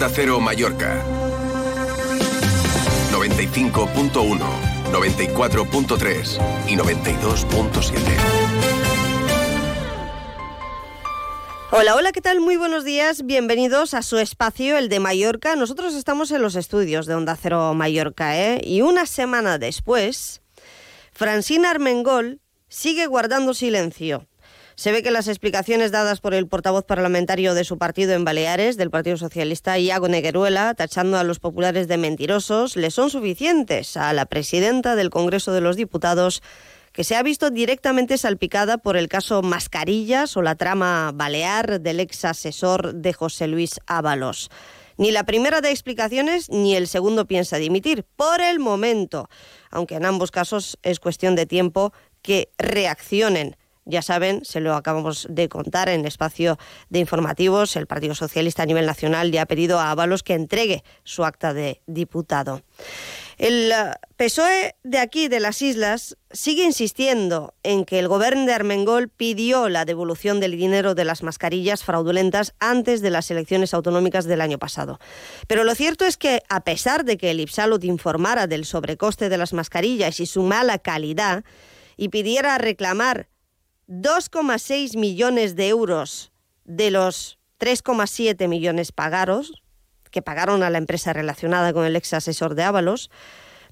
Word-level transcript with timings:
Onda 0.00 0.14
Cero 0.16 0.40
Mallorca. 0.40 1.04
95.1, 3.12 4.40
94.3 4.90 6.68
y 6.68 6.74
92.7. 6.74 7.92
Hola, 11.72 11.96
hola, 11.96 12.12
¿qué 12.12 12.22
tal? 12.22 12.40
Muy 12.40 12.56
buenos 12.56 12.84
días, 12.84 13.26
bienvenidos 13.26 13.92
a 13.92 14.00
su 14.00 14.16
espacio, 14.16 14.78
el 14.78 14.88
de 14.88 15.00
Mallorca. 15.00 15.54
Nosotros 15.54 15.94
estamos 15.94 16.30
en 16.30 16.40
los 16.40 16.56
estudios 16.56 17.04
de 17.04 17.16
Onda 17.16 17.36
Cero 17.36 17.74
Mallorca, 17.74 18.40
¿eh? 18.40 18.62
Y 18.64 18.80
una 18.80 19.04
semana 19.04 19.58
después, 19.58 20.40
Francina 21.12 21.68
Armengol 21.68 22.40
sigue 22.68 23.04
guardando 23.06 23.52
silencio. 23.52 24.29
Se 24.76 24.92
ve 24.92 25.02
que 25.02 25.10
las 25.10 25.28
explicaciones 25.28 25.92
dadas 25.92 26.20
por 26.20 26.32
el 26.32 26.46
portavoz 26.46 26.84
parlamentario 26.84 27.54
de 27.54 27.64
su 27.64 27.76
partido 27.76 28.12
en 28.12 28.24
Baleares, 28.24 28.76
del 28.76 28.90
Partido 28.90 29.16
Socialista, 29.16 29.78
Iago 29.78 30.08
Negueruela, 30.08 30.74
tachando 30.74 31.18
a 31.18 31.24
los 31.24 31.38
populares 31.38 31.88
de 31.88 31.98
mentirosos, 31.98 32.76
le 32.76 32.90
son 32.90 33.10
suficientes 33.10 33.96
a 33.96 34.12
la 34.12 34.26
presidenta 34.26 34.96
del 34.96 35.10
Congreso 35.10 35.52
de 35.52 35.60
los 35.60 35.76
Diputados, 35.76 36.42
que 36.92 37.04
se 37.04 37.14
ha 37.14 37.22
visto 37.22 37.50
directamente 37.50 38.18
salpicada 38.18 38.78
por 38.78 38.96
el 38.96 39.08
caso 39.08 39.42
Mascarillas 39.42 40.36
o 40.36 40.42
la 40.42 40.56
trama 40.56 41.12
balear 41.14 41.80
del 41.80 42.00
ex 42.00 42.24
asesor 42.24 42.94
de 42.94 43.12
José 43.12 43.46
Luis 43.46 43.80
Ábalos. 43.86 44.50
Ni 44.96 45.12
la 45.12 45.24
primera 45.24 45.60
de 45.60 45.70
explicaciones 45.70 46.50
ni 46.50 46.74
el 46.74 46.86
segundo 46.86 47.26
piensa 47.26 47.56
dimitir, 47.56 48.04
por 48.16 48.40
el 48.40 48.58
momento, 48.58 49.28
aunque 49.70 49.94
en 49.94 50.04
ambos 50.04 50.30
casos 50.30 50.78
es 50.82 51.00
cuestión 51.00 51.36
de 51.36 51.46
tiempo 51.46 51.92
que 52.22 52.50
reaccionen 52.58 53.56
ya 53.84 54.02
saben, 54.02 54.44
se 54.44 54.60
lo 54.60 54.74
acabamos 54.74 55.26
de 55.30 55.48
contar 55.48 55.88
en 55.88 56.00
el 56.00 56.06
espacio 56.06 56.58
de 56.88 56.98
informativos, 56.98 57.76
el 57.76 57.86
Partido 57.86 58.14
Socialista 58.14 58.62
a 58.62 58.66
nivel 58.66 58.86
nacional 58.86 59.32
ya 59.32 59.42
ha 59.42 59.46
pedido 59.46 59.78
a 59.78 59.90
Ábalos 59.90 60.22
que 60.22 60.34
entregue 60.34 60.84
su 61.04 61.24
acta 61.24 61.54
de 61.54 61.80
diputado. 61.86 62.62
El 63.40 63.72
eh, 63.72 63.92
PSOE 64.16 64.76
de 64.82 64.98
aquí, 64.98 65.28
de 65.28 65.40
las 65.40 65.62
islas, 65.62 66.18
sigue 66.30 66.62
insistiendo 66.62 67.54
en 67.62 67.86
que 67.86 67.98
el 67.98 68.06
gobierno 68.06 68.44
de 68.44 68.52
Armengol 68.52 69.08
pidió 69.08 69.70
la 69.70 69.86
devolución 69.86 70.40
del 70.40 70.58
dinero 70.58 70.94
de 70.94 71.06
las 71.06 71.22
mascarillas 71.22 71.82
fraudulentas 71.82 72.52
antes 72.60 73.00
de 73.00 73.08
las 73.08 73.30
elecciones 73.30 73.72
autonómicas 73.72 74.26
del 74.26 74.42
año 74.42 74.58
pasado. 74.58 75.00
Pero 75.46 75.64
lo 75.64 75.74
cierto 75.74 76.04
es 76.04 76.18
que, 76.18 76.42
a 76.50 76.64
pesar 76.64 77.06
de 77.06 77.16
que 77.16 77.30
el 77.30 77.40
IPSALUT 77.40 77.82
informara 77.84 78.46
del 78.46 78.66
sobrecoste 78.66 79.30
de 79.30 79.38
las 79.38 79.54
mascarillas 79.54 80.20
y 80.20 80.26
su 80.26 80.42
mala 80.42 80.78
calidad, 80.78 81.42
y 82.00 82.08
pidiera 82.08 82.56
reclamar 82.56 83.28
2,6 83.90 84.96
millones 84.96 85.56
de 85.56 85.66
euros 85.66 86.30
de 86.64 86.92
los 86.92 87.40
3,7 87.58 88.46
millones 88.46 88.92
pagados, 88.92 89.64
que 90.12 90.22
pagaron 90.22 90.62
a 90.62 90.70
la 90.70 90.78
empresa 90.78 91.12
relacionada 91.12 91.72
con 91.72 91.84
el 91.84 91.96
ex 91.96 92.14
asesor 92.14 92.54
de 92.54 92.62
Ábalos, 92.62 93.10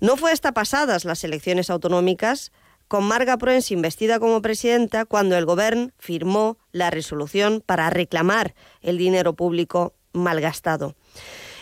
no 0.00 0.16
fue 0.16 0.32
hasta 0.32 0.52
pasadas 0.52 1.04
las 1.04 1.22
elecciones 1.22 1.70
autonómicas 1.70 2.50
con 2.88 3.04
Marga 3.04 3.36
Proens 3.36 3.70
investida 3.70 4.18
como 4.18 4.42
presidenta 4.42 5.04
cuando 5.04 5.36
el 5.36 5.44
Gobierno 5.44 5.90
firmó 5.98 6.58
la 6.72 6.90
resolución 6.90 7.62
para 7.64 7.88
reclamar 7.88 8.56
el 8.80 8.98
dinero 8.98 9.34
público 9.34 9.94
malgastado. 10.12 10.96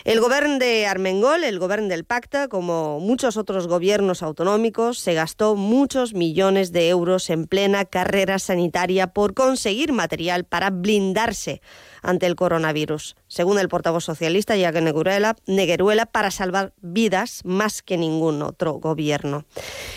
El 0.07 0.21
gobierno 0.21 0.57
de 0.57 0.87
Armengol, 0.87 1.43
el 1.43 1.59
gobierno 1.59 1.89
del 1.89 2.05
Pacta, 2.05 2.47
como 2.47 3.01
muchos 3.01 3.35
otros 3.35 3.67
gobiernos 3.67 4.23
autonómicos, 4.23 4.99
se 4.99 5.13
gastó 5.13 5.57
muchos 5.57 6.13
millones 6.13 6.71
de 6.71 6.87
euros 6.87 7.29
en 7.29 7.45
plena 7.45 7.83
carrera 7.83 8.39
sanitaria 8.39 9.07
por 9.07 9.33
conseguir 9.33 9.91
material 9.91 10.45
para 10.45 10.69
blindarse 10.69 11.61
ante 12.01 12.25
el 12.25 12.37
coronavirus. 12.37 13.17
Según 13.27 13.59
el 13.59 13.67
portavoz 13.67 14.05
socialista 14.05 14.55
Iago 14.55 14.79
Negueruela, 14.79 16.05
para 16.05 16.31
salvar 16.31 16.71
vidas 16.77 17.41
más 17.43 17.81
que 17.81 17.97
ningún 17.97 18.43
otro 18.43 18.75
gobierno. 18.75 19.43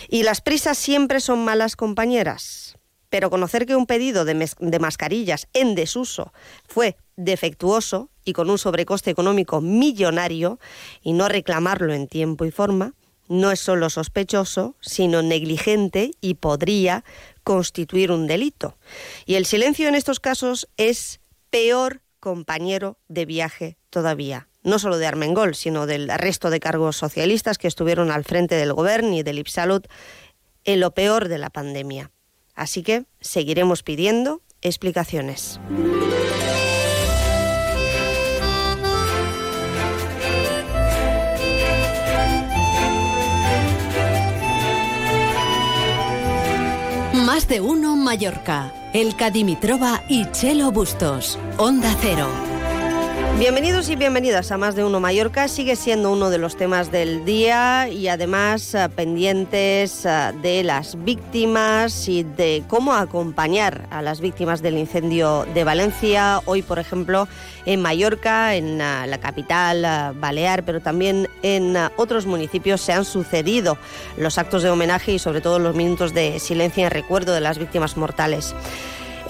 Y 0.08 0.24
las 0.24 0.40
prisas 0.40 0.76
siempre 0.76 1.20
son 1.20 1.44
malas 1.44 1.76
compañeras 1.76 2.76
pero 3.10 3.28
conocer 3.28 3.66
que 3.66 3.74
un 3.74 3.86
pedido 3.86 4.24
de, 4.24 4.48
de, 4.60 4.78
mascarillas 4.78 5.48
en 5.52 5.74
desuso 5.74 6.32
fue 6.68 6.96
defectuoso 7.16 8.09
y 8.24 8.32
con 8.32 8.50
un 8.50 8.58
sobrecoste 8.58 9.10
económico 9.10 9.60
millonario 9.60 10.58
y 11.02 11.12
no 11.12 11.28
reclamarlo 11.28 11.92
en 11.92 12.08
tiempo 12.08 12.44
y 12.44 12.50
forma, 12.50 12.94
no 13.28 13.52
es 13.52 13.60
solo 13.60 13.90
sospechoso, 13.90 14.76
sino 14.80 15.22
negligente 15.22 16.10
y 16.20 16.34
podría 16.34 17.04
constituir 17.44 18.10
un 18.10 18.26
delito. 18.26 18.76
Y 19.24 19.36
el 19.36 19.46
silencio 19.46 19.88
en 19.88 19.94
estos 19.94 20.18
casos 20.18 20.68
es 20.76 21.20
peor 21.48 22.02
compañero 22.18 22.98
de 23.08 23.26
viaje 23.26 23.78
todavía. 23.88 24.48
No 24.62 24.78
solo 24.78 24.98
de 24.98 25.06
Armengol, 25.06 25.54
sino 25.54 25.86
del 25.86 26.08
resto 26.08 26.50
de 26.50 26.60
cargos 26.60 26.96
socialistas 26.96 27.56
que 27.56 27.68
estuvieron 27.68 28.10
al 28.10 28.24
frente 28.24 28.56
del 28.56 28.72
gobierno 28.72 29.14
y 29.14 29.22
del 29.22 29.38
IPSALUD 29.38 29.84
en 30.64 30.80
lo 30.80 30.90
peor 30.92 31.28
de 31.28 31.38
la 31.38 31.50
pandemia. 31.50 32.10
Así 32.54 32.82
que 32.82 33.04
seguiremos 33.20 33.82
pidiendo 33.82 34.42
explicaciones. 34.60 35.60
De 47.50 47.60
uno 47.60 47.96
Mallorca. 47.96 48.72
El 48.92 49.16
Cadimitrova 49.16 50.02
y 50.06 50.24
Chelo 50.30 50.70
Bustos. 50.70 51.36
Onda 51.58 51.92
Cero. 52.00 52.49
Bienvenidos 53.40 53.88
y 53.88 53.96
bienvenidas 53.96 54.52
a 54.52 54.58
Más 54.58 54.74
de 54.74 54.84
Uno 54.84 55.00
Mallorca. 55.00 55.48
Sigue 55.48 55.74
siendo 55.74 56.12
uno 56.12 56.28
de 56.28 56.36
los 56.36 56.58
temas 56.58 56.92
del 56.92 57.24
día 57.24 57.88
y 57.88 58.08
además 58.08 58.74
eh, 58.74 58.86
pendientes 58.94 60.04
eh, 60.04 60.32
de 60.42 60.62
las 60.62 61.02
víctimas 61.06 62.06
y 62.06 62.22
de 62.22 62.62
cómo 62.68 62.92
acompañar 62.92 63.88
a 63.90 64.02
las 64.02 64.20
víctimas 64.20 64.60
del 64.60 64.76
incendio 64.76 65.46
de 65.54 65.64
Valencia. 65.64 66.42
Hoy, 66.44 66.60
por 66.60 66.78
ejemplo, 66.78 67.28
en 67.64 67.80
Mallorca, 67.80 68.56
en 68.56 68.78
eh, 68.78 69.06
la 69.06 69.18
capital 69.18 70.14
balear, 70.16 70.62
pero 70.62 70.80
también 70.82 71.26
en 71.42 71.78
otros 71.96 72.26
municipios 72.26 72.82
se 72.82 72.92
han 72.92 73.06
sucedido 73.06 73.78
los 74.18 74.36
actos 74.36 74.62
de 74.62 74.68
homenaje 74.68 75.12
y 75.12 75.18
sobre 75.18 75.40
todo 75.40 75.58
los 75.58 75.74
minutos 75.74 76.12
de 76.12 76.40
silencio 76.40 76.84
en 76.84 76.90
recuerdo 76.90 77.32
de 77.32 77.40
las 77.40 77.56
víctimas 77.56 77.96
mortales 77.96 78.54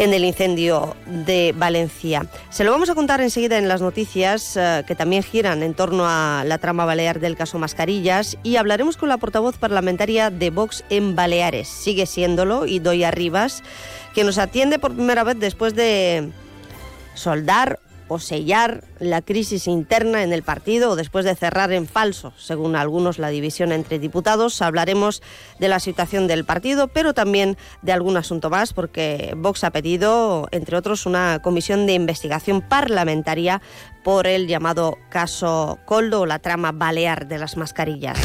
en 0.00 0.14
el 0.14 0.24
incendio 0.24 0.96
de 1.04 1.54
Valencia. 1.54 2.26
Se 2.48 2.64
lo 2.64 2.70
vamos 2.70 2.88
a 2.88 2.94
contar 2.94 3.20
enseguida 3.20 3.58
en 3.58 3.68
las 3.68 3.82
noticias 3.82 4.56
eh, 4.56 4.82
que 4.86 4.94
también 4.94 5.22
giran 5.22 5.62
en 5.62 5.74
torno 5.74 6.04
a 6.06 6.42
la 6.46 6.56
trama 6.56 6.86
balear 6.86 7.20
del 7.20 7.36
caso 7.36 7.58
Mascarillas 7.58 8.38
y 8.42 8.56
hablaremos 8.56 8.96
con 8.96 9.10
la 9.10 9.18
portavoz 9.18 9.58
parlamentaria 9.58 10.30
de 10.30 10.48
Vox 10.48 10.84
en 10.88 11.14
Baleares. 11.16 11.68
Sigue 11.68 12.06
siéndolo, 12.06 12.64
y 12.64 12.78
doy 12.78 13.04
Rivas, 13.10 13.62
que 14.14 14.24
nos 14.24 14.38
atiende 14.38 14.78
por 14.78 14.94
primera 14.94 15.22
vez 15.22 15.38
después 15.38 15.74
de 15.74 16.30
soldar 17.12 17.78
o 18.10 18.18
sellar 18.18 18.82
la 18.98 19.22
crisis 19.22 19.68
interna 19.68 20.24
en 20.24 20.32
el 20.32 20.42
partido 20.42 20.96
después 20.96 21.24
de 21.24 21.36
cerrar 21.36 21.72
en 21.72 21.86
falso, 21.86 22.32
según 22.36 22.74
algunos, 22.74 23.20
la 23.20 23.28
división 23.28 23.70
entre 23.70 24.00
diputados. 24.00 24.60
Hablaremos 24.62 25.22
de 25.60 25.68
la 25.68 25.78
situación 25.78 26.26
del 26.26 26.44
partido, 26.44 26.88
pero 26.88 27.14
también 27.14 27.56
de 27.82 27.92
algún 27.92 28.16
asunto 28.16 28.50
más, 28.50 28.72
porque 28.72 29.32
Vox 29.36 29.62
ha 29.62 29.70
pedido, 29.70 30.48
entre 30.50 30.76
otros, 30.76 31.06
una 31.06 31.40
comisión 31.40 31.86
de 31.86 31.94
investigación 31.94 32.62
parlamentaria 32.62 33.62
por 34.02 34.26
el 34.26 34.48
llamado 34.48 34.98
caso 35.08 35.78
Coldo 35.84 36.22
o 36.22 36.26
la 36.26 36.40
trama 36.40 36.72
balear 36.72 37.28
de 37.28 37.38
las 37.38 37.56
mascarillas. 37.56 38.18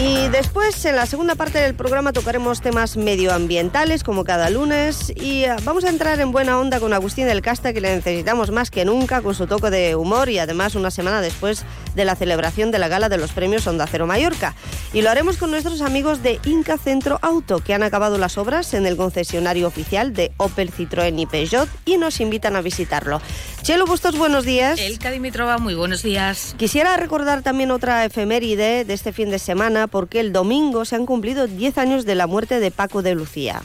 Y 0.00 0.28
después, 0.28 0.84
en 0.84 0.94
la 0.94 1.06
segunda 1.06 1.34
parte 1.34 1.58
del 1.58 1.74
programa, 1.74 2.12
tocaremos 2.12 2.60
temas 2.60 2.96
medioambientales, 2.96 4.04
como 4.04 4.22
cada 4.22 4.48
lunes, 4.48 5.12
y 5.16 5.42
eh, 5.42 5.56
vamos 5.64 5.82
a 5.82 5.88
entrar 5.88 6.20
en 6.20 6.30
buena 6.30 6.56
onda 6.60 6.78
con 6.78 6.92
Agustín 6.92 7.26
del 7.26 7.42
Casta, 7.42 7.72
que 7.72 7.80
le 7.80 7.96
necesitamos 7.96 8.52
más 8.52 8.70
que 8.70 8.84
nunca, 8.84 9.22
con 9.22 9.34
su 9.34 9.48
toque 9.48 9.70
de 9.70 9.96
humor, 9.96 10.28
y 10.28 10.38
además 10.38 10.76
una 10.76 10.92
semana 10.92 11.20
después 11.20 11.64
de 11.96 12.04
la 12.04 12.14
celebración 12.14 12.70
de 12.70 12.78
la 12.78 12.86
gala 12.86 13.08
de 13.08 13.18
los 13.18 13.32
premios 13.32 13.66
Onda 13.66 13.88
Cero 13.90 14.06
Mallorca. 14.06 14.54
Y 14.92 15.02
lo 15.02 15.10
haremos 15.10 15.36
con 15.36 15.50
nuestros 15.50 15.80
amigos 15.80 16.22
de 16.22 16.38
Inca 16.44 16.78
Centro 16.78 17.18
Auto, 17.20 17.58
que 17.58 17.74
han 17.74 17.82
acabado 17.82 18.18
las 18.18 18.38
obras 18.38 18.74
en 18.74 18.86
el 18.86 18.96
concesionario 18.96 19.66
oficial 19.66 20.12
de 20.12 20.30
Opel, 20.36 20.72
Citroën 20.72 21.18
y 21.18 21.26
Peugeot, 21.26 21.68
y 21.84 21.96
nos 21.96 22.20
invitan 22.20 22.54
a 22.54 22.60
visitarlo. 22.60 23.20
Chelo 23.62 23.84
Bustos, 23.84 24.16
buenos 24.16 24.44
días. 24.44 24.78
El 24.78 24.98
Dimitrova, 24.98 25.58
muy 25.58 25.74
buenos 25.74 26.04
días. 26.04 26.54
Quisiera 26.56 26.96
recordar 26.96 27.42
también 27.42 27.72
otra 27.72 28.04
efeméride 28.04 28.84
de 28.84 28.94
este 28.94 29.12
fin 29.12 29.30
de 29.30 29.40
semana, 29.40 29.87
porque 29.88 30.20
el 30.20 30.32
domingo 30.32 30.84
se 30.84 30.96
han 30.96 31.06
cumplido 31.06 31.46
10 31.46 31.78
años 31.78 32.04
de 32.04 32.14
la 32.14 32.26
muerte 32.26 32.60
de 32.60 32.70
Paco 32.70 33.02
de 33.02 33.14
Lucía. 33.14 33.62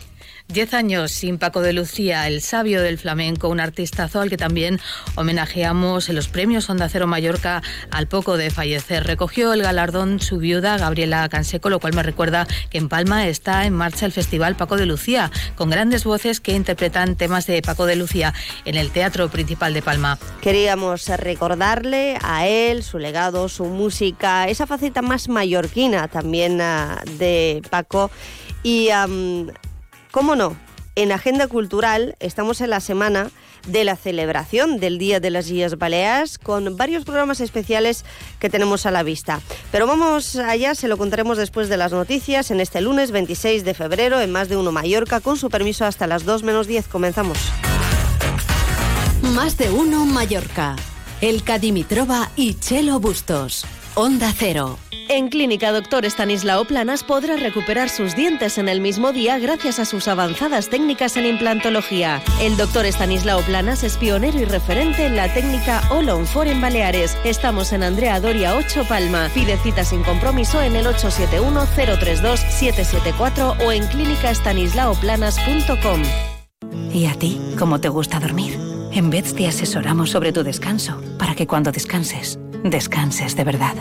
Diez 0.54 0.76
años 0.76 1.12
sin 1.12 1.40
Paco 1.40 1.62
de 1.62 1.74
Lucía, 1.74 2.28
el 2.28 2.40
sabio 2.40 2.84
del 2.84 3.00
flamenco, 3.00 3.50
un 3.50 3.60
artistazo 3.60 4.22
al 4.22 4.30
que 4.30 4.38
también 4.38 4.80
homenajeamos 5.16 6.10
en 6.10 6.16
los 6.16 6.28
premios 6.28 6.70
Onda 6.70 6.88
Cero 6.90 7.08
Mallorca 7.08 7.64
al 7.90 8.06
poco 8.08 8.38
de 8.38 8.52
fallecer. 8.52 9.04
Recogió 9.04 9.54
el 9.54 9.64
galardón 9.64 10.20
su 10.20 10.38
viuda, 10.38 10.78
Gabriela 10.78 11.28
Canseco, 11.28 11.72
lo 11.72 11.80
cual 11.80 11.96
me 11.96 12.04
recuerda 12.04 12.46
que 12.70 12.78
en 12.78 12.88
Palma 12.88 13.26
está 13.28 13.66
en 13.66 13.74
marcha 13.74 14.06
el 14.06 14.12
Festival 14.12 14.56
Paco 14.56 14.78
de 14.78 14.86
Lucía, 14.86 15.32
con 15.56 15.72
grandes 15.72 16.04
voces 16.04 16.40
que 16.40 16.52
interpretan 16.52 17.16
temas 17.16 17.48
de 17.48 17.64
Paco 17.64 17.88
de 17.88 17.96
Lucía 17.96 18.36
en 18.66 18.76
el 18.76 18.92
Teatro 18.92 19.30
Principal 19.30 19.74
de 19.74 19.82
Palma. 19.82 20.20
Queríamos 20.40 21.08
recordarle 21.08 22.20
a 22.22 22.46
él, 22.46 22.84
su 22.84 23.00
legado, 23.00 23.50
su 23.50 23.66
música, 23.66 24.48
esa 24.48 24.68
faceta 24.68 25.02
más 25.02 25.30
mallorquina 25.30 26.08
también 26.10 26.62
uh, 26.62 27.18
de 27.18 27.64
Paco. 27.72 28.12
Y 28.62 28.90
¿Cómo 30.14 30.36
no? 30.36 30.56
En 30.96 31.12
Agenda 31.12 31.48
Cultural 31.48 32.16
estamos 32.20 32.62
en 32.62 32.70
la 32.70 32.82
semana 32.82 33.32
de 33.66 33.84
la 33.84 33.96
celebración 33.96 34.80
del 34.80 35.00
Día 35.00 35.20
de 35.20 35.32
las 35.32 35.50
Islas 35.50 35.80
Baleares 35.80 36.38
con 36.38 36.78
varios 36.78 37.04
programas 37.04 37.40
especiales 37.40 38.06
que 38.38 38.52
tenemos 38.52 38.86
a 38.86 38.92
la 38.92 39.02
vista. 39.02 39.42
Pero 39.72 39.88
vamos 39.88 40.36
allá, 40.36 40.76
se 40.76 40.88
lo 40.88 41.00
contaremos 41.00 41.40
después 41.40 41.68
de 41.68 41.78
las 41.78 41.94
noticias 41.94 42.52
en 42.52 42.60
este 42.60 42.80
lunes 42.80 43.10
26 43.10 43.66
de 43.66 43.74
febrero 43.74 44.22
en 44.22 44.32
Más 44.32 44.50
de 44.50 44.58
Uno 44.58 44.72
Mallorca 44.72 45.20
con 45.20 45.36
su 45.36 45.50
permiso 45.50 45.84
hasta 45.84 46.06
las 46.06 46.26
2 46.26 46.44
menos 46.44 46.68
10. 46.68 46.90
Comenzamos. 46.90 47.40
Más 49.34 49.58
de 49.58 49.72
Uno 49.72 50.06
Mallorca. 50.06 50.76
El 51.22 51.44
Cadimitrova 51.44 52.30
y 52.36 52.54
Chelo 52.60 53.00
Bustos. 53.00 53.66
Onda 53.96 54.34
Cero. 54.36 54.80
En 55.08 55.28
Clínica 55.28 55.72
Doctor 55.72 56.04
Estanislao 56.06 56.66
Planas 56.66 57.04
podrá 57.04 57.36
recuperar 57.36 57.90
sus 57.90 58.16
dientes 58.16 58.58
en 58.58 58.68
el 58.68 58.82
mismo 58.82 59.12
día 59.12 59.38
gracias 59.38 59.78
a 59.78 59.86
sus 59.86 60.08
avanzadas 60.08 60.70
técnicas 60.70 61.16
en 61.18 61.28
implantología. 61.28 62.20
El 62.42 62.58
doctor 62.58 62.88
Estanislao 62.88 63.42
Planas 63.42 63.84
es 63.84 63.98
pionero 63.98 64.40
y 64.40 64.46
referente 64.46 65.06
en 65.06 65.16
la 65.16 65.32
técnica 65.32 65.84
All 65.92 66.10
on 66.10 66.26
Four 66.26 66.48
en 66.48 66.60
Baleares. 66.60 67.16
Estamos 67.24 67.72
en 67.72 67.84
Andrea 67.84 68.20
Doria 68.20 68.56
8 68.56 68.86
Palma. 68.90 69.30
Pide 69.34 69.58
cita 69.58 69.84
sin 69.84 70.02
compromiso 70.02 70.60
en 70.62 70.76
el 70.76 70.88
871-032-774 70.88 73.64
o 73.64 73.72
en 73.72 73.86
clínicaestanislaoplanas.com. 73.88 76.02
¿Y 76.92 77.06
a 77.06 77.14
ti, 77.14 77.40
cómo 77.60 77.80
te 77.80 77.90
gusta 77.90 78.20
dormir? 78.20 78.58
En 78.92 79.12
Beds 79.12 79.36
te 79.36 79.48
asesoramos 79.48 80.10
sobre 80.12 80.32
tu 80.32 80.44
descanso 80.44 81.02
para 81.20 81.36
que 81.36 81.46
cuando 81.48 81.72
descanses, 81.72 82.40
descanses 82.64 83.36
de 83.36 83.44
verdad. 83.44 83.76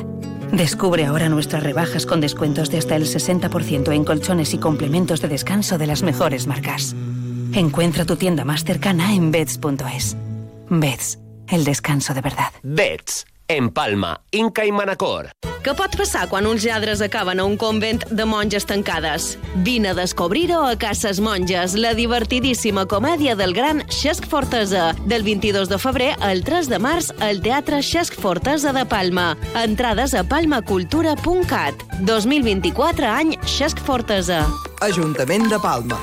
Descubre 0.53 1.07
ahora 1.07 1.29
nuestras 1.29 1.63
rebajas 1.63 2.05
con 2.05 2.21
descuentos 2.21 2.71
de 2.71 2.79
hasta 2.79 2.97
el 2.97 3.05
60% 3.05 3.93
en 3.93 4.05
colchones 4.05 4.53
y 4.55 4.59
complementos 4.59 5.21
de 5.21 5.29
descanso 5.29 5.79
de 5.79 5.87
las 5.87 6.03
mejores 6.03 6.47
marcas. 6.47 6.95
Encuentra 7.55 8.05
tu 8.05 8.17
tienda 8.17 8.45
más 8.45 8.65
cercana 8.65 9.15
en 9.15 9.31
beds.es. 9.31 10.17
Beds, 10.69 11.19
el 11.49 11.65
descanso 11.65 12.15
de 12.15 12.21
verdad. 12.21 12.53
Beds 12.63 13.27
en 13.49 13.71
Palma, 13.71 14.21
Inca 14.31 14.65
i 14.65 14.73
Manacor. 14.73 15.31
Què 15.63 15.77
pot 15.79 15.93
passar 15.95 16.25
quan 16.27 16.47
uns 16.51 16.65
lladres 16.67 16.99
acaben 17.05 17.39
a 17.39 17.45
un 17.47 17.53
convent 17.55 18.03
de 18.11 18.25
monges 18.27 18.65
tancades? 18.67 19.37
Vine 19.63 19.93
a 19.93 19.95
descobrir-ho 19.95 20.59
a 20.67 20.75
Cases 20.75 21.21
Monges, 21.23 21.77
la 21.79 21.93
divertidíssima 21.95 22.83
comèdia 22.91 23.37
del 23.39 23.55
gran 23.55 23.85
Xesc 23.87 24.27
Fortesa. 24.27 24.89
Del 25.07 25.23
22 25.23 25.71
de 25.71 25.79
febrer 25.79 26.11
al 26.19 26.43
3 26.43 26.73
de 26.73 26.83
març 26.83 27.13
al 27.23 27.39
Teatre 27.47 27.79
Xesc 27.79 28.19
Fortesa 28.19 28.75
de 28.75 28.83
Palma. 28.91 29.37
Entrades 29.63 30.17
a 30.19 30.25
palmacultura.cat. 30.27 31.87
2024 32.03 33.07
any 33.07 33.37
Xesc 33.47 33.79
Fortesa. 33.87 34.43
Ajuntament 34.83 35.47
de 35.47 35.63
Palma. 35.63 36.03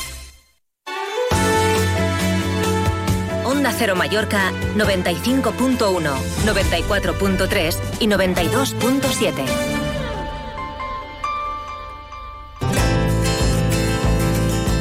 Onda 3.61 3.75
Cero 3.77 3.95
Mallorca 3.95 4.51
95.1, 4.75 5.77
94.3 5.77 7.75
y 7.99 8.07
92.7. 8.07 9.45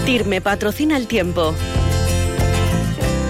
TIRME 0.06 0.40
patrocina 0.40 0.96
el 0.96 1.08
tiempo. 1.08 1.54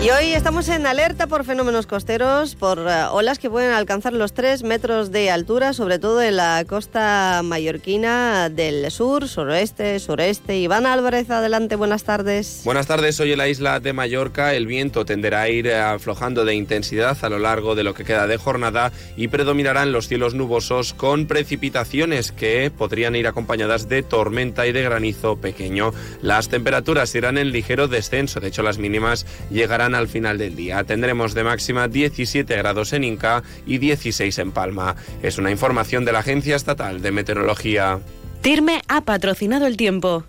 Y 0.02 0.08
hoy 0.08 0.32
estamos 0.32 0.70
en 0.70 0.86
alerta 0.86 1.26
por 1.26 1.44
fenómenos 1.44 1.86
costeros, 1.86 2.54
por 2.54 2.78
uh, 2.78 3.12
olas 3.12 3.38
que 3.38 3.50
pueden 3.50 3.72
alcanzar 3.72 4.14
los 4.14 4.32
3 4.32 4.62
metros 4.62 5.12
de 5.12 5.30
altura, 5.30 5.74
sobre 5.74 5.98
todo 5.98 6.22
en 6.22 6.36
la 6.36 6.64
costa 6.66 7.42
mallorquina 7.44 8.48
del 8.48 8.90
sur, 8.90 9.28
suroeste, 9.28 9.98
sureste. 10.00 10.56
Iván 10.56 10.86
Álvarez, 10.86 11.28
adelante, 11.28 11.76
buenas 11.76 12.04
tardes. 12.04 12.62
Buenas 12.64 12.86
tardes, 12.86 13.20
hoy 13.20 13.32
en 13.32 13.38
la 13.38 13.48
isla 13.48 13.78
de 13.78 13.92
Mallorca 13.92 14.54
el 14.54 14.66
viento 14.66 15.04
tenderá 15.04 15.42
a 15.42 15.50
ir 15.50 15.70
aflojando 15.70 16.46
de 16.46 16.54
intensidad 16.54 17.18
a 17.20 17.28
lo 17.28 17.38
largo 17.38 17.74
de 17.74 17.84
lo 17.84 17.92
que 17.92 18.06
queda 18.06 18.26
de 18.26 18.38
jornada 18.38 18.92
y 19.18 19.28
predominarán 19.28 19.92
los 19.92 20.08
cielos 20.08 20.32
nubosos 20.32 20.94
con 20.94 21.26
precipitaciones 21.26 22.32
que 22.32 22.70
podrían 22.70 23.16
ir 23.16 23.26
acompañadas 23.26 23.90
de 23.90 24.02
tormenta 24.02 24.66
y 24.66 24.72
de 24.72 24.82
granizo 24.82 25.36
pequeño. 25.36 25.92
Las 26.22 26.48
temperaturas 26.48 27.14
irán 27.14 27.36
en 27.36 27.52
ligero 27.52 27.86
descenso, 27.86 28.40
de 28.40 28.48
hecho 28.48 28.62
las 28.62 28.78
mínimas 28.78 29.26
llegarán 29.50 29.89
al 29.94 30.08
final 30.08 30.38
del 30.38 30.56
día. 30.56 30.84
Tendremos 30.84 31.34
de 31.34 31.44
máxima 31.44 31.88
17 31.88 32.56
grados 32.56 32.92
en 32.92 33.04
Inca 33.04 33.42
y 33.66 33.78
16 33.78 34.38
en 34.38 34.52
Palma. 34.52 34.96
Es 35.22 35.38
una 35.38 35.50
información 35.50 36.04
de 36.04 36.12
la 36.12 36.20
Agencia 36.20 36.56
Estatal 36.56 37.02
de 37.02 37.12
Meteorología. 37.12 38.00
TIRME 38.42 38.82
ha 38.88 39.02
patrocinado 39.02 39.66
el 39.66 39.76
tiempo. 39.76 40.24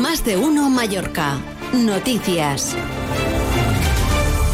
Más 0.00 0.24
de 0.24 0.36
uno 0.36 0.70
Mallorca. 0.70 1.38
Noticias. 1.72 2.76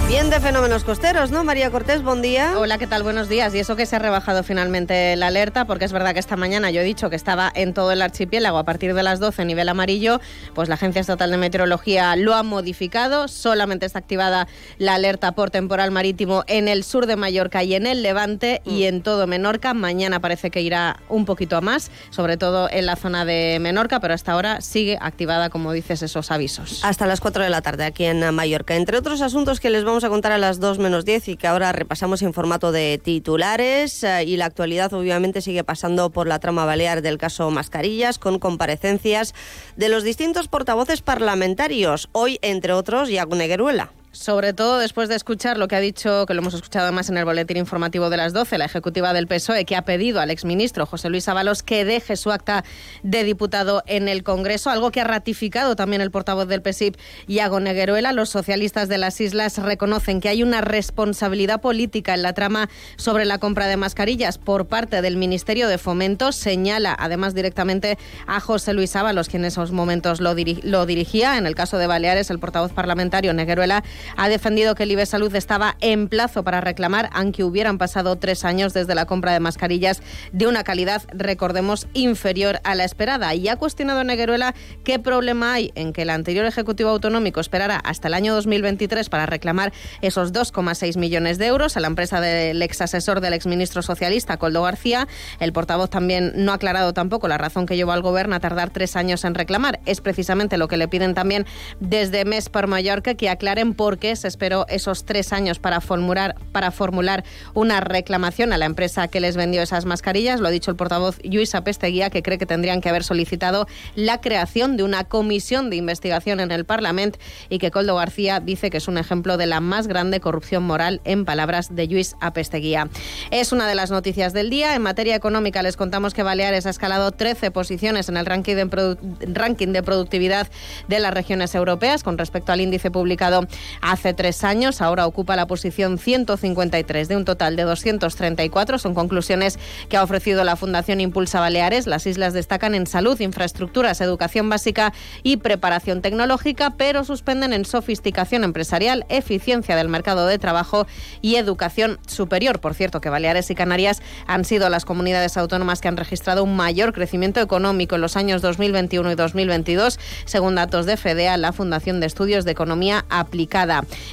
Bien 0.07 0.29
de 0.29 0.39
fenómenos 0.39 0.85
costeros, 0.85 1.31
¿no? 1.31 1.45
María 1.45 1.71
Cortés, 1.71 2.03
buen 2.03 2.21
día. 2.21 2.55
Hola, 2.59 2.77
¿qué 2.77 2.87
tal? 2.87 3.03
Buenos 3.03 3.29
días. 3.29 3.55
Y 3.55 3.59
eso 3.59 3.75
que 3.75 3.87
se 3.87 3.97
ha 3.97 3.99
rebajado 3.99 4.43
finalmente 4.45 5.17
la 5.17 5.29
alerta, 5.29 5.65
porque 5.65 5.87
es 5.87 5.93
verdad 5.93 6.13
que 6.13 6.21
esta 6.21 6.37
mañana 6.37 6.71
yo 6.71 6.83
he 6.83 6.85
dicho 6.85 7.09
que 7.09 7.17
estaba 7.17 7.51
en 7.55 7.73
todo 7.73 7.91
el 7.91 8.03
archipiélago 8.03 8.59
a 8.59 8.65
partir 8.65 8.95
de 8.95 9.03
las 9.03 9.19
12 9.19 9.47
nivel 9.47 9.69
amarillo, 9.69 10.21
pues 10.55 10.69
la 10.69 10.75
Agencia 10.75 11.01
Estatal 11.01 11.31
de 11.31 11.39
Meteorología 11.39 12.15
lo 12.17 12.35
ha 12.35 12.43
modificado. 12.43 13.29
Solamente 13.29 13.87
está 13.87 13.99
activada 13.99 14.47
la 14.79 14.95
alerta 14.95 15.33
por 15.33 15.51
temporal 15.51 15.91
marítimo 15.91 16.45
en 16.49 16.69
el 16.69 16.85
sur 16.85 17.07
de 17.07 17.17
Mallorca 17.17 17.65
y 17.65 17.75
en 17.75 17.87
el 17.87 18.03
Levante 18.03 18.61
mm. 18.65 18.71
y 18.71 18.85
en 18.85 19.03
todo 19.03 19.27
Menorca. 19.27 19.73
Mañana 19.73 20.21
parece 20.21 20.51
que 20.51 20.61
irá 20.61 21.01
un 21.09 21.25
poquito 21.25 21.57
a 21.57 21.63
más, 21.63 21.91
sobre 22.11 22.37
todo 22.37 22.69
en 22.71 22.85
la 22.87 22.97
zona 22.97 23.25
de 23.25 23.59
Menorca, 23.59 24.01
pero 24.01 24.13
hasta 24.13 24.33
ahora 24.33 24.61
sigue 24.61 24.99
activada, 25.01 25.49
como 25.49 25.73
dices, 25.73 26.03
esos 26.03 26.31
avisos. 26.31 26.85
Hasta 26.85 27.07
las 27.07 27.21
4 27.21 27.43
de 27.43 27.51
la 27.51 27.63
tarde 27.63 27.85
aquí 27.85 28.05
en 28.05 28.35
Mallorca. 28.35 28.77
Entre 28.77 28.99
otros 28.99 29.23
asuntos 29.23 29.61
que 29.61 29.71
les 29.71 29.83
vamos 29.83 29.94
a 30.03 30.09
contar 30.09 30.33
a 30.33 30.39
las 30.39 30.59
2 30.59 30.81
menos 30.81 31.05
10 31.05 31.29
y 31.29 31.37
que 31.37 31.47
ahora 31.47 31.71
repasamos 31.71 32.23
en 32.23 32.33
formato 32.33 32.73
de 32.73 33.01
titulares 33.03 34.03
eh, 34.03 34.25
y 34.25 34.37
la 34.37 34.47
actualidad 34.47 34.93
obviamente 34.93 35.41
sigue 35.41 35.63
pasando 35.63 36.11
por 36.11 36.27
la 36.27 36.41
trama 36.41 36.65
balear 36.65 37.03
del 37.03 37.19
caso 37.19 37.51
Mascarillas 37.51 38.19
con 38.19 38.41
comparecencias 38.41 39.35
de 39.77 39.89
los 39.89 40.03
distintos 40.03 40.49
portavoces 40.49 41.03
parlamentarios, 41.03 42.09
hoy 42.13 42.39
entre 42.43 42.73
otros 42.73 43.09
Iago 43.11 43.37
Negueruela. 43.37 43.93
Sobre 44.15 44.53
todo 44.53 44.79
después 44.79 45.09
de 45.09 45.17
escuchar 45.17 45.59
lo 45.59 45.67
que 45.67 45.75
ha 45.75 45.81
dicho, 45.81 46.25
que 46.27 46.35
lo 46.35 46.41
hemos 46.41 46.55
escuchado 46.55 46.85
además 46.85 47.09
en 47.09 47.17
el 47.17 47.25
boletín 47.25 47.57
informativo 47.57 48.11
de 48.11 48.17
las 48.17 48.33
12, 48.33 48.59
la 48.59 48.67
ejecutiva 48.67 49.13
del 49.13 49.27
PSOE, 49.27 49.65
que 49.65 49.75
ha 49.75 49.83
pedido 49.83 50.21
al 50.21 50.31
exministro 50.31 50.87
José 50.87 51.11
Luis 51.11 51.29
Ábalos 51.29 51.65
que 51.65 51.85
deje 51.85 52.15
su 52.15 52.31
acta 52.31 52.65
de 53.03 53.25
diputado 53.25 53.83
en 53.87 54.07
el 54.07 54.23
Congreso, 54.23 54.71
algo 54.71 54.93
que 54.93 55.01
ha 55.01 55.05
ratificado 55.05 55.75
también 55.75 56.01
el 56.01 56.13
portavoz 56.13 56.47
del 56.47 56.63
PSIP, 56.63 56.97
Iago 57.27 57.59
Negueruela. 57.59 58.13
Los 58.13 58.31
socialistas 58.31 58.89
de 58.89 58.99
las 58.99 59.21
islas 59.21 59.59
reconocen 59.59 60.21
que 60.21 60.29
hay 60.29 60.45
una 60.45 60.61
responsabilidad 60.61 61.61
política 61.61 62.15
en 62.15 62.23
la 62.23 62.35
trama 62.35 62.69
sobre 62.97 63.25
la 63.25 63.39
compra 63.39 63.67
de 63.67 63.77
mascarillas 63.77 64.39
por 64.39 64.67
parte 64.67 65.03
del 65.03 65.17
Ministerio 65.17 65.67
de 65.67 65.77
Fomento. 65.77 66.31
Señala 66.31 66.95
además 66.97 67.35
directamente 67.35 67.99
a 68.29 68.39
José 68.39 68.75
Luis 68.75 68.95
Ábalos, 68.95 69.29
quien 69.29 69.43
en 69.43 69.49
esos 69.49 69.73
momentos 69.73 70.21
lo, 70.21 70.37
diri 70.37 70.61
lo 70.63 70.87
dirigía. 70.87 71.37
En 71.37 71.49
el 71.49 71.57
caso 71.57 71.79
de 71.79 71.89
Baleares, 71.89 72.31
el 72.31 72.39
portavoz 72.39 72.73
parlamentario 72.73 73.35
Negueruela 73.35 73.83
ha 74.17 74.29
defendido 74.29 74.75
que 74.75 74.85
el 74.85 74.93
IBE 74.93 75.07
Salud 75.07 75.35
estaba 75.35 75.77
en 75.81 76.09
plazo 76.09 76.45
para 76.45 76.61
reclamar, 76.61 77.11
aunque 77.13 77.45
hubieran 77.45 77.79
pasado 77.79 78.17
tres 78.17 78.45
años 78.45 78.73
desde 78.73 78.95
la 78.95 79.07
compra 79.07 79.33
de 79.33 79.41
mascarillas 79.41 80.03
de 80.33 80.47
una 80.47 80.65
calidad, 80.65 81.03
recordemos, 81.13 81.87
inferior 81.95 82.61
a 82.65 82.75
la 82.75 82.85
esperada. 82.85 83.35
Y 83.35 83.49
ha 83.49 83.57
cuestionado 83.57 84.05
Negueruela 84.05 84.55
qué 84.85 84.99
problema 84.99 85.55
hay 85.55 85.73
en 85.75 85.93
que 85.93 86.03
el 86.03 86.11
anterior 86.11 86.47
Ejecutivo 86.47 86.91
Autonómico 86.91 87.41
esperara 87.41 87.77
hasta 87.77 88.09
el 88.09 88.15
año 88.15 88.35
2023 88.35 89.09
para 89.09 89.27
reclamar 89.27 89.73
esos 90.03 90.33
2,6 90.33 90.99
millones 90.99 91.39
de 91.39 91.47
euros 91.47 91.77
a 91.77 91.81
la 91.81 91.87
empresa 91.87 92.21
del 92.21 92.61
ex 92.63 92.81
asesor 92.81 93.21
del 93.21 93.33
exministro 93.35 93.83
socialista, 93.83 94.37
Coldo 94.37 94.63
García. 94.63 95.09
El 95.41 95.53
portavoz 95.53 95.91
también 95.91 96.33
no 96.37 96.53
ha 96.53 96.57
aclarado 96.57 96.93
tampoco 96.93 97.29
la 97.29 97.39
razón 97.39 97.67
que 97.67 97.77
llevó 97.77 97.93
al 97.93 98.03
gobierno 98.03 98.35
a 98.35 98.41
tardar 98.41 98.71
tres 98.71 98.97
años 98.97 99.25
en 99.25 99.35
reclamar. 99.35 99.81
Es 99.87 100.01
precisamente 100.01 100.57
lo 100.57 100.69
que 100.69 100.77
le 100.77 100.89
piden 100.89 101.15
también 101.15 101.47
desde 101.81 102.25
MES 102.25 102.49
por 102.49 102.67
Mallorca, 102.67 103.15
que 103.15 103.29
aclaren 103.29 103.75
por 103.75 103.94
se 104.01 104.29
esperó 104.29 104.67
esos 104.69 105.05
tres 105.05 105.33
años 105.33 105.59
para 105.59 105.81
formular, 105.81 106.37
para 106.53 106.71
formular 106.71 107.25
una 107.55 107.81
reclamación 107.81 108.53
a 108.53 108.59
la 108.59 108.67
empresa 108.67 109.09
que 109.09 109.21
les 109.21 109.37
vendió 109.37 109.63
esas 109.63 109.85
mascarillas. 109.85 110.41
Lo 110.41 110.49
ha 110.49 110.51
dicho 110.51 110.71
el 110.71 110.77
portavoz 110.77 111.19
Luis 111.25 111.55
Apesteguía, 111.55 112.11
que 112.11 112.23
cree 112.23 112.39
que 112.39 112.47
tendrían 112.47 112.81
que 112.81 112.89
haber 112.89 113.05
solicitado 113.05 113.67
la 113.95 114.21
creación 114.21 114.77
de 114.77 114.83
una 114.83 115.05
comisión 115.05 115.71
de 115.71 115.77
investigación 115.77 116.41
en 116.41 116.51
el 116.51 116.65
Parlamento 116.65 117.19
y 117.49 117.59
que 117.59 117.71
Coldo 117.71 117.97
García 117.97 118.41
dice 118.41 118.71
que 118.71 118.79
es 118.79 118.89
un 118.89 118.99
ejemplo 118.99 119.37
de 119.37 119.47
la 119.47 119.61
más 119.61 119.87
grande 119.87 120.21
corrupción 120.21 120.63
moral, 120.63 121.01
en 121.05 121.25
palabras 121.25 121.75
de 121.75 121.87
Luis 121.87 122.17
Apesteguía. 122.21 122.89
Es 123.31 123.53
una 123.53 123.67
de 123.67 123.75
las 123.75 123.91
noticias 123.91 124.33
del 124.33 124.51
día. 124.51 124.75
En 124.75 124.83
materia 124.83 125.15
económica 125.15 125.63
les 125.63 125.77
contamos 125.77 126.15
que 126.15 126.23
Baleares 126.23 126.67
ha 126.67 126.71
escalado 126.71 127.13
13 127.13 127.51
posiciones 127.51 128.09
en 128.09 128.17
el 128.17 128.27
ranking 128.27 128.57
de, 128.57 128.97
ranking 129.33 129.69
de 129.69 129.83
productividad 129.83 130.49
de 130.89 130.99
las 130.99 131.13
regiones 131.13 131.55
europeas 131.55 132.03
con 132.03 132.19
respecto 132.19 132.53
al 132.53 132.61
índice 132.61 132.91
publicado 132.91 133.47
hace 133.85 134.15
tres 134.15 134.45
años. 134.45 134.81
Ahora 134.81 135.07
ocupa 135.07 135.37
la 135.37 135.47
posición 135.47 135.99
153 135.99 137.07
de 137.07 137.17
un 137.17 137.25
total 137.27 137.55
de 137.55 137.65
234. 137.65 138.79
Son 138.79 138.95
conclusiones 138.95 139.59
que 139.91 139.99
ha 139.99 140.03
ofrecido 140.03 140.43
la 140.43 140.57
Fundación 140.57 141.01
Impulsa 141.01 141.39
Baleares. 141.39 141.87
Las 141.87 142.07
islas 142.07 142.33
destacan 142.33 142.75
en 142.75 142.87
salud, 142.87 143.21
infraestructuras, 143.21 144.01
educación 144.01 144.49
básica 144.49 144.95
y 145.23 145.37
preparación 145.37 146.01
tecnológica, 146.01 146.71
pero 146.71 147.05
suspenden 147.05 147.53
en 147.53 147.67
sofisticación 147.67 148.43
empresarial, 148.43 149.05
eficiencia 149.11 149.77
del 149.77 149.89
mercado 149.89 150.27
de 150.27 150.39
trabajo 150.39 150.87
y 151.21 151.37
educación 151.37 151.99
superior. 152.07 152.61
Por 152.61 152.73
cierto, 152.75 153.03
que 153.03 153.11
Baleares 153.11 153.51
y 153.51 153.55
Canarias 153.55 154.01
han 154.27 154.47
sido 154.47 154.71
las 154.71 154.87
comunidades 154.87 155.37
autónomas 155.37 155.83
que 155.83 155.89
han 155.89 155.99
registrado 155.99 156.43
un 156.43 156.57
mayor 156.57 156.95
crecimiento 156.95 157.41
económico 157.41 157.97
en 157.97 158.01
los 158.01 158.17
años 158.17 158.41
2021 158.41 159.13
y 159.13 159.15
2022, 159.15 160.01
según 160.25 160.55
datos 160.55 160.87
de 160.87 160.97
FEDEA, 160.97 161.37
la 161.37 161.53
Fundación 161.53 162.01
de 162.01 162.07
Estudios 162.07 162.47
de 162.47 162.53
Economía 162.53 163.05
Aplicada. 163.11 163.64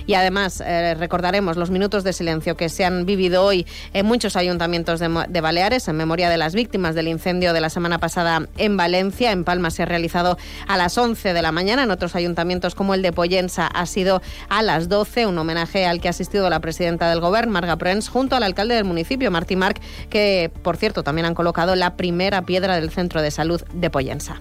Y 0.05 0.13
además, 0.13 0.61
eh, 0.65 0.95
recordaremos 0.95 1.57
los 1.57 1.69
minutos 1.69 2.03
de 2.03 2.13
silencio 2.13 2.55
que 2.55 2.69
se 2.69 2.85
han 2.85 3.05
vivido 3.05 3.43
hoy 3.43 3.65
en 3.93 4.05
muchos 4.05 4.35
ayuntamientos 4.35 4.99
de, 4.99 5.25
de 5.27 5.41
Baleares 5.41 5.87
en 5.87 5.95
memoria 5.95 6.29
de 6.29 6.37
las 6.37 6.55
víctimas 6.55 6.95
del 6.95 7.07
incendio 7.07 7.53
de 7.53 7.61
la 7.61 7.69
semana 7.69 7.99
pasada 7.99 8.47
en 8.57 8.77
Valencia. 8.77 9.31
En 9.31 9.43
Palma 9.43 9.71
se 9.71 9.83
ha 9.83 9.85
realizado 9.85 10.37
a 10.67 10.77
las 10.77 10.97
11 10.97 11.33
de 11.33 11.41
la 11.41 11.51
mañana. 11.51 11.83
En 11.83 11.91
otros 11.91 12.15
ayuntamientos 12.15 12.75
como 12.75 12.93
el 12.93 13.01
de 13.01 13.11
Pollensa 13.11 13.67
ha 13.67 13.85
sido 13.85 14.21
a 14.49 14.61
las 14.61 14.89
12, 14.89 15.25
un 15.25 15.37
homenaje 15.37 15.85
al 15.85 16.01
que 16.01 16.07
ha 16.07 16.11
asistido 16.11 16.49
la 16.49 16.59
presidenta 16.59 17.09
del 17.09 17.19
Gobierno, 17.19 17.53
Marga 17.53 17.75
Prens, 17.77 18.09
junto 18.09 18.35
al 18.35 18.43
alcalde 18.43 18.75
del 18.75 18.85
municipio, 18.85 19.31
Martí 19.31 19.55
Marc, 19.55 19.81
que, 20.09 20.51
por 20.63 20.77
cierto, 20.77 21.03
también 21.03 21.25
han 21.25 21.35
colocado 21.35 21.75
la 21.75 21.95
primera 21.95 22.43
piedra 22.43 22.75
del 22.75 22.89
Centro 22.89 23.21
de 23.21 23.31
Salud 23.31 23.61
de 23.73 23.89
Pollensa. 23.89 24.39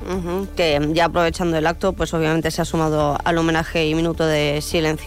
que 0.56 0.90
ya 0.92 1.06
aprovechando 1.06 1.56
el 1.56 1.66
acto, 1.66 1.92
pues 1.92 2.12
obviamente 2.14 2.50
se 2.50 2.62
ha 2.62 2.64
sumado 2.64 3.18
al 3.22 3.38
homenaje 3.38 3.86
y 3.86 3.94
minuto 3.94 4.26
de 4.26 4.60
silencio. 4.62 4.99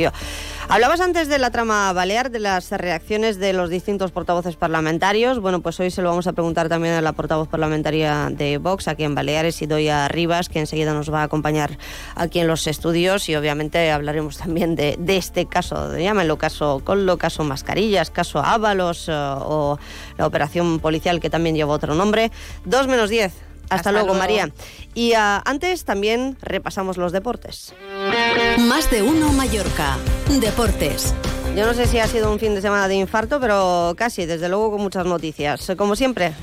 Hablabas 0.69 1.01
antes 1.01 1.27
de 1.27 1.37
la 1.39 1.51
trama 1.51 1.91
balear, 1.93 2.31
de 2.31 2.39
las 2.39 2.71
reacciones 2.71 3.37
de 3.37 3.53
los 3.53 3.69
distintos 3.69 4.11
portavoces 4.11 4.55
parlamentarios. 4.55 5.39
Bueno, 5.39 5.61
pues 5.61 5.79
hoy 5.79 5.91
se 5.91 6.01
lo 6.01 6.09
vamos 6.09 6.25
a 6.25 6.33
preguntar 6.33 6.69
también 6.69 6.93
a 6.93 7.01
la 7.01 7.11
portavoz 7.11 7.47
parlamentaria 7.47 8.29
de 8.31 8.57
Vox, 8.57 8.87
aquí 8.87 9.03
en 9.03 9.13
Baleares, 9.13 9.61
Idoia 9.61 10.07
Rivas, 10.07 10.49
que 10.49 10.59
enseguida 10.59 10.93
nos 10.93 11.13
va 11.13 11.21
a 11.21 11.23
acompañar 11.23 11.77
aquí 12.15 12.39
en 12.39 12.47
los 12.47 12.65
estudios 12.67 13.27
y 13.29 13.35
obviamente 13.35 13.91
hablaremos 13.91 14.37
también 14.37 14.75
de, 14.75 14.97
este 15.07 15.45
caso, 15.45 15.97
llámenlo 15.97 16.37
caso 16.37 16.81
Collo, 16.83 17.17
caso 17.17 17.43
Mascarillas, 17.43 18.09
caso 18.09 18.39
Ábalos 18.39 19.09
eh, 19.09 19.11
o 19.13 19.77
la 20.17 20.25
operación 20.25 20.79
policial 20.79 21.19
que 21.19 21.29
también 21.29 21.55
lleva 21.55 21.73
otro 21.73 21.93
nombre. 21.93 22.31
Dos 22.65 22.87
menos 22.87 23.09
diez. 23.09 23.33
Hasta, 23.75 23.89
Hasta 23.89 23.91
luego, 23.91 24.07
luego. 24.07 24.19
María. 24.19 24.49
Y 24.93 25.13
ah, 25.13 25.41
antes 25.45 25.85
también 25.85 26.37
repasamos 26.41 26.97
los 26.97 27.11
deportes. 27.11 27.73
Más 28.59 28.89
de 28.91 29.01
uno 29.01 29.31
Mallorca. 29.33 29.97
Deportes. 30.39 31.13
Yo 31.55 31.65
no 31.65 31.73
sé 31.73 31.85
si 31.85 31.99
ha 31.99 32.07
sido 32.07 32.31
un 32.31 32.39
fin 32.39 32.55
de 32.55 32.61
semana 32.61 32.87
de 32.87 32.95
infarto, 32.95 33.39
pero 33.39 33.93
casi, 33.95 34.25
desde 34.25 34.49
luego 34.49 34.71
con 34.71 34.81
muchas 34.81 35.05
noticias. 35.05 35.71
Como 35.77 35.95
siempre, 35.95 36.33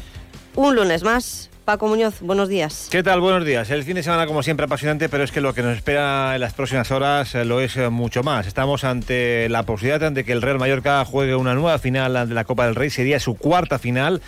un 0.54 0.76
lunes 0.76 1.02
más. 1.02 1.50
Paco 1.64 1.86
Muñoz, 1.86 2.20
buenos 2.20 2.48
días. 2.48 2.88
¿Qué 2.90 3.02
tal? 3.02 3.20
Buenos 3.20 3.44
días. 3.44 3.70
El 3.70 3.84
fin 3.84 3.94
de 3.94 4.02
semana, 4.02 4.26
como 4.26 4.42
siempre, 4.42 4.64
apasionante, 4.64 5.08
pero 5.08 5.22
es 5.22 5.30
que 5.30 5.40
lo 5.40 5.54
que 5.54 5.62
nos 5.62 5.76
espera 5.76 6.34
en 6.34 6.40
las 6.40 6.52
próximas 6.52 6.90
horas 6.90 7.34
eh, 7.34 7.44
lo 7.44 7.60
es 7.60 7.76
eh, 7.76 7.90
mucho 7.90 8.22
más. 8.22 8.46
Estamos 8.46 8.82
ante 8.82 9.48
la 9.48 9.64
posibilidad 9.64 10.10
de 10.10 10.24
que 10.24 10.32
el 10.32 10.42
Real 10.42 10.58
Mallorca 10.58 11.04
juegue 11.04 11.36
una 11.36 11.54
nueva 11.54 11.78
final 11.78 12.28
de 12.28 12.34
la 12.34 12.44
Copa 12.44 12.66
del 12.66 12.74
Rey. 12.74 12.90
Sería 12.90 13.20
su 13.20 13.36
cuarta 13.36 13.78
final. 13.78 14.20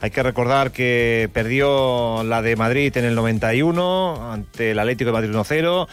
Hay 0.00 0.10
que 0.10 0.22
recordar 0.22 0.72
que 0.72 1.30
perdió 1.32 2.22
la 2.24 2.42
de 2.42 2.56
Madrid 2.56 2.96
en 2.96 3.04
el 3.04 3.14
91 3.14 4.32
ante 4.32 4.72
el 4.72 4.78
Atlético 4.78 5.08
de 5.08 5.12
Madrid 5.14 5.30
1-0. 5.30 5.88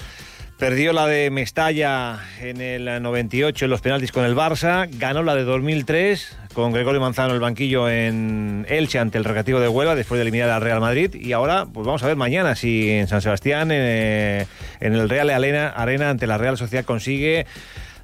Perdió 0.58 0.94
la 0.94 1.08
de 1.08 1.30
Mestalla 1.30 2.20
en 2.40 2.62
el 2.62 3.02
98 3.02 3.66
en 3.66 3.72
los 3.72 3.82
penaltis 3.82 4.12
con 4.12 4.24
el 4.24 4.36
Barça. 4.36 4.88
Ganó 4.98 5.24
la 5.24 5.36
de 5.36 5.44
2003 5.44 6.38
con 6.54 6.72
Gregorio 6.72 7.02
Manzano 7.02 7.34
el 7.34 7.40
banquillo 7.40 7.90
en 7.90 8.66
Elche 8.70 9.00
ante 9.00 9.18
el 9.18 9.24
Recreativo 9.24 9.60
de 9.60 9.68
Huelva 9.68 9.96
después 9.96 10.20
de 10.20 10.22
eliminar 10.22 10.50
al 10.50 10.62
Real 10.62 10.80
Madrid. 10.80 11.16
Y 11.16 11.34
ahora, 11.34 11.66
pues 11.66 11.86
vamos 11.86 12.04
a 12.04 12.08
ver 12.08 12.16
mañana 12.16 12.56
si 12.56 12.92
en 12.92 13.08
San 13.08 13.22
Sebastián, 13.22 13.70
eh, 13.72 14.46
en 14.80 14.94
el 14.94 15.10
Real 15.10 15.30
Arena, 15.30 15.70
Arena 15.70 16.10
ante 16.10 16.28
la 16.28 16.38
Real 16.38 16.58
Sociedad 16.58 16.86
consigue 16.86 17.46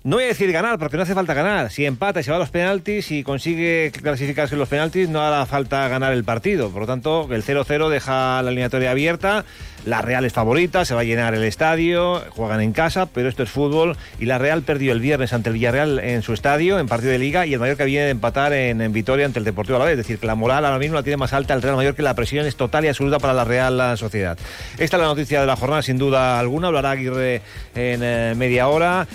no 0.04 0.16
voy 0.16 0.26
a 0.26 0.28
decir 0.28 0.52
ganar, 0.52 0.80
porque 0.80 0.96
no 0.96 1.04
hace 1.04 1.14
falta 1.14 1.34
ganar. 1.34 1.72
Si 1.72 1.86
empata 1.86 2.22
y 2.22 2.24
se 2.24 2.32
va 2.32 2.38
a 2.38 2.40
los 2.40 2.50
penaltis 2.50 3.12
y 3.12 3.24
consigue 3.24 3.92
clasificarse 3.92 4.56
en 4.56 4.60
los 4.60 4.70
penaltis, 4.70 5.10
no 5.10 5.22
hará 5.22 5.46
falta 5.46 5.88
ganar 5.90 6.14
el 6.14 6.24
partido. 6.24 6.70
Por 6.70 6.82
lo 6.82 6.88
tanto, 6.88 7.28
el 7.32 7.44
0-0 7.44 7.90
deja 7.90 8.42
la 8.42 8.50
eliminatoria 8.50 8.92
abierta. 8.92 9.44
La 9.86 10.02
Real 10.02 10.26
es 10.26 10.34
favorita, 10.34 10.86
se 10.86 10.94
va 10.94 11.02
a 11.02 11.04
llenar 11.04 11.34
el 11.34 11.44
estadio, 11.44 12.22
juegan 12.32 12.62
en 12.62 12.74
casa, 12.74 13.08
pero 13.08 13.30
esto 13.30 13.44
es 13.44 13.50
fútbol. 13.50 13.96
Y 14.20 14.26
la 14.26 14.38
Real 14.38 14.62
perdió 14.62 14.92
el 14.92 15.00
viernes 15.00 15.34
ante 15.34 15.50
el 15.50 15.54
Villarreal 15.54 16.00
en 16.00 16.22
su 16.22 16.34
estadio, 16.34 16.80
en 16.80 16.88
partido 16.88 17.12
de 17.12 17.20
liga, 17.20 17.46
y 17.46 17.54
el 17.54 17.60
Mallorca 17.60 17.86
viene 17.86 18.06
de 18.06 18.12
empatar 18.12 18.54
en, 18.54 18.92
Vitoria 18.92 19.26
ante 19.26 19.40
el 19.40 19.46
Deportivo 19.46 19.78
a 19.78 19.80
la 19.80 19.86
vez. 19.86 19.94
Es 19.94 20.00
decir, 20.00 20.20
que 20.20 20.28
la 20.28 20.36
moral 20.36 20.66
ahora 20.66 20.80
mismo 20.80 20.96
la 20.96 21.04
tiene 21.04 21.18
más 21.18 21.34
alta 21.34 21.54
el 21.54 21.62
Real 21.62 21.76
Mallorca, 21.76 22.04
la 22.04 22.14
presión 22.14 22.46
es 22.46 22.56
total 22.56 22.86
y 22.86 22.88
absoluta 22.90 23.20
para 23.20 23.34
la 23.34 23.46
Real 23.46 23.98
Sociedad. 23.98 24.38
Esta 24.78 24.98
es 24.98 25.02
la 25.02 25.08
noticia 25.08 25.40
de 25.42 25.48
la 25.48 25.56
jornada, 25.56 25.82
sin 25.82 25.98
duda 25.98 26.40
alguna. 26.40 26.68
Hablará 26.68 26.92
Aguirre 26.92 27.42
en 27.76 28.02
eh, 28.04 28.34
media 28.36 28.68
hora. 28.68 29.08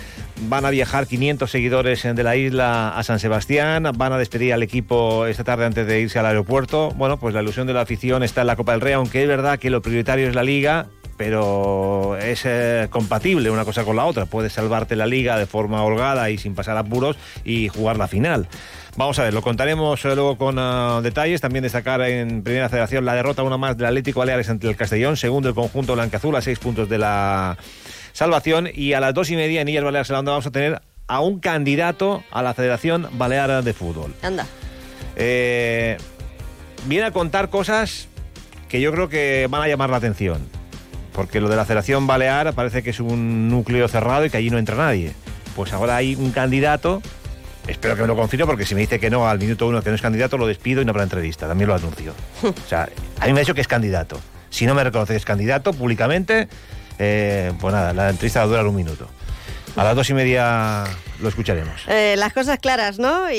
Van 0.47 0.65
a 0.65 0.69
viajar 0.69 1.07
500 1.07 1.49
seguidores 1.49 2.03
de 2.03 2.23
la 2.23 2.35
isla 2.35 2.89
a 2.89 3.03
San 3.03 3.19
Sebastián, 3.19 3.89
van 3.95 4.11
a 4.11 4.17
despedir 4.17 4.53
al 4.53 4.63
equipo 4.63 5.25
esta 5.27 5.45
tarde 5.45 5.65
antes 5.65 5.87
de 5.87 6.01
irse 6.01 6.19
al 6.19 6.25
aeropuerto. 6.25 6.91
Bueno, 6.91 7.17
pues 7.17 7.33
la 7.33 7.41
ilusión 7.41 7.67
de 7.67 7.73
la 7.73 7.81
afición 7.81 8.21
está 8.21 8.41
en 8.41 8.47
la 8.47 8.57
Copa 8.57 8.73
del 8.73 8.81
Rey, 8.81 8.93
aunque 8.93 9.21
es 9.21 9.29
verdad 9.29 9.59
que 9.59 9.69
lo 9.69 9.81
prioritario 9.81 10.27
es 10.27 10.35
la 10.35 10.43
liga, 10.43 10.54
pero 11.17 12.17
es 12.17 12.41
eh, 12.45 12.87
compatible 12.89 13.49
una 13.49 13.65
cosa 13.65 13.83
con 13.83 13.95
la 13.95 14.05
otra. 14.05 14.25
Puedes 14.25 14.53
salvarte 14.53 14.95
la 14.95 15.07
liga 15.07 15.37
de 15.37 15.45
forma 15.45 15.83
holgada 15.83 16.29
y 16.29 16.37
sin 16.37 16.55
pasar 16.55 16.77
apuros 16.77 17.17
y 17.43 17.69
jugar 17.69 17.97
la 17.97 18.07
final. 18.07 18.47
Vamos 18.97 19.19
a 19.19 19.23
ver, 19.23 19.33
lo 19.33 19.41
contaremos 19.41 20.03
eh, 20.05 20.15
luego 20.15 20.37
con 20.37 20.57
uh, 20.57 21.01
detalles. 21.01 21.41
También 21.41 21.63
destacar 21.63 22.01
en 22.01 22.43
Primera 22.43 22.69
Federación 22.69 23.05
la 23.05 23.13
derrota 23.13 23.43
una 23.43 23.57
más 23.57 23.77
del 23.77 23.87
Atlético 23.87 24.19
Baleares 24.19 24.49
ante 24.49 24.67
el 24.67 24.75
Castellón, 24.75 25.17
segundo 25.17 25.49
el 25.49 25.55
conjunto 25.55 25.93
blanca-azul 25.93 26.35
a 26.35 26.41
seis 26.41 26.59
puntos 26.59 26.89
de 26.89 26.97
la 26.97 27.57
salvación. 28.13 28.69
Y 28.73 28.93
a 28.93 28.99
las 28.99 29.13
dos 29.13 29.29
y 29.29 29.35
media 29.35 29.61
en 29.61 29.67
Illas 29.67 29.83
Baleares 29.83 30.07
Zelanda 30.07 30.31
vamos 30.31 30.47
a 30.47 30.51
tener 30.51 30.81
a 31.07 31.19
un 31.21 31.39
candidato 31.39 32.23
a 32.31 32.41
la 32.41 32.53
Federación 32.53 33.07
Balear 33.13 33.63
de 33.63 33.73
Fútbol. 33.73 34.13
Anda. 34.21 34.45
Eh, 35.15 35.97
viene 36.87 37.05
a 37.05 37.11
contar 37.11 37.49
cosas 37.49 38.09
que 38.75 38.81
yo 38.81 38.91
creo 38.91 39.07
que 39.07 39.47
van 39.49 39.61
a 39.61 39.69
llamar 39.69 39.89
la 39.89 39.97
atención. 39.97 40.45
Porque 41.13 41.39
lo 41.39 41.47
de 41.47 41.55
la 41.55 41.63
Federación 41.63 42.07
Balear 42.07 42.51
parece 42.51 42.83
que 42.83 42.89
es 42.89 42.99
un 42.99 43.49
núcleo 43.49 43.87
cerrado 43.87 44.25
y 44.25 44.29
que 44.29 44.35
allí 44.35 44.49
no 44.49 44.57
entra 44.57 44.75
nadie. 44.75 45.13
Pues 45.55 45.71
ahora 45.71 45.95
hay 45.95 46.15
un 46.15 46.31
candidato, 46.31 47.01
espero 47.67 47.95
que 47.95 48.01
me 48.01 48.07
lo 48.09 48.17
confirme, 48.17 48.45
porque 48.45 48.65
si 48.65 48.75
me 48.75 48.81
dice 48.81 48.99
que 48.99 49.09
no 49.09 49.29
al 49.29 49.39
minuto 49.39 49.65
uno 49.65 49.81
que 49.81 49.91
no 49.91 49.95
es 49.95 50.01
candidato, 50.01 50.37
lo 50.37 50.45
despido 50.45 50.81
y 50.81 50.85
no 50.85 50.89
habrá 50.89 51.03
entrevista, 51.03 51.47
también 51.47 51.69
lo 51.69 51.75
anuncio. 51.75 52.13
o 52.43 52.67
sea, 52.67 52.89
a 53.21 53.25
mí 53.27 53.31
me 53.31 53.39
ha 53.39 53.43
dicho 53.43 53.53
que 53.55 53.61
es 53.61 53.67
candidato. 53.69 54.19
Si 54.49 54.65
no 54.65 54.75
me 54.75 54.83
reconoce 54.83 55.13
que 55.13 55.17
es 55.17 55.25
candidato 55.25 55.71
públicamente, 55.71 56.49
eh, 56.99 57.53
pues 57.61 57.73
nada, 57.73 57.93
la 57.93 58.09
entrevista 58.09 58.39
va 58.39 58.43
a 58.43 58.47
durar 58.49 58.67
un 58.67 58.75
minuto. 58.75 59.07
A 59.77 59.85
las 59.85 59.95
dos 59.95 60.09
y 60.09 60.13
media 60.13 60.83
lo 61.21 61.29
escucharemos. 61.29 61.81
Eh, 61.87 62.15
las 62.17 62.33
cosas 62.33 62.59
claras, 62.59 62.99
¿no? 62.99 63.29
Y, 63.31 63.35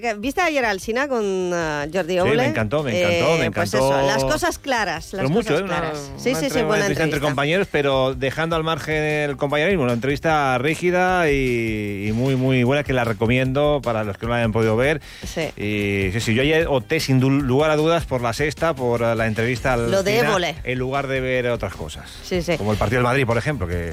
que- 0.00 0.16
¿Viste 0.18 0.40
ayer 0.40 0.64
al 0.64 0.80
Sina 0.80 1.08
con 1.08 1.50
ah, 1.52 1.86
Jordi 1.92 2.14
Sí, 2.14 2.18
Oule? 2.20 2.36
me 2.36 2.46
encantó, 2.46 2.82
me 2.82 2.98
encantó, 2.98 3.36
me 3.38 3.50
Pues 3.50 3.74
encantó. 3.74 3.98
eso, 4.00 4.06
las 4.06 4.24
cosas 4.24 4.58
claras. 4.58 5.12
Las 5.12 5.20
Pero 5.22 5.28
mucho, 5.30 5.48
cosas 5.50 5.62
¿eh? 5.62 5.66
Claras. 5.66 5.98
una 6.10 6.18
sí, 6.18 6.34
sí, 6.34 6.50
sí, 6.50 6.62
buena 6.62 6.76
entrevista 6.86 7.04
entre 7.04 7.20
compañeros, 7.20 7.68
pero 7.70 8.14
dejando 8.14 8.56
al 8.56 8.64
margen 8.64 9.02
el 9.02 9.36
compañerismo. 9.36 9.84
Una 9.84 9.92
entrevista 9.92 10.56
rígida 10.58 11.30
y, 11.30 12.06
y 12.08 12.12
muy, 12.12 12.36
muy 12.36 12.64
buena 12.64 12.82
que 12.84 12.92
la 12.92 13.04
recomiendo 13.04 13.80
para 13.82 14.04
los 14.04 14.16
que 14.18 14.26
no 14.26 14.32
la 14.32 14.38
hayan 14.38 14.52
podido 14.52 14.76
ver. 14.76 15.00
Sí. 15.26 15.42
Y 15.56 16.12
sí, 16.12 16.20
sí, 16.20 16.34
yo 16.34 16.42
ayer 16.42 16.66
opté 16.68 17.00
sin 17.00 17.20
lugar 17.20 17.70
a 17.70 17.76
dudas 17.76 18.04
por 18.04 18.20
la 18.20 18.32
sexta, 18.32 18.74
por 18.74 19.02
eh, 19.02 19.14
la 19.14 19.26
entrevista 19.26 19.74
al 19.74 19.90
Lo 19.90 20.02
de 20.02 20.16
Sina, 20.18 20.28
Évole. 20.30 20.54
en 20.64 20.78
lugar 20.78 21.06
de 21.06 21.20
ver 21.20 21.48
otras 21.48 21.74
cosas. 21.74 22.10
Sí, 22.22 22.42
sí. 22.42 22.56
Como 22.56 22.72
el 22.72 22.78
partido 22.78 22.98
del 22.98 23.04
Madrid, 23.04 23.26
por 23.26 23.38
ejemplo, 23.38 23.66
que, 23.66 23.92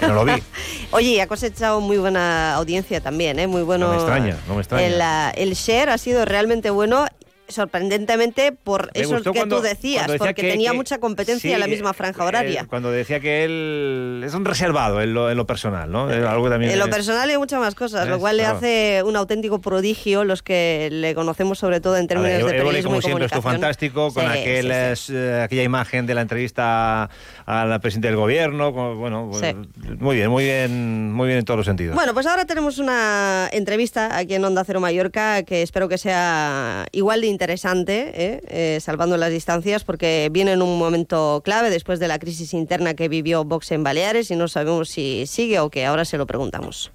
que 0.00 0.06
no 0.06 0.14
lo 0.14 0.24
vi. 0.24 0.42
Oye, 0.90 1.20
ha 1.22 1.26
cosechado 1.26 1.80
muy 1.80 1.96
buena 1.98 2.53
audiencia 2.56 3.00
también, 3.00 3.38
¿eh? 3.38 3.46
Muy 3.46 3.62
bueno. 3.62 3.86
No 3.86 3.92
me 3.92 3.98
extraña, 3.98 4.36
no 4.48 4.54
me 4.54 4.60
extraña. 4.60 5.30
El, 5.30 5.48
el 5.48 5.54
share 5.54 5.90
ha 5.90 5.98
sido 5.98 6.24
realmente 6.24 6.70
bueno. 6.70 7.06
Sorprendentemente 7.46 8.52
por 8.52 8.90
Me 8.94 9.02
eso 9.02 9.20
que 9.22 9.30
cuando- 9.30 9.56
tú 9.56 9.62
decías, 9.62 10.06
decía 10.06 10.18
porque 10.18 10.34
que- 10.42 10.50
tenía 10.50 10.70
que- 10.70 10.76
mucha 10.76 10.98
competencia 10.98 11.50
sí, 11.50 11.52
en 11.54 11.60
la 11.60 11.66
misma 11.66 11.92
franja 11.92 12.24
horaria. 12.24 12.62
Eh, 12.62 12.66
cuando 12.66 12.90
decía 12.90 13.20
que 13.20 13.44
él 13.44 14.22
es 14.24 14.32
un 14.34 14.44
reservado 14.44 15.02
en 15.02 15.12
lo, 15.12 15.30
en 15.30 15.36
lo 15.36 15.46
personal, 15.46 15.90
¿no? 15.90 16.04
Algo 16.08 16.48
también 16.48 16.72
En 16.72 16.78
lo 16.78 16.86
es- 16.86 16.90
personal 16.90 17.28
hay 17.28 17.36
muchas 17.36 17.60
más 17.60 17.74
cosas, 17.74 18.08
lo 18.08 18.18
cual 18.18 18.38
le 18.38 18.46
hace 18.46 19.02
un 19.04 19.16
auténtico 19.16 19.60
prodigio 19.60 20.24
los 20.24 20.42
que 20.42 20.88
le 20.90 21.14
conocemos 21.14 21.58
sobre 21.58 21.80
todo 21.80 21.96
en 21.96 22.04
A 22.04 22.08
términos 22.08 22.30
ver, 22.32 22.36
de 22.36 22.40
Évole, 22.42 22.58
periodismo 22.58 22.88
como 22.90 22.98
y 22.98 23.02
siempre, 23.02 23.26
estuvo 23.26 23.42
fantástico 23.42 24.12
con 24.14 24.24
Sí, 24.24 24.38
aquel, 24.38 24.96
sí, 24.96 25.02
sí. 25.08 25.12
eh, 25.14 25.40
aquella 25.42 25.62
imagen 25.62 26.06
de 26.06 26.14
la 26.14 26.22
entrevista 26.22 27.10
al 27.46 27.80
presidente 27.80 28.08
del 28.08 28.16
gobierno. 28.16 28.72
con- 28.72 28.98
bueno, 28.98 29.28
pues, 29.30 29.54
muy 29.98 30.16
bien, 30.16 30.30
muy 30.30 30.44
bien, 30.44 31.12
muy 31.12 31.26
bien 31.26 31.38
en 31.40 31.44
todos 31.44 31.58
los 31.58 31.66
sentidos. 31.66 31.94
Bueno, 31.94 32.14
pues 32.14 32.26
ahora 32.26 32.44
tenemos 32.46 32.78
una 32.78 33.48
entrevista 33.52 34.16
aquí 34.16 34.34
en 34.34 34.44
Onda 34.44 34.64
Cero 34.64 34.80
Mallorca 34.80 35.42
que 35.42 35.62
espero 35.62 35.88
que 35.88 35.98
sea 35.98 36.86
igual 36.92 37.20
de 37.20 37.33
interesante, 37.34 38.12
¿eh? 38.14 38.40
Eh, 38.48 38.80
salvando 38.80 39.16
las 39.16 39.30
distancias, 39.30 39.84
porque 39.84 40.28
viene 40.32 40.52
en 40.52 40.62
un 40.62 40.78
momento 40.78 41.42
clave 41.44 41.68
después 41.68 41.98
de 41.98 42.08
la 42.08 42.18
crisis 42.18 42.54
interna 42.54 42.94
que 42.94 43.08
vivió 43.08 43.44
Vox 43.44 43.72
en 43.72 43.84
Baleares 43.84 44.30
y 44.30 44.36
no 44.36 44.48
sabemos 44.48 44.88
si 44.88 45.26
sigue 45.26 45.60
o 45.60 45.68
que 45.68 45.84
ahora 45.84 46.04
se 46.04 46.16
lo 46.16 46.26
preguntamos. 46.26 46.92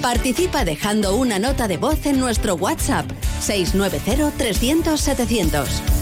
Participa 0.00 0.64
dejando 0.64 1.14
una 1.14 1.38
nota 1.38 1.68
de 1.68 1.76
voz 1.76 2.06
en 2.06 2.18
nuestro 2.18 2.56
WhatsApp 2.56 3.06
690-300-700. 3.40 6.01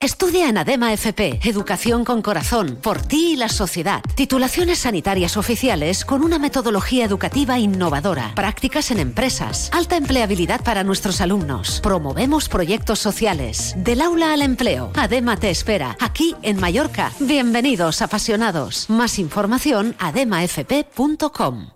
Estudia 0.00 0.48
en 0.48 0.56
ADEMA 0.56 0.92
FP, 0.92 1.40
Educación 1.42 2.04
con 2.04 2.22
Corazón, 2.22 2.78
por 2.80 3.02
ti 3.02 3.32
y 3.32 3.36
la 3.36 3.48
sociedad. 3.48 4.00
Titulaciones 4.14 4.78
sanitarias 4.78 5.36
oficiales 5.36 6.04
con 6.04 6.22
una 6.22 6.38
metodología 6.38 7.04
educativa 7.04 7.58
innovadora. 7.58 8.32
Prácticas 8.36 8.92
en 8.92 9.00
empresas. 9.00 9.68
Alta 9.72 9.96
empleabilidad 9.96 10.62
para 10.62 10.84
nuestros 10.84 11.20
alumnos. 11.20 11.80
Promovemos 11.82 12.48
proyectos 12.48 13.00
sociales. 13.00 13.74
Del 13.76 14.00
aula 14.00 14.32
al 14.32 14.42
empleo. 14.42 14.92
ADEMA 14.94 15.36
te 15.36 15.50
espera. 15.50 15.96
Aquí 15.98 16.36
en 16.42 16.60
Mallorca. 16.60 17.10
Bienvenidos 17.18 18.00
apasionados. 18.00 18.88
Más 18.88 19.18
información 19.18 19.96
ademafp.com. 19.98 21.70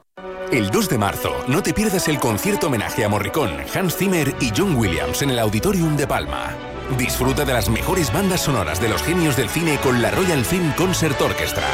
El 0.53 0.71
2 0.71 0.89
de 0.91 0.99
marzo, 0.99 1.33
no 1.49 1.61
te 1.61 1.75
pierdas 1.75 2.07
el 2.07 2.21
concierto 2.21 2.69
homenaje 2.69 3.05
a 3.05 3.09
Morricone, 3.09 3.67
Hans 3.75 3.97
Zimmer 3.97 4.33
y 4.41 4.53
John 4.57 4.77
Williams 4.77 5.23
en 5.23 5.31
el 5.31 5.41
Auditorium 5.41 5.97
de 5.97 6.07
Palma. 6.07 6.72
Disfruta 6.97 7.45
de 7.45 7.53
las 7.53 7.69
mejores 7.69 8.13
bandas 8.13 8.43
sonoras 8.43 8.81
de 8.81 8.89
los 8.89 9.03
genios 9.03 9.37
del 9.37 9.49
cine 9.49 9.79
con 9.83 10.03
la 10.03 10.11
Royal 10.11 10.45
Film 10.45 10.73
Concert 10.73 11.21
Orchestra. 11.21 11.67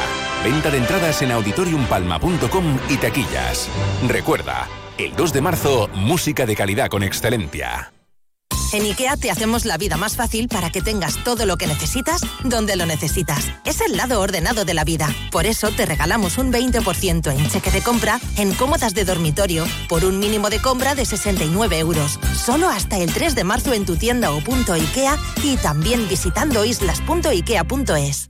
Venta 0.43 0.69
de 0.69 0.77
entradas 0.77 1.21
en 1.21 1.31
auditoriumpalma.com 1.31 2.79
y 2.89 2.97
taquillas. 2.97 3.69
Recuerda, 4.07 4.67
el 4.97 5.15
2 5.15 5.33
de 5.33 5.41
marzo, 5.41 5.89
música 5.93 6.45
de 6.45 6.55
calidad 6.55 6.87
con 6.87 7.03
excelencia. 7.03 7.91
En 8.71 8.83
IKEA 8.83 9.17
te 9.17 9.31
hacemos 9.31 9.65
la 9.65 9.77
vida 9.77 9.97
más 9.97 10.15
fácil 10.15 10.47
para 10.47 10.69
que 10.69 10.81
tengas 10.81 11.23
todo 11.23 11.47
lo 11.47 11.57
que 11.57 11.65
necesitas 11.65 12.21
donde 12.43 12.75
lo 12.75 12.85
necesitas. 12.85 13.45
Es 13.65 13.81
el 13.81 13.97
lado 13.97 14.19
ordenado 14.19 14.63
de 14.63 14.75
la 14.75 14.83
vida. 14.83 15.09
Por 15.31 15.47
eso 15.47 15.71
te 15.71 15.87
regalamos 15.87 16.37
un 16.37 16.53
20% 16.53 17.31
en 17.31 17.49
cheque 17.49 17.71
de 17.71 17.81
compra 17.81 18.19
en 18.37 18.53
cómodas 18.53 18.93
de 18.93 19.05
dormitorio 19.05 19.65
por 19.87 20.05
un 20.05 20.19
mínimo 20.19 20.51
de 20.51 20.61
compra 20.61 20.93
de 20.93 21.05
69 21.05 21.79
euros. 21.79 22.19
Solo 22.35 22.69
hasta 22.69 22.97
el 22.99 23.11
3 23.11 23.33
de 23.33 23.43
marzo 23.43 23.73
en 23.73 23.85
tu 23.85 23.95
tienda 23.95 24.31
o 24.31 24.39
punto 24.39 24.73
IKEA 24.73 25.17
y 25.43 25.57
también 25.57 26.07
visitando 26.07 26.63
islas.ikea.es. 26.63 28.29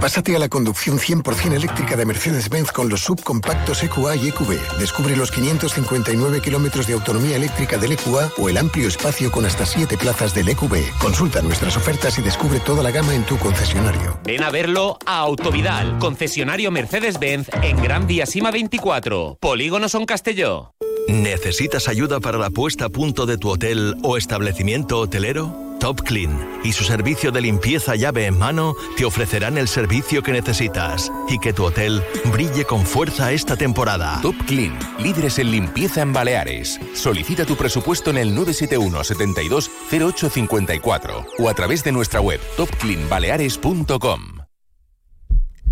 Pásate 0.00 0.36
a 0.36 0.38
la 0.38 0.48
conducción 0.48 0.98
100% 0.98 1.54
eléctrica 1.54 1.96
de 1.96 2.06
Mercedes-Benz 2.06 2.70
con 2.70 2.88
los 2.88 3.00
subcompactos 3.00 3.82
EQA 3.82 4.14
y 4.14 4.28
EQB. 4.28 4.78
Descubre 4.78 5.16
los 5.16 5.32
559 5.32 6.40
kilómetros 6.40 6.86
de 6.86 6.92
autonomía 6.92 7.34
eléctrica 7.34 7.78
del 7.78 7.92
EQA 7.92 8.30
o 8.38 8.48
el 8.48 8.58
amplio 8.58 8.86
espacio 8.86 9.32
con 9.32 9.44
hasta 9.44 9.66
7 9.66 9.96
plazas 9.96 10.34
del 10.34 10.50
EQB. 10.50 10.98
Consulta 11.00 11.42
nuestras 11.42 11.76
ofertas 11.76 12.16
y 12.18 12.22
descubre 12.22 12.60
toda 12.60 12.84
la 12.84 12.92
gama 12.92 13.12
en 13.12 13.24
tu 13.24 13.36
concesionario. 13.38 14.20
Ven 14.24 14.44
a 14.44 14.50
verlo 14.50 14.98
a 15.04 15.18
Autovidal, 15.18 15.98
concesionario 15.98 16.70
Mercedes-Benz 16.70 17.48
en 17.62 17.82
Gran 17.82 18.06
Vía 18.06 18.26
Sima 18.26 18.52
24, 18.52 19.38
Polígono 19.40 19.88
Son 19.88 20.06
Castelló. 20.06 20.74
¿Necesitas 21.08 21.88
ayuda 21.88 22.20
para 22.20 22.36
la 22.36 22.50
puesta 22.50 22.84
a 22.84 22.88
punto 22.90 23.24
de 23.24 23.38
tu 23.38 23.48
hotel 23.48 23.96
o 24.02 24.18
establecimiento 24.18 24.98
hotelero? 24.98 25.56
Top 25.80 26.02
Clean 26.02 26.60
y 26.62 26.72
su 26.72 26.84
servicio 26.84 27.32
de 27.32 27.40
limpieza 27.40 27.94
llave 27.94 28.26
en 28.26 28.36
mano 28.36 28.74
te 28.94 29.06
ofrecerán 29.06 29.56
el 29.56 29.68
servicio 29.68 30.22
que 30.22 30.32
necesitas 30.32 31.10
y 31.30 31.38
que 31.38 31.54
tu 31.54 31.64
hotel 31.64 32.02
brille 32.30 32.66
con 32.66 32.84
fuerza 32.84 33.32
esta 33.32 33.56
temporada. 33.56 34.18
Top 34.20 34.34
Clean, 34.46 34.78
líderes 34.98 35.38
en 35.38 35.50
limpieza 35.50 36.02
en 36.02 36.12
Baleares. 36.12 36.78
Solicita 36.92 37.46
tu 37.46 37.56
presupuesto 37.56 38.10
en 38.10 38.18
el 38.18 38.34
971 38.34 39.02
72 39.02 39.70
0854 39.90 41.26
o 41.38 41.48
a 41.48 41.54
través 41.54 41.82
de 41.84 41.92
nuestra 41.92 42.20
web 42.20 42.38
topcleanbaleares.com. 42.58 44.42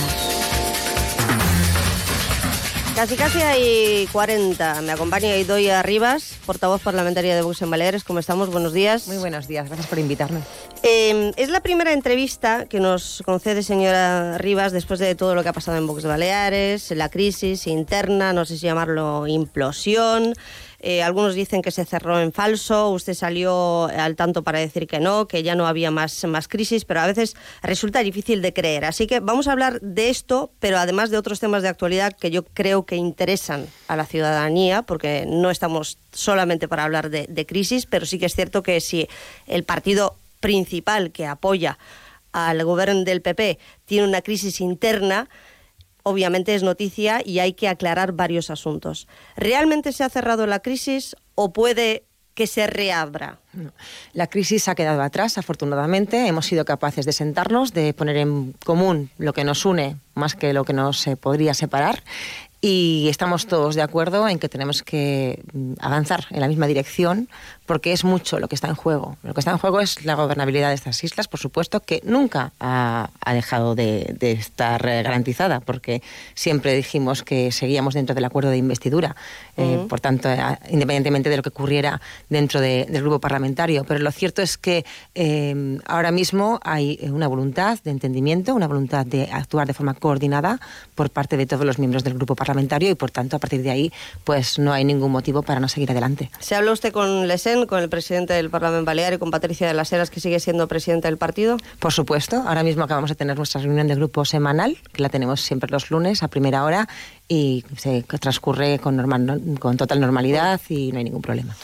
Casi 2.96 3.18
casi 3.18 3.42
hay 3.42 4.08
40. 4.14 4.82
Me 4.82 4.94
acompaña 4.94 5.36
Idoia 5.36 5.84
Rivas, 5.84 6.38
portavoz 6.46 6.82
parlamentaria 6.82 7.36
de 7.36 7.42
Vox 7.42 7.62
en 7.62 7.70
Baleares. 7.70 8.06
¿Cómo 8.06 8.20
estamos? 8.20 8.50
Buenos 8.50 8.72
días. 8.72 9.10
Muy 9.10 9.18
buenos 9.18 9.50
días, 9.50 9.68
gracias 9.68 9.88
por 9.88 10.00
invitarme. 10.00 10.40
Eh, 10.82 11.34
es 11.36 11.50
la 11.50 11.60
primera 11.60 11.92
entrevista 11.92 12.68
que 12.68 12.80
nos 12.80 13.22
concede 13.26 13.64
señora 13.64 14.38
Rivas 14.38 14.72
después 14.72 15.02
de 15.02 15.14
todo 15.14 15.36
lo 15.36 15.44
que 15.44 15.50
ha 15.50 15.54
pasado 15.54 15.78
en 15.78 15.88
Vox 15.88 16.06
Baleares, 16.06 16.90
la 16.92 17.10
crisis 17.10 17.68
interna, 17.68 18.32
no 18.32 18.46
sé 18.46 18.58
si 18.58 18.66
llamarlo 18.66 19.28
implosión. 19.28 20.34
Eh, 20.88 21.02
algunos 21.02 21.34
dicen 21.34 21.64
que 21.64 21.72
se 21.72 21.84
cerró 21.84 22.20
en 22.20 22.32
falso, 22.32 22.92
usted 22.92 23.16
salió 23.16 23.86
al 23.86 24.16
tanto 24.16 24.44
para 24.44 24.60
decir 24.60 24.86
que 24.86 25.00
no, 25.00 25.28
que 25.28 25.42
ya 25.42 25.56
no 25.56 25.66
había 25.66 25.90
más, 25.90 26.24
más 26.26 26.48
crisis, 26.48 26.86
pero 26.86 27.00
a 27.00 27.08
veces 27.08 27.36
resulta 27.64 28.02
difícil 28.02 28.44
de 28.44 28.54
creer. 28.54 28.86
Así 28.86 29.08
que 29.08 29.20
vamos 29.20 29.48
a 29.48 29.54
hablar 29.54 29.82
de 29.82 30.10
esto, 30.12 30.52
pero 30.60 30.78
además 30.78 31.10
de 31.10 31.18
otros 31.18 31.40
temas 31.40 31.64
de 31.64 31.70
actualidad 31.70 32.14
que 32.14 32.30
yo 32.30 32.46
creo 32.46 32.86
que 32.86 32.98
interesan 32.98 33.66
a 33.88 33.96
la 33.96 34.06
ciudadanía, 34.06 34.84
porque 34.84 35.26
no 35.28 35.50
estamos 35.50 35.98
solamente 36.14 36.68
para 36.68 36.84
hablar 36.84 37.10
de, 37.10 37.26
de 37.30 37.46
crisis, 37.48 37.88
pero 37.88 38.06
sí 38.06 38.20
que 38.20 38.28
es 38.28 38.36
cierto 38.36 38.62
que 38.62 38.80
si 38.80 39.10
el 39.48 39.64
partido 39.64 40.16
principal 40.40 41.10
que 41.10 41.26
apoya 41.26 41.80
al 42.32 42.64
gobierno 42.64 43.04
del 43.06 43.24
PP 43.24 43.58
tiene 43.86 44.08
una 44.08 44.22
crisis 44.22 44.62
interna, 44.62 45.30
obviamente 46.06 46.54
es 46.54 46.62
noticia 46.62 47.22
y 47.26 47.40
hay 47.40 47.54
que 47.54 47.68
aclarar 47.68 48.14
varios 48.14 48.52
asuntos. 48.52 49.08
¿Realmente 49.36 49.92
se 49.92 50.04
ha 50.04 50.10
cerrado 50.10 50.46
la 50.46 50.60
crisis 50.60 51.16
o 51.34 51.52
puede 51.52 52.06
que 52.36 52.46
se 52.46 52.68
reabra? 52.68 53.40
La 54.14 54.28
crisis 54.28 54.68
ha 54.68 54.76
quedado 54.76 55.02
atrás, 55.02 55.38
afortunadamente. 55.40 56.28
Hemos 56.28 56.46
sido 56.46 56.64
capaces 56.64 57.06
de 57.06 57.14
sentarnos, 57.14 57.74
de 57.74 57.94
poner 57.94 58.18
en 58.18 58.54
común 58.66 59.10
lo 59.18 59.34
que 59.34 59.44
nos 59.44 59.66
une 59.66 59.98
más 60.14 60.36
que 60.36 60.54
lo 60.54 60.64
que 60.64 60.74
nos 60.74 61.08
eh, 61.08 61.16
podría 61.16 61.54
separar 61.54 62.04
y 62.62 63.10
estamos 63.10 63.46
todos 63.46 63.76
de 63.76 63.84
acuerdo 63.84 64.28
en 64.28 64.40
que 64.40 64.50
tenemos 64.50 64.82
que 64.82 65.44
mm, 65.54 65.74
avanzar 65.80 66.26
en 66.32 66.40
la 66.40 66.48
misma 66.48 66.66
dirección 66.66 67.30
porque 67.66 67.92
es 67.92 68.04
mucho 68.04 68.40
lo 68.40 68.48
que 68.48 68.56
está 68.56 68.68
en 68.68 68.76
juego. 68.76 69.18
Lo 69.24 69.34
que 69.34 69.40
está 69.40 69.52
en 69.52 69.58
juego 69.58 69.80
es 69.80 70.06
la 70.06 70.16
gobernabilidad 70.16 70.70
de 70.70 70.76
estas 70.76 71.04
islas, 71.04 71.28
por 71.28 71.40
supuesto, 71.40 71.80
que 71.80 72.02
nunca 72.04 72.54
ha, 72.60 73.10
ha 73.20 73.34
dejado 73.34 73.76
de, 73.76 74.16
de, 74.20 74.32
estar 74.32 74.86
eh, 74.88 75.04
garantizada, 75.04 75.60
porque 75.60 76.02
siempre 76.34 76.76
dijimos 76.76 77.24
que 77.24 77.52
seguíamos 77.52 77.94
dentro 77.94 78.16
del 78.16 78.26
acuerdo 78.26 78.50
de 78.50 78.58
investidura. 78.58 79.16
Uh 79.58 79.62
-huh. 79.62 79.86
eh, 79.86 79.88
por 79.88 80.00
tanto, 80.00 80.30
eh, 80.30 80.38
independientemente 80.70 81.30
de 81.30 81.38
lo 81.38 81.44
que 81.44 81.50
ocurriera 81.50 82.02
dentro 82.30 82.60
de, 82.62 82.86
del 82.90 83.02
grupo 83.02 83.20
parlamentario. 83.20 83.84
Pero 83.86 84.00
lo 84.00 84.12
cierto 84.12 84.42
es 84.42 84.58
que 84.58 84.86
eh, 85.16 85.80
ahora 85.86 86.12
mismo 86.12 86.60
hay 86.64 87.00
una 87.04 87.28
voluntad 87.28 87.80
de 87.84 87.92
entendimiento, 87.92 88.54
una 88.54 88.68
voluntad 88.68 89.06
de 89.06 89.30
actuar 89.32 89.68
de 89.68 89.74
forma 89.74 89.94
coordinada 89.94 90.60
por 90.94 91.10
parte 91.10 91.38
de 91.38 91.46
todos 91.46 91.66
los 91.66 91.80
miembros 91.80 92.04
del 92.04 92.14
grupo 92.14 92.36
parlamentario 92.36 92.90
y, 92.90 92.96
por 92.96 93.12
tanto, 93.12 93.36
a 93.36 93.40
partir 93.40 93.62
de 93.64 93.72
ahí, 93.72 93.92
pues 94.24 94.60
no 94.60 94.74
hay 94.74 94.84
ningún 94.84 95.12
motivo 95.12 95.42
para 95.42 95.60
no 95.60 95.68
seguir 95.68 95.92
adelante. 95.92 96.30
¿Se 96.40 96.56
habló 96.56 96.74
usted 96.74 96.92
con 96.92 97.28
Con 97.68 97.82
el 97.82 97.88
presidente 97.90 98.34
del 98.34 98.50
Parlamento 98.50 98.86
Balear 98.86 99.14
y 99.14 99.18
con 99.18 99.32
Patricia 99.32 99.66
de 99.68 99.74
las 99.74 99.92
Heras, 99.94 100.10
que 100.10 100.20
sigue 100.20 100.42
siendo 100.42 100.68
presidente 100.68 101.08
del 101.08 101.18
partido? 101.18 101.56
Por 101.80 101.94
supuesto. 101.94 102.44
Ahora 102.46 102.64
mismo 102.64 102.84
acabamos 102.84 103.10
de 103.10 103.16
tener 103.16 103.38
nuestra 103.38 103.62
reunión 103.62 103.88
de 103.88 103.96
grupo 103.96 104.26
semanal, 104.26 104.78
que 104.92 105.02
la 105.02 105.10
tenemos 105.10 105.40
siempre 105.42 105.70
los 105.72 105.90
lunes 105.90 106.22
a 106.22 106.28
primera 106.28 106.66
hora 106.66 106.90
y 107.30 107.64
se 107.78 108.04
transcurre 108.04 108.80
con, 108.80 108.98
normal, 108.98 109.42
con 109.60 109.78
total 109.78 110.02
normalidad 110.02 110.60
y 110.68 110.92
no 110.92 110.98
hay 110.98 111.06
ningún 111.06 111.22
problema. 111.22 111.56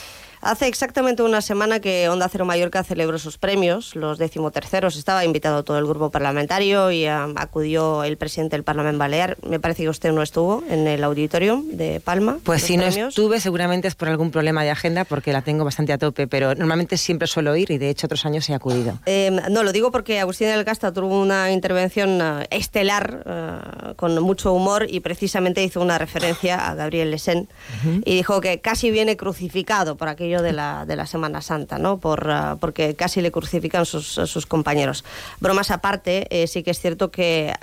Hace 0.41 0.67
exactamente 0.67 1.21
una 1.21 1.39
semana 1.41 1.79
que 1.79 2.09
Onda 2.09 2.27
Cero 2.27 2.45
Mallorca 2.45 2.83
celebró 2.83 3.19
sus 3.19 3.37
premios, 3.37 3.95
los 3.95 4.17
decimoterceros. 4.17 4.95
Estaba 4.95 5.23
invitado 5.23 5.63
todo 5.63 5.77
el 5.77 5.85
grupo 5.85 6.09
parlamentario 6.09 6.91
y 6.91 7.07
um, 7.07 7.35
acudió 7.37 8.03
el 8.03 8.17
presidente 8.17 8.55
del 8.55 8.63
Parlamento 8.63 8.97
Balear. 8.97 9.37
Me 9.47 9.59
parece 9.59 9.83
que 9.83 9.89
usted 9.89 10.11
no 10.11 10.23
estuvo 10.23 10.63
en 10.67 10.87
el 10.87 11.03
auditorium 11.03 11.69
de 11.73 11.99
Palma. 11.99 12.39
Pues 12.43 12.63
si 12.63 12.75
premios. 12.75 12.97
no 12.97 13.07
estuve, 13.09 13.39
seguramente 13.39 13.87
es 13.87 13.93
por 13.93 14.09
algún 14.09 14.31
problema 14.31 14.63
de 14.63 14.71
agenda, 14.71 15.05
porque 15.05 15.31
la 15.31 15.43
tengo 15.43 15.63
bastante 15.63 15.93
a 15.93 15.99
tope, 15.99 16.27
pero 16.27 16.55
normalmente 16.55 16.97
siempre 16.97 17.27
suelo 17.27 17.55
ir 17.55 17.69
y 17.69 17.77
de 17.77 17.89
hecho 17.89 18.07
otros 18.07 18.25
años 18.25 18.49
he 18.49 18.55
acudido. 18.55 18.97
Eh, 19.05 19.29
no, 19.51 19.61
lo 19.61 19.71
digo 19.71 19.91
porque 19.91 20.19
Agustín 20.19 20.47
del 20.47 20.65
Casta 20.65 20.91
tuvo 20.91 21.21
una 21.21 21.51
intervención 21.51 22.19
uh, 22.19 22.43
estelar, 22.49 23.91
uh, 23.91 23.95
con 23.95 24.19
mucho 24.23 24.53
humor, 24.53 24.87
y 24.89 25.01
precisamente 25.01 25.63
hizo 25.63 25.81
una 25.81 25.99
referencia 25.99 26.67
a 26.67 26.73
Gabriel 26.73 27.11
Lesen 27.11 27.47
uh 27.83 27.87
-huh. 27.87 28.03
y 28.05 28.15
dijo 28.15 28.41
que 28.41 28.59
casi 28.59 28.89
viene 28.89 29.15
crucificado 29.17 29.97
por 29.97 30.07
aquello 30.07 30.30
de 30.39 30.53
la, 30.53 30.85
de 30.85 30.95
la 30.95 31.05
Semana 31.05 31.41
Santa, 31.41 31.77
¿no? 31.79 31.97
Por, 31.97 32.27
uh, 32.27 32.57
porque 32.59 32.95
casi 32.95 33.21
le 33.21 33.31
crucifican 33.31 33.85
sus, 33.85 34.05
sus 34.05 34.45
compañeros. 34.45 35.03
Bromas 35.39 35.71
aparte, 35.71 36.27
eh, 36.29 36.47
sí 36.47 36.63
que 36.63 36.71
es 36.71 36.79
cierto 36.79 37.11
que 37.11 37.53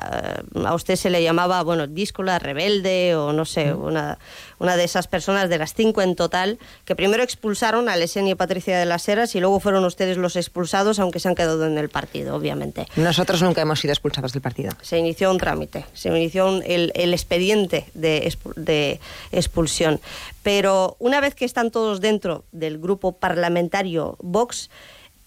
uh, 0.54 0.66
a 0.66 0.74
usted 0.74 0.96
se 0.96 1.08
le 1.08 1.22
llamaba, 1.22 1.62
bueno, 1.62 1.86
díscola, 1.86 2.38
rebelde 2.38 3.14
o 3.16 3.32
no 3.32 3.44
sé, 3.44 3.72
una, 3.72 4.18
una 4.58 4.76
de 4.76 4.84
esas 4.84 5.08
personas 5.08 5.48
de 5.48 5.58
las 5.58 5.74
cinco 5.74 6.02
en 6.02 6.16
total 6.16 6.58
que 6.84 6.96
primero 6.96 7.22
expulsaron 7.22 7.88
a 7.88 7.96
Lesen 7.96 8.26
y 8.28 8.34
Patricia 8.34 8.78
de 8.78 8.86
las 8.86 9.08
Heras 9.08 9.34
y 9.34 9.40
luego 9.40 9.60
fueron 9.60 9.84
ustedes 9.84 10.16
los 10.16 10.36
expulsados, 10.36 10.98
aunque 10.98 11.20
se 11.20 11.28
han 11.28 11.34
quedado 11.34 11.66
en 11.66 11.78
el 11.78 11.88
partido, 11.88 12.34
obviamente. 12.36 12.86
Nosotros 12.96 13.42
nunca 13.42 13.62
hemos 13.62 13.80
sido 13.80 13.92
expulsados 13.92 14.32
del 14.32 14.42
partido. 14.42 14.72
Se 14.82 14.98
inició 14.98 15.30
un 15.30 15.38
trámite, 15.38 15.84
se 15.94 16.08
inició 16.08 16.48
un, 16.48 16.62
el, 16.66 16.92
el, 16.94 17.12
expediente 17.12 17.86
de, 17.94 18.34
de 18.56 19.00
expulsión. 19.32 20.00
Pero 20.42 20.96
una 20.98 21.20
vez 21.20 21.34
que 21.34 21.44
están 21.44 21.70
todos 21.70 22.00
dentro 22.00 22.44
del 22.52 22.78
grupo 22.78 23.12
parlamentario 23.12 24.16
Vox, 24.20 24.70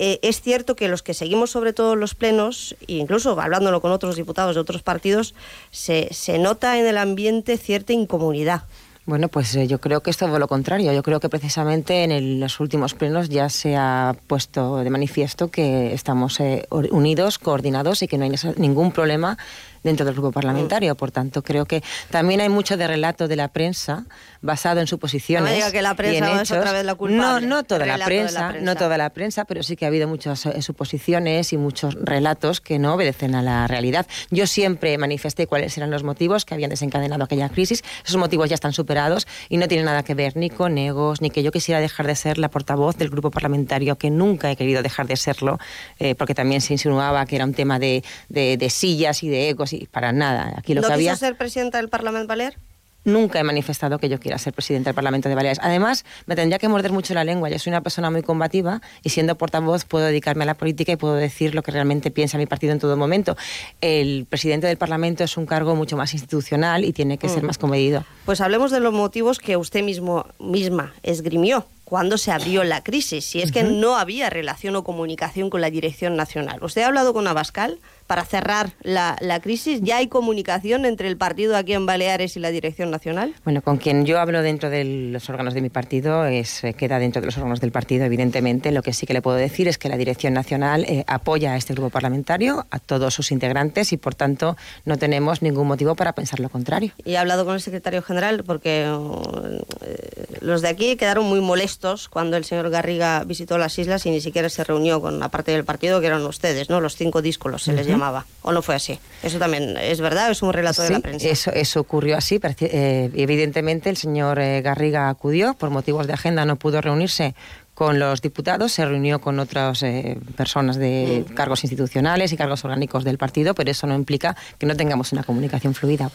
eh, 0.04 0.20
es 0.24 0.42
cierto 0.42 0.76
que 0.76 0.88
los 0.88 1.04
que 1.04 1.14
seguimos 1.14 1.52
sobre 1.52 1.74
todo 1.74 1.96
los 1.96 2.16
plenos, 2.16 2.76
e 2.88 2.94
incluso 2.94 3.40
hablándolo 3.40 3.82
con 3.82 3.92
otros 3.92 4.16
diputados 4.16 4.56
de 4.56 4.62
otros 4.62 4.82
partidos, 4.82 5.36
se, 5.70 6.08
se 6.12 6.40
nota 6.40 6.80
en 6.80 6.88
el 6.88 6.98
ambiente 6.98 7.56
cierta 7.58 7.94
incomunidad. 7.94 8.64
Bueno, 9.06 9.30
pues 9.30 9.56
eh, 9.56 9.68
yo 9.68 9.82
creo 9.82 10.02
que 10.02 10.12
es 10.12 10.18
todo 10.18 10.38
lo 10.38 10.48
contrario. 10.48 10.94
Yo 10.94 11.02
creo 11.02 11.20
que 11.20 11.28
precisamente 11.28 12.04
en 12.04 12.12
el, 12.12 12.40
los 12.40 12.60
últimos 12.60 12.94
plenos 12.94 13.30
ya 13.30 13.50
se 13.50 13.76
ha 13.76 14.16
puesto 14.28 14.78
de 14.78 14.90
manifiesto 14.92 15.50
que 15.50 15.94
estamos 15.94 16.40
eh, 16.40 16.68
unidos, 16.70 17.40
coordinados 17.40 18.04
y 18.04 18.08
que 18.08 18.20
no 18.20 18.26
hay 18.26 18.32
ningún 18.58 18.92
problema 18.92 19.40
dentro 19.84 20.06
del 20.06 20.14
grupo 20.14 20.32
parlamentario. 20.32 20.96
Por 20.96 21.12
tanto, 21.12 21.42
creo 21.42 21.66
que 21.66 21.84
también 22.10 22.42
hay 22.42 22.50
mucho 22.50 22.78
de 22.78 22.88
relato 22.88 23.28
de 23.28 23.36
la 23.36 23.50
prensa 23.50 24.06
basado 24.42 24.80
en 24.80 24.88
suposiciones. 24.88 25.50
No 25.50 25.56
diga 25.56 25.72
que 25.72 25.82
la 25.82 25.96
prensa 25.96 26.14
y 26.14 26.18
en 26.18 26.38
hechos. 26.38 26.52
es 26.52 26.58
otra 26.58 26.72
vez 26.72 26.86
la 26.86 26.96
culpable. 26.96 27.48
No, 27.48 27.56
no 27.58 27.64
toda 27.64 27.86
la 27.86 28.06
prensa, 28.06 28.42
la 28.42 28.50
prensa, 28.50 28.66
no 28.66 28.76
toda 28.76 28.98
la 28.98 29.10
prensa, 29.12 29.46
pero 29.46 29.64
sí 29.64 29.76
que 29.76 29.86
ha 29.86 29.88
habido 29.88 30.08
muchas 30.08 30.46
eh, 30.46 30.62
suposiciones 30.62 31.54
y 31.54 31.58
muchos 31.58 31.96
relatos 31.96 32.62
que 32.62 32.80
no 32.80 32.94
obedecen 32.94 33.36
a 33.36 33.42
la 33.42 33.68
realidad. 33.68 34.08
Yo 34.30 34.48
siempre 34.48 34.98
manifesté 34.98 35.48
cuáles 35.48 35.78
eran 35.78 35.92
los 35.92 36.04
motivos 36.04 36.46
que 36.46 36.54
habían 36.54 36.70
desencadenado 36.70 37.24
aquella 37.24 37.50
crisis. 37.50 37.84
Esos 38.06 38.18
motivos 38.18 38.50
ya 38.50 38.56
están 38.56 38.74
superados 38.74 39.28
y 39.50 39.58
no 39.58 39.68
tienen 39.68 39.86
nada 39.86 40.04
que 40.04 40.14
ver 40.16 40.36
ni 40.38 40.50
con 40.50 40.78
egos, 40.78 41.22
ni 41.22 41.30
que 41.30 41.44
yo 41.44 41.52
quisiera 41.52 41.80
dejar 41.80 42.08
de 42.08 42.16
ser 42.16 42.38
la 42.38 42.50
portavoz 42.50 42.98
del 42.98 43.10
grupo 43.10 43.32
parlamentario, 43.32 43.98
que 43.98 44.10
nunca 44.10 44.52
he 44.52 44.56
querido 44.56 44.82
dejar 44.82 45.08
de 45.08 45.16
serlo, 45.16 45.60
eh, 46.00 46.16
porque 46.16 46.36
también 46.36 46.62
se 46.62 46.74
insinuaba 46.74 47.26
que 47.26 47.36
era 47.36 47.46
un 47.46 47.54
tema 47.54 47.80
de, 47.80 48.04
de, 48.30 48.58
de 48.58 48.70
sillas 48.70 49.24
y 49.24 49.30
de 49.30 49.50
egos 49.50 49.71
y 49.74 49.88
para 49.88 50.12
nada. 50.12 50.54
Aquí 50.58 50.74
lo 50.74 50.82
¿No 50.82 50.88
que 50.88 50.94
había... 50.94 51.12
quiso 51.14 51.26
ser 51.26 51.38
presidenta 51.38 51.78
del 51.78 51.90
Parlamento 51.90 52.28
Balear? 52.28 52.56
Nunca 53.04 53.40
he 53.40 53.44
manifestado 53.44 53.98
que 53.98 54.10
yo 54.10 54.20
quiera 54.20 54.38
ser 54.38 54.54
presidente 54.54 54.90
del 54.90 54.96
Parlamento 54.96 55.28
de 55.28 55.34
Baleares. 55.34 55.60
Además, 55.64 56.06
me 56.28 56.36
tendría 56.36 56.60
que 56.60 56.68
morder 56.68 56.92
mucho 56.92 57.16
la 57.16 57.24
lengua. 57.24 57.50
Yo 57.50 57.58
soy 57.58 57.72
una 57.72 57.82
persona 57.82 58.12
muy 58.12 58.22
combativa 58.22 58.80
y 59.04 59.10
siendo 59.10 59.36
portavoz 59.36 59.86
puedo 59.86 60.06
dedicarme 60.06 60.44
a 60.44 60.46
la 60.46 60.54
política 60.54 60.92
y 60.92 60.98
puedo 60.98 61.16
decir 61.16 61.56
lo 61.56 61.64
que 61.64 61.72
realmente 61.72 62.12
piensa 62.12 62.38
mi 62.38 62.46
partido 62.46 62.74
en 62.74 62.80
todo 62.80 62.96
momento. 62.98 63.36
El 63.82 64.28
presidente 64.30 64.68
del 64.68 64.78
Parlamento 64.78 65.24
es 65.24 65.36
un 65.36 65.48
cargo 65.48 65.76
mucho 65.76 65.98
más 65.98 66.14
institucional 66.14 66.86
y 66.86 66.94
tiene 66.94 67.18
que 67.18 67.26
mm. 67.26 67.32
ser 67.32 67.44
más 67.44 67.58
comedido. 67.58 68.06
Pues 68.26 68.40
hablemos 68.40 68.70
de 68.70 68.80
los 68.80 68.94
motivos 68.94 69.40
que 69.40 69.58
usted 69.58 69.84
mismo 69.84 70.28
misma 70.40 70.94
esgrimió 71.02 71.66
cuando 71.92 72.18
se 72.18 72.32
abrió 72.32 72.64
la 72.64 72.84
crisis, 72.84 73.26
si 73.26 73.42
es 73.42 73.50
uh 73.50 73.52
-huh. 73.52 73.54
que 73.54 73.64
no 73.64 73.98
había 73.98 74.30
relación 74.30 74.78
o 74.78 74.84
comunicación 74.84 75.50
con 75.50 75.60
la 75.60 75.70
dirección 75.70 76.16
nacional. 76.16 76.64
¿Usted 76.64 76.84
ha 76.84 76.88
hablado 76.88 77.14
con 77.14 77.28
Abascal 77.28 77.80
para 78.12 78.26
cerrar 78.26 78.74
la, 78.82 79.16
la, 79.22 79.40
crisis? 79.40 79.80
¿Ya 79.82 79.96
hay 79.96 80.08
comunicación 80.08 80.84
entre 80.84 81.08
el 81.08 81.16
partido 81.16 81.56
aquí 81.56 81.72
en 81.72 81.86
Baleares 81.86 82.36
y 82.36 82.42
la 82.42 82.52
dirección 82.52 82.92
nacional? 82.92 83.34
Bueno, 83.46 83.62
con 83.62 83.78
quien 83.78 84.06
yo 84.06 84.20
hablo 84.20 84.42
dentro 84.42 84.70
de 84.70 84.84
los 84.84 85.30
órganos 85.30 85.54
de 85.54 85.62
mi 85.62 85.70
partido 85.70 86.26
es, 86.26 86.62
eh, 86.66 86.74
queda 86.74 87.00
dentro 87.00 87.22
de 87.22 87.28
los 87.28 87.38
órganos 87.38 87.62
del 87.62 87.72
partido, 87.72 88.04
evidentemente. 88.04 88.74
Lo 88.74 88.84
que 88.84 88.92
sí 88.92 89.06
que 89.06 89.14
le 89.14 89.22
puedo 89.22 89.38
decir 89.38 89.70
es 89.70 89.78
que 89.78 89.88
la 89.88 89.96
dirección 89.96 90.34
nacional 90.34 90.84
eh, 90.90 91.06
apoya 91.08 91.54
a 91.54 91.56
este 91.56 91.74
grupo 91.74 91.90
parlamentario, 91.90 92.68
a 92.70 92.80
todos 92.80 93.14
sus 93.14 93.32
integrantes 93.32 93.94
y, 93.94 93.98
por 93.98 94.14
tanto, 94.14 94.58
no 94.84 94.98
tenemos 94.98 95.42
ningún 95.42 95.68
motivo 95.68 95.96
para 95.96 96.12
pensar 96.12 96.42
lo 96.42 96.50
contrario. 96.50 96.92
Y 97.06 97.14
he 97.14 97.18
hablado 97.18 97.46
con 97.46 97.54
el 97.54 97.62
secretario 97.62 98.02
general 98.02 98.44
porque 98.44 98.88
eh, 98.88 100.26
los 100.42 100.62
de 100.62 100.68
aquí 100.68 100.98
quedaron 100.98 101.28
muy 101.28 101.40
molestos 101.40 102.10
cuando 102.10 102.36
el 102.36 102.44
señor 102.44 102.72
Garriga 102.72 103.24
visitó 103.24 103.58
las 103.58 103.80
islas 103.80 104.06
y 104.06 104.10
ni 104.12 104.20
siquiera 104.20 104.50
se 104.50 104.66
reunió 104.66 105.00
con 105.00 105.18
la 105.18 105.30
parte 105.30 105.52
del 105.52 105.64
partido 105.64 106.02
que 106.02 106.08
eran 106.08 106.26
ustedes, 106.26 106.70
¿no? 106.70 106.82
Los 106.82 106.98
cinco 106.98 107.22
díscolos 107.22 107.64
se 107.64 107.72
les 107.72 107.88
uh 107.88 107.92
-huh. 107.92 108.01
Llamaba. 108.02 108.26
¿O 108.42 108.52
no 108.52 108.62
fue 108.62 108.76
así? 108.76 109.00
Eso 109.22 109.38
también 109.38 109.78
es 109.78 110.02
verdad, 110.02 110.32
es 110.32 110.42
un 110.42 110.52
relato 110.52 110.82
de 110.82 110.90
la 110.90 111.00
prensa. 111.00 111.28
Eso, 111.28 111.52
eso 111.52 111.80
ocurrió 111.80 112.18
así. 112.18 112.40
Eh, 112.60 113.12
evidentemente, 113.16 113.90
el 113.90 113.98
señor 113.98 114.40
eh, 114.40 114.62
Garriga 114.62 115.10
acudió, 115.10 115.54
por 115.54 115.70
motivos 115.70 116.08
de 116.08 116.14
agenda 116.14 116.46
no 116.46 116.56
pudo 116.56 116.82
reunirse 116.82 117.36
con 117.74 118.00
los 118.00 118.22
diputados, 118.22 118.72
se 118.72 118.86
reunió 118.86 119.22
con 119.22 119.40
otras 119.40 119.82
eh, 119.84 120.18
personas 120.36 120.78
de 120.78 121.26
mm. 121.28 121.34
cargos 121.34 121.64
institucionales 121.64 122.32
y 122.32 122.38
cargos 122.38 122.64
orgánicos 122.66 123.04
del 123.04 123.18
partido, 123.18 123.54
pero 123.54 123.72
eso 123.72 123.88
no 123.88 123.96
implica 123.96 124.36
que 124.58 124.66
no 124.66 124.76
tengamos 124.76 125.12
una 125.14 125.24
comunicación 125.24 125.74
fluida. 125.74 126.12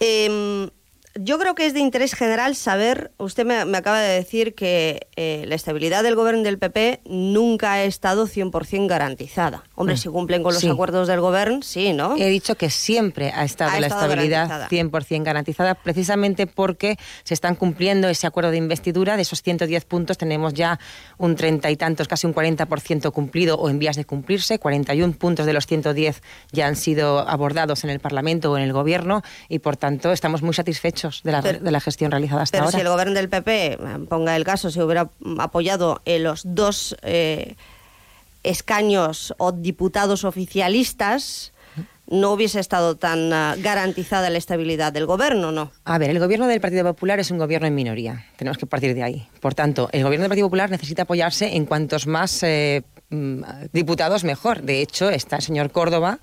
Eh, 0.00 0.68
yo 1.20 1.38
creo 1.38 1.54
que 1.54 1.66
es 1.66 1.74
de 1.74 1.80
interés 1.80 2.14
general 2.14 2.54
saber, 2.54 3.10
usted 3.18 3.44
me, 3.44 3.76
acaba 3.76 4.00
de 4.00 4.14
decir 4.14 4.54
que 4.54 5.08
eh, 5.16 5.44
la 5.48 5.54
estabilidad 5.54 6.02
del 6.02 6.14
gobierno 6.14 6.42
del 6.42 6.58
PP 6.58 7.00
nunca 7.06 7.72
ha 7.72 7.82
estado 7.82 8.26
100% 8.26 8.86
garantizada. 8.86 9.64
Hombre, 9.74 9.94
mm. 9.94 9.98
si 9.98 10.08
cumplen 10.08 10.42
con 10.42 10.54
los 10.54 10.64
acuerdos 10.64 11.08
del 11.08 11.20
gobierno, 11.20 11.60
sí, 11.62 11.92
¿no? 11.92 12.16
He 12.16 12.28
dicho 12.28 12.54
que 12.56 12.70
siempre 12.70 13.32
ha 13.34 13.44
estado 13.44 13.78
la 13.80 13.88
estabilidad 13.88 14.68
100% 14.68 15.24
garantizada, 15.24 15.74
precisamente 15.74 16.46
porque 16.46 16.98
se 17.24 17.34
están 17.34 17.56
cumpliendo 17.56 18.08
ese 18.08 18.26
acuerdo 18.26 18.50
de 18.50 18.58
investidura. 18.58 19.16
De 19.16 19.22
esos 19.22 19.42
110 19.42 19.84
puntos 19.86 20.18
tenemos 20.18 20.54
ya 20.54 20.78
un 21.16 21.34
treinta 21.34 21.70
y 21.70 21.76
tantos, 21.76 22.06
casi 22.06 22.26
un 22.26 22.34
40% 22.34 23.12
cumplido 23.12 23.56
o 23.56 23.68
en 23.70 23.78
vías 23.78 23.96
de 23.96 24.04
cumplirse. 24.04 24.58
41 24.58 25.14
puntos 25.14 25.46
de 25.46 25.52
los 25.52 25.66
110 25.66 26.22
ya 26.52 26.66
han 26.66 26.76
sido 26.76 27.28
abordados 27.28 27.84
en 27.84 27.90
el 27.90 27.98
Parlamento 27.98 28.52
o 28.52 28.56
en 28.56 28.62
el 28.62 28.72
Gobierno 28.72 29.22
y, 29.48 29.58
por 29.58 29.76
tanto, 29.76 30.12
estamos 30.12 30.42
muy 30.42 30.54
satisfechos 30.54 31.07
de 31.22 31.32
la, 31.32 31.42
de 31.42 31.70
la 31.70 31.80
gestión 31.80 32.10
realizada 32.10 32.42
hasta 32.42 32.58
pero 32.58 32.66
ahora. 32.66 32.78
si 32.78 32.82
el 32.82 32.88
gobierno 32.88 33.14
del 33.14 33.28
PP, 33.28 33.72
eh, 33.72 33.78
ponga 34.08 34.36
el 34.36 34.44
caso, 34.44 34.70
si 34.70 34.80
hubiera 34.80 35.08
apoyado 35.38 36.00
en 36.04 36.24
los 36.24 36.42
dos 36.44 36.96
eh, 37.02 37.56
escaños 38.42 39.34
o 39.38 39.52
diputados 39.52 40.24
oficialistas, 40.24 41.52
no 42.10 42.32
hubiese 42.32 42.60
estado 42.60 42.96
tan 42.96 43.32
uh, 43.32 43.60
garantizada 43.62 44.30
la 44.30 44.38
estabilidad 44.38 44.92
del 44.92 45.06
gobierno, 45.06 45.52
¿no? 45.52 45.70
A 45.84 45.98
ver, 45.98 46.10
el 46.10 46.18
gobierno 46.18 46.46
del 46.46 46.60
Partido 46.60 46.84
Popular 46.84 47.20
es 47.20 47.30
un 47.30 47.38
gobierno 47.38 47.66
en 47.66 47.74
minoría. 47.74 48.24
Tenemos 48.36 48.58
que 48.58 48.66
partir 48.66 48.94
de 48.94 49.02
ahí. 49.02 49.28
Por 49.40 49.54
tanto, 49.54 49.88
el 49.92 50.02
gobierno 50.02 50.22
del 50.22 50.30
Partido 50.30 50.46
Popular 50.46 50.70
necesita 50.70 51.02
apoyarse 51.02 51.54
en 51.56 51.66
cuantos 51.66 52.06
más 52.06 52.42
eh, 52.42 52.82
mm, 53.10 53.42
diputados 53.72 54.24
mejor. 54.24 54.62
De 54.62 54.80
hecho, 54.80 55.10
está 55.10 55.36
el 55.36 55.42
señor 55.42 55.70
Córdoba 55.70 56.18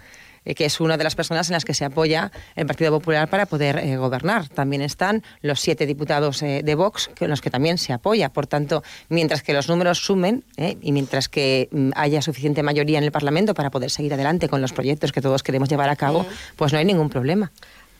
eh, 0.46 0.56
que 0.56 0.66
es 0.66 0.80
una 0.80 0.96
de 0.98 1.04
las 1.04 1.16
personas 1.16 1.50
en 1.50 1.54
las 1.54 1.66
que 1.66 1.74
se 1.74 1.84
apoya 1.84 2.32
el 2.56 2.68
Partido 2.68 2.92
Popular 2.92 3.28
para 3.30 3.48
poder 3.48 3.80
eh, 3.80 3.98
gobernar. 3.98 4.48
También 4.48 4.82
están 4.82 5.24
los 5.42 5.60
siete 5.60 5.86
diputados 5.86 6.42
eh, 6.44 6.62
de 6.64 6.76
Vox, 6.76 7.10
en 7.20 7.30
los 7.30 7.42
que 7.42 7.50
también 7.50 7.78
se 7.78 7.94
apoya. 7.94 8.30
Por 8.30 8.46
tanto, 8.46 8.84
mientras 9.10 9.42
que 9.42 9.54
los 9.54 9.68
números 9.68 10.06
sumen 10.06 10.44
y 10.58 10.92
mientras 10.92 11.28
que 11.28 11.68
mm, 11.72 11.92
haya 11.96 12.22
suficiente 12.22 12.62
mayoría 12.62 13.00
en 13.00 13.04
el 13.04 13.12
Parlamento 13.12 13.54
para 13.54 13.72
poder 13.72 13.90
seguir 13.90 14.14
adelante 14.14 14.48
con 14.48 14.62
los 14.62 14.72
proyectos 14.72 15.12
que 15.12 15.22
todos 15.22 15.42
queremos 15.42 15.68
llevar 15.68 15.90
a 15.90 15.96
cabo, 15.96 16.26
pues 16.56 16.72
no 16.72 16.80
hay 16.80 16.86
ningún 16.86 17.10
problema. 17.10 17.52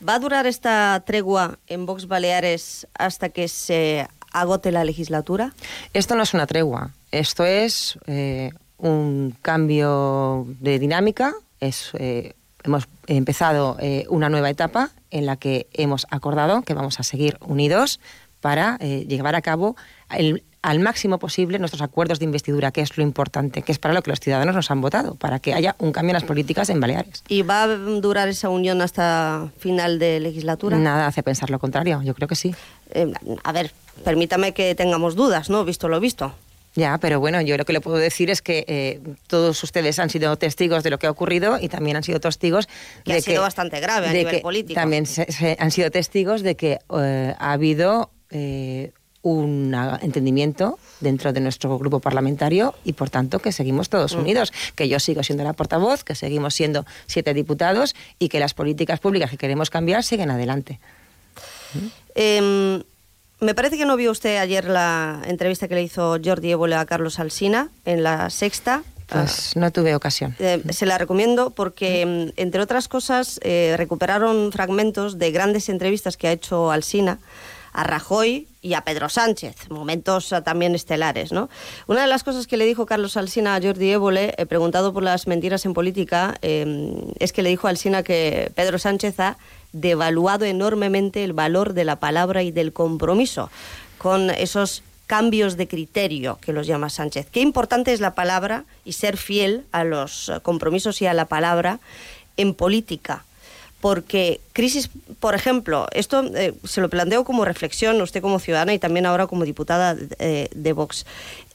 ¿Va 0.06 0.14
a 0.14 0.18
durar 0.18 0.46
esta 0.46 1.02
tregua 1.04 1.58
en 1.66 1.86
Vox 1.86 2.06
Baleares 2.06 2.86
hasta 2.94 3.30
que 3.30 3.48
se 3.48 4.06
agote 4.30 4.70
la 4.70 4.84
legislatura? 4.84 5.52
Esto 5.94 6.14
no 6.14 6.22
es 6.22 6.34
una 6.34 6.46
tregua, 6.46 6.90
esto 7.10 7.44
es 7.44 7.98
un 8.78 9.34
cambio 9.40 10.46
de 10.60 10.78
dinámica, 10.78 11.34
es, 11.66 11.90
eh, 11.98 12.34
hemos 12.64 12.88
empezado 13.06 13.76
eh, 13.80 14.06
una 14.08 14.28
nueva 14.28 14.50
etapa 14.50 14.90
en 15.10 15.26
la 15.26 15.36
que 15.36 15.68
hemos 15.72 16.06
acordado 16.10 16.62
que 16.62 16.74
vamos 16.74 17.00
a 17.00 17.02
seguir 17.02 17.38
unidos 17.40 18.00
para 18.40 18.76
eh, 18.80 19.06
llevar 19.08 19.34
a 19.34 19.42
cabo 19.42 19.76
al 20.08 20.80
máximo 20.80 21.18
posible 21.18 21.58
nuestros 21.58 21.82
acuerdos 21.82 22.18
de 22.18 22.24
investidura, 22.24 22.70
que 22.70 22.80
es 22.80 22.96
lo 22.96 23.02
importante, 23.02 23.62
que 23.62 23.72
es 23.72 23.78
para 23.78 23.94
lo 23.94 24.02
que 24.02 24.10
los 24.10 24.20
ciudadanos 24.20 24.54
nos 24.54 24.70
han 24.70 24.80
votado, 24.80 25.14
para 25.14 25.38
que 25.38 25.54
haya 25.54 25.74
un 25.78 25.92
cambio 25.92 26.10
en 26.10 26.14
las 26.14 26.24
políticas 26.24 26.68
en 26.70 26.80
Baleares. 26.80 27.22
¿Y 27.28 27.42
va 27.42 27.64
a 27.64 27.68
durar 27.68 28.28
esa 28.28 28.48
unión 28.48 28.82
hasta 28.82 29.48
final 29.58 29.98
de 29.98 30.20
legislatura? 30.20 30.76
Nada 30.76 31.06
hace 31.06 31.22
pensar 31.22 31.50
lo 31.50 31.58
contrario, 31.58 32.02
yo 32.02 32.14
creo 32.14 32.28
que 32.28 32.36
sí. 32.36 32.54
a 33.42 33.52
ver, 33.52 33.72
permítame 34.04 34.54
que 34.54 34.74
tengamos 34.74 35.14
dudas, 35.14 35.50
¿no? 35.50 35.64
Visto 35.64 35.88
lo 35.88 36.00
visto. 36.00 36.32
Ya, 36.76 36.98
pero 36.98 37.18
bueno, 37.20 37.40
yo 37.40 37.56
lo 37.56 37.64
que 37.64 37.72
le 37.72 37.80
puedo 37.80 37.96
decir 37.96 38.30
es 38.30 38.42
que 38.42 38.64
eh, 38.68 39.00
todos 39.26 39.62
ustedes 39.64 39.98
han 39.98 40.10
sido 40.10 40.36
testigos 40.36 40.84
de 40.84 40.90
lo 40.90 40.98
que 40.98 41.06
ha 41.06 41.10
ocurrido 41.10 41.58
y 41.58 41.68
también 41.68 41.96
han 41.96 42.02
sido 42.02 42.20
testigos 42.20 42.68
que 43.02 43.12
de 43.12 43.18
ha 43.18 43.22
sido 43.22 43.42
bastante 43.42 43.80
grave 43.80 44.08
a 44.08 44.12
nivel 44.12 44.42
político. 44.42 44.78
También 44.78 45.06
se, 45.06 45.56
han 45.58 45.70
sido 45.70 45.90
testigos 45.90 46.42
de 46.42 46.54
que 46.54 46.78
eh, 46.94 47.34
ha 47.38 47.52
habido 47.52 48.10
eh, 48.30 48.92
un 49.22 49.74
entendimiento 50.02 50.78
dentro 51.00 51.32
de 51.32 51.40
nuestro 51.40 51.78
grupo 51.78 51.98
parlamentario 51.98 52.74
y 52.84 52.92
por 52.92 53.08
tanto 53.08 53.38
que 53.38 53.52
seguimos 53.52 53.88
todos 53.88 54.14
mm. 54.14 54.20
unidos, 54.20 54.52
que 54.74 54.88
yo 54.88 55.00
sigo 55.00 55.22
siendo 55.22 55.44
la 55.44 55.54
portavoz, 55.54 56.04
que 56.04 56.14
seguimos 56.14 56.54
siendo 56.54 56.84
siete 57.06 57.32
diputados 57.32 57.96
y 58.18 58.28
que 58.28 58.38
las 58.38 58.52
políticas 58.52 59.00
públicas 59.00 59.30
que 59.30 59.38
queremos 59.38 59.70
cambiar 59.70 60.04
siguen 60.04 60.30
adelante. 60.30 60.78
Em, 62.14 62.82
me 63.40 63.54
parece 63.54 63.76
que 63.76 63.84
no 63.84 63.96
vio 63.96 64.10
usted 64.10 64.38
ayer 64.38 64.64
la 64.64 65.20
entrevista 65.26 65.68
que 65.68 65.74
le 65.74 65.82
hizo 65.82 66.16
Jordi 66.22 66.52
Évole 66.52 66.76
a 66.76 66.86
Carlos 66.86 67.18
Alsina 67.18 67.68
en 67.84 68.02
la 68.02 68.30
sexta. 68.30 68.82
Pues 69.08 69.54
no 69.54 69.70
tuve 69.70 69.94
ocasión. 69.94 70.34
Eh, 70.38 70.62
se 70.70 70.86
la 70.86 70.98
recomiendo 70.98 71.50
porque, 71.50 72.04
mm, 72.06 72.40
entre 72.40 72.60
otras 72.60 72.88
cosas, 72.88 73.38
eh, 73.42 73.74
recuperaron 73.76 74.50
fragmentos 74.52 75.18
de 75.18 75.30
grandes 75.30 75.68
entrevistas 75.68 76.16
que 76.16 76.28
ha 76.28 76.32
hecho 76.32 76.70
Alsina 76.70 77.18
a 77.72 77.84
Rajoy 77.84 78.48
y 78.62 78.72
a 78.72 78.80
Pedro 78.80 79.10
Sánchez, 79.10 79.68
momentos 79.68 80.32
ah, 80.32 80.42
también 80.42 80.74
estelares. 80.74 81.30
¿no? 81.30 81.50
Una 81.86 82.00
de 82.00 82.06
las 82.06 82.24
cosas 82.24 82.46
que 82.46 82.56
le 82.56 82.64
dijo 82.64 82.86
Carlos 82.86 83.18
Alsina 83.18 83.54
a 83.54 83.60
Jordi 83.60 83.90
Évole, 83.90 84.34
eh, 84.38 84.46
preguntado 84.46 84.94
por 84.94 85.02
las 85.02 85.26
mentiras 85.26 85.66
en 85.66 85.74
política, 85.74 86.38
es 86.40 87.32
que 87.32 87.42
le 87.42 87.50
dijo 87.50 87.66
a 87.66 87.70
Alsina 87.70 88.02
que 88.02 88.50
Pedro 88.54 88.78
Sánchez 88.78 89.20
ha 89.20 89.36
devaluado 89.80 90.44
enormemente 90.44 91.24
el 91.24 91.32
valor 91.32 91.74
de 91.74 91.84
la 91.84 91.96
palabra 91.96 92.42
y 92.42 92.50
del 92.50 92.72
compromiso 92.72 93.50
con 93.98 94.30
esos 94.30 94.82
cambios 95.06 95.56
de 95.56 95.68
criterio 95.68 96.38
que 96.40 96.52
los 96.52 96.66
llama 96.66 96.90
Sánchez. 96.90 97.26
Qué 97.30 97.40
importante 97.40 97.92
es 97.92 98.00
la 98.00 98.14
palabra 98.14 98.64
y 98.84 98.92
ser 98.92 99.16
fiel 99.16 99.64
a 99.72 99.84
los 99.84 100.32
compromisos 100.42 101.00
y 101.00 101.06
a 101.06 101.14
la 101.14 101.26
palabra 101.26 101.78
en 102.36 102.54
política. 102.54 103.24
Porque 103.80 104.40
crisis, 104.52 104.90
por 105.20 105.34
ejemplo, 105.34 105.86
esto 105.92 106.24
eh, 106.34 106.54
se 106.64 106.80
lo 106.80 106.88
planteo 106.88 107.24
como 107.24 107.44
reflexión, 107.44 108.00
usted 108.00 108.22
como 108.22 108.40
ciudadana 108.40 108.74
y 108.74 108.78
también 108.78 109.06
ahora 109.06 109.26
como 109.26 109.44
diputada 109.44 109.94
de, 109.94 110.50
de 110.52 110.72
Vox. 110.72 111.06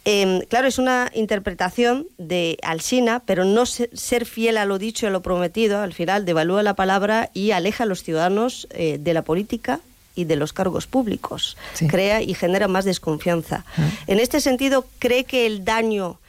Em, 0.04 0.42
claro, 0.42 0.68
es 0.68 0.80
una 0.80 1.12
interpretación 1.14 2.08
de 2.18 2.58
Alsina, 2.64 3.22
pero 3.26 3.46
no 3.46 3.66
ser 3.66 4.26
fiel 4.26 4.58
a 4.58 4.66
lo 4.66 4.80
dicho 4.80 5.06
y 5.06 5.10
a 5.10 5.12
lo 5.12 5.22
prometido, 5.22 5.80
al 5.80 5.94
final 5.94 6.26
devalúa 6.26 6.64
la 6.64 6.76
palabra 6.76 7.30
y 7.34 7.52
aleja 7.52 7.84
a 7.84 7.88
los 7.88 8.04
ciudadanos 8.04 8.68
eh, 8.72 8.98
de 9.00 9.14
la 9.14 9.22
política 9.22 9.80
y 10.16 10.26
de 10.26 10.36
los 10.36 10.54
cargos 10.54 10.88
públicos. 10.88 11.56
Crea 11.88 12.22
y 12.22 12.34
genera 12.34 12.68
más 12.68 12.84
desconfianza. 12.86 13.64
En 14.08 14.20
este 14.20 14.42
sentido, 14.42 14.86
¿cree 15.00 15.24
que 15.24 15.46
el 15.46 15.64
daño 15.64 16.20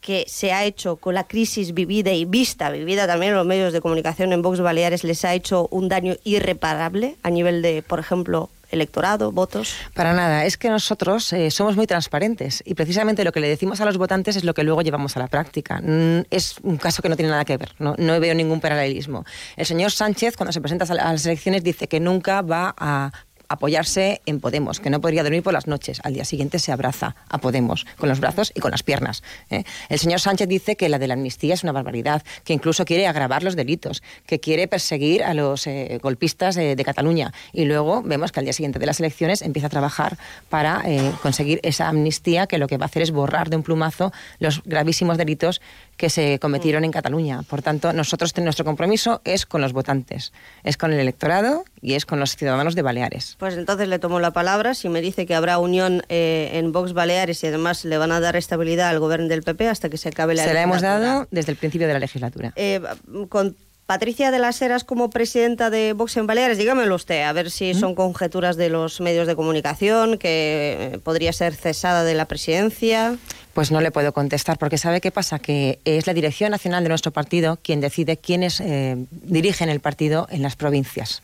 que 0.00 0.24
se 0.28 0.52
ha 0.52 0.64
hecho 0.64 0.96
con 0.96 1.14
la 1.14 1.24
crisis 1.24 1.74
vivida 1.74 2.12
y 2.12 2.24
vista, 2.24 2.70
vivida 2.70 3.06
también 3.06 3.32
en 3.32 3.38
los 3.38 3.46
medios 3.46 3.72
de 3.72 3.80
comunicación 3.80 4.32
en 4.32 4.42
Vox 4.42 4.60
Baleares, 4.60 5.04
les 5.04 5.24
ha 5.24 5.34
hecho 5.34 5.68
un 5.70 5.88
daño 5.88 6.16
irreparable 6.24 7.16
a 7.22 7.30
nivel 7.30 7.62
de, 7.62 7.82
por 7.82 8.00
ejemplo, 8.00 8.50
electorado, 8.70 9.32
votos? 9.32 9.74
Para 9.94 10.12
nada, 10.12 10.44
es 10.44 10.56
que 10.56 10.68
nosotros 10.68 11.32
eh, 11.32 11.50
somos 11.50 11.76
muy 11.76 11.86
transparentes 11.86 12.62
y 12.64 12.74
precisamente 12.74 13.24
lo 13.24 13.32
que 13.32 13.40
le 13.40 13.48
decimos 13.48 13.80
a 13.80 13.84
los 13.84 13.98
votantes 13.98 14.36
es 14.36 14.44
lo 14.44 14.54
que 14.54 14.64
luego 14.64 14.82
llevamos 14.82 15.16
a 15.16 15.20
la 15.20 15.28
práctica. 15.28 15.80
Mm, 15.80 16.22
es 16.30 16.56
un 16.62 16.76
caso 16.76 17.02
que 17.02 17.08
no 17.08 17.16
tiene 17.16 17.30
nada 17.30 17.44
que 17.44 17.56
ver, 17.56 17.74
no, 17.78 17.94
no 17.98 18.20
veo 18.20 18.34
ningún 18.34 18.60
paralelismo. 18.60 19.24
El 19.56 19.66
señor 19.66 19.90
Sánchez, 19.90 20.36
cuando 20.36 20.52
se 20.52 20.60
presenta 20.60 20.84
a 20.90 20.94
las 20.94 21.26
elecciones, 21.26 21.62
dice 21.62 21.88
que 21.88 22.00
nunca 22.00 22.42
va 22.42 22.74
a 22.76 23.12
apoyarse 23.50 24.22
en 24.26 24.40
Podemos, 24.40 24.78
que 24.78 24.90
no 24.90 25.00
podría 25.00 25.24
dormir 25.24 25.42
por 25.42 25.52
las 25.52 25.66
noches. 25.66 26.00
Al 26.04 26.14
día 26.14 26.24
siguiente 26.24 26.60
se 26.60 26.70
abraza 26.70 27.16
a 27.28 27.38
Podemos, 27.38 27.84
con 27.98 28.08
los 28.08 28.20
brazos 28.20 28.52
y 28.54 28.60
con 28.60 28.70
las 28.70 28.84
piernas. 28.84 29.24
¿eh? 29.50 29.64
El 29.88 29.98
señor 29.98 30.20
Sánchez 30.20 30.48
dice 30.48 30.76
que 30.76 30.88
la 30.88 31.00
de 31.00 31.08
la 31.08 31.14
amnistía 31.14 31.54
es 31.54 31.64
una 31.64 31.72
barbaridad, 31.72 32.22
que 32.44 32.52
incluso 32.52 32.84
quiere 32.84 33.08
agravar 33.08 33.42
los 33.42 33.56
delitos, 33.56 34.04
que 34.24 34.38
quiere 34.38 34.68
perseguir 34.68 35.24
a 35.24 35.34
los 35.34 35.66
eh, 35.66 35.98
golpistas 36.00 36.54
de, 36.54 36.80
Cataluña. 36.80 37.34
Y 37.52 37.66
luego 37.66 38.02
vemos 38.02 38.32
que 38.32 38.40
al 38.40 38.46
día 38.46 38.54
siguiente 38.54 38.78
de 38.78 38.86
las 38.86 39.00
elecciones 39.00 39.42
empieza 39.42 39.66
a 39.66 39.70
trabajar 39.70 40.16
para 40.48 40.82
eh, 40.86 41.12
conseguir 41.20 41.60
esa 41.62 41.88
amnistía 41.88 42.46
que 42.46 42.56
lo 42.56 42.68
que 42.68 42.78
va 42.78 42.84
a 42.84 42.86
hacer 42.86 43.02
es 43.02 43.10
borrar 43.10 43.50
de 43.50 43.56
un 43.56 43.62
plumazo 43.62 44.12
los 44.38 44.62
gravísimos 44.64 45.18
delitos 45.18 45.60
que 46.00 46.08
se 46.08 46.38
cometieron 46.38 46.84
en 46.84 46.92
Cataluña. 46.92 47.42
Por 47.42 47.60
tanto, 47.60 47.92
nosotros 47.92 48.32
nuestro 48.38 48.64
compromiso 48.64 49.20
es 49.24 49.44
con 49.44 49.60
los 49.60 49.74
votantes, 49.74 50.32
es 50.64 50.78
con 50.78 50.94
el 50.94 50.98
electorado 50.98 51.62
y 51.82 51.92
es 51.92 52.06
con 52.06 52.18
los 52.18 52.36
ciudadanos 52.36 52.74
de 52.74 52.80
Baleares. 52.80 53.36
Pues 53.38 53.58
entonces 53.58 53.86
le 53.86 53.98
tomo 53.98 54.18
la 54.18 54.30
palabra. 54.30 54.72
Si 54.72 54.88
me 54.88 55.02
dice 55.02 55.26
que 55.26 55.34
habrá 55.34 55.58
unión 55.58 56.02
eh, 56.08 56.52
en 56.54 56.72
Vox 56.72 56.94
Baleares 56.94 57.44
y 57.44 57.48
además 57.48 57.84
le 57.84 57.98
van 57.98 58.12
a 58.12 58.20
dar 58.20 58.34
estabilidad 58.36 58.88
al 58.88 58.98
gobierno 58.98 59.28
del 59.28 59.42
PP 59.42 59.68
hasta 59.68 59.90
que 59.90 59.98
se 59.98 60.08
acabe 60.08 60.34
la 60.34 60.44
Se 60.44 60.54
la 60.54 60.62
hemos 60.62 60.80
dado 60.80 61.28
desde 61.30 61.52
el 61.52 61.58
principio 61.58 61.86
de 61.86 61.92
la 61.92 61.98
legislatura. 61.98 62.54
Eh, 62.56 62.80
con 63.28 63.54
Patricia 63.90 64.30
de 64.30 64.38
las 64.38 64.62
Heras 64.62 64.84
como 64.84 65.10
presidenta 65.10 65.68
de 65.68 65.94
Vox 65.94 66.16
en 66.16 66.28
Baleares, 66.28 66.56
dígamelo 66.56 66.94
usted, 66.94 67.24
a 67.24 67.32
ver 67.32 67.50
si 67.50 67.74
son 67.74 67.96
conjeturas 67.96 68.56
de 68.56 68.70
los 68.70 69.00
medios 69.00 69.26
de 69.26 69.34
comunicación, 69.34 70.16
que 70.16 70.92
eh, 70.94 70.98
podría 71.00 71.32
ser 71.32 71.56
cesada 71.56 72.04
de 72.04 72.14
la 72.14 72.26
presidencia. 72.26 73.18
Pues 73.54 73.70
no 73.70 73.80
le 73.80 73.90
puedo 73.90 74.12
contestar, 74.12 74.58
porque 74.58 74.78
¿sabe 74.78 75.00
qué 75.00 75.10
pasa? 75.10 75.38
Que 75.38 75.80
es 75.84 76.06
la 76.06 76.14
dirección 76.14 76.50
nacional 76.50 76.82
de 76.82 76.88
nuestro 76.88 77.12
partido 77.12 77.58
quien 77.62 77.80
decide 77.80 78.16
quiénes 78.16 78.60
eh, 78.60 78.96
dirigen 79.10 79.68
el 79.68 79.80
partido 79.80 80.26
en 80.30 80.42
las 80.42 80.56
provincias. 80.56 81.22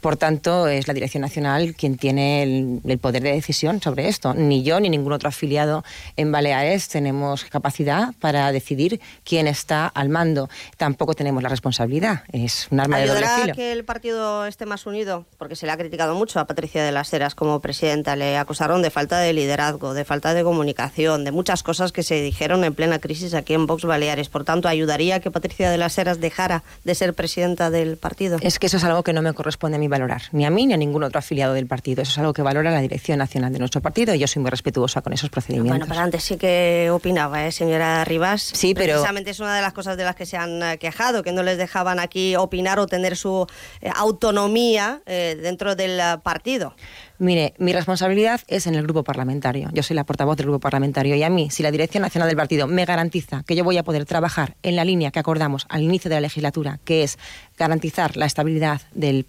Por 0.00 0.16
tanto, 0.16 0.68
es 0.68 0.86
la 0.86 0.94
dirección 0.94 1.22
nacional 1.22 1.74
quien 1.76 1.96
tiene 1.96 2.42
el, 2.42 2.98
poder 2.98 3.22
de 3.22 3.32
decisión 3.32 3.80
sobre 3.80 4.08
esto. 4.08 4.34
Ni 4.34 4.62
yo 4.62 4.80
ni 4.80 4.88
ningún 4.88 5.12
otro 5.12 5.28
afiliado 5.28 5.84
en 6.16 6.30
Baleares 6.30 6.88
tenemos 6.88 7.44
capacidad 7.44 8.14
para 8.20 8.52
decidir 8.52 9.00
quién 9.24 9.46
está 9.46 9.86
al 9.86 10.08
mando. 10.08 10.48
Tampoco 10.76 11.14
tenemos 11.14 11.42
la 11.42 11.48
responsabilidad. 11.48 12.22
Es 12.32 12.68
un 12.70 12.80
arma 12.80 12.98
de 12.98 13.06
doble 13.06 13.26
filo. 13.40 13.54
que 13.54 13.72
el 13.72 13.84
partido 13.84 14.46
esté 14.46 14.66
más 14.66 14.86
unido? 14.86 15.26
Porque 15.38 15.56
se 15.56 15.66
le 15.66 15.72
ha 15.72 15.76
criticado 15.76 16.14
mucho 16.14 16.40
a 16.40 16.46
Patricia 16.46 16.84
de 16.84 16.92
las 16.92 17.12
Heras 17.12 17.34
como 17.34 17.60
presidenta. 17.60 18.16
Le 18.16 18.36
acusaron 18.36 18.82
de 18.82 18.90
falta 18.90 19.18
de 19.18 19.32
liderazgo, 19.32 19.94
de 19.94 20.04
falta 20.04 20.34
de 20.34 20.44
comunicación, 20.44 21.24
de 21.24 21.30
muchas 21.50 21.64
cosas 21.64 21.90
que 21.90 22.04
se 22.04 22.22
dijeron 22.22 22.62
en 22.62 22.74
plena 22.74 23.00
crisis 23.00 23.34
aquí 23.34 23.54
en 23.54 23.66
Vox 23.66 23.84
Baleares. 23.84 24.28
Por 24.28 24.44
tanto, 24.44 24.68
¿ayudaría 24.68 25.18
que 25.18 25.32
Patricia 25.32 25.68
de 25.68 25.78
las 25.78 25.98
Heras 25.98 26.20
dejara 26.20 26.62
de 26.84 26.94
ser 26.94 27.12
presidenta 27.12 27.70
del 27.70 27.96
partido? 27.96 28.38
Es 28.40 28.60
que 28.60 28.68
eso 28.68 28.76
es 28.76 28.84
algo 28.84 29.02
que 29.02 29.12
no 29.12 29.20
me 29.20 29.32
corresponde 29.32 29.76
a 29.76 29.80
mí 29.80 29.88
valorar, 29.88 30.22
ni 30.30 30.44
a 30.44 30.50
mí 30.50 30.68
ni 30.68 30.74
a 30.74 30.76
ningún 30.76 31.02
otro 31.02 31.18
afiliado 31.18 31.52
del 31.52 31.66
partido. 31.66 32.02
Eso 32.02 32.12
es 32.12 32.18
algo 32.18 32.32
que 32.34 32.42
valora 32.42 32.70
la 32.70 32.80
dirección 32.80 33.18
nacional 33.18 33.52
de 33.52 33.58
nuestro 33.58 33.80
partido 33.80 34.14
y 34.14 34.20
yo 34.20 34.28
soy 34.28 34.42
muy 34.42 34.50
respetuosa 34.52 35.02
con 35.02 35.12
esos 35.12 35.28
procedimientos. 35.28 35.72
Bueno, 35.72 35.86
pues 35.88 35.98
antes 35.98 36.22
sí 36.22 36.36
que 36.36 36.88
opinaba, 36.92 37.44
¿eh, 37.44 37.50
señora 37.50 38.04
Rivas? 38.04 38.42
Sí, 38.54 38.72
pero... 38.72 38.92
Precisamente 38.92 39.30
es 39.30 39.40
una 39.40 39.56
de 39.56 39.62
las 39.62 39.72
cosas 39.72 39.96
de 39.96 40.04
las 40.04 40.14
que 40.14 40.26
se 40.26 40.36
han 40.36 40.62
eh, 40.62 40.78
quejado, 40.78 41.24
que 41.24 41.32
no 41.32 41.42
les 41.42 41.58
dejaban 41.58 41.98
aquí 41.98 42.36
opinar 42.36 42.78
o 42.78 42.86
tener 42.86 43.16
su 43.16 43.48
eh, 43.80 43.90
autonomía 43.96 45.00
eh, 45.06 45.36
dentro 45.42 45.74
del 45.74 46.00
partido. 46.20 46.76
Mire, 47.20 47.52
mi 47.58 47.74
responsabilidad 47.74 48.40
es 48.48 48.66
en 48.66 48.74
el 48.74 48.82
grupo 48.84 49.04
parlamentario. 49.04 49.68
Yo 49.74 49.82
soy 49.82 49.94
la 49.94 50.04
portavoz 50.04 50.38
del 50.38 50.46
grupo 50.46 50.58
parlamentario 50.58 51.14
y 51.16 51.22
a 51.22 51.28
mí, 51.28 51.50
si 51.50 51.62
la 51.62 51.70
Dirección 51.70 52.00
Nacional 52.00 52.30
del 52.30 52.36
Partido 52.38 52.66
me 52.66 52.86
garantiza 52.86 53.42
que 53.46 53.54
yo 53.54 53.62
voy 53.62 53.76
a 53.76 53.82
poder 53.82 54.06
trabajar 54.06 54.56
en 54.62 54.74
la 54.74 54.86
línea 54.86 55.10
que 55.10 55.18
acordamos 55.18 55.66
al 55.68 55.82
inicio 55.82 56.08
de 56.08 56.14
la 56.14 56.22
legislatura, 56.22 56.80
que 56.82 57.02
es 57.02 57.18
garantizar 57.58 58.16
la 58.16 58.24
estabilidad 58.24 58.80
del, 58.94 59.26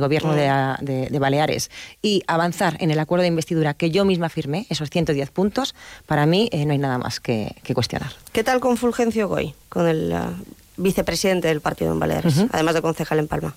gobierno 0.00 0.34
de, 0.34 1.18
Baleares 1.18 1.70
y 2.02 2.22
avanzar 2.26 2.76
en 2.80 2.90
el 2.90 2.98
acuerdo 2.98 3.22
de 3.22 3.28
investidura 3.28 3.72
que 3.72 3.90
yo 3.90 4.04
misma 4.04 4.28
firmé, 4.28 4.66
esos 4.68 4.90
110 4.90 5.30
puntos, 5.30 5.74
para 6.04 6.26
mí 6.26 6.50
eh, 6.52 6.66
no 6.66 6.72
hay 6.72 6.78
nada 6.78 6.98
más 6.98 7.20
que, 7.20 7.56
cuestionar. 7.72 8.12
¿Qué 8.32 8.44
tal 8.44 8.60
con 8.60 8.76
Fulgencio 8.76 9.28
Goy, 9.28 9.54
con 9.70 9.88
el 9.88 10.12
uh, 10.12 10.44
vicepresidente 10.76 11.48
del 11.48 11.62
partido 11.62 11.94
en 11.94 12.00
Baleares, 12.00 12.44
además 12.52 12.74
de 12.74 12.82
concejal 12.82 13.18
en 13.18 13.28
Palma? 13.28 13.54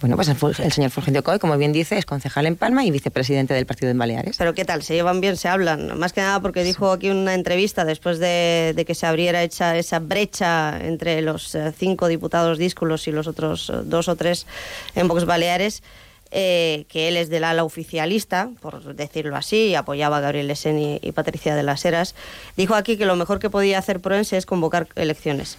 Bueno, 0.00 0.16
pues 0.16 0.28
el, 0.28 0.72
señor 0.72 0.90
Fulgencio 0.90 1.22
Coy, 1.22 1.38
como 1.38 1.58
bien 1.58 1.72
dice, 1.72 1.98
es 1.98 2.06
concejal 2.06 2.46
en 2.46 2.56
Palma 2.56 2.84
y 2.86 2.90
vicepresidente 2.90 3.52
del 3.52 3.66
Partido 3.66 3.92
de 3.92 3.98
Baleares. 3.98 4.36
Pero 4.38 4.54
¿qué 4.54 4.64
tal? 4.64 4.82
¿Se 4.82 4.94
llevan 4.94 5.20
bien? 5.20 5.36
¿Se 5.36 5.46
hablan? 5.46 5.98
Más 5.98 6.14
que 6.14 6.22
nada 6.22 6.40
porque 6.40 6.64
dijo 6.64 6.90
aquí 6.90 7.10
una 7.10 7.34
entrevista 7.34 7.84
después 7.84 8.18
de, 8.18 8.82
que 8.86 8.94
se 8.94 9.06
abriera 9.06 9.42
hecha 9.42 9.76
esa 9.76 9.98
brecha 9.98 10.78
entre 10.80 11.20
los 11.20 11.54
eh, 11.54 11.72
cinco 11.76 12.08
diputados 12.08 12.56
dísculos 12.56 13.06
y 13.08 13.12
los 13.12 13.26
otros 13.26 13.68
eh, 13.68 13.74
dos 13.84 14.08
o 14.08 14.16
tres 14.16 14.46
en 14.94 15.06
Vox 15.06 15.26
Baleares, 15.26 15.82
eh, 16.30 16.86
que 16.88 17.08
él 17.08 17.18
es 17.18 17.28
del 17.28 17.44
ala 17.44 17.64
oficialista, 17.64 18.48
por 18.62 18.94
decirlo 18.94 19.36
así, 19.36 19.66
y 19.66 19.74
apoyaba 19.74 20.16
a 20.16 20.20
Gabriel 20.20 20.46
Lesen 20.46 20.78
y, 20.78 21.12
Patricia 21.12 21.54
de 21.54 21.62
las 21.62 21.84
Heras, 21.84 22.14
dijo 22.56 22.74
aquí 22.74 22.96
que 22.96 23.04
lo 23.04 23.16
mejor 23.16 23.38
que 23.38 23.50
podía 23.50 23.78
hacer 23.78 24.00
Proense 24.00 24.38
es 24.38 24.46
convocar 24.46 24.88
elecciones. 24.94 25.58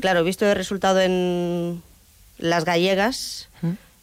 Claro, 0.00 0.22
visto 0.22 0.46
el 0.46 0.54
resultado 0.54 1.00
en 1.00 1.82
las 2.38 2.64
gallegas 2.64 3.48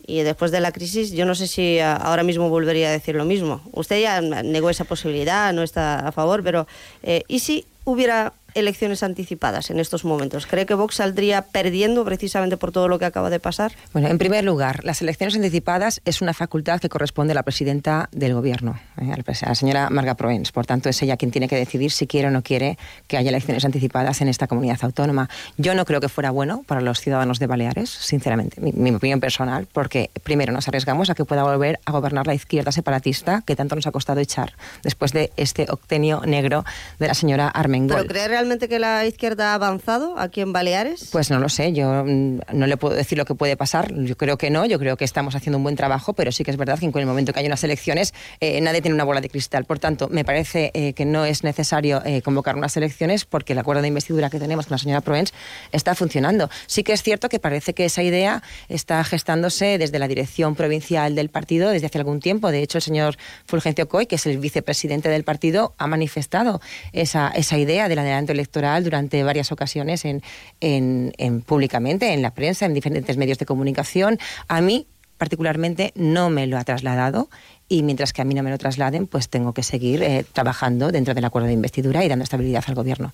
y 0.05 0.21
después 0.21 0.51
de 0.51 0.59
la 0.59 0.71
crisis 0.71 1.11
yo 1.11 1.25
no 1.25 1.35
sé 1.35 1.47
si 1.47 1.79
ahora 1.79 2.23
mismo 2.23 2.49
volvería 2.49 2.89
a 2.89 2.91
decir 2.91 3.15
lo 3.15 3.25
mismo. 3.25 3.61
Usted 3.71 4.01
ya 4.01 4.21
negó 4.21 4.69
esa 4.69 4.83
posibilidad, 4.83 5.53
no 5.53 5.63
está 5.63 6.07
a 6.07 6.11
favor, 6.11 6.43
pero 6.43 6.67
eh, 7.03 7.23
¿y 7.27 7.39
si 7.39 7.65
hubiera 7.83 8.33
elecciones 8.53 9.03
anticipadas 9.03 9.69
en 9.69 9.79
estos 9.79 10.05
momentos? 10.05 10.45
¿Cree 10.45 10.65
que 10.65 10.73
Vox 10.73 10.95
saldría 10.95 11.43
perdiendo 11.43 12.05
precisamente 12.05 12.57
por 12.57 12.71
todo 12.71 12.87
lo 12.87 12.99
que 12.99 13.05
acaba 13.05 13.29
de 13.29 13.39
pasar? 13.39 13.73
Bueno, 13.93 14.07
en 14.07 14.17
primer 14.17 14.43
lugar, 14.43 14.83
las 14.83 15.01
elecciones 15.01 15.35
anticipadas 15.35 16.01
es 16.05 16.21
una 16.21 16.33
facultad 16.33 16.79
que 16.79 16.89
corresponde 16.89 17.31
a 17.31 17.35
la 17.35 17.43
presidenta 17.43 18.09
del 18.11 18.33
Gobierno, 18.33 18.79
eh, 19.01 19.11
a 19.11 19.47
la 19.47 19.55
señora 19.55 19.89
Marga 19.89 20.15
Proens. 20.15 20.51
Por 20.51 20.65
tanto, 20.65 20.89
es 20.89 21.01
ella 21.01 21.17
quien 21.17 21.31
tiene 21.31 21.47
que 21.47 21.55
decidir 21.55 21.91
si 21.91 22.07
quiere 22.07 22.27
o 22.27 22.31
no 22.31 22.41
quiere 22.41 22.77
que 23.07 23.17
haya 23.17 23.29
elecciones 23.29 23.65
anticipadas 23.65 24.21
en 24.21 24.27
esta 24.27 24.47
comunidad 24.47 24.79
autónoma. 24.81 25.29
Yo 25.57 25.75
no 25.75 25.85
creo 25.85 26.01
que 26.01 26.09
fuera 26.09 26.31
bueno 26.31 26.63
para 26.67 26.81
los 26.81 26.99
ciudadanos 26.99 27.39
de 27.39 27.47
Baleares, 27.47 27.89
sinceramente, 27.89 28.61
mi, 28.61 28.91
opinión 28.91 29.19
personal, 29.19 29.67
porque 29.71 30.09
primero 30.23 30.53
nos 30.53 30.67
arriesgamos 30.67 31.09
a 31.09 31.15
que 31.15 31.25
pueda 31.25 31.43
volver 31.43 31.79
a 31.85 31.91
gobernar 31.91 32.27
la 32.27 32.33
izquierda 32.33 32.71
separatista 32.71 33.41
que 33.45 33.55
tanto 33.55 33.75
nos 33.75 33.87
ha 33.87 33.91
costado 33.91 34.19
echar 34.19 34.53
después 34.83 35.13
de 35.13 35.31
este 35.37 35.67
octenio 35.69 36.21
negro 36.25 36.65
de 36.99 37.07
la 37.07 37.13
señora 37.13 37.47
Armengol 37.47 38.07
realmente 38.41 38.67
que 38.67 38.79
la 38.79 39.05
izquierda 39.05 39.51
ha 39.51 39.53
avanzado 39.53 40.17
aquí 40.17 40.41
en 40.41 40.51
Baleares? 40.51 41.09
Pues 41.11 41.29
no 41.29 41.37
lo 41.37 41.47
sé, 41.47 41.73
yo 41.73 42.03
mm, 42.03 42.39
no 42.53 42.65
le 42.65 42.75
puedo 42.75 42.95
decir 42.95 43.15
lo 43.15 43.25
que 43.25 43.35
puede 43.35 43.55
pasar, 43.55 43.93
yo 43.93 44.17
creo 44.17 44.37
que 44.39 44.49
no, 44.49 44.65
yo 44.65 44.79
creo 44.79 44.97
que 44.97 45.05
estamos 45.05 45.35
haciendo 45.35 45.57
un 45.57 45.63
buen 45.63 45.75
trabajo, 45.75 46.13
pero 46.13 46.31
sí 46.31 46.43
que 46.43 46.49
es 46.49 46.57
verdad 46.57 46.79
que 46.79 46.85
en 46.85 46.97
el 46.97 47.05
momento 47.05 47.33
que 47.33 47.39
hay 47.39 47.45
unas 47.45 47.63
elecciones 47.63 48.15
eh, 48.39 48.59
nadie 48.61 48.81
tiene 48.81 48.95
una 48.95 49.03
bola 49.03 49.21
de 49.21 49.29
cristal. 49.29 49.65
Por 49.65 49.77
tanto, 49.77 50.09
me 50.09 50.25
parece 50.25 50.71
eh, 50.73 50.93
que 50.93 51.05
no 51.05 51.25
es 51.25 51.43
necesario 51.43 52.01
eh, 52.03 52.23
convocar 52.23 52.55
unas 52.55 52.75
elecciones 52.77 53.25
porque 53.25 53.53
el 53.53 53.59
acuerdo 53.59 53.83
de 53.83 53.89
investidura 53.89 54.31
que 54.31 54.39
tenemos 54.39 54.65
con 54.65 54.73
la 54.73 54.79
señora 54.79 55.01
Proens 55.01 55.33
está 55.71 55.93
funcionando. 55.93 56.49
Sí 56.65 56.83
que 56.83 56.93
es 56.93 57.03
cierto 57.03 57.29
que 57.29 57.37
parece 57.37 57.75
que 57.75 57.85
esa 57.85 58.01
idea 58.01 58.41
está 58.69 59.03
gestándose 59.03 59.77
desde 59.77 59.99
la 59.99 60.07
dirección 60.07 60.55
provincial 60.55 61.13
del 61.13 61.29
partido 61.29 61.69
desde 61.69 61.85
hace 61.85 61.99
algún 61.99 62.19
tiempo. 62.19 62.49
De 62.49 62.63
hecho, 62.63 62.79
el 62.79 62.81
señor 62.81 63.17
Fulgencio 63.45 63.87
Coy, 63.87 64.07
que 64.07 64.15
es 64.15 64.25
el 64.25 64.39
vicepresidente 64.39 65.09
del 65.09 65.23
partido, 65.23 65.75
ha 65.77 65.85
manifestado 65.85 66.59
esa, 66.91 67.29
esa 67.29 67.59
idea 67.59 67.87
del 67.87 67.99
electoral 68.31 68.83
durante 68.83 69.23
varias 69.23 69.51
ocasiones 69.51 70.05
en, 70.05 70.21
en, 70.59 71.41
públicamente, 71.41 72.13
en 72.13 72.21
la 72.21 72.33
prensa, 72.33 72.65
en 72.65 72.73
diferentes 72.73 73.17
medios 73.17 73.37
de 73.37 73.45
comunicación. 73.45 74.17
A 74.47 74.61
mí 74.61 74.87
particularmente 75.17 75.91
no 75.95 76.29
me 76.31 76.47
lo 76.47 76.57
ha 76.57 76.63
trasladado 76.63 77.29
y 77.67 77.83
mientras 77.83 78.11
que 78.11 78.21
a 78.21 78.25
mí 78.25 78.33
no 78.33 78.41
me 78.41 78.49
lo 78.49 78.57
trasladen, 78.57 79.05
pues 79.05 79.29
tengo 79.29 79.53
que 79.53 79.61
seguir 79.61 80.01
eh, 80.01 80.25
trabajando 80.33 80.91
dentro 80.91 81.13
del 81.13 81.25
acuerdo 81.25 81.47
de 81.47 81.53
investidura 81.53 82.03
y 82.03 82.07
dando 82.07 82.23
estabilidad 82.23 82.63
al 82.67 82.75
gobierno. 82.75 83.13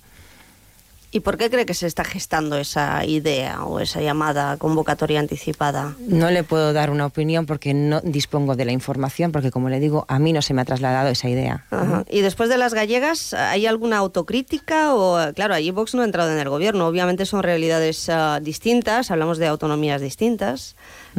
¿Y 1.10 1.20
por 1.20 1.38
qué 1.38 1.48
cree 1.48 1.64
que 1.64 1.72
se 1.72 1.86
está 1.86 2.04
gestando 2.04 2.58
esa 2.58 3.04
idea 3.06 3.64
o 3.64 3.80
esa 3.80 4.02
llamada 4.02 4.58
convocatoria 4.58 5.20
anticipada? 5.20 5.94
No 6.06 6.30
le 6.30 6.44
puedo 6.44 6.74
dar 6.74 6.90
una 6.90 7.06
opinión 7.06 7.46
porque 7.46 7.72
no 7.72 8.00
dispongo 8.02 8.56
de 8.56 8.66
la 8.66 8.72
información, 8.72 9.32
porque 9.32 9.50
como 9.50 9.70
le 9.70 9.80
digo, 9.80 10.04
a 10.08 10.18
mí 10.18 10.34
no 10.34 10.42
se 10.42 10.52
me 10.52 10.60
ha 10.60 10.64
trasladado 10.66 11.08
esa 11.08 11.28
idea. 11.28 11.64
¿Y 12.10 12.20
después 12.20 12.50
de 12.50 12.58
las 12.58 12.74
gallegas, 12.74 13.32
hay 13.32 13.66
alguna 13.66 13.96
autocrítica? 13.96 14.94
O, 14.94 15.32
claro, 15.32 15.54
allí 15.54 15.70
Vox 15.70 15.94
no 15.94 16.02
ha 16.02 16.04
entrado 16.04 16.30
en 16.30 16.38
el 16.38 16.48
gobierno, 16.50 16.86
obviamente 16.86 17.24
son 17.24 17.42
realidades 17.42 18.08
ah, 18.10 18.40
distintas, 18.42 19.10
hablamos 19.10 19.38
de 19.38 19.46
autonomías 19.46 20.02
distintas, 20.02 20.76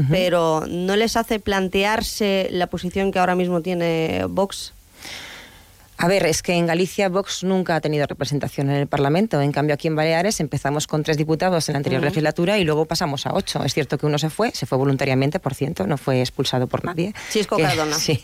pero 0.10 0.64
¿no 0.68 0.96
les 0.96 1.18
hace 1.18 1.40
plantearse 1.40 2.48
la 2.52 2.68
posición 2.68 3.12
que 3.12 3.20
ahora 3.20 3.36
mismo 3.36 3.62
tiene 3.62 4.26
Vox? 4.30 4.74
A 6.02 6.08
ver, 6.08 6.26
es 6.26 6.42
que 6.42 6.54
en 6.54 6.66
Galicia 6.66 7.10
Vox 7.10 7.44
nunca 7.44 7.76
ha 7.76 7.82
tenido 7.82 8.08
representación 8.08 8.70
en 8.70 8.78
el 8.78 8.88
Parlamento. 8.88 9.42
En 9.42 9.52
cambio, 9.52 9.74
aquí 9.74 9.90
en 9.90 9.98
Baleares 9.98 10.40
empezamos 10.40 10.88
con 10.88 11.04
tres 11.04 11.18
diputados 11.18 11.68
en 11.68 11.74
la 11.74 11.80
anterior 11.80 12.02
legislatura 12.02 12.58
y 12.58 12.64
luego 12.64 12.86
pasamos 12.86 13.26
a 13.26 13.34
ocho. 13.34 13.66
Es 13.66 13.74
cierto 13.74 13.98
que 13.98 14.06
uno 14.06 14.18
se 14.18 14.30
fue, 14.30 14.52
se 14.52 14.66
fue 14.66 14.78
voluntariamente, 14.78 15.42
por 15.42 15.54
cierto, 15.54 15.86
no 15.88 15.98
fue 15.98 16.22
expulsado 16.22 16.68
por 16.68 16.86
nadie. 16.86 17.14
Chisco 17.32 17.58
Cardona. 17.58 17.98
Sí. 18.00 18.18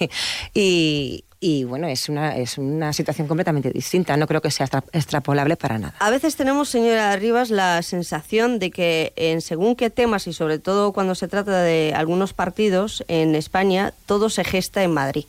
Y, 0.54 1.26
y 1.42 1.66
bueno, 1.66 1.88
es 1.88 2.08
una, 2.08 2.38
es 2.38 2.58
una 2.58 2.94
situación 2.94 3.28
completamente 3.28 3.72
distinta. 3.72 4.16
No 4.16 4.26
creo 4.26 4.42
que 4.42 4.52
sea 4.52 4.70
extrapolable 4.94 5.58
para 5.58 5.78
nada. 5.78 5.96
A 6.00 6.10
veces 6.10 6.38
tenemos, 6.38 6.70
señora 6.70 7.14
Rivas, 7.18 7.50
la 7.50 7.82
sensación 7.82 8.58
de 8.58 8.72
que 8.72 9.12
en 9.18 9.42
según 9.42 9.76
qué 9.76 9.90
temas 9.90 10.28
y 10.28 10.34
sobre 10.34 10.60
todo 10.60 10.94
cuando 10.94 11.14
se 11.14 11.28
trata 11.28 11.62
de 11.62 11.94
algunos 11.94 12.34
partidos 12.34 13.04
en 13.10 13.36
España, 13.36 13.94
todo 14.06 14.30
se 14.30 14.46
gesta 14.46 14.82
en 14.82 14.94
Madrid. 14.94 15.26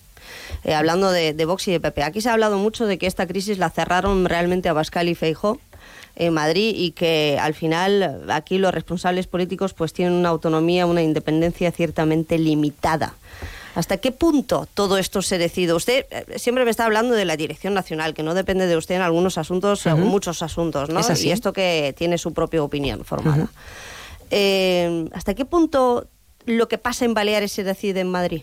Eh, 0.67 0.75
hablando 0.75 1.13
de, 1.13 1.33
Vox 1.45 1.69
y 1.69 1.73
de 1.73 1.79
PP. 1.79 2.03
Aquí 2.03 2.21
se 2.21 2.29
ha 2.29 2.33
hablado 2.33 2.59
mucho 2.59 2.87
de 2.87 2.99
que 2.99 3.07
esta 3.07 3.29
crisis 3.29 3.57
la 3.59 3.71
cerraron 3.71 4.25
realmente 4.25 4.69
a 4.69 4.73
Bascal 4.73 5.09
y 5.09 5.15
Feijó 5.15 5.61
en 6.17 6.35
Madrid 6.35 6.75
y 6.77 6.91
que 6.91 7.39
al 7.41 7.55
final 7.55 8.25
aquí 8.29 8.59
los 8.59 8.75
responsables 8.75 9.29
políticos 9.29 9.75
pues 9.75 9.93
tienen 9.93 10.15
una 10.15 10.29
autonomía, 10.29 10.87
una 10.87 11.03
independencia 11.03 11.71
ciertamente 11.71 12.37
limitada. 12.37 13.15
¿Hasta 13.77 13.99
qué 13.99 14.11
punto 14.11 14.67
todo 14.75 14.99
esto 14.99 15.23
se 15.23 15.39
decide? 15.39 15.73
Usted 15.73 16.07
eh, 16.11 16.39
siempre 16.39 16.65
me 16.65 16.73
está 16.73 16.85
hablando 16.85 17.15
de 17.15 17.27
la 17.27 17.37
dirección 17.37 17.73
nacional, 17.73 18.13
que 18.13 18.25
no 18.25 18.35
depende 18.35 18.67
de 18.67 18.77
usted 18.77 18.97
en 18.97 19.03
algunos 19.03 19.39
asuntos, 19.39 19.87
en 19.87 20.01
muchos 20.01 20.43
asuntos, 20.43 20.89
¿no? 20.89 21.01
Y 21.17 21.31
esto 21.31 21.53
que 21.53 21.95
tiene 21.97 22.19
su 22.19 22.33
propia 22.33 22.65
opinión 22.65 23.05
formada. 23.05 23.49
Eh, 24.33 25.09
¿Hasta 25.13 25.35
qué 25.35 25.45
punto 25.45 26.09
lo 26.45 26.67
que 26.67 26.79
pasa 26.79 27.05
en 27.05 27.15
Baleares 27.15 27.53
se 27.53 27.63
decide 27.63 28.01
en 28.01 28.11
Madrid? 28.11 28.43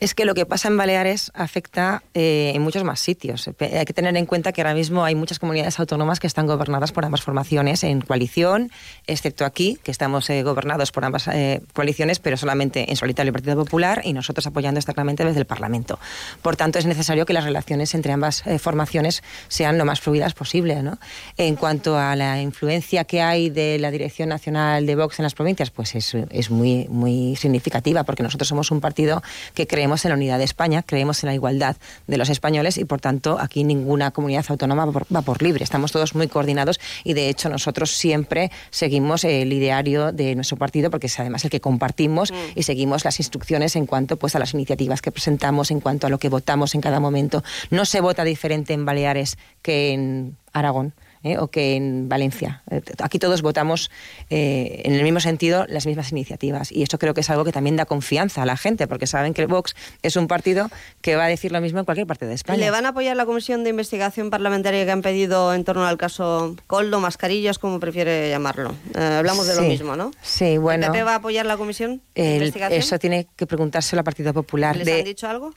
Es 0.00 0.14
que 0.14 0.24
lo 0.24 0.34
que 0.34 0.46
pasa 0.46 0.68
en 0.68 0.76
Baleares 0.76 1.30
afecta 1.34 2.02
eh, 2.14 2.52
en 2.54 2.62
muchos 2.62 2.84
más 2.84 3.00
sitios. 3.00 3.48
Hay 3.48 3.84
que 3.84 3.92
tener 3.92 4.16
en 4.16 4.26
cuenta 4.26 4.52
que 4.52 4.60
ahora 4.60 4.74
mismo 4.74 5.04
hay 5.04 5.14
muchas 5.14 5.38
comunidades 5.38 5.78
autónomas 5.78 6.20
que 6.20 6.26
están 6.26 6.46
gobernadas 6.46 6.92
por 6.92 7.04
ambas 7.04 7.22
formaciones 7.22 7.84
en 7.84 8.00
coalición, 8.00 8.70
excepto 9.06 9.44
aquí, 9.44 9.78
que 9.82 9.90
estamos 9.90 10.28
eh, 10.30 10.42
gobernados 10.42 10.92
por 10.92 11.04
ambas 11.04 11.28
eh, 11.28 11.62
coaliciones, 11.72 12.18
pero 12.18 12.36
solamente 12.36 12.90
en 12.90 12.96
solitario 12.96 13.28
el 13.30 13.32
Partido 13.32 13.56
Popular 13.56 14.02
y 14.04 14.12
nosotros 14.12 14.46
apoyando 14.46 14.78
externamente 14.78 15.24
desde 15.24 15.40
el 15.40 15.46
Parlamento. 15.46 15.98
Por 16.42 16.56
tanto, 16.56 16.78
es 16.78 16.86
necesario 16.86 17.26
que 17.26 17.32
las 17.32 17.44
relaciones 17.44 17.94
entre 17.94 18.12
ambas 18.12 18.42
formaciones 18.58 19.22
sean 19.48 19.78
lo 19.78 19.84
más 19.84 20.00
fluidas 20.00 20.34
posible. 20.34 20.82
¿no? 20.82 20.98
En 21.36 21.56
cuanto 21.56 21.98
a 21.98 22.16
la 22.16 22.40
influencia 22.40 23.04
que 23.04 23.22
hay 23.22 23.50
de 23.50 23.78
la 23.78 23.90
Dirección 23.90 24.28
Nacional 24.28 24.86
de 24.86 24.96
Vox 24.96 25.18
en 25.18 25.24
las 25.24 25.34
provincias, 25.34 25.70
pues 25.70 25.94
es, 25.94 26.14
es 26.14 26.50
muy, 26.50 26.86
muy 26.88 27.36
significativa, 27.36 28.04
porque 28.04 28.22
nosotros 28.22 28.48
somos 28.48 28.70
un 28.70 28.80
partido 28.80 29.22
que 29.54 29.66
cree 29.66 29.88
creemos 29.94 30.04
en 30.04 30.08
la 30.10 30.16
unidad 30.16 30.38
de 30.38 30.44
España, 30.44 30.82
creemos 30.82 31.22
en 31.22 31.28
la 31.28 31.34
igualdad 31.34 31.76
de 32.06 32.16
los 32.16 32.28
españoles 32.28 32.78
y, 32.78 32.84
por 32.84 33.00
tanto, 33.00 33.38
aquí 33.38 33.64
ninguna 33.64 34.10
comunidad 34.10 34.44
autónoma 34.48 34.86
va 34.86 35.22
por, 35.22 35.42
libre. 35.42 35.62
Estamos 35.62 35.92
todos 35.92 36.14
muy 36.14 36.26
coordinados 36.28 36.80
y, 37.04 37.14
de 37.14 37.28
hecho, 37.28 37.48
nosotros 37.48 37.90
siempre 37.92 38.50
seguimos 38.70 39.24
el 39.24 39.52
ideario 39.52 40.12
de 40.12 40.34
nuestro 40.34 40.56
partido 40.56 40.90
porque 40.90 41.06
es 41.06 41.20
además 41.20 41.44
el 41.44 41.50
que 41.50 41.60
compartimos 41.60 42.32
mm. 42.32 42.58
y 42.58 42.62
seguimos 42.62 43.04
las 43.04 43.20
instrucciones 43.20 43.76
en 43.76 43.86
cuanto 43.86 44.16
pues, 44.16 44.34
a 44.34 44.38
las 44.38 44.54
iniciativas 44.54 45.00
que 45.00 45.12
presentamos, 45.12 45.70
en 45.70 45.80
cuanto 45.80 46.06
a 46.06 46.10
lo 46.10 46.18
que 46.18 46.28
votamos 46.28 46.74
en 46.74 46.80
cada 46.80 46.98
momento. 46.98 47.44
No 47.70 47.84
se 47.84 48.00
vota 48.00 48.24
diferente 48.24 48.72
en 48.72 48.84
Baleares 48.84 49.36
que 49.62 49.92
en 49.92 50.36
Aragón. 50.52 50.94
¿Eh? 51.24 51.38
o 51.38 51.48
que 51.48 51.74
en 51.74 52.08
Valencia. 52.08 52.62
Eh, 52.70 52.82
aquí 53.02 53.18
todos 53.18 53.42
votamos 53.42 53.90
eh, 54.30 54.82
en 54.84 54.94
el 54.94 55.02
mismo 55.02 55.18
sentido 55.18 55.66
las 55.68 55.86
mismas 55.86 56.12
iniciativas 56.12 56.70
y 56.70 56.82
esto 56.82 56.98
creo 56.98 57.14
que 57.14 57.22
es 57.22 57.30
algo 57.30 57.44
que 57.44 57.52
también 57.52 57.76
da 57.76 57.86
confianza 57.86 58.42
a 58.42 58.46
la 58.46 58.56
gente 58.56 58.86
porque 58.86 59.06
saben 59.06 59.34
que 59.34 59.46
Vox 59.46 59.74
es 60.02 60.16
un 60.16 60.28
partido 60.28 60.70
que 61.00 61.16
va 61.16 61.24
a 61.24 61.28
decir 61.28 61.50
lo 61.50 61.60
mismo 61.60 61.80
en 61.80 61.84
cualquier 61.84 62.06
parte 62.06 62.26
de 62.26 62.34
España. 62.34 62.58
¿Le 62.58 62.70
van 62.70 62.86
a 62.86 62.90
apoyar 62.90 63.16
la 63.16 63.26
comisión 63.26 63.64
de 63.64 63.70
investigación 63.70 64.30
parlamentaria 64.30 64.84
que 64.84 64.90
han 64.90 65.02
pedido 65.02 65.54
en 65.54 65.64
torno 65.64 65.86
al 65.86 65.96
caso 65.96 66.54
Coldo, 66.66 67.00
mascarillas, 67.00 67.58
como 67.58 67.80
prefiere 67.80 68.28
llamarlo? 68.28 68.74
hablamos 68.94 69.46
de 69.46 69.56
lo 69.56 69.62
mismo, 69.62 69.96
¿no? 69.96 70.12
Sí, 70.22 70.58
bueno. 70.58 70.86
¿El 70.86 70.92
PP 70.92 71.04
va 71.04 71.12
a 71.12 71.16
apoyar 71.16 71.46
la 71.46 71.56
comisión 71.56 72.02
de 72.14 72.34
investigación? 72.34 72.78
Eso 72.78 72.98
tiene 72.98 73.26
que 73.36 73.46
preguntárselo 73.46 74.00
al 74.00 74.04
Partido 74.04 74.32
Popular. 74.34 74.76
¿Les 74.76 74.88
han 74.88 75.04
dicho 75.04 75.26
algo? 75.26 75.52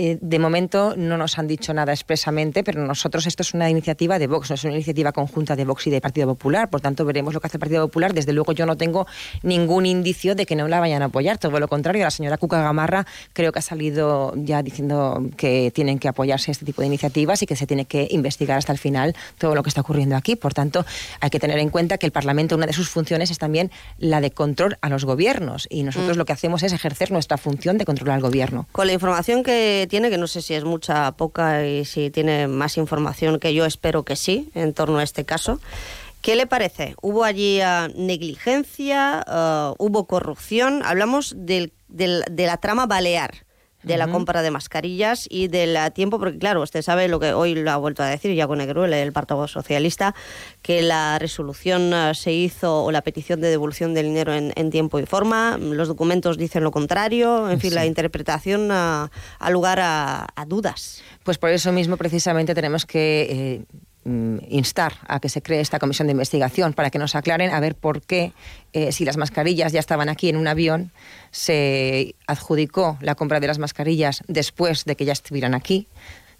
Eh, 0.00 0.16
de 0.20 0.38
momento 0.38 0.94
no 0.96 1.18
nos 1.18 1.40
han 1.40 1.48
dicho 1.48 1.74
nada 1.74 1.92
expresamente, 1.92 2.62
pero 2.62 2.86
nosotros 2.86 3.26
esto 3.26 3.42
es 3.42 3.52
una 3.52 3.68
iniciativa 3.68 4.20
de 4.20 4.28
Vox, 4.28 4.48
no 4.48 4.54
es 4.54 4.62
una 4.62 4.74
iniciativa 4.74 5.10
conjunta 5.10 5.56
de 5.56 5.64
Vox 5.64 5.88
y 5.88 5.90
de 5.90 6.00
Partido 6.00 6.28
Popular. 6.28 6.70
Por 6.70 6.80
tanto, 6.80 7.04
veremos 7.04 7.34
lo 7.34 7.40
que 7.40 7.48
hace 7.48 7.56
el 7.56 7.60
Partido 7.60 7.84
Popular. 7.88 8.14
Desde 8.14 8.32
luego 8.32 8.52
yo 8.52 8.64
no 8.64 8.76
tengo 8.76 9.08
ningún 9.42 9.86
indicio 9.86 10.36
de 10.36 10.46
que 10.46 10.54
no 10.54 10.68
la 10.68 10.78
vayan 10.78 11.02
a 11.02 11.06
apoyar. 11.06 11.38
Todo 11.38 11.58
lo 11.58 11.66
contrario, 11.66 12.04
la 12.04 12.12
señora 12.12 12.36
Cuca 12.38 12.62
Gamarra 12.62 13.08
creo 13.32 13.50
que 13.50 13.58
ha 13.58 13.62
salido 13.62 14.34
ya 14.36 14.62
diciendo 14.62 15.20
que 15.36 15.72
tienen 15.74 15.98
que 15.98 16.06
apoyarse 16.06 16.52
este 16.52 16.64
tipo 16.64 16.80
de 16.80 16.86
iniciativas 16.86 17.42
y 17.42 17.46
que 17.46 17.56
se 17.56 17.66
tiene 17.66 17.84
que 17.84 18.06
investigar 18.12 18.56
hasta 18.56 18.70
el 18.70 18.78
final 18.78 19.16
todo 19.36 19.56
lo 19.56 19.64
que 19.64 19.68
está 19.68 19.80
ocurriendo 19.80 20.14
aquí. 20.14 20.36
Por 20.36 20.54
tanto, 20.54 20.86
hay 21.18 21.30
que 21.30 21.40
tener 21.40 21.58
en 21.58 21.70
cuenta 21.70 21.98
que 21.98 22.06
el 22.06 22.12
Parlamento, 22.12 22.54
una 22.54 22.66
de 22.66 22.72
sus 22.72 22.88
funciones 22.88 23.32
es 23.32 23.38
también 23.38 23.72
la 23.98 24.20
de 24.20 24.30
control 24.30 24.78
a 24.80 24.90
los 24.90 25.04
gobiernos 25.04 25.66
y 25.68 25.82
nosotros 25.82 26.16
mm. 26.16 26.18
lo 26.18 26.24
que 26.24 26.34
hacemos 26.34 26.62
es 26.62 26.72
ejercer 26.72 27.10
nuestra 27.10 27.36
función 27.36 27.78
de 27.78 27.84
controlar 27.84 28.14
al 28.14 28.22
gobierno. 28.22 28.68
Con 28.70 28.86
la 28.86 28.92
información 28.92 29.42
que 29.42 29.87
tiene, 29.88 30.10
que 30.10 30.18
no 30.18 30.26
sé 30.26 30.42
si 30.42 30.54
es 30.54 30.64
mucha, 30.64 31.12
poca 31.12 31.66
y 31.66 31.84
si 31.84 32.10
tiene 32.10 32.46
más 32.46 32.76
información, 32.76 33.38
que 33.40 33.54
yo 33.54 33.64
espero 33.64 34.04
que 34.04 34.16
sí, 34.16 34.50
en 34.54 34.72
torno 34.74 34.98
a 34.98 35.02
este 35.02 35.24
caso. 35.24 35.60
¿Qué 36.20 36.36
le 36.36 36.46
parece? 36.46 36.94
¿Hubo 37.00 37.24
allí 37.24 37.60
uh, 37.60 37.88
negligencia? 37.96 39.24
Uh, 39.26 39.74
¿Hubo 39.78 40.06
corrupción? 40.06 40.82
Hablamos 40.84 41.34
del, 41.36 41.72
del, 41.88 42.24
de 42.30 42.46
la 42.46 42.56
trama 42.56 42.86
balear 42.86 43.47
de 43.88 43.96
la 43.96 44.08
compra 44.08 44.42
de 44.42 44.50
mascarillas 44.50 45.26
y 45.28 45.48
del 45.48 45.76
tiempo, 45.92 46.18
porque 46.18 46.38
claro, 46.38 46.62
usted 46.62 46.82
sabe 46.82 47.08
lo 47.08 47.18
que 47.18 47.32
hoy 47.32 47.54
lo 47.54 47.70
ha 47.70 47.76
vuelto 47.76 48.02
a 48.02 48.06
decir 48.06 48.34
ya 48.34 48.46
con 48.46 48.60
el 48.60 49.12
Partido 49.12 49.48
Socialista, 49.48 50.14
que 50.62 50.82
la 50.82 51.18
resolución 51.18 51.92
eh, 51.92 52.12
se 52.14 52.32
hizo 52.32 52.84
o 52.84 52.92
la 52.92 53.02
petición 53.02 53.40
de 53.40 53.48
devolución 53.48 53.94
del 53.94 54.06
dinero 54.06 54.32
en, 54.34 54.70
tiempo 54.70 54.98
y 54.98 55.06
forma, 55.06 55.58
los 55.58 55.88
documentos 55.88 56.36
dicen 56.36 56.62
lo 56.62 56.70
contrario, 56.70 57.50
en 57.50 57.58
fin, 57.58 57.74
la 57.74 57.86
interpretación 57.86 58.68
ha, 58.70 59.10
lugar 59.50 59.80
a, 59.80 60.26
dudas. 60.46 61.02
Pues 61.24 61.38
por 61.38 61.50
eso 61.50 61.72
mismo 61.72 61.96
precisamente 61.96 62.54
tenemos 62.54 62.86
que... 62.86 63.26
Eh, 63.30 63.87
instar 64.04 64.94
a 65.06 65.20
que 65.20 65.28
se 65.28 65.42
cree 65.42 65.60
esta 65.60 65.78
comisión 65.78 66.06
de 66.06 66.12
investigación 66.12 66.72
para 66.72 66.90
que 66.90 66.98
nos 66.98 67.14
aclaren 67.14 67.50
a 67.50 67.60
ver 67.60 67.74
por 67.74 68.00
qué, 68.00 68.32
eh, 68.72 68.92
si 68.92 69.04
las 69.04 69.16
mascarillas 69.16 69.72
ya 69.72 69.80
estaban 69.80 70.08
aquí 70.08 70.28
en 70.28 70.36
un 70.36 70.48
avión, 70.48 70.92
se 71.30 72.14
adjudicó 72.26 72.96
la 73.00 73.14
compra 73.14 73.40
de 73.40 73.46
las 73.46 73.58
mascarillas 73.58 74.22
después 74.26 74.84
de 74.84 74.96
que 74.96 75.04
ya 75.04 75.12
estuvieran 75.12 75.54
aquí, 75.54 75.88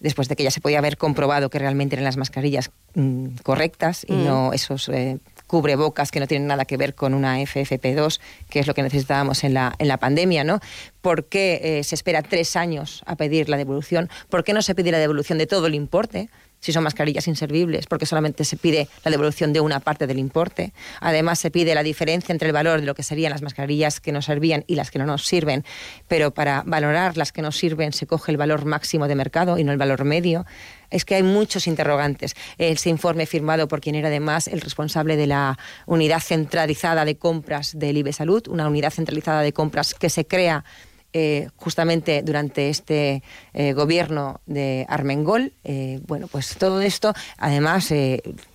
después 0.01 0.29
de 0.29 0.37
que 0.37 0.45
ya 0.45 0.51
se 0.51 0.61
podía 0.61 0.79
haber 0.79 0.97
comprobado 0.97 1.51
que 1.51 1.59
realmente 1.59 1.97
eran 1.97 2.05
las 2.05 2.17
mascarillas 2.17 2.71
mm, 2.95 3.37
correctas 3.43 4.07
y 4.09 4.15
mm. 4.15 4.25
no 4.25 4.53
esos 4.53 4.89
eh, 4.89 5.19
cubrebocas 5.47 6.11
que 6.11 6.21
no 6.21 6.27
tienen 6.27 6.47
nada 6.47 6.65
que 6.65 6.77
ver 6.77 6.95
con 6.95 7.15
una 7.15 7.41
FFP2, 7.41 8.21
que 8.49 8.61
es 8.61 8.67
lo 8.67 8.75
que 8.75 8.83
necesitábamos 8.83 9.43
en 9.45 9.55
la, 9.55 9.75
en 9.79 9.89
la 9.89 9.97
pandemia, 9.97 10.45
¿no? 10.45 10.61
¿Por 11.01 11.25
qué 11.25 11.61
eh, 11.63 11.85
se 11.85 11.95
espera 11.95 12.23
tres 12.23 12.55
años 12.55 13.03
a 13.07 13.17
pedir 13.17 13.49
la 13.49 13.57
devolución? 13.57 14.09
¿Por 14.29 14.45
qué 14.45 14.53
no 14.53 14.63
se 14.63 14.75
pide 14.75 14.93
la 14.93 14.99
devolución 14.99 15.39
de 15.39 15.47
todo 15.47 15.67
el 15.67 15.75
importe? 15.75 16.29
Si 16.61 16.73
son 16.73 16.85
mascarillas 16.85 17.29
inservibles, 17.29 17.87
porque 17.87 18.07
solamente 18.07 18.45
se 18.45 18.57
pide 18.57 18.89
la 19.05 19.11
devolución 19.11 19.53
de 19.53 19.61
una 19.61 19.81
parte 19.81 20.07
del 20.07 20.19
importe. 20.19 20.73
Además, 21.01 21.39
se 21.39 21.51
pide 21.51 21.75
la 21.75 21.83
diferencia 21.83 22.33
entre 22.33 22.49
el 22.49 22.53
valor 22.53 22.81
de 22.81 22.87
lo 22.87 22.95
que 22.95 23.03
serían 23.03 23.33
las 23.33 23.43
mascarillas 23.43 24.01
que 24.01 24.13
nos 24.13 24.27
servían 24.27 24.65
y 24.67 24.75
las 24.75 24.91
que 24.91 24.99
no 24.99 25.07
nos 25.07 25.25
sirven, 25.27 25.65
pero 26.09 26.33
para 26.33 26.63
valorar 26.67 27.17
las 27.17 27.33
que 27.33 27.43
nos 27.43 27.57
sirven 27.57 27.93
se 27.93 28.07
coge 28.07 28.33
el 28.33 28.37
valor 28.37 28.65
máximo 28.65 29.09
de 29.09 29.15
mercado 29.15 29.59
y 29.59 29.65
no 29.65 29.73
el 29.73 29.79
valor 29.79 30.05
medio. 30.05 30.47
Es 30.91 31.05
que 31.05 31.17
hay 31.17 31.23
muchos 31.23 31.67
interrogantes. 31.67 32.35
Ese 32.57 32.89
informe 32.89 33.27
firmado 33.27 33.69
por 33.69 33.81
quien 33.81 33.95
era 33.95 34.09
además 34.09 34.49
el 34.49 34.61
responsable 34.61 35.17
de 35.17 35.27
la 35.27 35.59
unidad 35.87 36.21
centralizada 36.21 37.05
de 37.05 37.17
compras 37.17 37.79
del 37.79 37.99
IBE 37.99 38.13
Salud, 38.13 38.49
una 38.49 38.67
unidad 38.69 38.91
centralizada 38.91 39.43
de 39.43 39.53
compras 39.53 39.95
que 39.95 40.09
se 40.09 40.27
crea 40.27 40.65
eh, 41.13 41.49
justamente 41.57 42.23
durante 42.23 42.69
este 42.69 43.23
eh, 43.55 43.73
gobierno 43.73 44.41
de 44.47 44.85
Armengol. 44.89 45.55
Eh, 45.65 46.01
bueno, 46.07 46.29
pues 46.29 46.57
todo 46.59 46.81
esto, 46.83 47.15
además, 47.39 47.93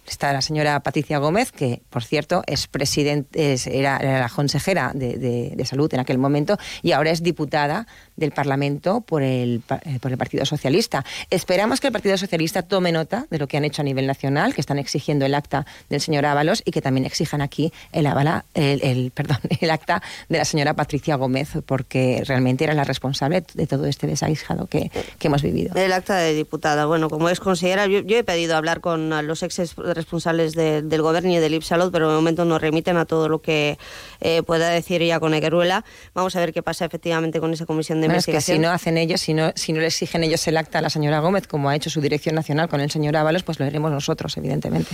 está 0.08 0.34
la 0.34 0.42
señora 0.42 0.80
Patricia 0.82 1.18
Gómez, 1.18 1.52
que 1.52 1.82
por 1.90 2.04
cierto 2.04 2.44
es 2.48 2.68
presidente, 2.68 3.56
era, 3.66 4.00
la 4.02 4.30
consejera 4.30 4.92
de, 4.94 5.64
salud 5.66 5.92
en 5.94 6.00
aquel 6.02 6.18
momento 6.18 6.58
y 6.82 6.92
ahora 6.92 7.12
es 7.12 7.24
diputada 7.24 7.88
del 8.16 8.32
Parlamento 8.32 9.02
por 9.02 9.24
el, 9.24 9.64
eh, 9.86 10.00
por 10.00 10.12
el 10.12 10.18
Partido 10.18 10.46
Socialista. 10.46 11.06
Esperamos 11.30 11.80
que 11.80 11.88
el 11.88 11.94
Partido 11.94 12.18
Socialista 12.18 12.64
tome 12.64 12.92
nota 12.92 13.26
de 13.30 13.40
lo 13.40 13.48
que 13.48 13.58
han 13.58 13.66
hecho 13.66 13.82
a 13.82 13.86
nivel 13.86 14.06
nacional, 14.06 14.54
que 14.54 14.62
están 14.62 14.78
exigiendo 14.78 15.26
el 15.26 15.34
acta 15.36 15.66
del 15.90 16.02
señor 16.02 16.26
Ábalos 16.26 16.62
y 16.66 16.72
que 16.72 16.82
también 16.82 17.06
exijan 17.06 17.42
aquí 17.42 17.72
el, 17.92 18.08
el, 18.56 19.12
perdón, 19.16 19.38
el 19.62 19.72
acta 19.72 20.02
de 20.30 20.38
la 20.38 20.46
señora 20.46 20.74
Patricia 20.74 21.16
Gómez, 21.16 21.50
porque 21.66 22.24
realmente 22.28 22.64
era 22.66 22.74
la 22.74 22.84
responsable 22.84 23.44
de 23.54 23.68
todo 23.68 23.86
este 23.86 24.08
desaguisado 24.08 24.68
que, 24.68 24.92
que 25.18 25.28
hemos 25.28 25.42
vivido. 25.42 25.76
El 25.76 25.94
acta 25.94 26.18
de 26.18 26.34
diputada, 26.34 26.86
bueno, 26.86 27.10
como 27.10 27.30
es 27.30 27.40
consejera, 27.40 27.88
yo, 27.88 28.02
yo 28.02 28.18
he 28.18 28.24
pedido 28.24 28.56
hablar 28.56 28.82
con 28.82 29.10
los 29.26 29.44
ex 29.44 29.60
responsables 29.94 30.54
del 30.54 31.02
gobierno 31.02 31.32
y 31.32 31.38
del 31.38 31.54
IPSALOD, 31.56 31.92
pero 31.92 32.10
de 32.10 32.16
momento 32.16 32.46
nos 32.46 32.62
remiten 32.62 32.98
a 32.98 33.06
todo 33.06 33.30
lo 33.30 33.42
que 33.42 33.78
eh, 34.22 34.44
pueda 34.44 34.70
decir 34.70 35.02
ella 35.02 35.20
con 35.20 35.34
Egueruela. 35.34 35.86
Vamos 36.14 36.36
a 36.36 36.40
ver 36.40 36.54
qué 36.54 36.64
pasa 36.64 36.86
efectivamente 36.86 37.40
con 37.40 37.54
esa 37.54 37.66
comisión 37.66 38.02
de 38.02 38.08
investigación. 38.08 38.38
Es 38.38 38.46
que 38.46 38.54
si 38.54 38.60
no 38.60 38.70
hacen 38.70 38.98
ellos, 38.98 39.22
si 39.22 39.34
no, 39.34 39.52
si 39.56 39.74
no 39.74 39.80
le 39.80 39.88
exigen 39.88 40.24
ellos 40.24 40.48
el 40.48 40.58
acta 40.58 40.80
a 40.80 40.82
la 40.82 40.90
señora 40.90 41.20
Gómez, 41.20 41.48
como 41.48 41.70
ha 41.70 41.76
hecho 41.76 41.90
su 41.90 42.02
dirección 42.02 42.36
nacional 42.36 42.70
con 42.70 42.82
el 42.82 42.92
señor 42.92 43.16
Ábalos, 43.16 43.44
pues 43.44 43.60
lo 43.60 43.66
haremos 43.66 43.92
nosotros, 43.92 44.36
evidentemente. 44.38 44.90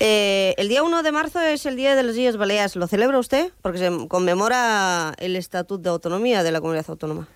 Eh, 0.00 0.54
el 0.58 0.68
día 0.68 0.82
1 0.82 1.02
de 1.02 1.12
marzo 1.12 1.40
es 1.40 1.66
el 1.66 1.76
Día 1.76 1.94
de 1.94 2.02
los 2.02 2.14
Días 2.14 2.36
Baleares. 2.36 2.76
¿Lo 2.76 2.86
celebra 2.86 3.18
usted? 3.18 3.50
Porque 3.62 3.78
se 3.78 4.08
conmemora 4.08 5.14
el 5.18 5.36
Estatuto 5.36 5.82
de 5.82 5.90
Autonomía 5.90 6.42
de 6.42 6.52
la 6.52 6.60
Comunidad 6.60 6.86
Autónoma. 6.88 7.28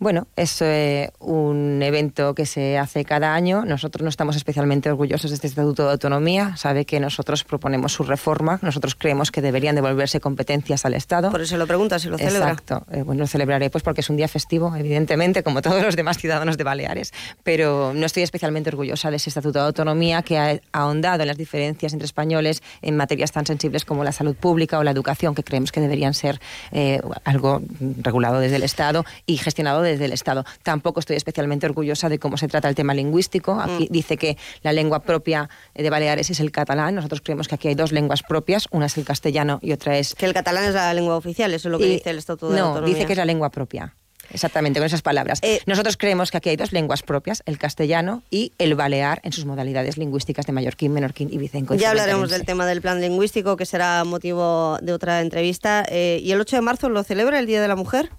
Bueno, 0.00 0.28
es 0.34 0.62
eh, 0.62 1.12
un 1.18 1.82
evento 1.82 2.34
que 2.34 2.46
se 2.46 2.78
hace 2.78 3.04
cada 3.04 3.34
año. 3.34 3.66
Nosotros 3.66 4.02
no 4.02 4.08
estamos 4.08 4.34
especialmente 4.34 4.88
orgullosos 4.88 5.30
de 5.30 5.34
este 5.34 5.46
Estatuto 5.46 5.84
de 5.84 5.92
Autonomía. 5.92 6.56
Sabe 6.56 6.86
que 6.86 6.98
nosotros 7.00 7.44
proponemos 7.44 7.92
su 7.92 8.04
reforma. 8.04 8.58
Nosotros 8.62 8.94
creemos 8.94 9.30
que 9.30 9.42
deberían 9.42 9.74
devolverse 9.74 10.18
competencias 10.18 10.86
al 10.86 10.94
Estado. 10.94 11.30
Por 11.30 11.42
eso 11.42 11.58
lo 11.58 11.66
pregunta, 11.66 11.98
si 11.98 12.08
lo 12.08 12.16
celebra. 12.16 12.48
Exacto. 12.48 12.86
Eh, 12.90 13.02
bueno, 13.02 13.20
lo 13.20 13.26
celebraré 13.26 13.68
pues 13.68 13.84
porque 13.84 14.00
es 14.00 14.08
un 14.08 14.16
día 14.16 14.26
festivo, 14.26 14.74
evidentemente, 14.74 15.42
como 15.42 15.60
todos 15.60 15.82
los 15.82 15.96
demás 15.96 16.16
ciudadanos 16.16 16.56
de 16.56 16.64
Baleares. 16.64 17.12
Pero 17.42 17.92
no 17.94 18.06
estoy 18.06 18.22
especialmente 18.22 18.70
orgullosa 18.70 19.10
de 19.10 19.16
ese 19.16 19.28
Estatuto 19.28 19.58
de 19.58 19.66
Autonomía 19.66 20.22
que 20.22 20.38
ha 20.38 20.60
ahondado 20.72 21.24
en 21.24 21.28
las 21.28 21.36
diferencias 21.36 21.92
entre 21.92 22.06
españoles 22.06 22.62
en 22.80 22.96
materias 22.96 23.32
tan 23.32 23.44
sensibles 23.44 23.84
como 23.84 24.02
la 24.02 24.12
salud 24.12 24.34
pública 24.34 24.78
o 24.78 24.82
la 24.82 24.92
educación, 24.92 25.34
que 25.34 25.44
creemos 25.44 25.72
que 25.72 25.82
deberían 25.82 26.14
ser 26.14 26.40
eh, 26.72 27.02
algo 27.24 27.60
regulado 28.00 28.40
desde 28.40 28.56
el 28.56 28.62
Estado 28.62 29.04
y 29.26 29.36
gestionado 29.36 29.82
desde 29.82 29.89
del 29.98 30.12
Estado. 30.12 30.44
Tampoco 30.62 31.00
estoy 31.00 31.16
especialmente 31.16 31.66
orgullosa 31.66 32.08
de 32.08 32.18
cómo 32.18 32.36
se 32.36 32.48
trata 32.48 32.68
el 32.68 32.74
tema 32.74 32.94
lingüístico. 32.94 33.60
Aquí 33.60 33.88
mm. 33.90 33.92
dice 33.92 34.16
que 34.16 34.36
la 34.62 34.72
lengua 34.72 35.00
propia 35.00 35.48
de 35.74 35.90
Baleares 35.90 36.30
es 36.30 36.40
el 36.40 36.52
catalán. 36.52 36.94
Nosotros 36.94 37.20
creemos 37.20 37.48
que 37.48 37.54
aquí 37.54 37.68
hay 37.68 37.74
dos 37.74 37.92
lenguas 37.92 38.22
propias. 38.22 38.66
Una 38.70 38.86
es 38.86 38.96
el 38.96 39.04
castellano 39.04 39.58
y 39.62 39.72
otra 39.72 39.98
es... 39.98 40.14
Que 40.14 40.26
el 40.26 40.34
catalán 40.34 40.64
es 40.64 40.74
la 40.74 40.92
lengua 40.94 41.16
oficial, 41.16 41.52
eso 41.54 41.68
es 41.68 41.72
lo 41.72 41.78
que 41.78 41.86
dice 41.86 42.10
el 42.10 42.18
Estatuto 42.18 42.50
de 42.50 42.58
No, 42.58 42.80
dice 42.82 43.06
que 43.06 43.12
es 43.12 43.18
la 43.18 43.24
lengua 43.24 43.50
propia. 43.50 43.94
exactamente, 44.32 44.78
con 44.78 44.86
esas 44.86 45.02
palabras. 45.02 45.40
Eh, 45.42 45.60
Nosotros 45.66 45.96
creemos 45.96 46.30
que 46.30 46.36
aquí 46.36 46.50
hay 46.50 46.56
dos 46.56 46.72
lenguas 46.72 47.02
propias, 47.02 47.42
el 47.46 47.58
castellano 47.58 48.22
y 48.30 48.52
el 48.58 48.74
balear 48.74 49.20
en 49.24 49.32
sus 49.32 49.44
modalidades 49.44 49.98
lingüísticas 49.98 50.46
de 50.46 50.52
mallorquín, 50.52 50.92
menorquín 50.92 51.28
y 51.32 51.38
vicenco. 51.38 51.74
Ya 51.74 51.90
hablaremos 51.90 52.30
del 52.30 52.44
tema 52.44 52.66
del 52.66 52.80
plan 52.80 53.00
lingüístico, 53.00 53.56
que 53.56 53.66
será 53.66 54.04
motivo 54.04 54.78
de 54.82 54.92
otra 54.92 55.20
entrevista. 55.20 55.84
Eh, 55.88 56.20
¿Y 56.22 56.32
el 56.32 56.40
8 56.40 56.56
de 56.56 56.62
marzo 56.62 56.88
lo 56.88 57.02
celebra 57.02 57.38
el 57.38 57.46
Día 57.46 57.60
de 57.60 57.68
la 57.68 57.76
Mujer? 57.76 58.10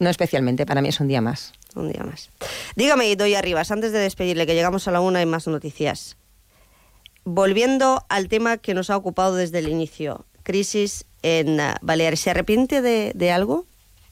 No 0.00 0.10
especialmente, 0.10 0.66
para 0.66 0.80
mí 0.80 0.88
es 0.88 0.98
un 0.98 1.08
día 1.08 1.20
más. 1.20 1.52
Un 1.76 1.92
día 1.92 2.02
más. 2.02 2.30
Dígame, 2.74 3.14
Doy 3.14 3.34
Arribas, 3.34 3.70
antes 3.70 3.92
de 3.92 3.98
despedirle, 3.98 4.46
que 4.46 4.54
llegamos 4.54 4.88
a 4.88 4.90
la 4.90 5.00
una 5.00 5.22
y 5.22 5.26
más 5.26 5.46
noticias. 5.46 6.16
Volviendo 7.24 8.04
al 8.08 8.28
tema 8.28 8.56
que 8.56 8.74
nos 8.74 8.90
ha 8.90 8.96
ocupado 8.96 9.36
desde 9.36 9.58
el 9.58 9.68
inicio, 9.68 10.24
crisis 10.42 11.04
en 11.22 11.60
eh, 11.60 11.74
Baleares, 11.82 12.20
¿se 12.20 12.30
arrepiente 12.30 12.80
de, 12.80 13.12
de 13.14 13.30
algo? 13.30 13.66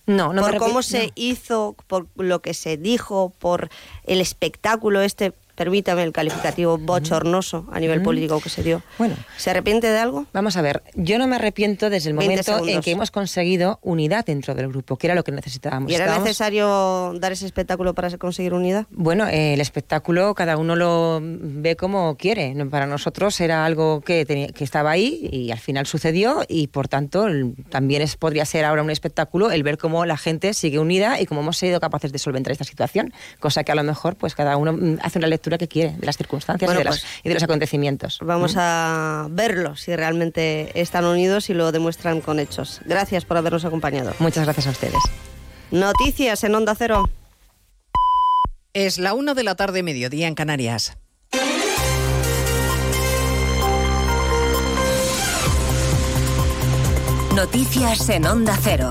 No, 0.07 0.33
no 0.33 0.43
me 0.43 0.51
Por 0.51 0.59
cómo 0.59 0.83
se 0.83 1.07
no. 1.07 1.13
hizo, 1.17 1.75
por 1.87 2.07
lo 2.17 2.41
que 2.43 2.53
se 2.55 2.77
dijo, 2.77 3.33
por 3.39 3.71
el 4.05 4.21
espectáculo 4.21 5.01
este, 5.01 5.33
permítame 5.59 6.05
el 6.05 6.13
calificativo 6.13 6.79
bochornoso 6.79 7.67
a 7.73 7.81
nivel 7.81 8.01
político 8.01 8.41
que 8.41 8.49
se 8.49 8.63
dio. 8.63 8.81
Bueno. 8.97 9.17
¿Se 9.37 9.51
arrepiente 9.51 9.89
de 9.91 9.99
algo? 9.99 10.25
Vamos 10.33 10.57
a 10.57 10.63
ver, 10.63 10.83
yo 10.95 11.19
no 11.19 11.27
me 11.27 11.35
arrepiento 11.37 11.91
desde 11.91 12.11
el 12.11 12.17
20 12.17 12.51
momento 12.53 12.69
en 12.69 12.81
que 12.81 12.93
hemos 12.93 13.11
conseguido 13.11 13.81
unidad 13.83 14.25
dentro 14.25 14.55
del 14.55 14.69
grupo, 14.69 14.97
que 14.97 15.09
era 15.09 15.15
lo 15.17 15.25
que 15.25 15.33
necesitábamos. 15.33 15.91
¿Y 15.91 15.95
era 15.97 16.05
Estábamos- 16.05 16.25
necesario 16.29 17.13
dar 17.19 17.33
ese 17.33 17.45
espectáculo 17.47 17.95
para 17.95 18.17
conseguir 18.19 18.55
unidad? 18.55 18.87
Bueno, 18.91 19.27
eh, 19.27 19.55
el 19.55 19.61
espectáculo 19.61 20.35
cada 20.35 20.57
uno 20.57 20.77
lo 20.77 21.19
ve 21.23 21.75
como 21.77 22.17
quiere. 22.17 22.55
Para 22.71 22.87
nosotros 22.87 23.41
era 23.41 23.65
algo 23.65 24.01
que, 24.01 24.25
tenía- 24.25 24.49
que 24.49 24.63
estaba 24.63 24.93
ahí 24.93 25.29
y 25.33 25.51
al 25.51 25.59
final 25.59 25.87
sucedió 25.87 26.45
y 26.49 26.69
por 26.69 26.87
tanto 26.87 27.27
el- 27.27 27.55
también 27.69 28.03
es, 28.03 28.17
podría 28.17 28.45
ser 28.45 28.65
ahora 28.65 28.83
un 28.83 28.91
espectáculo 28.91 29.51
el 29.51 29.63
ver 29.65 29.77
cómo 29.79 30.05
la 30.07 30.17
gente 30.17 30.55
sigue 30.55 30.79
unida 30.79 31.21
y 31.21 31.27
cómo 31.27 31.41
hemos 31.41 31.57
sido 31.59 31.81
capaces 31.81 32.13
de 32.13 32.19
solventar 32.19 32.53
esta 32.53 32.65
situación, 32.65 33.13
cosa 33.41 33.65
que 33.65 33.73
a 33.73 33.75
lo 33.75 33.83
mejor 33.83 34.15
pues 34.17 34.35
cada 34.37 34.57
uno 34.57 34.73
mm, 34.75 34.99
hace 35.03 35.19
una 35.19 35.27
lectura 35.27 35.48
que 35.57 35.69
quiere 35.69 35.95
de 35.97 36.05
las 36.05 36.19
circunstancias 36.19 36.69
Bueno, 36.69 36.81
y, 36.81 36.85
de 36.85 36.91
los, 36.91 37.01
pues, 37.01 37.21
y 37.25 37.29
de 37.29 37.35
los 37.35 37.43
acontecimientos. 37.43 38.19
Vamos 38.23 38.57
¿Mm? 38.57 38.59
a 38.61 39.27
verlo, 39.31 39.77
si 39.77 39.97
realmente 39.97 40.79
están 40.79 41.07
unidos 41.07 41.49
y 41.49 41.55
lo 41.55 41.73
demuestran 41.73 42.21
con 42.21 42.39
hechos. 42.41 42.81
Gracias 42.85 43.25
por 43.25 43.39
habernos 43.39 43.65
acompañado. 43.65 44.13
Muchas 44.19 44.45
gracias 44.45 44.67
a 44.67 44.71
ustedes. 44.71 45.03
Noticias 45.71 46.45
en 46.45 46.55
Onda 46.55 46.75
Cero. 46.77 47.09
Es 48.75 48.99
la 48.99 49.15
una 49.15 49.35
de 49.35 49.45
la 49.45 49.55
tarde, 49.55 49.83
mediodía 49.83 50.29
en 50.29 50.35
Canarias. 50.35 50.97
Noticias 57.35 58.09
en 58.09 58.27
Onda 58.27 58.59
Cero. 58.61 58.91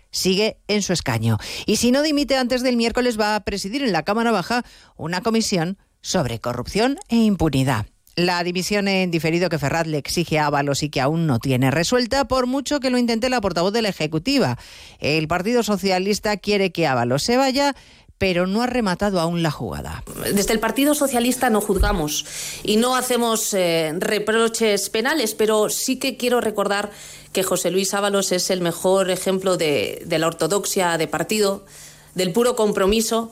sigue 0.11 0.57
en 0.67 0.81
su 0.81 0.93
escaño. 0.93 1.37
Y 1.65 1.77
si 1.77 1.91
no 1.91 2.01
dimite 2.01 2.37
antes 2.37 2.61
del 2.63 2.77
miércoles, 2.77 3.19
va 3.19 3.35
a 3.35 3.43
presidir 3.43 3.83
en 3.83 3.91
la 3.91 4.03
Cámara 4.03 4.31
Baja 4.31 4.63
una 4.97 5.21
comisión 5.21 5.77
sobre 6.01 6.39
corrupción 6.39 6.97
e 7.09 7.17
impunidad. 7.17 7.85
La 8.17 8.43
dimisión 8.43 8.89
en 8.89 9.09
diferido 9.09 9.47
que 9.47 9.57
Ferraz 9.57 9.87
le 9.87 9.97
exige 9.97 10.37
a 10.37 10.47
Ábalos 10.47 10.83
y 10.83 10.89
que 10.89 10.99
aún 10.99 11.27
no 11.27 11.39
tiene 11.39 11.71
resuelta, 11.71 12.27
por 12.27 12.45
mucho 12.45 12.81
que 12.81 12.89
lo 12.89 12.97
intente 12.97 13.29
la 13.29 13.39
portavoz 13.39 13.71
de 13.71 13.81
la 13.81 13.87
Ejecutiva. 13.87 14.57
El 14.99 15.29
Partido 15.29 15.63
Socialista 15.63 16.35
quiere 16.35 16.73
que 16.73 16.87
Ábalos 16.87 17.23
se 17.23 17.37
vaya, 17.37 17.73
pero 18.21 18.45
no 18.45 18.61
ha 18.61 18.67
rematado 18.67 19.19
aún 19.19 19.41
la 19.41 19.49
jugada. 19.49 20.03
Desde 20.31 20.53
el 20.53 20.59
Partido 20.59 20.93
Socialista 20.93 21.49
no 21.49 21.59
juzgamos 21.59 22.23
y 22.61 22.77
no 22.77 22.95
hacemos 22.95 23.51
eh, 23.55 23.95
reproches 23.97 24.91
penales, 24.91 25.33
pero 25.33 25.69
sí 25.69 25.95
que 25.95 26.17
quiero 26.17 26.39
recordar 26.39 26.91
que 27.33 27.41
José 27.41 27.71
Luis 27.71 27.95
Ábalos 27.95 28.31
es 28.31 28.51
el 28.51 28.61
mejor 28.61 29.09
ejemplo 29.09 29.57
de, 29.57 30.05
la 30.07 30.27
ortodoxia 30.27 30.99
de 30.99 31.07
partido, 31.07 31.65
del 32.13 32.31
puro 32.31 32.55
compromiso 32.55 33.31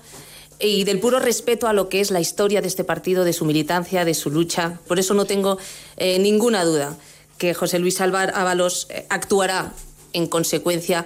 y 0.60 0.86
del 0.86 1.00
puro 1.00 1.20
respeto 1.20 1.68
a 1.68 1.74
lo 1.74 1.88
que 1.88 2.02
es 2.02 2.10
la 2.10 2.20
historia 2.20 2.60
de 2.60 2.68
este 2.68 2.84
partido, 2.84 3.26
de 3.26 3.34
su 3.34 3.46
militancia, 3.46 4.06
de 4.06 4.16
su 4.16 4.32
lucha. 4.32 4.80
Por 4.88 4.98
eso 4.98 5.14
no 5.14 5.26
tengo 5.26 5.60
eh, 5.98 6.18
ninguna 6.18 6.66
duda 6.66 6.98
que 7.38 7.54
José 7.54 7.78
Luis 7.78 8.02
Ábalos 8.02 8.88
eh, 8.90 9.06
actuará 9.10 9.72
en 10.14 10.26
consecuencia 10.26 11.06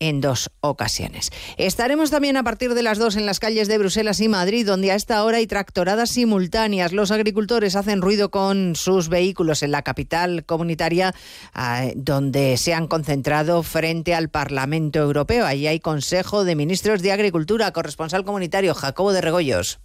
en 0.00 0.20
dos 0.20 0.50
ocasiones. 0.60 1.30
Estaremos 1.56 2.10
también 2.10 2.36
a 2.36 2.42
partir 2.42 2.74
de 2.74 2.82
las 2.82 2.98
dos 2.98 3.16
en 3.16 3.26
las 3.26 3.38
calles 3.38 3.68
de 3.68 3.78
Bruselas 3.78 4.20
y 4.20 4.28
Madrid, 4.28 4.66
donde 4.66 4.90
a 4.90 4.96
esta 4.96 5.22
hora 5.22 5.36
hay 5.36 5.46
tractoradas 5.46 6.10
simultáneas. 6.10 6.92
Los 6.92 7.10
agricultores 7.10 7.76
hacen 7.76 8.02
ruido 8.02 8.30
con 8.30 8.74
sus 8.74 9.08
vehículos 9.08 9.62
en 9.62 9.70
la 9.70 9.82
capital 9.82 10.44
comunitaria, 10.44 11.14
ah, 11.54 11.86
donde 11.94 12.56
se 12.56 12.74
han 12.74 12.88
concentrado 12.88 13.62
frente 13.62 14.14
al 14.14 14.30
Parlamento 14.30 14.98
Europeo. 14.98 15.46
Allí 15.46 15.66
hay 15.66 15.80
Consejo 15.80 16.44
de 16.44 16.56
Ministros 16.56 17.02
de 17.02 17.12
Agricultura, 17.12 17.72
corresponsal 17.72 18.24
comunitario 18.24 18.74
Jacobo 18.74 19.12
de 19.12 19.20
Regoyos. 19.20 19.80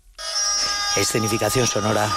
Escenificación 0.96 1.68
sonora 1.68 2.10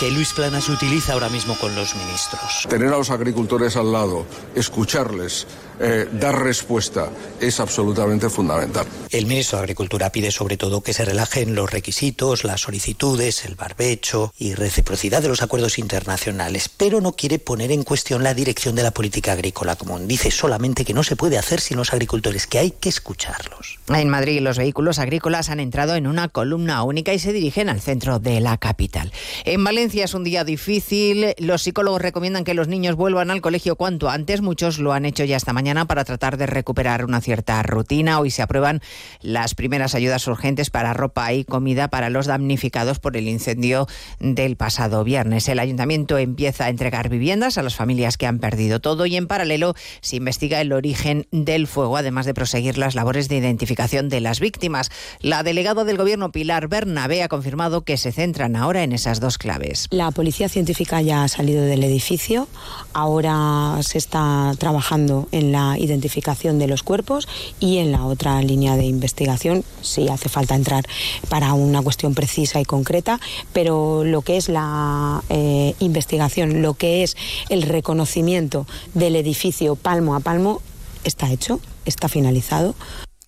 que 0.00 0.10
Luis 0.10 0.32
Planas 0.32 0.70
utiliza 0.70 1.12
ahora 1.12 1.28
mismo 1.28 1.54
con 1.58 1.74
los 1.74 1.94
ministros. 1.94 2.66
Tener 2.70 2.88
a 2.88 2.96
los 2.96 3.10
agricultores 3.10 3.76
al 3.76 3.92
lado, 3.92 4.24
escucharles, 4.54 5.46
eh, 5.78 6.08
dar 6.10 6.42
respuesta, 6.42 7.10
es 7.38 7.60
absolutamente 7.60 8.30
fundamental. 8.30 8.86
El 9.10 9.26
ministro 9.26 9.58
de 9.58 9.64
Agricultura 9.64 10.10
pide 10.10 10.30
sobre 10.30 10.56
todo 10.56 10.80
que 10.82 10.94
se 10.94 11.04
relajen 11.04 11.54
los 11.54 11.70
requisitos, 11.70 12.44
las 12.44 12.62
solicitudes, 12.62 13.44
el 13.44 13.56
barbecho 13.56 14.32
y 14.38 14.54
reciprocidad 14.54 15.20
de 15.20 15.28
los 15.28 15.42
acuerdos 15.42 15.78
internacionales, 15.78 16.70
pero 16.74 17.02
no 17.02 17.12
quiere 17.12 17.38
poner 17.38 17.70
en 17.70 17.82
cuestión 17.82 18.24
la 18.24 18.32
dirección 18.32 18.74
de 18.76 18.82
la 18.82 18.92
política 18.92 19.32
agrícola 19.32 19.76
común. 19.76 20.08
Dice 20.08 20.30
solamente 20.30 20.86
que 20.86 20.94
no 20.94 21.02
se 21.02 21.16
puede 21.16 21.36
hacer 21.36 21.60
sin 21.60 21.76
los 21.76 21.92
agricultores, 21.92 22.46
que 22.46 22.58
hay 22.58 22.70
que 22.70 22.88
escucharlos. 22.88 23.78
En 23.88 24.08
Madrid, 24.08 24.40
los 24.40 24.56
vehículos 24.56 24.98
agrícolas 24.98 25.50
han 25.50 25.60
entrado 25.60 25.94
en 25.94 26.06
una 26.06 26.28
columna 26.28 26.82
única 26.84 27.12
y 27.12 27.18
se 27.18 27.34
dirigen 27.34 27.68
al 27.68 27.82
centro 27.82 28.18
de 28.18 28.40
la 28.40 28.56
capital. 28.56 29.12
En 29.44 29.62
Valencia 29.62 29.89
es 29.98 30.14
un 30.14 30.22
día 30.22 30.44
difícil. 30.44 31.34
Los 31.38 31.62
psicólogos 31.62 32.00
recomiendan 32.00 32.44
que 32.44 32.54
los 32.54 32.68
niños 32.68 32.94
vuelvan 32.94 33.30
al 33.32 33.40
colegio 33.40 33.74
cuanto 33.74 34.08
antes. 34.08 34.40
Muchos 34.40 34.78
lo 34.78 34.92
han 34.92 35.04
hecho 35.04 35.24
ya 35.24 35.36
esta 35.36 35.52
mañana 35.52 35.86
para 35.86 36.04
tratar 36.04 36.36
de 36.36 36.46
recuperar 36.46 37.04
una 37.04 37.20
cierta 37.20 37.60
rutina. 37.64 38.20
Hoy 38.20 38.30
se 38.30 38.42
aprueban 38.42 38.80
las 39.20 39.56
primeras 39.56 39.96
ayudas 39.96 40.26
urgentes 40.28 40.70
para 40.70 40.94
ropa 40.94 41.32
y 41.32 41.44
comida 41.44 41.88
para 41.88 42.08
los 42.08 42.26
damnificados 42.26 43.00
por 43.00 43.16
el 43.16 43.26
incendio 43.26 43.88
del 44.20 44.56
pasado 44.56 45.02
viernes. 45.02 45.48
El 45.48 45.58
ayuntamiento 45.58 46.18
empieza 46.18 46.66
a 46.66 46.68
entregar 46.68 47.08
viviendas 47.08 47.58
a 47.58 47.62
las 47.62 47.74
familias 47.74 48.16
que 48.16 48.26
han 48.26 48.38
perdido 48.38 48.78
todo 48.78 49.06
y 49.06 49.16
en 49.16 49.26
paralelo 49.26 49.74
se 50.02 50.16
investiga 50.16 50.60
el 50.60 50.72
origen 50.72 51.26
del 51.32 51.66
fuego, 51.66 51.96
además 51.96 52.26
de 52.26 52.34
proseguir 52.34 52.78
las 52.78 52.94
labores 52.94 53.28
de 53.28 53.38
identificación 53.38 54.08
de 54.08 54.20
las 54.20 54.38
víctimas. 54.38 54.90
La 55.20 55.42
delegada 55.42 55.82
del 55.84 55.96
gobierno 55.96 56.30
Pilar 56.30 56.68
Bernabé 56.68 57.24
ha 57.24 57.28
confirmado 57.28 57.82
que 57.82 57.96
se 57.96 58.12
centran 58.12 58.54
ahora 58.54 58.84
en 58.84 58.92
esas 58.92 59.18
dos 59.18 59.36
claves. 59.36 59.79
La 59.90 60.10
policía 60.10 60.48
científica 60.48 61.00
ya 61.00 61.24
ha 61.24 61.28
salido 61.28 61.64
del 61.64 61.82
edificio, 61.84 62.48
ahora 62.92 63.78
se 63.82 63.98
está 63.98 64.52
trabajando 64.58 65.28
en 65.32 65.52
la 65.52 65.78
identificación 65.78 66.58
de 66.58 66.66
los 66.66 66.82
cuerpos 66.82 67.28
y 67.58 67.78
en 67.78 67.92
la 67.92 68.04
otra 68.04 68.42
línea 68.42 68.76
de 68.76 68.84
investigación, 68.84 69.64
si 69.80 70.08
hace 70.08 70.28
falta 70.28 70.54
entrar 70.54 70.84
para 71.28 71.54
una 71.54 71.82
cuestión 71.82 72.14
precisa 72.14 72.60
y 72.60 72.64
concreta, 72.64 73.20
pero 73.52 74.04
lo 74.04 74.22
que 74.22 74.36
es 74.36 74.48
la 74.48 75.22
eh, 75.28 75.74
investigación, 75.80 76.62
lo 76.62 76.74
que 76.74 77.02
es 77.02 77.16
el 77.48 77.62
reconocimiento 77.62 78.66
del 78.94 79.16
edificio 79.16 79.76
palmo 79.76 80.14
a 80.14 80.20
palmo, 80.20 80.60
está 81.04 81.30
hecho, 81.30 81.60
está 81.84 82.08
finalizado. 82.08 82.74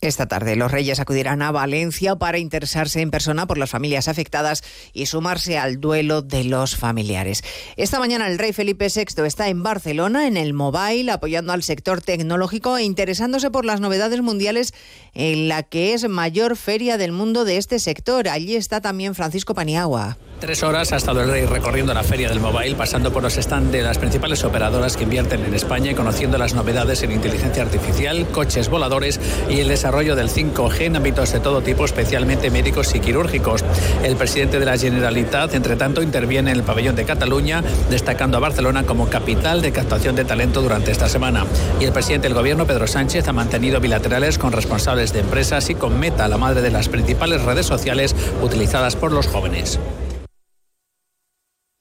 Esta 0.03 0.27
tarde 0.27 0.57
los 0.57 0.73
reyes 0.73 0.99
acudirán 0.99 1.43
a 1.43 1.53
Valencia 1.53 2.17
para 2.17 2.39
interesarse 2.39 3.01
en 3.03 3.13
persona 3.13 3.47
por 3.47 3.57
las 3.57 3.71
familias 3.71 4.09
afectadas 4.09 4.65
y 4.93 5.07
sumarse 5.07 5.59
al 5.59 5.81
duelo 5.81 6.23
de 6.23 6.43
los 6.43 6.75
familiares. 6.75 7.45
Esta 7.77 8.01
mañana 8.01 8.27
el 8.27 8.41
rey 8.41 8.53
Felipe 8.53 8.89
VI 8.93 9.23
está 9.25 9.47
en 9.47 9.63
Barcelona, 9.63 10.27
en 10.27 10.37
el 10.37 10.55
Mobile, 10.55 11.13
apoyando 11.13 11.53
al 11.53 11.63
sector 11.63 12.03
tecnológico 12.03 12.77
e 12.79 12.83
interesándose 12.83 13.53
por 13.53 13.65
las 13.65 13.81
novedades 13.81 14.23
mundiales 14.23 14.75
en 15.15 15.47
la 15.47 15.63
que 15.63 15.95
es 15.95 16.09
mayor 16.09 16.57
feria 16.57 16.99
del 16.99 17.13
mundo 17.13 17.45
de 17.45 17.59
este 17.59 17.79
sector. 17.79 18.29
Allí 18.29 18.57
está 18.57 18.81
también 18.81 19.15
Francisco 19.15 19.55
Paniagua. 19.55 20.19
Tres 20.41 20.65
horas 20.65 20.93
ha 20.93 20.97
estado 20.97 21.23
el 21.23 21.31
rey 21.31 21.47
recorriendo 21.47 21.95
la 21.95 22.03
feria 22.03 22.29
del 22.29 22.41
mobile, 22.41 22.75
pasando 22.75 23.13
por 23.13 23.23
los 23.23 23.35
stands 23.35 23.71
de 23.71 23.83
las 23.83 23.99
principales 23.99 24.43
operadoras 24.43 24.97
que 24.97 25.05
invierten 25.05 25.45
en 25.45 25.55
España 25.55 25.93
y 25.93 25.95
conociendo 25.95 26.37
las 26.39 26.55
novedades 26.55 27.05
en 27.05 27.13
inteligencia 27.13 27.63
artificial, 27.63 28.27
coches 28.33 28.69
voladores 28.69 29.21
y 29.49 29.61
el 29.61 29.69
desarrollo 29.69 29.92
del 29.93 30.31
5G 30.31 30.87
en 30.87 30.97
ámbitos 30.97 31.33
de 31.33 31.41
todo 31.41 31.61
tipo, 31.61 31.85
especialmente 31.85 32.51
médicos 32.51 32.95
y 32.95 33.01
quirúrgicos. 33.01 33.63
El 34.03 34.17
presidente 34.17 34.59
de 34.59 34.65
la 34.65 34.79
Generalitat, 34.79 35.53
entre 35.53 35.77
tanto, 35.77 36.03
interviene 36.03 36.51
en 36.51 36.57
el 36.57 36.63
pabellón 36.63 36.97
de 36.97 37.05
Cataluña, 37.05 37.63
destacando 37.91 38.39
a 38.39 38.41
Barcelona 38.41 38.85
como 38.85 39.11
capital 39.11 39.61
de 39.61 39.71
captación 39.71 40.17
de 40.17 40.25
talento 40.25 40.63
durante 40.63 40.91
esta 40.91 41.11
semana. 41.11 41.45
Y 41.79 41.85
el 41.85 41.93
presidente 41.93 42.27
del 42.27 42.35
gobierno, 42.35 42.67
Pedro 42.67 42.87
Sánchez, 42.87 43.29
ha 43.29 43.35
mantenido 43.35 43.81
bilaterales 43.81 44.39
con 44.39 44.53
responsables 44.53 45.13
de 45.13 45.21
empresas 45.21 45.69
y 45.69 45.75
con 45.75 46.01
Meta, 46.01 46.27
la 46.27 46.39
madre 46.39 46.63
de 46.63 46.71
las 46.71 46.89
principales 46.89 47.43
redes 47.43 47.67
sociales 47.67 48.17
utilizadas 48.43 48.97
por 48.97 49.13
los 49.13 49.27
jóvenes. 49.27 49.79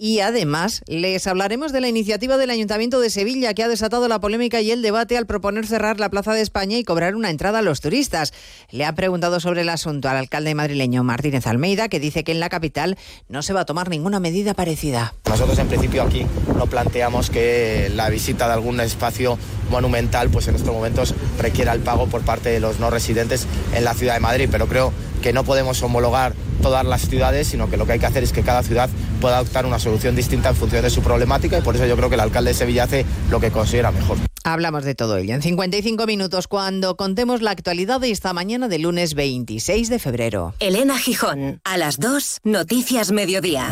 Y 0.03 0.21
además 0.21 0.81
les 0.87 1.27
hablaremos 1.27 1.71
de 1.71 1.79
la 1.79 1.87
iniciativa 1.87 2.37
del 2.37 2.49
Ayuntamiento 2.49 2.99
de 2.99 3.11
Sevilla 3.11 3.53
que 3.53 3.61
ha 3.61 3.67
desatado 3.67 4.07
la 4.07 4.19
polémica 4.19 4.59
y 4.59 4.71
el 4.71 4.81
debate 4.81 5.15
al 5.15 5.27
proponer 5.27 5.67
cerrar 5.67 5.99
la 5.99 6.09
Plaza 6.09 6.33
de 6.33 6.41
España 6.41 6.79
y 6.79 6.83
cobrar 6.83 7.15
una 7.15 7.29
entrada 7.29 7.59
a 7.59 7.61
los 7.61 7.81
turistas. 7.81 8.33
Le 8.71 8.83
ha 8.85 8.95
preguntado 8.95 9.39
sobre 9.39 9.61
el 9.61 9.69
asunto 9.69 10.09
al 10.09 10.17
alcalde 10.17 10.55
madrileño 10.55 11.03
Martínez 11.03 11.45
Almeida, 11.45 11.87
que 11.87 11.99
dice 11.99 12.23
que 12.23 12.31
en 12.31 12.39
la 12.39 12.49
capital 12.49 12.97
no 13.29 13.43
se 13.43 13.53
va 13.53 13.59
a 13.59 13.65
tomar 13.65 13.91
ninguna 13.91 14.19
medida 14.19 14.55
parecida. 14.55 15.13
Nosotros 15.29 15.59
en 15.59 15.67
principio 15.67 16.01
aquí 16.01 16.25
no 16.57 16.65
planteamos 16.65 17.29
que 17.29 17.91
la 17.93 18.09
visita 18.09 18.47
de 18.47 18.53
algún 18.53 18.79
espacio 18.79 19.37
monumental 19.71 20.29
pues 20.29 20.47
en 20.47 20.55
estos 20.55 20.73
momentos 20.73 21.15
requiera 21.39 21.73
el 21.73 21.79
pago 21.79 22.07
por 22.07 22.21
parte 22.21 22.49
de 22.49 22.59
los 22.59 22.79
no 22.79 22.91
residentes 22.91 23.47
en 23.73 23.83
la 23.83 23.95
ciudad 23.95 24.13
de 24.13 24.19
Madrid, 24.19 24.49
pero 24.51 24.67
creo 24.67 24.93
que 25.21 25.33
no 25.33 25.43
podemos 25.43 25.81
homologar 25.81 26.33
todas 26.61 26.85
las 26.85 27.01
ciudades, 27.01 27.47
sino 27.47 27.69
que 27.69 27.77
lo 27.77 27.85
que 27.85 27.93
hay 27.93 27.99
que 27.99 28.05
hacer 28.05 28.23
es 28.23 28.31
que 28.31 28.43
cada 28.43 28.63
ciudad 28.63 28.89
pueda 29.19 29.37
adoptar 29.37 29.65
una 29.65 29.79
solución 29.79 30.15
distinta 30.15 30.49
en 30.49 30.55
función 30.55 30.83
de 30.83 30.89
su 30.89 31.01
problemática 31.01 31.57
y 31.57 31.61
por 31.61 31.75
eso 31.75 31.85
yo 31.85 31.95
creo 31.95 32.09
que 32.09 32.15
el 32.15 32.21
alcalde 32.21 32.51
de 32.51 32.55
Sevilla 32.55 32.83
hace 32.83 33.05
lo 33.29 33.39
que 33.39 33.51
considera 33.51 33.91
mejor. 33.91 34.17
Hablamos 34.43 34.83
de 34.83 34.95
todo 34.95 35.17
ello 35.17 35.35
en 35.35 35.41
55 35.41 36.05
minutos 36.07 36.47
cuando 36.47 36.97
contemos 36.97 37.41
la 37.41 37.51
actualidad 37.51 37.99
de 37.99 38.09
esta 38.09 38.33
mañana 38.33 38.67
de 38.67 38.79
lunes 38.79 39.13
26 39.13 39.89
de 39.89 39.99
febrero. 39.99 40.55
Elena 40.59 40.97
Gijón, 40.97 41.61
a 41.63 41.77
las 41.77 41.99
2, 41.99 42.39
Noticias 42.43 43.11
Mediodía. 43.11 43.71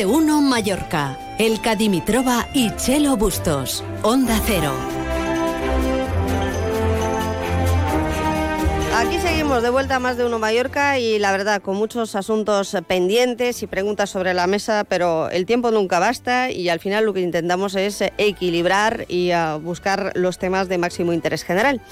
De 0.00 0.06
uno 0.06 0.40
Mallorca. 0.40 1.18
El 1.38 1.60
Cadimitrova 1.60 2.48
y 2.54 2.74
Chelo 2.76 3.18
Bustos. 3.18 3.84
Onda 4.02 4.40
Cero. 4.46 4.72
Aquí 8.96 9.18
seguimos 9.18 9.62
de 9.62 9.68
vuelta 9.68 9.96
a 9.96 9.98
más 9.98 10.16
de 10.16 10.24
uno 10.24 10.38
Mallorca 10.38 10.98
y 10.98 11.18
la 11.18 11.32
verdad 11.32 11.60
con 11.60 11.76
muchos 11.76 12.14
asuntos 12.14 12.74
pendientes 12.86 13.62
y 13.62 13.66
preguntas 13.66 14.08
sobre 14.08 14.32
la 14.32 14.46
mesa, 14.46 14.84
pero 14.88 15.28
el 15.28 15.44
tiempo 15.44 15.70
nunca 15.70 15.98
basta 15.98 16.50
y 16.50 16.70
al 16.70 16.80
final 16.80 17.04
lo 17.04 17.12
que 17.12 17.20
intentamos 17.20 17.74
es 17.74 18.02
equilibrar 18.16 19.04
y 19.06 19.32
uh, 19.34 19.58
buscar 19.60 20.12
los 20.14 20.38
temas 20.38 20.70
de 20.70 20.78
máximo 20.78 21.12
interés 21.12 21.44
general 21.44 21.82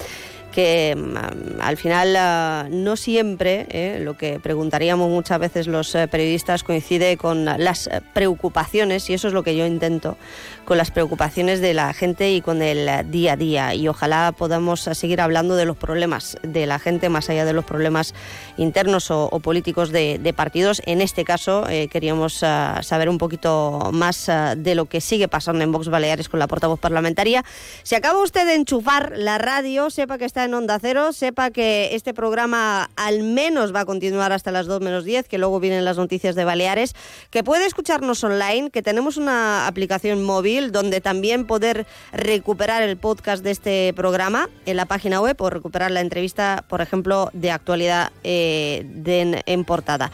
que 0.49 0.95
um, 0.97 1.15
al 1.61 1.77
final 1.77 2.15
uh, 2.15 2.75
no 2.75 2.95
siempre 2.95 3.67
eh, 3.69 3.99
lo 4.01 4.17
que 4.17 4.39
preguntaríamos 4.39 5.09
muchas 5.09 5.39
veces 5.39 5.67
los 5.67 5.93
uh, 5.95 6.07
periodistas 6.09 6.63
coincide 6.63 7.17
con 7.17 7.45
las 7.45 7.89
preocupaciones 8.13 9.09
y 9.09 9.13
eso 9.13 9.27
es 9.27 9.33
lo 9.33 9.43
que 9.43 9.55
yo 9.55 9.65
intento 9.65 10.17
con 10.65 10.77
las 10.77 10.91
preocupaciones 10.91 11.61
de 11.61 11.73
la 11.73 11.93
gente 11.93 12.31
y 12.31 12.41
con 12.41 12.61
el 12.61 13.09
día 13.09 13.33
a 13.33 13.35
día 13.35 13.73
y 13.73 13.87
ojalá 13.87 14.31
podamos 14.37 14.81
seguir 14.81 15.21
hablando 15.21 15.55
de 15.55 15.65
los 15.65 15.77
problemas 15.77 16.37
de 16.43 16.65
la 16.65 16.79
gente 16.79 17.09
más 17.09 17.29
allá 17.29 17.45
de 17.45 17.53
los 17.53 17.65
problemas 17.65 18.13
internos 18.57 19.11
o, 19.11 19.29
o 19.31 19.39
políticos 19.39 19.91
de, 19.91 20.19
de, 20.19 20.33
partidos. 20.33 20.81
En 20.85 21.01
este 21.01 21.23
caso 21.23 21.67
eh, 21.69 21.87
queríamos 21.87 22.43
uh, 22.43 22.81
saber 22.81 23.09
un 23.09 23.17
poquito 23.17 23.89
más 23.91 24.27
uh, 24.27 24.55
de 24.55 24.75
lo 24.75 24.85
que 24.85 25.01
sigue 25.01 25.27
pasando 25.27 25.63
en 25.63 25.71
Vox 25.71 25.89
Baleares 25.89 26.29
con 26.29 26.39
la 26.39 26.47
portavoz 26.47 26.79
parlamentaria. 26.79 27.43
Si 27.83 27.95
acaba 27.95 28.21
usted 28.21 28.45
de 28.45 28.55
enchufar 28.55 29.13
la 29.15 29.37
radio, 29.37 29.89
sepa 29.89 30.17
que 30.17 30.25
está 30.25 30.45
en 30.45 30.48
Onda 30.53 30.79
Cero, 30.79 31.13
sepa 31.13 31.51
que 31.51 31.95
este 31.95 32.13
programa 32.13 32.89
al 32.95 33.23
menos 33.23 33.73
va 33.73 33.81
a 33.81 33.85
continuar 33.85 34.31
hasta 34.31 34.51
las 34.51 34.67
2 34.67 34.81
menos 34.81 35.03
10, 35.05 35.27
que 35.27 35.37
luego 35.37 35.59
vienen 35.59 35.85
las 35.85 35.97
noticias 35.97 36.35
de 36.35 36.45
Baleares, 36.45 36.95
que 37.29 37.43
puede 37.43 37.65
escucharnos 37.65 38.23
online, 38.23 38.71
que 38.71 38.81
tenemos 38.81 39.17
una 39.17 39.67
aplicación 39.67 40.23
móvil 40.23 40.71
donde 40.71 41.01
también 41.01 41.45
poder 41.45 41.85
recuperar 42.11 42.83
el 42.83 42.97
podcast 42.97 43.43
de 43.43 43.51
este 43.51 43.93
programa 43.95 44.49
en 44.65 44.77
la 44.77 44.85
página 44.85 45.21
web 45.21 45.35
o 45.39 45.49
recuperar 45.49 45.91
la 45.91 46.01
entrevista, 46.01 46.63
por 46.67 46.81
ejemplo, 46.81 47.29
de 47.33 47.51
actualidad 47.51 48.11
eh, 48.23 48.85
de 48.85 49.21
en, 49.21 49.41
en 49.45 49.65
portada. 49.65 50.11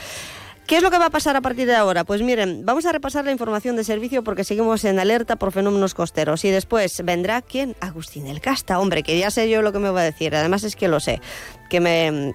¿Qué 0.67 0.77
es 0.77 0.81
lo 0.81 0.89
que 0.89 0.97
va 0.97 1.05
a 1.05 1.09
pasar 1.11 1.35
a 1.35 1.41
partir 1.41 1.67
de 1.67 1.75
ahora? 1.75 2.03
Pues 2.05 2.23
miren, 2.23 2.65
vamos 2.65 2.87
a 2.87 2.91
repasar 2.91 3.23
la 3.23 3.31
información 3.31 3.75
de 3.75 3.83
servicio 3.83 4.23
porque 4.23 4.43
seguimos 4.43 4.83
en 4.83 4.97
alerta 4.97 5.35
por 5.35 5.51
fenómenos 5.51 5.93
costeros. 5.93 6.43
Y 6.43 6.49
después 6.49 7.05
vendrá 7.05 7.43
quién? 7.43 7.75
Agustín 7.81 8.25
el 8.25 8.41
Casta, 8.41 8.79
hombre, 8.79 9.03
que 9.03 9.19
ya 9.19 9.29
sé 9.29 9.47
yo 9.47 9.61
lo 9.61 9.71
que 9.71 9.77
me 9.77 9.91
va 9.91 10.01
a 10.01 10.05
decir. 10.05 10.35
Además 10.35 10.63
es 10.63 10.75
que 10.75 10.87
lo 10.87 10.99
sé, 10.99 11.21
que 11.69 11.79
me 11.79 12.33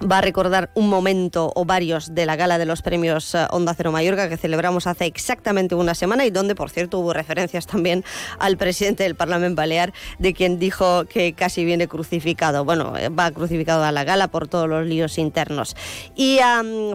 va 0.00 0.18
a 0.18 0.20
recordar 0.20 0.70
un 0.74 0.88
momento 0.88 1.52
o 1.54 1.64
varios 1.64 2.14
de 2.14 2.26
la 2.26 2.36
gala 2.36 2.58
de 2.58 2.66
los 2.66 2.82
premios 2.82 3.34
uh, 3.34 3.46
Onda 3.50 3.74
Cero 3.74 3.92
Mallorca 3.92 4.28
que 4.28 4.36
celebramos 4.36 4.86
hace 4.86 5.06
exactamente 5.06 5.74
una 5.74 5.94
semana 5.94 6.24
y 6.24 6.30
donde, 6.30 6.54
por 6.54 6.70
cierto, 6.70 6.98
hubo 6.98 7.12
referencias 7.12 7.66
también 7.66 8.04
al 8.38 8.56
presidente 8.56 9.02
del 9.02 9.14
Parlamento 9.14 9.56
Balear, 9.56 9.92
de 10.18 10.32
quien 10.32 10.58
dijo 10.58 11.04
que 11.04 11.34
casi 11.34 11.64
viene 11.64 11.88
crucificado. 11.88 12.64
Bueno, 12.64 12.94
va 13.18 13.30
crucificado 13.30 13.84
a 13.84 13.92
la 13.92 14.04
gala 14.04 14.28
por 14.28 14.48
todos 14.48 14.68
los 14.68 14.86
líos 14.86 15.18
internos. 15.18 15.76
Y, 16.14 16.38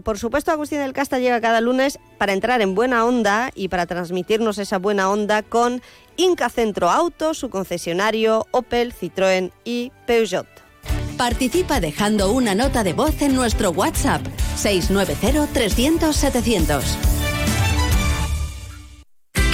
por 0.03 0.17
supuesto, 0.17 0.51
Agustín 0.51 0.79
del 0.79 0.93
Casta 0.93 1.19
llega 1.19 1.41
cada 1.41 1.61
lunes 1.61 1.99
para 2.17 2.33
entrar 2.33 2.61
en 2.61 2.75
buena 2.75 3.05
onda 3.05 3.51
y 3.53 3.67
para 3.67 3.85
transmitirnos 3.85 4.57
esa 4.57 4.79
buena 4.79 5.09
onda 5.09 5.43
con 5.43 5.81
Inca 6.17 6.49
Centro 6.49 6.89
Auto, 6.89 7.33
su 7.33 7.49
concesionario 7.49 8.47
Opel, 8.51 8.93
Citroën 8.93 9.51
y 9.63 9.91
Peugeot. 10.07 10.54
Participa 11.17 11.79
dejando 11.79 12.31
una 12.31 12.55
nota 12.55 12.83
de 12.83 12.93
voz 12.93 13.21
en 13.21 13.35
nuestro 13.35 13.71
WhatsApp 13.71 14.21
690 14.57 15.47
300 15.53 16.15
700. 16.15 16.83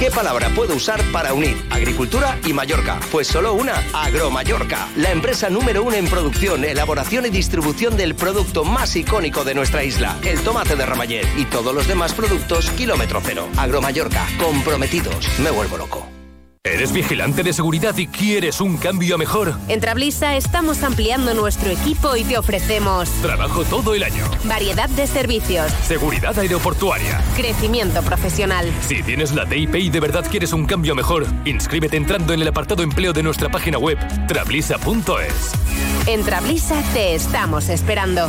¿Qué 0.02 0.10
palabra 0.10 0.48
puedo 0.56 0.74
usar 0.74 1.00
para 1.12 1.32
unir 1.32 1.56
agricultura 1.70 2.36
y 2.44 2.52
Mallorca? 2.52 2.98
Pues 3.12 3.28
solo 3.28 3.54
una, 3.54 3.74
Agromallorca, 3.92 4.88
la 4.96 5.12
empresa 5.12 5.48
número 5.48 5.84
uno 5.84 5.94
en 5.94 6.08
producción, 6.08 6.64
elaboración 6.64 7.26
y 7.26 7.30
distribución 7.30 7.96
del 7.96 8.16
producto 8.16 8.64
más 8.64 8.96
icónico 8.96 9.44
de 9.44 9.54
nuestra 9.54 9.84
isla, 9.84 10.18
el 10.24 10.40
tomate 10.40 10.74
de 10.74 10.86
Ramallet 10.86 11.28
y 11.38 11.44
todos 11.44 11.72
los 11.72 11.86
demás 11.86 12.14
productos 12.14 12.68
kilómetro 12.70 13.20
cero. 13.24 13.48
Agromallorca, 13.56 14.26
comprometidos. 14.40 15.38
Me 15.38 15.52
vuelvo 15.52 15.76
loco. 15.76 16.21
¿Eres 16.64 16.92
vigilante 16.92 17.42
de 17.42 17.52
seguridad 17.52 17.96
y 17.96 18.06
quieres 18.06 18.60
un 18.60 18.76
cambio 18.76 19.18
mejor? 19.18 19.52
En 19.66 19.80
Trablisa 19.80 20.36
estamos 20.36 20.84
ampliando 20.84 21.34
nuestro 21.34 21.68
equipo 21.70 22.14
y 22.14 22.22
te 22.22 22.38
ofrecemos 22.38 23.08
Trabajo 23.20 23.64
todo 23.64 23.96
el 23.96 24.04
año. 24.04 24.24
variedad 24.44 24.88
de 24.90 25.08
servicios, 25.08 25.72
Seguridad 25.82 26.38
aeroportuaria. 26.38 27.20
crecimiento 27.34 28.00
profesional. 28.02 28.70
Si 28.86 29.02
tienes 29.02 29.32
la 29.32 29.44
DIP 29.44 29.74
y 29.74 29.90
de 29.90 29.98
verdad 29.98 30.24
quieres 30.30 30.52
un 30.52 30.64
cambio 30.66 30.94
mejor, 30.94 31.26
inscríbete 31.44 31.96
entrando 31.96 32.32
en 32.32 32.42
el 32.42 32.46
apartado 32.46 32.84
empleo 32.84 33.12
de 33.12 33.24
nuestra 33.24 33.48
página 33.48 33.78
web 33.78 33.98
trablisa.es. 34.28 35.52
En 36.06 36.24
Trablisa 36.24 36.80
te 36.94 37.16
estamos 37.16 37.68
esperando. 37.70 38.28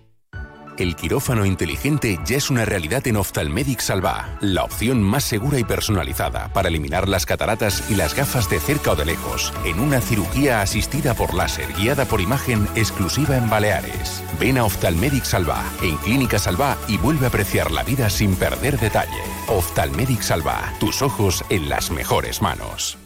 El 0.77 0.95
quirófano 0.95 1.45
inteligente 1.45 2.19
ya 2.25 2.37
es 2.37 2.49
una 2.49 2.65
realidad 2.65 3.05
en 3.07 3.17
Ophthalmedic 3.17 3.81
Salva, 3.81 4.37
la 4.39 4.63
opción 4.63 5.03
más 5.03 5.23
segura 5.23 5.59
y 5.59 5.63
personalizada 5.63 6.51
para 6.53 6.69
eliminar 6.69 7.07
las 7.07 7.25
cataratas 7.25 7.83
y 7.89 7.95
las 7.95 8.15
gafas 8.15 8.49
de 8.49 8.59
cerca 8.59 8.91
o 8.91 8.95
de 8.95 9.05
lejos, 9.05 9.53
en 9.65 9.79
una 9.79 10.01
cirugía 10.01 10.61
asistida 10.61 11.13
por 11.13 11.33
láser 11.33 11.71
guiada 11.73 12.05
por 12.05 12.21
imagen 12.21 12.67
exclusiva 12.75 13.37
en 13.37 13.49
Baleares. 13.49 14.23
Ven 14.39 14.57
a 14.57 14.65
Ophthalmedic 14.65 15.25
Salva, 15.25 15.63
en 15.81 15.97
Clínica 15.97 16.39
Salva 16.39 16.77
y 16.87 16.97
vuelve 16.97 17.25
a 17.25 17.29
apreciar 17.29 17.71
la 17.71 17.83
vida 17.83 18.09
sin 18.09 18.35
perder 18.35 18.79
detalle. 18.79 19.21
Ophthalmedic 19.47 20.21
Salva, 20.21 20.73
tus 20.79 21.01
ojos 21.01 21.43
en 21.49 21.69
las 21.69 21.91
mejores 21.91 22.41
manos. 22.41 22.97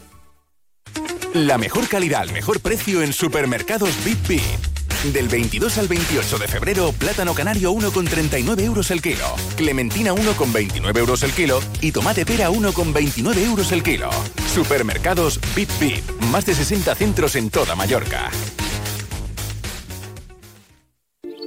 La 1.34 1.58
mejor 1.58 1.88
calidad 1.88 2.22
al 2.22 2.32
mejor 2.32 2.60
precio 2.60 3.02
en 3.02 3.12
supermercados 3.12 3.90
Bip. 4.04 4.40
Del 5.04 5.28
22 5.28 5.78
al 5.78 5.88
28 5.88 6.38
de 6.38 6.48
febrero, 6.48 6.92
plátano 6.92 7.34
canario 7.34 7.72
1,39 7.72 8.60
euros 8.62 8.90
el 8.90 9.00
kilo, 9.00 9.24
clementina 9.56 10.12
1,29 10.12 10.98
euros 10.98 11.22
el 11.22 11.32
kilo 11.32 11.60
y 11.80 11.92
tomate 11.92 12.26
pera 12.26 12.50
1,29 12.50 13.36
euros 13.44 13.72
el 13.72 13.82
kilo. 13.82 14.10
Supermercados 14.52 15.40
Bip 15.54 15.70
Bip, 15.78 16.02
más 16.32 16.46
de 16.46 16.54
60 16.54 16.94
centros 16.94 17.36
en 17.36 17.50
toda 17.50 17.76
Mallorca. 17.76 18.30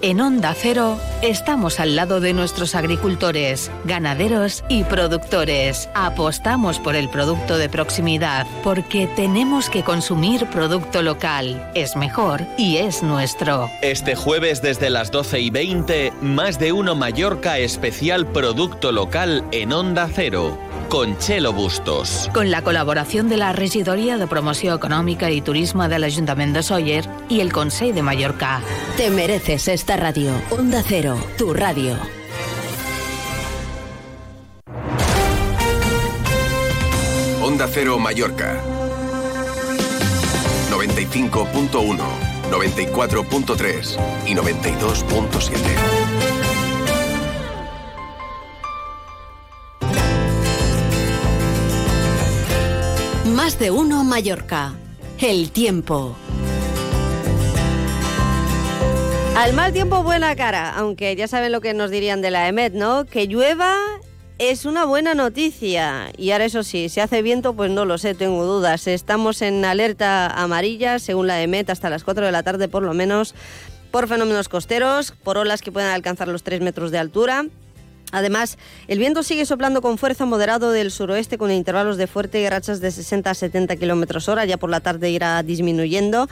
En 0.00 0.20
Onda 0.20 0.54
Cero 0.54 0.96
estamos 1.22 1.80
al 1.80 1.96
lado 1.96 2.20
de 2.20 2.32
nuestros 2.32 2.76
agricultores, 2.76 3.68
ganaderos 3.84 4.62
y 4.68 4.84
productores. 4.84 5.88
Apostamos 5.92 6.78
por 6.78 6.94
el 6.94 7.08
producto 7.08 7.58
de 7.58 7.68
proximidad 7.68 8.46
porque 8.62 9.08
tenemos 9.16 9.68
que 9.68 9.82
consumir 9.82 10.46
producto 10.46 11.02
local. 11.02 11.72
Es 11.74 11.96
mejor 11.96 12.42
y 12.56 12.76
es 12.76 13.02
nuestro. 13.02 13.68
Este 13.82 14.14
jueves 14.14 14.62
desde 14.62 14.88
las 14.88 15.10
12 15.10 15.40
y 15.40 15.50
20, 15.50 16.12
más 16.20 16.60
de 16.60 16.70
uno 16.70 16.94
Mallorca 16.94 17.58
especial 17.58 18.24
producto 18.28 18.92
local 18.92 19.44
en 19.50 19.72
Onda 19.72 20.08
Cero, 20.14 20.56
con 20.88 21.18
Chelo 21.18 21.52
Bustos. 21.52 22.30
Con 22.32 22.50
la 22.50 22.62
colaboración 22.62 23.28
de 23.28 23.36
la 23.36 23.52
Regidoria 23.52 24.16
de 24.16 24.26
Promoció 24.26 24.74
Econòmica 24.74 25.28
i 25.30 25.42
Turisme 25.44 25.88
de 25.88 25.98
l'Ajuntament 26.00 26.54
de 26.56 26.62
Sóller 26.64 27.04
i 27.28 27.40
el 27.44 27.52
Consell 27.52 27.94
de 27.94 28.02
Mallorca. 28.02 28.60
Te 28.96 29.10
mereces 29.10 29.68
esta 29.68 29.96
radio. 29.96 30.32
Onda 30.50 30.82
Cero, 30.86 31.18
tu 31.36 31.52
radio. 31.52 31.96
Onda 37.42 37.68
Cero 37.68 37.98
Mallorca. 37.98 38.60
95.1, 40.70 41.98
94.3 42.50 43.98
y 44.26 44.34
92.7. 44.34 46.37
De 53.48 53.70
uno 53.70 54.04
Mallorca. 54.04 54.74
El 55.18 55.50
tiempo. 55.52 56.14
Al 59.34 59.54
mal 59.54 59.72
tiempo, 59.72 60.02
buena 60.02 60.36
cara. 60.36 60.74
Aunque 60.76 61.16
ya 61.16 61.26
saben 61.28 61.50
lo 61.50 61.62
que 61.62 61.72
nos 61.72 61.90
dirían 61.90 62.20
de 62.20 62.30
la 62.30 62.46
EMET, 62.46 62.74
¿no? 62.74 63.06
Que 63.06 63.26
llueva 63.26 63.74
es 64.36 64.66
una 64.66 64.84
buena 64.84 65.14
noticia. 65.14 66.12
Y 66.18 66.30
ahora 66.32 66.44
eso 66.44 66.62
sí, 66.62 66.90
si 66.90 67.00
hace 67.00 67.22
viento, 67.22 67.54
pues 67.54 67.70
no 67.70 67.86
lo 67.86 67.96
sé, 67.96 68.14
tengo 68.14 68.44
dudas. 68.44 68.86
Estamos 68.86 69.40
en 69.40 69.64
alerta 69.64 70.26
amarilla, 70.26 70.98
según 70.98 71.26
la 71.26 71.40
EMET, 71.40 71.70
hasta 71.70 71.88
las 71.88 72.04
4 72.04 72.26
de 72.26 72.32
la 72.32 72.42
tarde 72.42 72.68
por 72.68 72.82
lo 72.82 72.92
menos, 72.92 73.34
por 73.90 74.08
fenómenos 74.08 74.50
costeros, 74.50 75.12
por 75.12 75.38
olas 75.38 75.62
que 75.62 75.72
puedan 75.72 75.94
alcanzar 75.94 76.28
los 76.28 76.42
3 76.42 76.60
metros 76.60 76.90
de 76.90 76.98
altura. 76.98 77.46
Además, 78.12 78.58
el 78.86 78.98
viento 78.98 79.22
sigue 79.22 79.46
soplando 79.46 79.82
con 79.82 79.98
fuerza 79.98 80.24
moderado 80.24 80.70
del 80.70 80.90
suroeste 80.90 81.38
con 81.38 81.50
intervalos 81.50 81.96
de 81.96 82.06
fuerte 82.06 82.40
y 82.40 82.48
rachas 82.48 82.80
de 82.80 82.90
60 82.90 83.30
a 83.30 83.34
70 83.34 83.76
kilómetros 83.76 84.28
hora. 84.28 84.44
Ya 84.44 84.56
por 84.56 84.70
la 84.70 84.80
tarde 84.80 85.10
irá 85.10 85.42
disminuyendo. 85.42 86.28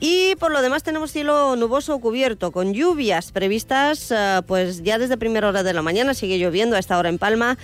Y 0.00 0.34
por 0.36 0.50
lo 0.50 0.62
demás 0.62 0.82
tenemos 0.82 1.12
cielo 1.12 1.54
nuboso 1.54 1.96
cubierto 2.00 2.50
con 2.50 2.74
lluvias 2.74 3.30
previstas 3.30 4.10
eh, 4.10 4.40
pues 4.48 4.82
ya 4.82 4.98
desde 4.98 5.16
primera 5.16 5.48
hora 5.48 5.62
de 5.62 5.72
la 5.72 5.80
mañana. 5.80 6.12
Sigue 6.12 6.38
lloviendo 6.38 6.74
a 6.74 6.80
esta 6.80 6.98
hora 6.98 7.08
en 7.08 7.18
Palma. 7.18 7.56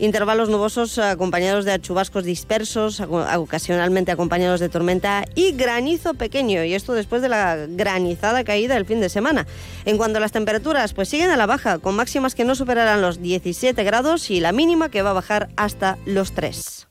Intervalos 0.00 0.48
nubosos 0.48 0.96
eh, 0.96 1.02
acompañados 1.02 1.66
de 1.66 1.78
chubascos 1.78 2.24
dispersos, 2.24 3.00
ocasionalmente 3.00 4.10
acompañados 4.10 4.58
de 4.58 4.70
tormenta 4.70 5.26
y 5.34 5.52
granizo 5.52 6.14
pequeño. 6.14 6.64
Y 6.64 6.72
esto 6.72 6.94
después 6.94 7.20
de 7.20 7.28
la 7.28 7.66
granizada 7.68 8.42
caída 8.42 8.74
del 8.74 8.86
fin 8.86 9.02
de 9.02 9.10
semana. 9.10 9.46
En 9.84 9.98
cuanto 9.98 10.16
a 10.16 10.20
las 10.22 10.32
temperaturas, 10.32 10.94
pues 10.94 11.10
siguen 11.10 11.30
a 11.30 11.36
la 11.36 11.44
baja, 11.44 11.78
con 11.78 11.96
máximas 11.96 12.34
que 12.34 12.44
no 12.44 12.54
superarán 12.54 13.02
los 13.02 13.20
17 13.20 13.84
grados 13.84 14.30
y 14.30 14.40
la 14.40 14.52
mínima 14.52 14.88
que 14.88 15.02
va 15.02 15.10
a 15.10 15.14
bajar 15.14 15.50
hasta 15.56 15.98
los 16.06 16.32
3. 16.32 16.88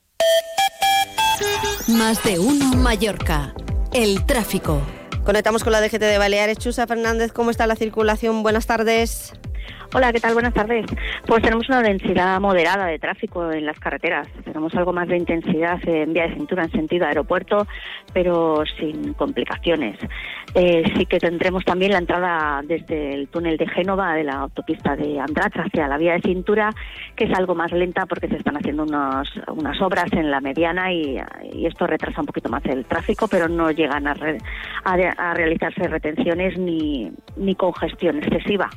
Más 1.87 2.23
de 2.23 2.37
uno 2.37 2.75
Mallorca. 2.75 3.55
El 3.91 4.23
tráfico. 4.27 4.83
Conectamos 5.25 5.63
con 5.63 5.73
la 5.73 5.81
DGT 5.81 5.99
de 5.99 6.19
Baleares. 6.19 6.59
Chusa 6.59 6.85
Fernández, 6.85 7.31
¿cómo 7.31 7.49
está 7.49 7.65
la 7.65 7.75
circulación? 7.75 8.43
Buenas 8.43 8.67
tardes. 8.67 9.33
Hola, 9.91 10.13
¿qué 10.13 10.19
tal? 10.19 10.35
Buenas 10.35 10.53
tardes. 10.53 10.85
Pues 11.25 11.41
tenemos 11.41 11.67
una 11.67 11.81
densidad 11.81 12.39
moderada 12.39 12.85
de 12.85 12.99
tráfico 12.99 13.51
en 13.51 13.65
las 13.65 13.79
carreteras. 13.79 14.27
Tenemos 14.45 14.75
algo 14.75 14.93
más 14.93 15.07
de 15.07 15.17
intensidad 15.17 15.79
en 15.87 16.13
vía 16.13 16.27
de 16.27 16.35
cintura 16.35 16.63
en 16.63 16.71
sentido 16.71 17.07
aeropuerto, 17.07 17.65
pero 18.13 18.63
sin 18.79 19.13
complicaciones. 19.15 19.97
Eh, 20.53 20.83
sí 20.95 21.07
que 21.07 21.17
tendremos 21.19 21.65
también 21.65 21.91
la 21.93 21.97
entrada 21.97 22.61
desde 22.63 23.15
el 23.15 23.29
túnel 23.29 23.57
de 23.57 23.67
Génova 23.67 24.13
de 24.13 24.25
la 24.25 24.33
autopista 24.33 24.95
de 24.95 25.19
Andratx 25.19 25.57
hacia 25.57 25.87
la 25.87 25.97
vía 25.97 26.13
de 26.13 26.21
cintura, 26.21 26.69
que 27.15 27.23
es 27.23 27.33
algo 27.35 27.55
más 27.55 27.71
lenta 27.71 28.05
porque 28.05 28.27
se 28.27 28.35
están 28.35 28.57
haciendo 28.57 28.83
unos, 28.83 29.27
unas 29.47 29.81
obras 29.81 30.11
en 30.13 30.29
la 30.29 30.39
mediana 30.39 30.93
y, 30.93 31.19
esto 31.65 31.87
retrasa 31.87 32.21
un 32.21 32.27
poquito 32.27 32.49
más 32.49 32.63
el 32.65 32.85
tráfico, 32.85 33.27
pero 33.27 33.47
no 33.47 33.71
llegan 33.71 34.07
a, 34.07 34.13
re- 34.13 34.37
a, 34.83 34.93
a 34.93 35.33
realizarse 35.33 35.87
retenciones 35.87 36.57
ni, 36.59 37.11
ni 37.37 37.55
congestión 37.55 38.17
excesiva. 38.19 38.69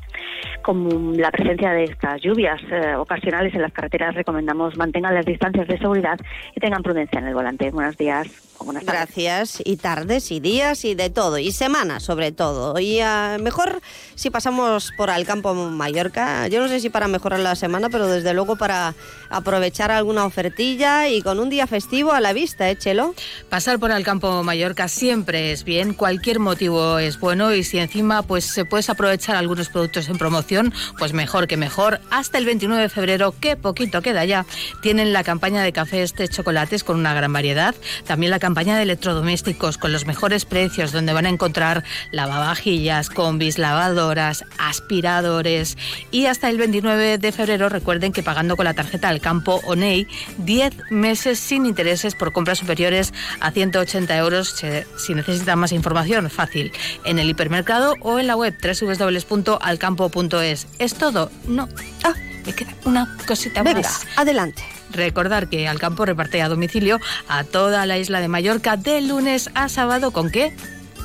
Con 0.63 1.02
la 1.17 1.31
presencia 1.31 1.73
de 1.73 1.85
estas 1.85 2.21
lluvias 2.23 2.61
eh, 2.71 2.95
ocasionales 2.95 3.55
en 3.55 3.63
las 3.63 3.73
carreteras, 3.73 4.15
recomendamos 4.15 4.77
mantengan 4.77 5.15
las 5.15 5.27
distancias 5.27 5.67
de 5.67 5.79
seguridad 5.79 6.19
y 6.55 6.61
tengan 6.61 6.83
prudencia 6.83 7.19
en 7.19 7.27
el 7.27 7.35
volante. 7.35 7.71
Buenos 7.71 7.97
días. 7.97 8.52
Buenas 8.65 8.85
tardes. 8.85 9.01
Gracias. 9.03 9.63
Y 9.65 9.77
tardes 9.77 10.31
y 10.31 10.41
días 10.41 10.85
y 10.85 10.95
de 10.95 11.11
todo. 11.11 11.39
Y 11.39 11.53
semanas 11.53 12.03
sobre 12.03 12.33
todo. 12.33 12.79
Y 12.79 13.01
uh, 13.01 13.41
mejor 13.41 13.81
si 14.15 14.31
pasamos 14.31 14.93
por 14.97 15.11
al 15.11 15.25
campo 15.25 15.53
Mallorca. 15.55 16.47
Yo 16.49 16.61
no 16.61 16.69
sé 16.69 16.81
si 16.81 16.91
para 16.91 17.09
mejorar 17.09 17.41
la 17.41 17.57
semana, 17.57 17.89
pero 17.91 18.07
desde 18.07 18.33
luego 18.35 18.57
para 18.57 18.95
aprovechar 19.31 19.91
alguna 19.91 20.25
ofertilla 20.25 21.09
y 21.09 21.23
con 21.23 21.41
un 21.41 21.51
día 21.51 21.67
festivo 21.67 22.13
a 22.13 22.21
la 22.21 22.33
vista, 22.33 22.71
¿eh, 22.71 22.77
Chelo? 22.77 23.15
Pasar 23.49 23.79
por 23.79 23.91
al 23.91 24.05
campo 24.05 24.43
Mallorca 24.43 24.89
siempre 24.89 25.53
es 25.53 25.65
bien. 25.65 25.95
Cualquier 25.95 26.39
motivo 26.39 26.99
es 26.99 27.19
bueno. 27.19 27.53
Y 27.53 27.65
si 27.65 27.79
encima 27.79 28.23
pues 28.23 28.45
se 28.45 28.65
puedes 28.65 28.89
aprovechar 28.91 29.37
algunos 29.37 29.69
productos 29.69 30.09
en 30.09 30.19
promoción, 30.19 30.73
pues 30.99 31.13
mejor 31.13 31.49
que 31.49 31.57
mejor. 31.57 32.01
Hasta 32.11 32.39
el 32.39 32.47
29 32.47 32.83
de 32.83 32.89
febrero, 32.89 33.35
que 33.41 33.57
poquito 33.57 34.03
queda 34.03 34.25
ya, 34.25 34.47
tienen 34.83 35.13
la 35.13 35.25
campaña 35.25 35.63
de 35.63 35.73
cafés 35.73 36.15
de 36.15 36.29
chocolates 36.29 36.85
con 36.85 36.99
una 36.99 37.13
gran 37.13 37.33
variedad. 37.33 37.75
También 38.07 38.31
la 38.31 38.39
campaña 38.39 38.52
de 38.55 38.83
electrodomésticos 38.83 39.79
con 39.79 39.93
los 39.93 40.05
mejores 40.07 40.45
precios, 40.45 40.93
donde 40.93 41.13
van 41.13 41.27
a 41.27 41.31
encontrar 41.31 41.83
lavavajillas, 42.13 43.11
combis, 43.11 43.59
lavadoras, 43.59 44.45
aspiradores. 44.59 45.77
Y 46.11 46.27
hasta 46.27 46.49
el 46.49 46.59
29 46.59 47.19
de 47.19 47.33
febrero, 47.33 47.69
recuerden 47.69 48.13
que 48.13 48.23
pagando 48.23 48.55
con 48.57 48.65
la 48.65 48.75
tarjeta 48.75 49.09
del 49.09 49.21
campo 49.21 49.61
ONEI, 49.65 50.07
10 50.39 50.91
meses 50.91 51.41
sin 51.41 51.67
intereses 51.67 52.15
por 52.15 52.33
compras 52.33 52.59
superiores 52.59 53.13
a 53.41 53.51
180 53.51 54.17
euros. 54.17 54.55
Si 54.97 55.15
necesitan 55.15 55.59
más 55.59 55.73
información, 55.73 56.31
fácil, 56.31 56.71
en 57.05 57.19
el 57.19 57.29
hipermercado 57.29 57.97
o 58.01 58.19
en 58.21 58.27
la 58.29 58.37
web 58.37 58.55
www.alcampo.es. 58.63 60.67
¿Es 60.79 60.95
todo? 60.95 61.31
No. 61.47 61.69
Ah, 62.05 62.15
me 62.47 62.55
queda 62.55 62.75
una 62.85 63.17
cosita 63.27 63.63
Venga, 63.63 63.83
más. 63.83 64.07
adelante. 64.17 64.63
Recordar 64.93 65.49
que 65.49 65.69
Alcampo 65.69 66.05
reparte 66.05 66.43
a 66.43 66.49
domicilio 66.49 66.99
a 67.29 67.45
toda 67.45 67.87
la 67.87 67.99
isla 67.99 68.21
de 68.21 68.29
Mallorca 68.29 68.77
de 68.77 69.01
lunes 69.01 69.51
a 69.55 69.69
sábado. 69.69 70.11
¿Con 70.11 70.31
qué? 70.31 70.55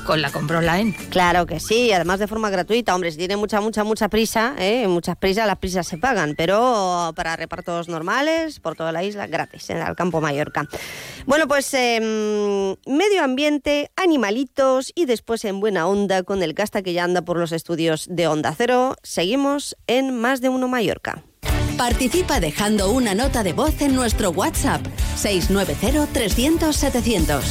Con 0.06 0.22
la 0.22 0.32
compra 0.32 0.60
online. 0.60 0.96
Claro 1.10 1.46
que 1.46 1.60
sí, 1.60 1.92
además 1.92 2.20
de 2.20 2.28
forma 2.28 2.50
gratuita. 2.50 2.96
Hombre, 2.96 3.12
si 3.12 3.18
tiene 3.18 3.36
mucha, 3.36 3.60
mucha, 3.60 3.84
mucha 3.84 4.08
prisa, 4.08 4.56
¿eh? 4.58 4.88
muchas 4.88 5.18
prisas, 5.18 5.46
las 5.48 5.58
prisas 5.58 5.86
se 5.86 5.98
pagan, 5.98 6.36
pero 6.38 7.12
para 7.14 7.36
repartos 7.36 7.90
normales, 7.90 8.62
por 8.62 8.76
toda 8.76 8.94
la 8.94 9.04
isla, 9.04 9.28
gratis, 9.28 9.70
en 9.70 9.80
Alcampo 9.80 10.22
Mallorca. 10.22 10.66
Bueno, 11.26 11.48
pues 11.50 11.74
eh, 11.74 12.00
medio 12.86 13.24
ambiente, 13.24 13.92
animalitos 13.98 14.94
y 14.96 15.06
después 15.06 15.44
en 15.44 15.60
buena 15.60 15.88
onda 15.88 16.24
con 16.24 16.42
el 16.42 16.54
casta 16.54 16.82
que 16.82 16.94
ya 16.94 17.04
anda 17.04 17.24
por 17.24 17.38
los 17.38 17.52
estudios 17.52 18.08
de 18.10 18.28
Onda 18.28 18.54
Cero. 18.58 18.96
Seguimos 19.04 19.76
en 19.88 20.18
Más 20.18 20.40
de 20.40 20.48
Uno 20.48 20.70
Mallorca. 20.70 21.27
Participa 21.78 22.40
dejando 22.40 22.92
una 22.92 23.14
nota 23.14 23.44
de 23.44 23.54
voz 23.54 23.80
en 23.82 23.94
nuestro 23.94 24.32
WhatsApp 24.32 24.82
690-300-700. 25.16 27.44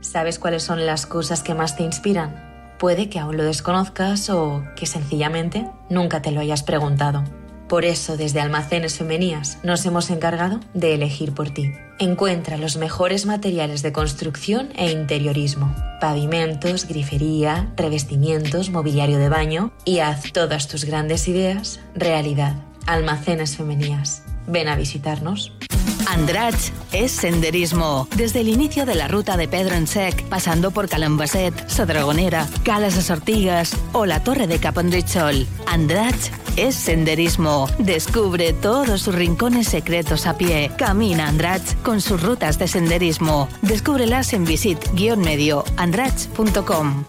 ¿Sabes 0.00 0.38
cuáles 0.38 0.62
son 0.62 0.84
las 0.84 1.06
cosas 1.06 1.42
que 1.42 1.54
más 1.54 1.76
te 1.76 1.82
inspiran? 1.82 2.76
Puede 2.78 3.08
que 3.08 3.18
aún 3.18 3.38
lo 3.38 3.44
desconozcas 3.44 4.28
o 4.28 4.62
que 4.76 4.84
sencillamente 4.84 5.66
nunca 5.88 6.20
te 6.20 6.30
lo 6.30 6.40
hayas 6.40 6.62
preguntado. 6.62 7.24
Por 7.68 7.86
eso, 7.86 8.18
desde 8.18 8.40
Almacenes 8.40 8.98
Femenías 8.98 9.56
nos 9.62 9.86
hemos 9.86 10.10
encargado 10.10 10.60
de 10.74 10.94
elegir 10.94 11.32
por 11.32 11.48
ti. 11.48 11.72
Encuentra 12.00 12.56
los 12.56 12.78
mejores 12.78 13.26
materiales 13.26 13.82
de 13.82 13.92
construcción 13.92 14.70
e 14.74 14.90
interiorismo, 14.90 15.76
pavimentos, 16.00 16.88
grifería, 16.88 17.74
revestimientos, 17.76 18.70
mobiliario 18.70 19.18
de 19.18 19.28
baño 19.28 19.70
y 19.84 19.98
haz 19.98 20.32
todas 20.32 20.66
tus 20.66 20.86
grandes 20.86 21.28
ideas 21.28 21.78
realidad. 21.94 22.54
Almacenes 22.86 23.58
Femenías. 23.58 24.24
Ven 24.46 24.68
a 24.68 24.76
visitarnos. 24.76 25.52
Andratx 26.10 26.72
es 26.92 27.12
senderismo. 27.12 28.08
Desde 28.16 28.40
el 28.40 28.48
inicio 28.48 28.84
de 28.84 28.96
la 28.96 29.06
ruta 29.06 29.36
de 29.36 29.46
Pedro 29.46 29.76
en 29.76 29.86
Sec, 29.86 30.24
pasando 30.24 30.72
por 30.72 30.88
Calambasset, 30.88 31.68
Sodragonera, 31.68 32.48
Calas 32.64 32.96
de 32.96 33.02
Sortigas 33.02 33.76
o 33.92 34.06
la 34.06 34.24
Torre 34.24 34.48
de 34.48 34.58
Capondrichol. 34.58 35.46
Andratx 35.66 36.32
es 36.56 36.74
senderismo. 36.74 37.68
Descubre 37.78 38.52
todos 38.52 39.02
sus 39.02 39.14
rincones 39.14 39.68
secretos 39.68 40.26
a 40.26 40.36
pie. 40.36 40.72
Camina 40.76 41.28
Andratx 41.28 41.76
con 41.84 42.00
sus 42.00 42.20
rutas 42.20 42.58
de 42.58 42.66
senderismo. 42.66 43.48
Descúbrelas 43.62 44.32
en 44.32 44.44
visit-medio 44.44 45.64
andratx.com. 45.76 47.04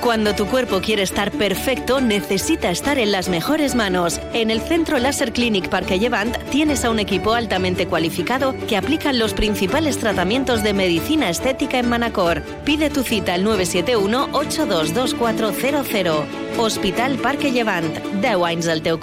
Cuando 0.00 0.34
tu 0.34 0.46
cuerpo 0.46 0.80
quiere 0.80 1.02
estar 1.02 1.30
perfecto, 1.32 2.00
necesita 2.00 2.70
estar 2.70 2.98
en 2.98 3.12
las 3.12 3.28
mejores 3.28 3.74
manos. 3.74 4.18
En 4.32 4.50
el 4.50 4.60
Centro 4.60 4.98
Laser 4.98 5.32
Clinic 5.32 5.68
Parque 5.68 5.98
Llevant 5.98 6.36
tienes 6.50 6.82
a 6.84 6.90
un 6.90 6.98
equipo 6.98 7.34
altamente 7.34 7.86
cualificado 7.86 8.54
que 8.68 8.76
aplican 8.76 9.18
los 9.18 9.32
principales 9.34 9.98
tratamientos 9.98 10.62
de 10.62 10.74
medicina 10.74 11.30
estética 11.30 11.78
en 11.78 11.88
Manacor. 11.88 12.42
Pide 12.64 12.90
tu 12.90 13.02
cita 13.02 13.34
al 13.34 13.44
971-822400. 13.44 16.24
Hospital 16.58 17.18
Parque 17.18 17.52
Llevant. 17.52 17.96
10 18.20 18.44
anys 18.44 18.68
al 18.68 18.82
teu. 18.82 18.98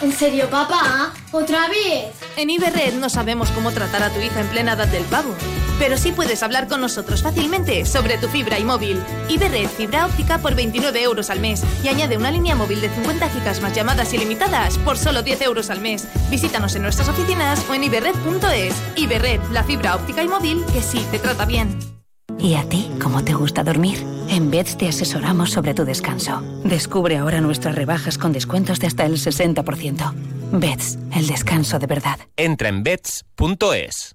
¿En 0.00 0.12
serio, 0.12 0.48
papá? 0.48 1.12
¿Otra 1.32 1.66
vez? 1.66 2.14
En 2.36 2.50
Iberred 2.50 2.94
no 2.94 3.08
sabemos 3.08 3.50
cómo 3.50 3.72
tratar 3.72 4.04
a 4.04 4.10
tu 4.10 4.20
hija 4.20 4.40
en 4.40 4.46
plena 4.46 4.74
edad 4.74 4.86
del 4.86 5.02
pavo, 5.04 5.34
pero 5.80 5.98
sí 5.98 6.12
puedes 6.12 6.44
hablar 6.44 6.68
con 6.68 6.80
nosotros 6.80 7.20
fácilmente 7.20 7.84
sobre 7.84 8.16
tu 8.16 8.28
fibra 8.28 8.60
y 8.60 8.64
móvil. 8.64 9.02
Iberred 9.28 9.68
Fibra 9.68 10.06
Óptica 10.06 10.38
por 10.38 10.54
29 10.54 11.02
euros 11.02 11.30
al 11.30 11.40
mes 11.40 11.64
y 11.82 11.88
añade 11.88 12.16
una 12.16 12.30
línea 12.30 12.54
móvil 12.54 12.80
de 12.80 12.90
50 12.90 13.28
gigas 13.28 13.60
más 13.60 13.74
llamadas 13.74 14.14
ilimitadas 14.14 14.78
por 14.78 14.96
solo 14.98 15.22
10 15.22 15.42
euros 15.42 15.68
al 15.68 15.80
mes. 15.80 16.06
Visítanos 16.30 16.76
en 16.76 16.82
nuestras 16.82 17.08
oficinas 17.08 17.64
o 17.68 17.74
en 17.74 17.82
iberred.es. 17.82 18.74
Iberred, 18.94 19.40
la 19.50 19.64
fibra 19.64 19.96
óptica 19.96 20.22
y 20.22 20.28
móvil 20.28 20.64
que 20.72 20.80
sí 20.80 21.04
te 21.10 21.18
trata 21.18 21.44
bien. 21.44 21.97
¿Y 22.36 22.54
a 22.54 22.68
ti 22.68 22.90
cómo 23.00 23.24
te 23.24 23.32
gusta 23.32 23.64
dormir? 23.64 24.04
En 24.28 24.50
Beds 24.50 24.76
te 24.76 24.88
asesoramos 24.88 25.50
sobre 25.50 25.74
tu 25.74 25.84
descanso. 25.84 26.42
Descubre 26.64 27.16
ahora 27.16 27.40
nuestras 27.40 27.74
rebajas 27.74 28.18
con 28.18 28.32
descuentos 28.32 28.78
de 28.80 28.86
hasta 28.86 29.06
el 29.06 29.14
60%. 29.14 30.12
Beds, 30.52 30.98
el 31.14 31.26
descanso 31.26 31.78
de 31.78 31.86
verdad. 31.86 32.18
Entra 32.36 32.68
en 32.68 32.82
beds.es. 32.82 34.14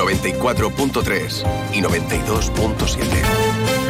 94.3 0.00 1.44
y 1.74 1.82
92.7. 1.82 3.89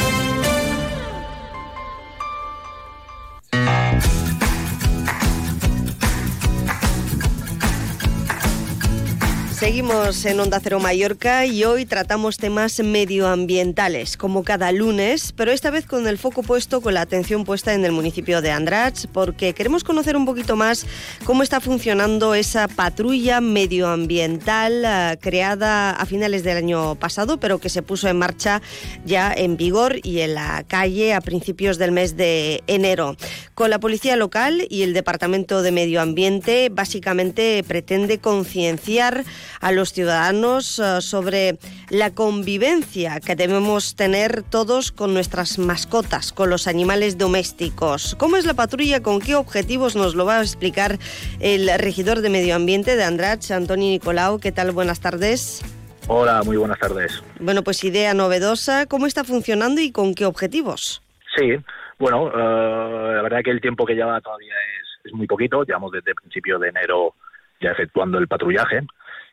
Seguimos 9.60 10.24
en 10.24 10.40
Onda 10.40 10.58
Cero 10.58 10.80
Mallorca 10.80 11.44
y 11.44 11.64
hoy 11.64 11.84
tratamos 11.84 12.38
temas 12.38 12.80
medioambientales, 12.80 14.16
como 14.16 14.42
cada 14.42 14.72
lunes, 14.72 15.34
pero 15.36 15.52
esta 15.52 15.68
vez 15.68 15.84
con 15.84 16.08
el 16.08 16.16
foco 16.16 16.42
puesto, 16.42 16.80
con 16.80 16.94
la 16.94 17.02
atención 17.02 17.44
puesta 17.44 17.74
en 17.74 17.84
el 17.84 17.92
municipio 17.92 18.40
de 18.40 18.52
Andratx, 18.52 19.06
porque 19.08 19.52
queremos 19.52 19.84
conocer 19.84 20.16
un 20.16 20.24
poquito 20.24 20.56
más 20.56 20.86
cómo 21.26 21.42
está 21.42 21.60
funcionando 21.60 22.34
esa 22.34 22.68
patrulla 22.68 23.42
medioambiental 23.42 24.82
uh, 24.82 25.20
creada 25.20 25.90
a 25.90 26.06
finales 26.06 26.42
del 26.42 26.56
año 26.56 26.94
pasado, 26.94 27.38
pero 27.38 27.58
que 27.58 27.68
se 27.68 27.82
puso 27.82 28.08
en 28.08 28.16
marcha 28.16 28.62
ya 29.04 29.30
en 29.30 29.58
vigor 29.58 29.96
y 30.02 30.20
en 30.20 30.36
la 30.36 30.64
calle 30.66 31.12
a 31.12 31.20
principios 31.20 31.76
del 31.76 31.92
mes 31.92 32.16
de 32.16 32.62
enero. 32.66 33.14
Con 33.52 33.68
la 33.68 33.78
policía 33.78 34.16
local 34.16 34.66
y 34.70 34.84
el 34.84 34.94
Departamento 34.94 35.60
de 35.60 35.70
Medio 35.70 36.00
Ambiente, 36.00 36.70
básicamente 36.72 37.62
pretende 37.68 38.16
concienciar 38.16 39.22
a 39.60 39.72
los 39.72 39.92
ciudadanos 39.92 40.78
eh, 40.78 41.00
sobre 41.00 41.58
la 41.90 42.14
convivencia 42.14 43.20
que 43.20 43.36
debemos 43.36 43.96
tener 43.96 44.42
todos 44.42 44.92
con 44.92 45.14
nuestras 45.14 45.58
mascotas, 45.58 46.32
con 46.32 46.50
los 46.50 46.66
animales 46.66 47.18
domésticos. 47.18 48.14
¿Cómo 48.18 48.36
es 48.36 48.46
la 48.46 48.54
patrulla? 48.54 49.02
¿Con 49.02 49.20
qué 49.20 49.34
objetivos? 49.34 49.96
Nos 49.96 50.14
lo 50.14 50.24
va 50.24 50.38
a 50.38 50.42
explicar 50.42 50.98
el 51.40 51.70
regidor 51.78 52.20
de 52.20 52.30
Medio 52.30 52.54
Ambiente 52.54 52.96
de 52.96 53.04
Andrach, 53.04 53.50
Antonio 53.50 53.88
Nicolau. 53.88 54.38
¿Qué 54.38 54.52
tal? 54.52 54.72
Buenas 54.72 55.00
tardes. 55.00 55.62
Hola, 56.08 56.42
muy 56.44 56.56
buenas 56.56 56.78
tardes. 56.78 57.22
Bueno, 57.38 57.62
pues 57.62 57.84
idea 57.84 58.14
novedosa. 58.14 58.86
¿Cómo 58.86 59.06
está 59.06 59.22
funcionando 59.22 59.80
y 59.80 59.92
con 59.92 60.14
qué 60.14 60.26
objetivos? 60.26 61.02
Sí, 61.36 61.56
bueno, 61.98 62.24
uh, 62.24 63.12
la 63.14 63.22
verdad 63.22 63.42
que 63.44 63.50
el 63.50 63.60
tiempo 63.60 63.86
que 63.86 63.94
lleva 63.94 64.20
todavía 64.20 64.54
es, 64.54 65.06
es 65.06 65.12
muy 65.12 65.26
poquito. 65.26 65.62
Llevamos 65.62 65.92
desde 65.92 66.14
principio 66.14 66.58
de 66.58 66.68
enero 66.70 67.14
ya 67.60 67.70
efectuando 67.70 68.18
el 68.18 68.26
patrullaje. 68.26 68.80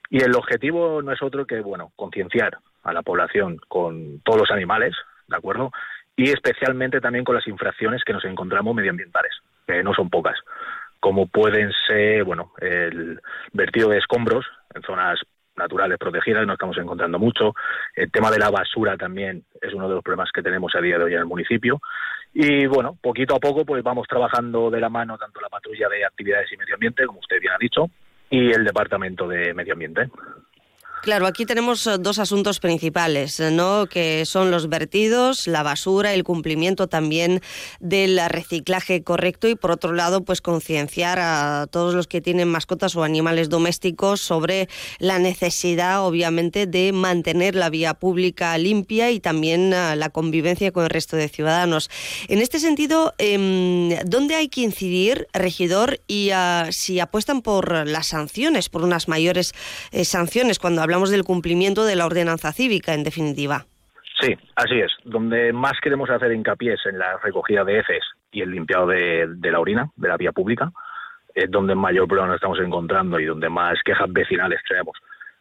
Y 0.10 0.24
el 0.24 0.36
objetivo 0.36 1.02
no 1.02 1.12
es 1.12 1.22
otro 1.22 1.46
que, 1.46 1.60
bueno, 1.60 1.92
concienciar 1.96 2.58
a 2.84 2.94
la 2.94 3.02
población 3.02 3.60
con 3.68 4.20
todos 4.22 4.40
los 4.40 4.52
animales, 4.52 4.96
¿de 5.28 5.36
acuerdo? 5.36 5.72
Y 6.16 6.30
especialmente 6.30 7.02
también 7.02 7.26
con 7.26 7.36
las 7.36 7.48
infracciones 7.48 8.04
que 8.04 8.14
nos 8.14 8.26
encontramos 8.26 8.74
medioambientales, 8.76 9.34
que 9.68 9.84
no 9.84 9.94
son 9.94 10.10
pocas, 10.10 10.40
como 11.00 11.28
pueden 11.28 11.72
ser, 11.86 12.24
bueno, 12.24 12.54
el 12.60 13.22
vertido 13.54 13.90
de 13.90 14.00
escombros 14.00 14.46
en 14.74 14.82
zonas 14.82 15.20
naturales 15.56 15.98
protegidas, 15.98 16.46
no 16.46 16.54
estamos 16.54 16.78
encontrando 16.78 17.20
mucho. 17.20 17.54
El 17.96 18.12
tema 18.12 18.32
de 18.32 18.40
la 18.40 18.50
basura 18.50 18.96
también 18.96 19.44
es 19.62 19.74
uno 19.74 19.90
de 19.90 19.96
los 19.96 20.04
problemas 20.04 20.32
que 20.32 20.44
tenemos 20.44 20.74
a 20.76 20.82
día 20.82 20.98
de 20.98 21.04
hoy 21.04 21.14
en 21.14 21.20
el 21.20 21.26
municipio. 21.26 21.82
Y 22.34 22.68
bueno, 22.68 22.98
poquito 23.02 23.36
a 23.36 23.40
poco 23.40 23.66
pues 23.66 23.84
vamos 23.84 24.08
trabajando 24.08 24.70
de 24.70 24.80
la 24.80 24.90
mano 24.90 25.18
tanto 25.18 25.42
la 25.42 25.50
patrulla 25.50 25.90
de 25.90 26.06
actividades 26.06 26.52
y 26.52 26.58
medio 26.58 26.76
ambiente, 26.76 27.06
como 27.06 27.20
usted 27.20 27.40
bien 27.40 27.54
ha 27.54 27.58
dicho, 27.60 27.90
y 28.30 28.52
el 28.52 28.66
Departamento 28.66 29.28
de 29.28 29.54
Medio 29.54 29.74
Ambiente. 29.74 30.10
Claro, 31.02 31.28
aquí 31.28 31.46
tenemos 31.46 31.88
eh, 31.88 31.98
dos 32.00 32.20
asuntos 32.20 32.60
principales, 32.60 33.40
eh, 33.40 33.52
¿no? 33.52 33.86
Que 33.86 34.26
son 34.26 34.52
los 34.52 34.68
vertidos, 34.68 35.48
la 35.48 35.64
basura, 35.64 36.14
el 36.14 36.24
cumplimiento 36.24 36.88
también 36.88 37.42
del 37.80 38.20
reciclaje 38.28 39.04
correcto 39.04 39.48
y 39.48 39.56
por 39.56 39.72
otro 39.72 39.94
lado, 39.94 40.26
pues 40.26 40.42
concienciar 40.42 41.20
a 41.20 41.68
todos 41.72 41.94
los 41.94 42.08
que 42.08 42.20
tienen 42.20 42.50
mascotas 42.50 42.96
o 42.96 43.04
animales 43.04 43.48
domésticos 43.48 44.22
sobre 44.22 44.68
la 45.00 45.18
necesidad, 45.20 46.06
obviamente, 46.06 46.66
de 46.66 46.92
mantener 46.92 47.56
la 47.56 47.70
vía 47.70 47.94
pública 47.94 48.58
limpia 48.58 49.12
y 49.12 49.20
también 49.20 49.72
eh, 49.74 49.96
la 49.96 50.10
convivencia 50.10 50.72
con 50.72 50.84
el 50.84 50.90
resto 50.90 51.16
de 51.16 51.30
ciudadanos. 51.30 51.90
En 52.28 52.40
este 52.40 52.60
sentido, 52.60 53.14
em, 53.18 53.90
¿dónde 54.06 54.36
hay 54.36 54.50
que 54.50 54.62
incidir, 54.62 55.28
regidor, 55.32 56.02
y 56.08 56.32
si 56.72 57.00
apuestan 57.00 57.42
por 57.42 57.88
las 57.88 58.08
sanciones, 58.08 58.68
por 58.68 58.84
unas 58.84 59.08
mayores 59.08 59.54
sanciones 60.04 60.60
cuando 60.60 60.82
hablamos 60.82 60.97
del 61.06 61.24
cumplimiento 61.24 61.86
de 61.86 61.96
la 61.96 62.06
ordenanza 62.06 62.52
cívica, 62.52 62.94
en 62.94 63.04
definitiva. 63.04 63.66
Sí, 64.20 64.36
así 64.56 64.80
es. 64.80 64.92
Donde 65.04 65.54
más 65.54 65.74
queremos 65.82 66.10
hacer 66.10 66.32
hincapié 66.32 66.74
es 66.74 66.86
en 66.86 66.98
la 66.98 67.18
recogida 67.18 67.64
de 67.64 67.80
heces 67.80 68.04
y 68.32 68.42
el 68.42 68.52
limpiado 68.52 68.88
de, 68.88 69.28
la 69.42 69.60
orina, 69.60 69.90
de 69.96 70.08
la 70.08 70.18
vía 70.18 70.32
pública, 70.32 70.72
es 71.34 71.50
donde 71.52 71.76
mayor 71.76 72.08
problema 72.08 72.28
nos 72.28 72.38
estamos 72.38 72.60
encontrando 72.60 73.20
y 73.20 73.26
donde 73.26 73.50
más 73.50 73.76
quejas 73.86 74.12
vecinales 74.12 74.60
tenemos 74.68 74.98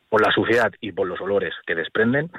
por 0.08 0.24
la 0.24 0.30
suciedad 0.30 0.70
y 0.80 0.92
por 0.92 1.06
los 1.06 1.20
olores 1.20 1.54
que 1.66 1.74
desprenden. 1.74 2.30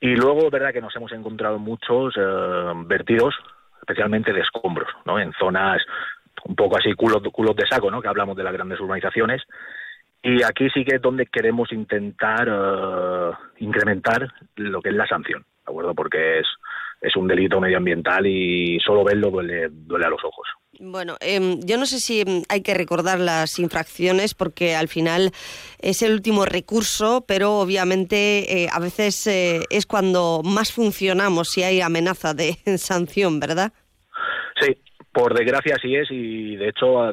Y 0.00 0.16
luego, 0.16 0.50
verdad 0.50 0.72
que 0.72 0.80
nos 0.80 0.94
hemos 0.96 1.12
encontrado 1.12 1.58
muchos 1.58 2.14
eh, 2.16 2.72
vertidos, 2.86 3.34
especialmente 3.80 4.32
de 4.32 4.40
escombros, 4.40 4.90
¿no? 5.06 5.18
En 5.18 5.32
zonas 5.32 5.82
un 6.44 6.54
poco 6.54 6.76
así 6.76 6.92
culos, 6.94 7.22
culos 7.32 7.56
de 7.56 7.66
saco, 7.66 7.90
¿no? 7.90 8.00
Que 8.00 8.08
hablamos 8.08 8.36
de 8.36 8.44
las 8.44 8.52
grandes 8.52 8.80
urbanizaciones 8.80 9.42
y 10.28 10.42
aquí 10.42 10.68
sí 10.70 10.84
que 10.84 10.96
es 10.96 11.02
donde 11.02 11.26
queremos 11.26 11.72
intentar 11.72 12.48
uh, 12.48 13.34
incrementar 13.58 14.28
lo 14.56 14.82
que 14.82 14.90
es 14.90 14.94
la 14.94 15.06
sanción, 15.06 15.42
¿de 15.42 15.70
acuerdo? 15.70 15.94
Porque 15.94 16.40
es, 16.40 16.46
es 17.00 17.16
un 17.16 17.26
delito 17.26 17.60
medioambiental 17.60 18.26
y 18.26 18.78
solo 18.80 19.04
verlo 19.04 19.30
duele, 19.30 19.68
duele 19.70 20.06
a 20.06 20.10
los 20.10 20.22
ojos. 20.22 20.46
Bueno, 20.80 21.16
eh, 21.20 21.56
yo 21.64 21.78
no 21.78 21.86
sé 21.86 21.98
si 21.98 22.20
em, 22.20 22.42
hay 22.48 22.62
que 22.62 22.74
recordar 22.74 23.18
las 23.18 23.58
infracciones 23.58 24.34
porque 24.34 24.76
al 24.76 24.88
final 24.88 25.30
es 25.80 26.02
el 26.02 26.12
último 26.12 26.44
recurso, 26.44 27.24
pero 27.26 27.54
obviamente 27.60 28.64
eh, 28.64 28.68
a 28.70 28.78
veces 28.80 29.26
eh, 29.26 29.60
es 29.70 29.86
cuando 29.86 30.42
más 30.44 30.72
funcionamos 30.72 31.48
si 31.48 31.62
hay 31.62 31.80
amenaza 31.80 32.34
de 32.34 32.56
sanción, 32.78 33.40
¿verdad? 33.40 33.72
Sí, 34.60 34.76
por 35.10 35.34
desgracia 35.34 35.76
sí 35.80 35.96
es 35.96 36.08
y 36.10 36.56
de 36.56 36.68
hecho 36.68 37.12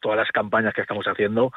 todas 0.00 0.18
las 0.18 0.30
campañas 0.32 0.74
que 0.74 0.82
estamos 0.82 1.06
haciendo 1.06 1.50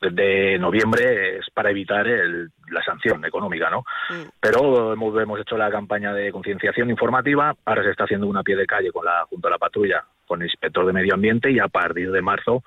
desde 0.00 0.58
noviembre 0.58 1.38
es 1.38 1.46
para 1.52 1.70
evitar 1.70 2.06
la 2.06 2.82
sanción 2.84 3.24
económica, 3.24 3.68
¿no? 3.70 3.80
Mm. 4.10 4.28
Pero 4.40 4.92
hemos, 4.94 5.20
hemos 5.20 5.40
hecho 5.40 5.56
la 5.56 5.70
campaña 5.70 6.12
de 6.12 6.32
concienciación 6.32 6.90
informativa, 6.90 7.54
ahora 7.64 7.82
se 7.82 7.90
está 7.90 8.04
haciendo 8.04 8.26
una 8.26 8.42
pie 8.42 8.56
de 8.56 8.66
calle 8.66 8.90
con 8.92 9.04
la, 9.04 9.26
junto 9.28 9.48
a 9.48 9.50
la 9.50 9.58
patrulla 9.58 10.04
con 10.26 10.40
el 10.40 10.46
inspector 10.46 10.86
de 10.86 10.92
medio 10.92 11.14
ambiente 11.14 11.50
y 11.50 11.58
a 11.58 11.66
partir 11.66 12.10
de 12.12 12.22
marzo, 12.22 12.62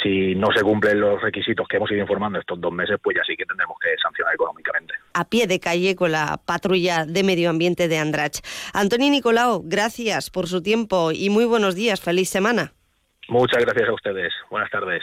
si 0.00 0.34
no 0.34 0.48
se 0.54 0.62
cumplen 0.62 1.00
los 1.00 1.20
requisitos 1.20 1.66
que 1.68 1.76
hemos 1.76 1.90
ido 1.90 2.00
informando 2.00 2.38
estos 2.38 2.60
dos 2.60 2.72
meses, 2.72 2.98
pues 3.02 3.16
ya 3.16 3.22
sí 3.24 3.36
que 3.36 3.44
tendremos 3.44 3.76
que 3.80 3.90
sancionar 4.02 4.34
económicamente. 4.34 4.94
A 5.14 5.28
pie 5.28 5.46
de 5.46 5.58
calle 5.58 5.96
con 5.96 6.12
la 6.12 6.40
patrulla 6.44 7.04
de 7.04 7.22
medio 7.24 7.50
ambiente 7.50 7.88
de 7.88 7.98
Andrach. 7.98 8.38
Antonio 8.72 9.10
Nicolau, 9.10 9.62
gracias 9.64 10.30
por 10.30 10.46
su 10.46 10.62
tiempo 10.62 11.10
y 11.12 11.30
muy 11.30 11.44
buenos 11.44 11.74
días, 11.74 12.00
feliz 12.00 12.28
semana. 12.28 12.72
Muchas 13.28 13.64
gracias 13.64 13.88
a 13.88 13.92
ustedes. 13.92 14.32
Buenas 14.50 14.70
tardes. 14.70 15.02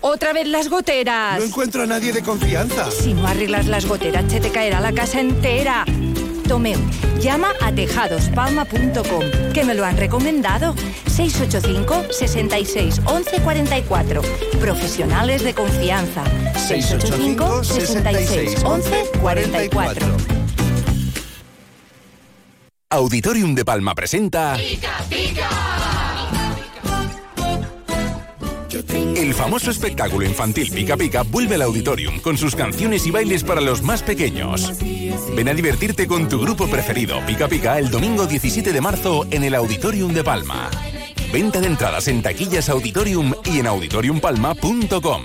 otra 0.00 0.32
vez 0.32 0.46
las 0.46 0.68
goteras. 0.68 1.38
No 1.38 1.44
encuentro 1.44 1.82
a 1.82 1.86
nadie 1.86 2.12
de 2.12 2.22
confianza. 2.22 2.90
Si 2.90 3.14
no 3.14 3.26
arreglas 3.26 3.66
las 3.66 3.86
goteras, 3.86 4.24
se 4.30 4.40
te 4.40 4.50
caerá 4.50 4.80
la 4.80 4.92
casa 4.92 5.20
entera. 5.20 5.84
Tomeu, 6.46 6.78
llama 7.20 7.52
a 7.60 7.72
tejadospalma.com, 7.72 9.52
que 9.52 9.64
me 9.64 9.74
lo 9.74 9.84
han 9.84 9.96
recomendado. 9.96 10.74
685 11.06 12.12
66 12.12 13.00
11 13.04 13.40
44. 13.42 14.22
Profesionales 14.60 15.44
de 15.44 15.54
confianza. 15.54 16.24
685 16.56 17.64
66 17.64 18.64
11 18.64 19.04
44. 19.20 20.06
Auditorium 22.90 23.54
de 23.54 23.64
Palma 23.66 23.94
presenta. 23.94 24.56
¡Pica, 24.56 25.04
pica! 25.10 26.07
El 28.70 29.32
famoso 29.32 29.70
espectáculo 29.70 30.26
infantil 30.26 30.70
Pica 30.70 30.96
Pica 30.96 31.22
vuelve 31.22 31.54
al 31.54 31.62
auditorium 31.62 32.20
con 32.20 32.36
sus 32.36 32.54
canciones 32.54 33.06
y 33.06 33.10
bailes 33.10 33.42
para 33.42 33.60
los 33.60 33.82
más 33.82 34.02
pequeños. 34.02 34.72
Ven 35.34 35.48
a 35.48 35.54
divertirte 35.54 36.06
con 36.06 36.28
tu 36.28 36.38
grupo 36.38 36.68
preferido 36.68 37.24
Pica 37.26 37.48
Pica 37.48 37.78
el 37.78 37.90
domingo 37.90 38.26
17 38.26 38.72
de 38.72 38.80
marzo 38.80 39.26
en 39.30 39.44
el 39.44 39.54
Auditorium 39.54 40.12
de 40.12 40.22
Palma. 40.22 40.70
Venta 41.32 41.60
de 41.60 41.66
entradas 41.66 42.08
en 42.08 42.22
taquillas 42.22 42.68
Auditorium 42.68 43.34
y 43.44 43.58
en 43.60 43.66
auditoriumpalma.com. 43.66 45.24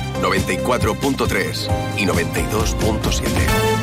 94.3 0.21 1.97
y 1.97 2.05
92.7. 2.05 3.81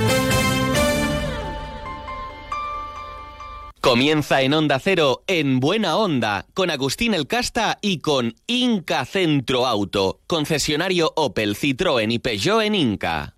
Comienza 3.81 4.43
en 4.43 4.53
Onda 4.53 4.79
Cero, 4.81 5.23
en 5.27 5.61
Buena 5.61 5.97
Onda, 5.97 6.45
con 6.53 6.71
Agustín 6.71 7.15
El 7.15 7.27
Casta 7.27 7.79
y 7.81 8.01
con 8.01 8.35
Inca 8.47 9.05
Centro 9.05 9.67
Auto, 9.67 10.21
concesionario 10.27 11.13
Opel, 11.17 11.57
Citroën 11.57 12.13
y 12.13 12.19
Peugeot 12.19 12.63
en 12.63 12.75
Inca. 12.75 13.38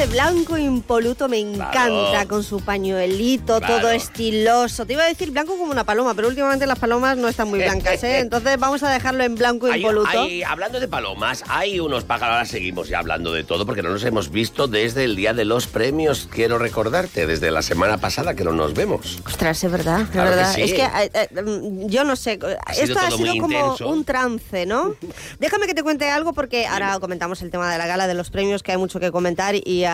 De 0.00 0.06
blanco 0.06 0.56
impoluto, 0.56 1.28
me 1.28 1.38
encanta, 1.38 2.24
con 2.26 2.42
su 2.42 2.60
pañuelito, 2.64 3.58
Claro. 3.58 3.80
todo 3.82 3.90
estiloso. 3.90 4.86
Te 4.86 4.94
iba 4.94 5.02
a 5.02 5.06
decir 5.06 5.30
blanco 5.30 5.58
como 5.58 5.70
una 5.70 5.84
paloma, 5.84 6.14
pero 6.14 6.28
últimamente 6.28 6.66
las 6.66 6.78
palomas 6.78 7.18
no 7.18 7.28
están 7.28 7.48
muy 7.48 7.58
blancas, 7.58 8.02
¿eh? 8.02 8.18
Entonces 8.20 8.58
vamos 8.58 8.82
a 8.82 8.90
dejarlo 8.90 9.24
en 9.24 9.34
blanco 9.34 9.66
Hay- 9.66 9.80
impoluto. 9.82 10.08
hay- 10.08 10.42
hablando 10.42 10.80
de 10.80 10.88
palomas, 10.88 11.44
hay 11.48 11.80
unos 11.80 12.04
pájaros, 12.04 12.32
ahora 12.32 12.44
seguimos 12.46 12.88
ya 12.88 13.00
hablando 13.00 13.34
de 13.34 13.44
todo, 13.44 13.66
porque 13.66 13.82
no 13.82 13.90
nos 13.90 14.02
hemos 14.04 14.30
visto 14.30 14.68
desde 14.68 15.04
el 15.04 15.16
día 15.16 15.34
de 15.34 15.44
los 15.44 15.66
premios, 15.66 16.28
quiero 16.32 16.56
recordarte, 16.58 17.26
desde 17.26 17.50
la 17.50 17.60
semana 17.60 17.98
pasada 17.98 18.32
que 18.34 18.42
no 18.42 18.52
nos 18.52 18.72
vemos. 18.72 19.18
Ostras, 19.26 19.62
es 19.62 19.70
verdad, 19.70 20.00
es 20.00 20.08
Claro 20.08 20.34
que 20.34 20.44
sí. 20.54 20.62
Es 20.62 20.72
que 20.72 20.82
eh, 20.82 21.10
eh, 21.34 21.42
mm, 21.42 21.88
yo 21.88 22.04
no 22.04 22.16
sé, 22.16 22.38
esto 22.78 22.98
ha 22.98 23.10
sido 23.10 23.34
como 23.42 23.52
intenso. 23.52 23.86
un 23.88 24.04
trance, 24.06 24.64
¿no? 24.64 24.94
Déjame 25.40 25.66
que 25.66 25.74
te 25.74 25.82
cuente 25.82 26.08
algo 26.08 26.32
porque 26.32 26.66
ahora 26.66 26.98
comentamos 27.00 27.42
el 27.42 27.50
tema 27.50 27.70
de 27.70 27.76
la 27.76 27.86
gala 27.86 28.06
de 28.06 28.14
los 28.14 28.30
premios, 28.30 28.62
que 28.62 28.72
hay 28.72 28.78
mucho 28.78 28.98
que 28.98 29.10
comentar 29.10 29.54
y 29.62 29.84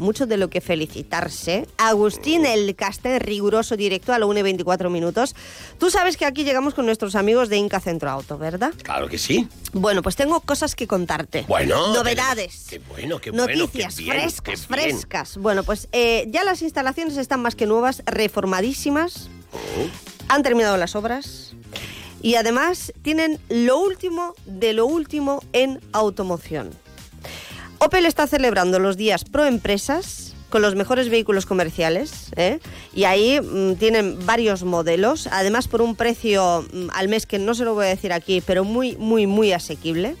mucho 0.00 0.26
de 0.26 0.36
lo 0.36 0.48
que 0.50 0.60
felicitarse. 0.60 1.66
Agustín, 1.78 2.46
el 2.46 2.74
castel 2.74 3.20
riguroso 3.20 3.76
directo 3.76 4.12
a 4.12 4.18
la 4.18 4.26
1 4.26 4.40
y 4.40 4.42
24 4.42 4.90
minutos. 4.90 5.34
Tú 5.78 5.90
sabes 5.90 6.16
que 6.16 6.24
aquí 6.24 6.44
llegamos 6.44 6.74
con 6.74 6.86
nuestros 6.86 7.14
amigos 7.14 7.48
de 7.48 7.56
Inca 7.56 7.80
Centro 7.80 8.10
Auto, 8.10 8.38
¿verdad? 8.38 8.72
Claro 8.82 9.08
que 9.08 9.18
sí. 9.18 9.48
Bueno, 9.72 10.02
pues 10.02 10.16
tengo 10.16 10.40
cosas 10.40 10.74
que 10.74 10.86
contarte. 10.86 11.44
Bueno, 11.48 11.92
Novedades. 11.94 12.66
Qué 12.68 12.78
bueno, 12.78 13.18
qué 13.20 13.30
bueno. 13.30 13.46
Noticias 13.46 13.96
qué 13.96 14.02
bien, 14.02 14.20
frescas, 14.20 14.66
qué 14.66 14.74
bien. 14.76 14.90
frescas. 14.90 15.36
Bueno, 15.38 15.62
pues 15.64 15.88
eh, 15.92 16.26
ya 16.28 16.44
las 16.44 16.62
instalaciones 16.62 17.16
están 17.16 17.40
más 17.40 17.54
que 17.54 17.66
nuevas, 17.66 18.02
reformadísimas. 18.06 19.28
Han 20.28 20.42
terminado 20.42 20.76
las 20.76 20.94
obras. 20.94 21.54
Y 22.22 22.36
además 22.36 22.92
tienen 23.02 23.40
lo 23.48 23.78
último 23.80 24.34
de 24.46 24.72
lo 24.74 24.86
último 24.86 25.42
en 25.52 25.80
automoción. 25.92 26.70
Opel 27.84 28.06
está 28.06 28.28
celebrando 28.28 28.78
los 28.78 28.96
días 28.96 29.24
pro 29.24 29.44
empresas 29.44 30.34
con 30.50 30.62
los 30.62 30.76
mejores 30.76 31.08
vehículos 31.08 31.46
comerciales 31.46 32.30
¿eh? 32.36 32.60
y 32.94 33.04
ahí 33.04 33.40
mm, 33.40 33.74
tienen 33.74 34.24
varios 34.24 34.62
modelos, 34.62 35.26
además 35.32 35.66
por 35.66 35.82
un 35.82 35.96
precio 35.96 36.64
mm, 36.72 36.90
al 36.92 37.08
mes 37.08 37.26
que 37.26 37.40
no 37.40 37.56
se 37.56 37.64
lo 37.64 37.74
voy 37.74 37.86
a 37.86 37.88
decir 37.88 38.12
aquí, 38.12 38.40
pero 38.40 38.62
muy, 38.62 38.96
muy, 38.98 39.26
muy 39.26 39.52
asequible. 39.52 40.14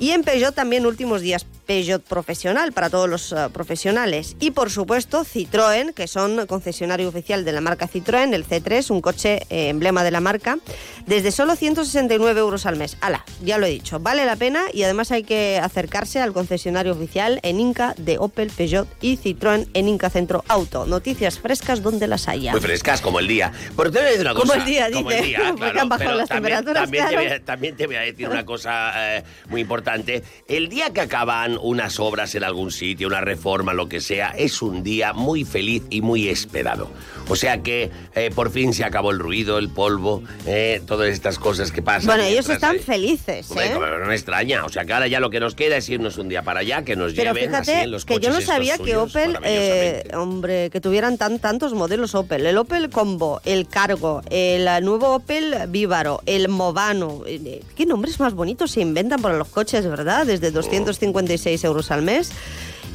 Y 0.00 0.10
en 0.10 0.24
Peugeot 0.24 0.52
también 0.52 0.84
últimos 0.84 1.20
días 1.20 1.46
Peugeot 1.66 2.02
profesional 2.02 2.72
para 2.72 2.90
todos 2.90 3.08
los 3.08 3.32
eh, 3.32 3.36
profesionales. 3.52 4.36
Y 4.40 4.52
por 4.52 4.70
supuesto 4.70 5.24
Citroën, 5.24 5.92
que 5.94 6.06
son 6.06 6.46
concesionario 6.46 7.08
oficial 7.08 7.44
de 7.44 7.52
la 7.52 7.60
marca 7.60 7.88
Citroën, 7.88 8.32
el 8.34 8.46
C3, 8.46 8.90
un 8.90 9.00
coche 9.00 9.42
eh, 9.50 9.68
emblema 9.68 10.04
de 10.04 10.10
la 10.10 10.20
marca, 10.20 10.58
desde 11.06 11.30
solo 11.32 11.56
169 11.56 12.40
euros 12.40 12.66
al 12.66 12.76
mes. 12.76 12.96
Ala, 13.00 13.24
ya 13.42 13.58
lo 13.58 13.66
he 13.66 13.70
dicho, 13.70 13.98
vale 14.00 14.24
la 14.24 14.36
pena 14.36 14.64
y 14.72 14.82
además 14.84 15.10
hay 15.12 15.24
que 15.24 15.58
acercarse 15.62 16.20
al 16.20 16.32
concesionario 16.32 16.92
oficial 16.92 17.40
en 17.42 17.60
Inca 17.60 17.94
de 17.98 18.18
Opel, 18.18 18.50
Peugeot 18.50 18.88
y 19.00 19.16
Citroën 19.18 19.68
en 19.74 19.88
Inca 19.88 20.10
Centro 20.10 20.44
Auto. 20.48 20.86
Noticias 20.86 21.38
frescas 21.38 21.82
donde 21.82 22.06
las 22.06 22.28
haya. 22.28 22.52
Muy 22.52 22.60
frescas, 22.60 23.00
como 23.00 23.18
el 23.18 23.26
día. 23.26 23.52
Pero 23.76 23.90
te 23.90 23.98
voy 23.98 24.06
a 24.06 24.10
decir 24.10 24.20
una 24.22 24.34
Como 24.34 24.46
cosa. 24.52 24.58
el 24.58 24.64
día, 24.64 24.90
como 24.92 25.10
dice, 25.10 25.18
el 25.20 25.26
día, 25.26 25.54
claro, 25.56 25.80
han 25.80 25.88
bajado 25.88 26.14
las 26.16 26.28
también, 26.28 26.56
temperaturas, 26.56 26.82
También, 26.84 27.04
te 27.04 27.10
claro. 27.10 27.24
voy 27.28 27.32
a, 27.36 27.44
también 27.44 27.76
te 27.76 27.86
voy 27.86 27.96
a 27.96 28.00
decir 28.00 28.28
una 28.28 28.44
cosa 28.46 29.16
eh, 29.16 29.24
muy 29.48 29.60
importante. 29.60 30.22
El 30.48 30.68
día 30.68 30.90
que 30.90 31.00
acaban 31.00 31.55
unas 31.60 32.00
obras 32.00 32.34
en 32.34 32.44
algún 32.44 32.70
sitio, 32.70 33.08
una 33.08 33.20
reforma, 33.20 33.72
lo 33.74 33.88
que 33.88 34.00
sea, 34.00 34.30
es 34.30 34.62
un 34.62 34.82
día 34.82 35.12
muy 35.12 35.44
feliz 35.44 35.82
y 35.90 36.00
muy 36.00 36.28
esperado. 36.28 36.90
O 37.28 37.36
sea 37.36 37.62
que 37.62 37.90
eh, 38.14 38.30
por 38.34 38.50
fin 38.50 38.72
se 38.72 38.84
acabó 38.84 39.10
el 39.10 39.18
ruido, 39.18 39.58
el 39.58 39.68
polvo, 39.68 40.22
eh, 40.46 40.80
todas 40.86 41.10
estas 41.10 41.38
cosas 41.38 41.72
que 41.72 41.82
pasan. 41.82 42.06
Bueno, 42.06 42.22
ellos 42.24 42.48
están 42.48 42.76
eh, 42.76 42.78
felices, 42.80 43.50
¿eh? 43.50 43.70
como 43.72 43.86
no 43.86 44.06
me 44.06 44.14
extraña. 44.14 44.64
O 44.64 44.68
sea 44.68 44.84
que 44.84 44.92
ahora 44.92 45.08
ya 45.08 45.20
lo 45.20 45.30
que 45.30 45.40
nos 45.40 45.54
queda 45.54 45.76
es 45.76 45.88
irnos 45.88 46.18
un 46.18 46.28
día 46.28 46.42
para 46.42 46.60
allá, 46.60 46.84
que 46.84 46.96
nos 46.96 47.12
Pero 47.14 47.34
lleven 47.34 47.54
así 47.54 47.70
fíjate 47.70 47.84
en 47.84 47.90
los 47.90 48.04
que 48.04 48.14
yo 48.14 48.20
coches 48.20 48.32
no 48.32 48.38
estos 48.38 48.54
sabía 48.54 48.78
que 48.78 48.96
Opel, 48.96 49.38
eh, 49.42 50.04
hombre, 50.14 50.70
que 50.70 50.80
tuvieran 50.80 51.18
tan 51.18 51.38
tantos 51.38 51.74
modelos 51.74 52.14
Opel. 52.14 52.46
El 52.46 52.58
Opel 52.58 52.90
Combo, 52.90 53.40
el 53.44 53.66
Cargo, 53.68 54.22
el 54.30 54.66
eh, 54.68 54.80
nuevo 54.82 55.14
Opel 55.14 55.54
Vívaro, 55.68 56.22
el 56.26 56.48
Movano. 56.48 57.22
eh, 57.26 57.62
¿Qué 57.74 57.86
nombres 57.86 58.20
más 58.20 58.34
bonitos 58.34 58.72
se 58.72 58.80
inventan 58.80 59.20
para 59.20 59.36
los 59.36 59.48
coches, 59.48 59.86
verdad? 59.86 60.26
Desde 60.26 60.50
256 60.50 61.45
euros 61.64 61.90
al 61.90 62.02
mes. 62.02 62.30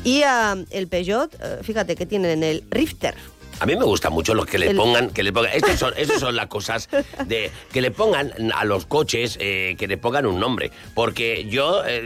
Y 0.03 0.23
ah, 0.23 0.57
el 0.71 0.87
Peugeot, 0.87 1.33
eh, 1.39 1.59
fíjate 1.61 1.95
que 1.95 2.05
tienen 2.05 2.43
el 2.43 2.63
Rifter. 2.69 3.15
A 3.61 3.65
mí 3.67 3.75
me 3.75 3.85
gusta 3.85 4.09
mucho 4.09 4.33
los 4.33 4.47
que 4.47 4.57
le 4.57 4.73
pongan, 4.73 5.11
que 5.11 5.21
le 5.21 5.31
pongan, 5.31 5.51
estos 5.53 5.77
son, 5.77 5.93
estos 5.95 6.19
son 6.19 6.35
las 6.35 6.47
cosas 6.47 6.89
de 7.27 7.51
que 7.71 7.79
le 7.81 7.91
pongan 7.91 8.33
a 8.55 8.65
los 8.65 8.87
coches, 8.87 9.37
eh, 9.39 9.75
que 9.77 9.87
le 9.87 9.97
pongan 9.97 10.25
un 10.25 10.39
nombre, 10.39 10.71
porque 10.95 11.45
yo 11.47 11.83
eh, 11.85 12.01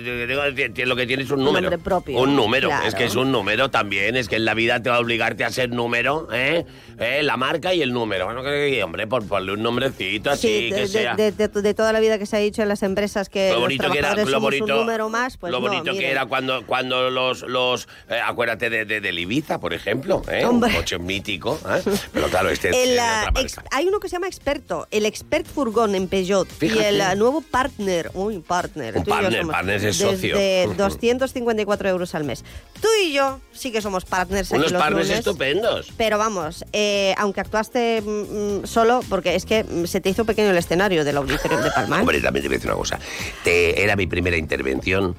lo 0.85 0.95
que 0.97 1.07
tiene 1.07 1.23
es 1.23 1.31
un 1.31 1.39
Un 1.39 1.45
número, 1.45 1.69
nombre 1.71 1.77
propio, 1.83 2.19
un 2.19 2.35
número, 2.35 2.67
claro. 2.67 2.85
es 2.87 2.93
que 2.93 3.05
es 3.05 3.15
un 3.15 3.31
número 3.31 3.69
también, 3.71 4.17
es 4.17 4.27
que 4.27 4.35
en 4.35 4.43
la 4.45 4.53
vida 4.53 4.81
te 4.83 4.89
va 4.89 4.97
a 4.97 4.99
obligarte 4.99 5.45
a 5.45 5.49
ser 5.49 5.69
número, 5.69 6.27
¿eh? 6.33 6.65
Eh, 6.99 7.23
la 7.23 7.37
marca 7.37 7.73
y 7.73 7.81
el 7.81 7.93
número, 7.93 8.25
bueno, 8.25 8.43
que, 8.43 8.81
hombre, 8.83 9.07
por 9.07 9.25
ponle 9.27 9.53
un 9.53 9.63
nombrecito 9.63 10.31
así 10.31 10.69
Sí, 10.69 10.69
que 10.75 10.87
sea. 10.87 11.15
de- 11.15 11.31
de- 11.31 11.47
de 11.47 11.73
toda 11.73 11.93
la 11.93 11.99
vida 12.01 12.17
que 12.19 12.25
se 12.25 12.35
ha 12.35 12.39
dicho 12.39 12.61
en 12.63 12.67
las 12.69 12.83
empresas 12.83 13.29
que 13.29 13.47
lo 13.49 13.53
los 13.55 13.61
bonito 13.63 13.91
que 13.91 13.97
era, 13.99 14.15
lo 14.25 14.39
bonito, 14.41 14.65
un 14.65 14.71
número 14.71 15.09
más, 15.09 15.37
pues 15.37 15.51
lo 15.53 15.59
no, 15.61 15.67
bonito 15.67 15.93
que 15.93 16.09
era 16.11 16.25
cuando, 16.25 16.65
cuando 16.65 17.09
los, 17.09 17.43
los 17.43 17.87
eh, 18.09 18.19
acuérdate 18.23 18.69
de, 18.69 18.85
de, 18.85 18.99
del 19.01 19.19
Ibiza, 19.19 19.59
por 19.59 19.73
ejemplo, 19.73 20.21
un 20.49 20.59
coche 20.61 20.97
mítico, 20.99 21.44
¿eh? 21.53 21.81
pero 22.11 22.27
claro, 22.29 22.49
este 22.49 22.69
es 22.69 22.75
El, 22.75 22.95
de 22.95 23.41
ex- 23.41 23.55
hay 23.71 23.87
uno 23.87 23.99
que 23.99 24.09
se 24.09 24.13
llama 24.15 24.27
Experto, 24.27 24.87
el 24.91 25.05
Expert 25.05 25.45
Furgón 25.45 25.95
en 25.95 26.07
Peugeot 26.07 26.47
Fíjate. 26.47 26.81
y 26.81 26.85
el 26.85 27.01
ah, 27.01 27.15
nuevo 27.15 27.41
Partner, 27.41 28.09
uy, 28.13 28.39
Partner. 28.39 28.97
Un 28.97 29.03
tú 29.03 29.11
y 29.11 29.13
yo 29.13 29.21
partner, 29.21 29.39
somos 29.41 29.53
partner 29.55 29.85
es 29.85 29.95
socio. 29.97 30.35
Ujú. 30.65 30.73
254 30.75 31.89
euros 31.89 32.15
al 32.15 32.23
mes. 32.23 32.43
Tú 32.81 32.87
y 33.03 33.13
yo 33.13 33.39
sí 33.53 33.71
que 33.71 33.81
somos 33.81 34.05
partners 34.05 34.49
aquí 34.51 34.57
Unos 34.59 34.71
los 34.71 34.81
partners 34.81 35.07
lunes. 35.07 35.19
estupendos. 35.19 35.91
Pero 35.97 36.17
vamos, 36.17 36.65
eh, 36.73 37.13
aunque 37.17 37.41
actuaste 37.41 38.01
mm, 38.01 38.61
mm, 38.61 38.65
solo, 38.65 39.01
porque 39.09 39.35
es 39.35 39.45
que 39.45 39.63
mm, 39.63 39.85
se 39.85 40.01
te 40.01 40.09
hizo 40.09 40.25
pequeño 40.25 40.49
el 40.51 40.57
escenario 40.57 41.03
del 41.05 41.17
auditorio 41.17 41.59
de 41.59 41.71
Palma. 41.71 41.99
Hombre, 42.01 42.19
también 42.21 42.43
te 42.43 42.47
voy 42.49 42.55
a 42.55 42.57
decir 42.57 42.69
una 42.71 42.77
cosa. 42.79 42.99
Te- 43.43 43.81
era 43.83 43.95
mi 43.95 44.07
primera 44.07 44.37
intervención. 44.37 45.15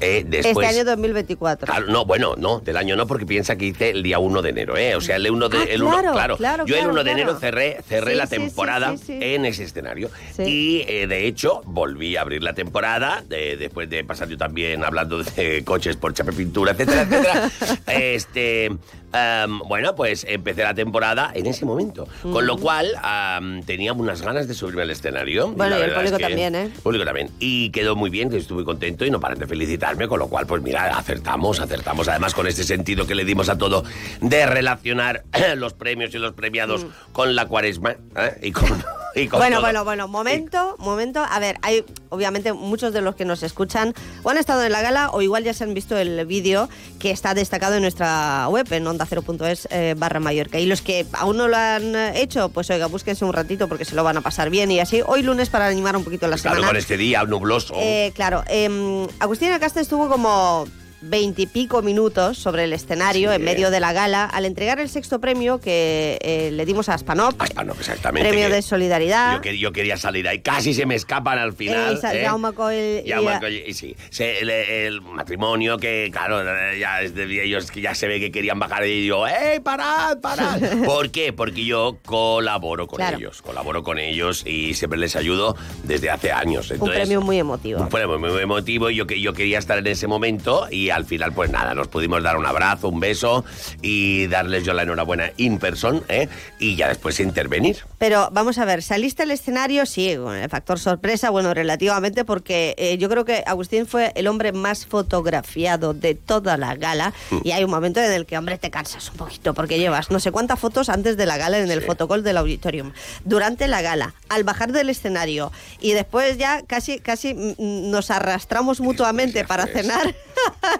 Eh, 0.00 0.24
después, 0.26 0.66
este 0.68 0.78
año 0.80 0.84
2024. 0.90 1.66
Claro, 1.66 1.86
no, 1.86 2.04
bueno, 2.04 2.34
no, 2.36 2.60
del 2.60 2.76
año 2.76 2.96
no, 2.96 3.06
porque 3.06 3.26
piensa 3.26 3.56
que 3.56 3.66
hice 3.66 3.90
el 3.90 4.02
día 4.02 4.18
1 4.18 4.42
de 4.42 4.50
enero, 4.50 4.76
¿eh? 4.76 4.96
O 4.96 5.00
sea, 5.00 5.16
el 5.16 5.30
1 5.30 5.48
de, 5.48 5.58
Ah, 5.58 5.64
el 5.68 5.82
uno- 5.82 5.92
claro, 5.92 6.12
claro, 6.12 6.36
claro, 6.36 6.66
Yo 6.66 6.74
el 6.74 6.80
claro, 6.80 6.92
1 6.94 7.04
de 7.04 7.10
enero 7.10 7.38
cerré, 7.38 7.78
cerré 7.86 8.12
Sí, 8.12 8.16
la 8.18 8.26
temporada 8.26 8.96
sí, 8.96 9.02
sí. 9.06 9.18
en 9.20 9.44
ese 9.44 9.64
escenario. 9.64 10.10
Sí. 10.36 10.42
Y 10.42 10.84
eh, 10.88 11.06
de 11.06 11.26
hecho, 11.26 11.62
volví 11.64 12.16
a 12.16 12.22
abrir 12.22 12.42
la 12.42 12.54
temporada, 12.54 13.22
de- 13.28 13.56
después 13.56 13.88
de 13.90 14.04
pasar 14.04 14.28
yo 14.28 14.36
también 14.38 14.84
hablando 14.84 15.22
de 15.22 15.62
coches 15.64 15.96
por 15.96 16.14
Chape 16.14 16.32
Pintura, 16.32 16.72
etcétera, 16.72 17.02
etcétera. 17.02 17.50
este. 17.86 18.70
Am, 19.12 19.60
bueno, 19.60 19.94
pues 19.94 20.24
empecé 20.28 20.62
la 20.62 20.74
temporada 20.74 21.30
en 21.34 21.46
ese 21.46 21.64
momento. 21.64 22.06
Con 22.22 22.46
lo 22.46 22.56
cual, 22.58 22.92
am, 23.02 23.62
tenía 23.64 23.92
unas 23.92 24.22
ganas 24.22 24.48
de 24.48 24.54
subirme 24.54 24.82
al 24.82 24.90
escenario. 24.90 25.48
Bueno, 25.52 25.78
y 25.78 25.82
el 25.82 25.90
es 25.90 25.94
público 25.94 26.16
que- 26.16 26.22
también, 26.24 26.54
¿eh? 26.54 26.62
el 26.64 26.70
público 26.82 27.04
también. 27.04 27.30
Y 27.38 27.70
quedó 27.70 27.96
muy 27.96 28.10
bien, 28.10 28.30
que 28.30 28.36
estuve 28.36 28.56
muy 28.56 28.64
contento 28.64 29.04
y 29.04 29.10
no 29.10 29.20
paran 29.20 29.38
de 29.38 29.46
felicitarme, 29.46 30.08
con 30.08 30.18
lo 30.18 30.28
cual, 30.28 30.46
pues 30.46 30.62
mira, 30.62 30.96
acertamos, 30.98 31.60
acertamos. 31.60 32.08
Además, 32.08 32.34
con 32.34 32.46
este 32.46 32.64
sentido 32.64 33.06
que 33.06 33.14
le 33.14 33.24
dimos 33.24 33.48
a 33.48 33.58
todo 33.58 33.84
de 34.20 34.46
relacionar 34.46 35.24
los 35.56 35.74
premios 35.74 36.14
y 36.14 36.18
los 36.18 36.32
premiados 36.32 36.84
Mm. 36.84 36.88
con 37.12 37.34
la 37.34 37.46
cuaresma 37.46 37.92
¿eh? 38.16 38.38
y 38.42 38.52
con... 38.52 38.66
y 39.14 39.28
con 39.28 39.38
Bueno, 39.40 39.56
todo. 39.56 39.64
bueno, 39.66 39.84
bueno, 39.84 40.08
momento, 40.08 40.76
momento. 40.78 41.24
A 41.28 41.38
ver, 41.38 41.56
hay 41.62 41.84
obviamente 42.10 42.52
muchos 42.52 42.92
de 42.92 43.00
los 43.00 43.14
que 43.14 43.24
nos 43.24 43.42
escuchan 43.42 43.94
o 44.22 44.30
han 44.30 44.38
estado 44.38 44.62
en 44.64 44.72
la 44.72 44.82
gala 44.82 45.10
o 45.10 45.22
igual 45.22 45.44
ya 45.44 45.52
se 45.54 45.64
han 45.64 45.74
visto 45.74 45.96
el 45.96 46.24
vídeo 46.26 46.68
que 46.98 47.10
está 47.10 47.34
destacado 47.34 47.74
en 47.76 47.82
nuestra 47.82 48.46
web, 48.48 48.66
en 48.72 48.84
onda0.es 48.86 49.68
eh, 49.70 49.94
barra 49.96 50.20
Mallorca. 50.20 50.58
Y 50.58 50.66
los 50.66 50.82
que 50.82 51.06
aún 51.12 51.36
no 51.36 51.48
lo 51.48 51.56
han 51.56 51.94
hecho, 52.16 52.48
pues 52.50 52.70
oiga, 52.70 52.86
búsquense 52.86 53.24
un 53.24 53.32
ratito 53.32 53.68
porque 53.68 53.84
se 53.84 53.94
lo 53.94 54.04
van 54.04 54.16
a 54.16 54.20
pasar 54.20 54.50
bien. 54.50 54.70
Y 54.70 54.80
así, 54.80 55.02
hoy 55.06 55.22
lunes 55.22 55.48
para 55.50 55.66
animar 55.66 55.96
un 55.96 56.04
poquito 56.04 56.26
la 56.28 56.36
Claro, 56.36 56.56
semana. 56.56 56.66
con 56.68 56.76
este 56.76 56.96
día 56.96 57.24
nubloso. 57.24 57.74
Eh, 57.76 58.12
claro, 58.14 58.44
eh, 58.48 59.06
Agustín 59.18 59.52
Acasta 59.52 59.80
estuvo 59.80 60.08
como 60.08 60.66
veintipico 61.02 61.82
minutos 61.82 62.38
sobre 62.38 62.64
el 62.64 62.72
escenario 62.72 63.32
en 63.32 63.42
medio 63.42 63.70
de 63.70 63.80
la 63.80 63.92
gala 63.92 64.24
al 64.24 64.44
entregar 64.44 64.80
el 64.80 64.88
sexto 64.88 65.20
premio 65.20 65.58
que 65.60 66.18
eh, 66.22 66.50
le 66.52 66.66
dimos 66.66 66.88
a 66.88 66.94
Aspanop, 66.94 67.34
no, 67.64 67.72
exactamente. 67.72 68.28
premio 68.28 68.48
que 68.48 68.54
de 68.56 68.62
solidaridad. 68.62 69.34
Yo, 69.36 69.40
que- 69.40 69.58
yo 69.58 69.72
quería 69.72 69.96
salir 69.96 70.28
ahí, 70.28 70.40
casi 70.40 70.74
se 70.74 70.86
me 70.86 70.94
escapan 70.94 71.38
al 71.38 71.52
final. 71.52 71.94
Eh, 71.94 72.00
Sa- 72.00 72.14
¿eh? 72.14 72.24
Jaume 72.24 72.52
Coll 72.52 72.72
y- 73.06 73.10
Jaume 73.10 73.38
Coll, 73.40 73.52
y 73.52 73.74
sí, 73.74 73.96
se- 74.10 74.40
el, 74.40 74.50
el 74.50 75.00
matrimonio 75.00 75.78
que, 75.78 76.10
claro, 76.12 76.42
ya 76.78 77.00
ellos 77.02 77.70
ya 77.74 77.94
se 77.94 78.06
ve 78.06 78.20
que 78.20 78.30
querían 78.30 78.58
bajar 78.58 78.86
y 78.86 79.06
yo, 79.06 79.26
¡eh, 79.26 79.60
parad, 79.62 80.18
parad! 80.20 80.60
¿Por 80.84 81.10
qué? 81.10 81.32
Porque 81.32 81.64
yo 81.64 81.98
colaboro 82.04 82.86
con 82.86 82.98
Claro. 82.98 83.16
ellos, 83.18 83.40
colaboro 83.42 83.82
con 83.82 83.98
ellos 83.98 84.44
y 84.46 84.74
siempre 84.74 84.98
les 84.98 85.16
ayudo 85.16 85.56
desde 85.84 86.10
hace 86.10 86.32
años. 86.32 86.68
un 86.70 86.74
Entonces, 86.74 86.98
premio 86.98 87.20
muy 87.22 87.38
emotivo. 87.38 87.80
un 87.80 87.88
premio 87.88 88.18
muy 88.18 88.40
emotivo 88.40 88.90
y 88.90 88.96
yo, 88.96 89.06
que- 89.06 89.20
yo 89.20 89.32
quería 89.32 89.58
estar 89.58 89.78
en 89.78 89.86
ese 89.86 90.06
momento 90.06 90.66
y 90.70 90.89
al 90.90 91.04
final 91.04 91.32
pues 91.32 91.50
nada, 91.50 91.74
nos 91.74 91.88
pudimos 91.88 92.22
dar 92.22 92.36
un 92.36 92.46
abrazo, 92.46 92.88
un 92.88 93.00
beso 93.00 93.44
y 93.82 94.26
darles 94.26 94.64
yo 94.64 94.72
la 94.72 94.82
enhorabuena 94.82 95.30
in 95.36 95.58
person 95.58 96.02
¿eh? 96.08 96.28
y 96.58 96.76
ya 96.76 96.88
después 96.88 97.20
intervenir. 97.20 97.78
Pero 97.98 98.28
vamos 98.32 98.58
a 98.58 98.64
ver, 98.64 98.82
saliste 98.82 99.22
al 99.22 99.30
escenario, 99.30 99.86
sí, 99.86 100.16
con 100.16 100.34
el 100.34 100.48
factor 100.48 100.78
sorpresa, 100.78 101.30
bueno, 101.30 101.54
relativamente, 101.54 102.24
porque 102.24 102.74
eh, 102.78 102.98
yo 102.98 103.08
creo 103.08 103.24
que 103.24 103.42
Agustín 103.46 103.86
fue 103.86 104.12
el 104.14 104.26
hombre 104.26 104.52
más 104.52 104.86
fotografiado 104.86 105.94
de 105.94 106.14
toda 106.14 106.56
la 106.56 106.74
gala 106.76 107.12
Mm. 107.30 107.40
y 107.44 107.52
hay 107.52 107.64
un 107.64 107.70
momento 107.70 108.00
en 108.00 108.12
el 108.12 108.26
que, 108.26 108.36
hombre, 108.38 108.58
te 108.58 108.70
cansas 108.70 109.10
un 109.10 109.16
poquito 109.16 109.54
porque 109.54 109.78
llevas 109.78 110.10
no 110.10 110.20
sé 110.20 110.32
cuántas 110.32 110.58
fotos 110.58 110.88
antes 110.88 111.16
de 111.16 111.26
la 111.26 111.36
gala 111.36 111.58
en 111.58 111.70
el 111.70 111.82
fotocall 111.82 112.22
del 112.22 112.36
auditorium, 112.36 112.92
durante 113.24 113.68
la 113.68 113.82
gala, 113.82 114.14
al 114.28 114.44
bajar 114.44 114.72
del 114.72 114.90
escenario 114.90 115.52
y 115.80 115.92
después 115.92 116.38
ya 116.38 116.62
casi, 116.66 116.98
casi 116.98 117.34
mm, 117.34 117.90
nos 117.90 118.10
arrastramos 118.10 118.80
mutuamente 118.80 119.44
para 119.44 119.66
cenar. 119.66 120.14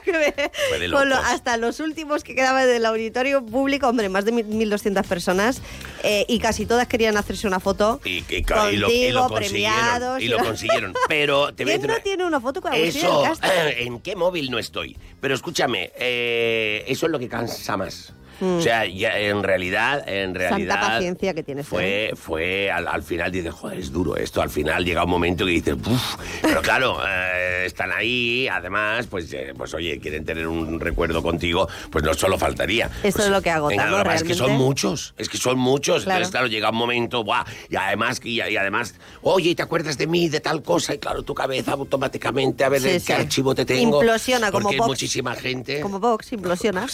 lo- 0.88 1.16
hasta 1.16 1.56
los 1.56 1.80
últimos 1.80 2.24
que 2.24 2.34
quedaban 2.34 2.66
del 2.66 2.84
auditorio 2.86 3.44
público, 3.44 3.88
hombre, 3.88 4.08
más 4.08 4.24
de 4.24 4.32
mil- 4.32 4.46
1.200 4.46 5.06
personas, 5.06 5.60
eh, 6.02 6.24
y 6.28 6.38
casi 6.38 6.66
todas 6.66 6.86
querían 6.88 7.16
hacerse 7.16 7.46
una 7.46 7.60
foto 7.60 8.00
Y, 8.04 8.18
y- 8.18 8.24
y 8.28 8.42
lo, 8.42 8.70
y 8.70 8.76
lo 8.76 8.86
contigo, 8.88 9.28
consiguieron. 9.28 9.30
premiados. 9.38 10.22
Y 10.22 10.28
lo 10.28 10.38
consiguieron. 10.38 10.94
Pero 11.08 11.52
te 11.54 11.64
¿Quién 11.64 11.80
no 11.82 11.84
una- 11.94 12.00
tiene 12.00 12.24
una 12.24 12.40
foto 12.40 12.60
con 12.60 12.72
Eso? 12.74 13.24
¿en 13.76 14.00
qué 14.00 14.16
móvil 14.16 14.50
no 14.50 14.58
estoy? 14.58 14.96
Pero 15.20 15.34
escúchame, 15.34 15.92
eh, 15.98 16.84
eso 16.88 17.06
es 17.06 17.12
lo 17.12 17.18
que 17.18 17.28
cansa 17.28 17.76
más. 17.76 18.12
Mm. 18.40 18.56
O 18.58 18.60
sea, 18.60 18.86
ya 18.86 19.18
en 19.18 19.42
realidad, 19.42 20.08
en 20.08 20.34
realidad... 20.34 20.74
Santa 20.76 20.88
paciencia 20.94 21.34
que 21.34 21.42
tienes. 21.42 21.66
¿eh? 21.66 21.68
Fue, 21.68 22.10
fue 22.16 22.70
al, 22.70 22.88
al 22.88 23.02
final 23.02 23.30
dices, 23.30 23.52
joder, 23.52 23.78
es 23.78 23.92
duro 23.92 24.16
esto. 24.16 24.42
Al 24.42 24.50
final 24.50 24.84
llega 24.84 25.04
un 25.04 25.10
momento 25.10 25.44
que 25.44 25.52
dices, 25.52 25.74
uff, 25.74 26.16
pero 26.42 26.62
claro, 26.62 26.98
eh, 27.06 27.64
están 27.66 27.92
ahí, 27.92 28.48
además, 28.48 29.06
pues, 29.06 29.32
eh, 29.32 29.52
pues 29.56 29.74
oye, 29.74 29.98
quieren 30.00 30.24
tener 30.24 30.46
un 30.46 30.80
recuerdo 30.80 31.22
contigo, 31.22 31.68
pues 31.90 32.04
no 32.04 32.14
solo 32.14 32.38
faltaría. 32.38 32.86
Eso 33.02 33.18
Pues, 33.20 33.26
es 33.26 33.30
lo 33.30 33.42
que 33.42 33.50
agota, 33.50 33.76
venga, 33.84 33.98
¿no? 33.98 34.04
pasa 34.04 34.16
Es 34.16 34.22
que 34.22 34.34
son 34.34 34.46
Realmente. 34.48 34.64
muchos, 34.66 35.14
es 35.18 35.28
que 35.28 35.36
son 35.38 35.58
muchos. 35.58 36.04
Claro. 36.04 36.16
Entonces, 36.18 36.30
claro, 36.32 36.46
llega 36.46 36.70
un 36.70 36.76
momento, 36.76 37.22
¡buah! 37.24 37.44
Y 37.68 37.76
además, 37.76 38.20
y, 38.24 38.40
y 38.40 38.56
además, 38.56 38.94
oye, 39.22 39.54
¿te 39.54 39.62
acuerdas 39.62 39.98
de 39.98 40.06
mí, 40.06 40.28
de 40.28 40.40
tal 40.40 40.62
cosa? 40.62 40.94
Y 40.94 40.98
claro, 40.98 41.22
tu 41.22 41.34
cabeza 41.34 41.72
automáticamente, 41.72 42.64
a 42.64 42.68
ver 42.68 42.80
Sí, 42.80 43.04
qué 43.06 43.12
archivo 43.12 43.54
te 43.54 43.64
tengo. 43.64 43.98
Implosiona 44.00 44.50
como 44.50 44.62
porque 44.64 44.78
Vox. 44.78 44.88
muchísima 44.88 45.34
gente. 45.34 45.80
Como 45.80 46.00
Vox, 46.00 46.32
implosiona. 46.32 46.86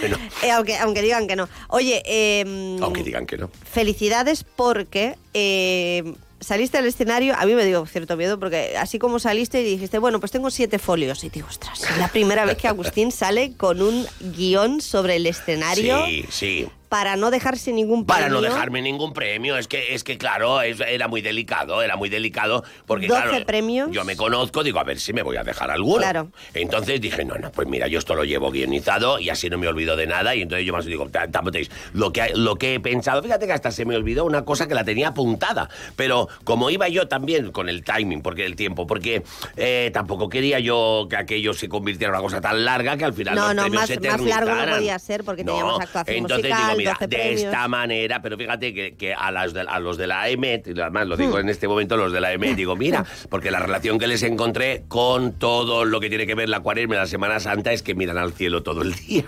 Bueno, 0.00 0.16
Eh, 0.42 0.50
aunque, 0.50 0.75
aunque 0.80 1.02
digan 1.02 1.26
que 1.26 1.36
no. 1.36 1.48
Oye, 1.68 2.02
eh, 2.04 2.78
aunque 2.80 3.02
digan 3.02 3.26
que 3.26 3.38
no. 3.38 3.50
felicidades 3.70 4.44
porque 4.44 5.16
eh, 5.34 6.14
saliste 6.40 6.78
al 6.78 6.86
escenario, 6.86 7.34
a 7.36 7.44
mí 7.46 7.54
me 7.54 7.64
dio 7.64 7.84
cierto 7.86 8.16
miedo 8.16 8.38
porque 8.38 8.76
así 8.78 8.98
como 8.98 9.18
saliste 9.18 9.60
y 9.60 9.64
dijiste, 9.64 9.98
bueno, 9.98 10.20
pues 10.20 10.32
tengo 10.32 10.50
siete 10.50 10.78
folios 10.78 11.24
y 11.24 11.30
digo, 11.30 11.46
ostras, 11.48 11.82
es 11.82 11.98
la 11.98 12.08
primera 12.08 12.44
vez 12.44 12.56
que 12.56 12.68
Agustín 12.68 13.12
sale 13.12 13.54
con 13.56 13.82
un 13.82 14.06
guion 14.20 14.80
sobre 14.80 15.16
el 15.16 15.26
escenario 15.26 16.04
Sí, 16.06 16.24
sí. 16.30 16.68
Para 16.88 17.16
no 17.16 17.30
dejarse 17.30 17.72
ningún 17.72 18.06
Para 18.06 18.28
no 18.28 18.36
premio. 18.40 18.50
dejarme 18.54 18.82
ningún 18.82 19.12
premio, 19.12 19.56
es 19.56 19.68
que, 19.68 19.94
es 19.94 20.04
que 20.04 20.18
claro, 20.18 20.62
es- 20.62 20.80
era 20.80 21.08
muy 21.08 21.20
delicado, 21.20 21.82
era 21.82 21.96
muy 21.96 22.08
delicado, 22.08 22.64
porque 22.86 23.08
12 23.08 23.22
claro, 23.28 23.46
premios. 23.46 23.90
yo 23.90 24.04
me 24.04 24.16
conozco, 24.16 24.62
digo, 24.62 24.78
a 24.78 24.84
ver 24.84 24.98
si 25.00 25.12
me 25.12 25.22
voy 25.22 25.36
a 25.36 25.44
dejar 25.44 25.70
alguno. 25.70 25.98
Claro. 25.98 26.28
Entonces 26.54 27.00
dije, 27.00 27.24
no, 27.24 27.34
no, 27.36 27.50
pues 27.52 27.66
mira, 27.68 27.88
yo 27.88 27.98
esto 27.98 28.14
lo 28.14 28.24
llevo 28.24 28.50
guionizado 28.50 29.18
y 29.18 29.30
así 29.30 29.48
no 29.50 29.58
me 29.58 29.66
olvido 29.68 29.96
de 29.96 30.06
nada, 30.06 30.34
y 30.34 30.42
entonces 30.42 30.66
yo 30.66 30.72
más 30.72 30.84
digo, 30.84 31.08
"Ta- 31.08 31.28
tapotéis, 31.30 31.70
lo 31.92 32.12
que, 32.12 32.30
lo 32.34 32.56
que 32.56 32.74
he 32.74 32.80
pensado, 32.80 33.22
fíjate 33.22 33.46
que 33.46 33.52
hasta 33.52 33.70
se 33.70 33.84
me 33.84 33.96
olvidó 33.96 34.24
una 34.24 34.44
cosa 34.44 34.68
que 34.68 34.74
la 34.74 34.84
tenía 34.84 35.08
apuntada, 35.08 35.68
pero 35.96 36.28
como 36.44 36.70
iba 36.70 36.88
yo 36.88 37.08
también 37.08 37.50
con 37.52 37.68
el 37.68 37.82
timing, 37.84 38.22
porque 38.22 38.46
el 38.46 38.56
tiempo, 38.56 38.86
porque 38.86 39.22
eh, 39.56 39.90
tampoco 39.92 40.28
quería 40.28 40.60
yo 40.60 41.06
que 41.10 41.16
aquello 41.16 41.52
se 41.54 41.68
convirtiera 41.68 42.10
en 42.12 42.14
una 42.18 42.22
cosa 42.22 42.40
tan 42.40 42.64
larga 42.64 42.96
que 42.96 43.04
al 43.04 43.14
final 43.14 43.34
No, 43.34 43.46
los 43.48 43.54
no, 43.56 43.62
premios 43.62 43.80
más, 43.82 43.88
se 43.88 44.00
más 44.00 44.20
largo 44.20 44.54
no 44.54 44.72
podía 44.76 44.98
ser 44.98 45.24
porque 45.24 45.44
No, 45.44 45.52
teníamos 45.52 45.80
actuación 45.80 46.16
entonces 46.18 46.50
musical, 46.50 46.62
digo, 46.66 46.75
mira, 46.76 46.92
12 46.92 47.06
de 47.08 47.16
premios. 47.16 47.40
esta 47.42 47.68
manera, 47.68 48.22
pero 48.22 48.36
fíjate 48.36 48.72
que, 48.74 48.94
que 48.96 49.14
a, 49.14 49.30
las 49.30 49.52
de- 49.54 49.60
a 49.68 49.78
los 49.80 49.96
de 49.96 50.06
la 50.06 50.28
EMET, 50.28 50.68
y 50.68 50.80
además 50.80 51.06
lo 51.06 51.16
digo 51.16 51.36
Hmm. 51.36 51.40
en 51.40 51.48
este 51.48 51.68
momento, 51.68 51.96
los 51.96 52.12
de 52.12 52.20
la 52.20 52.32
EMET, 52.32 52.56
digo, 52.56 52.76
mira, 52.76 53.04
porque 53.30 53.50
la 53.50 53.58
relación 53.58 53.98
que 53.98 54.06
les 54.06 54.22
encontré 54.22 54.84
con 54.88 55.32
todo 55.32 55.84
lo 55.84 56.00
que 56.00 56.08
tiene 56.08 56.26
que 56.26 56.34
ver 56.34 56.48
la 56.48 56.60
cuaresma 56.60 56.94
y 56.94 56.98
la 56.98 57.06
Semana 57.06 57.40
Santa 57.40 57.72
es 57.72 57.82
que 57.82 57.94
miran 57.94 58.18
al 58.18 58.32
cielo 58.32 58.62
todo 58.62 58.82
el 58.82 58.94
día. 58.94 59.24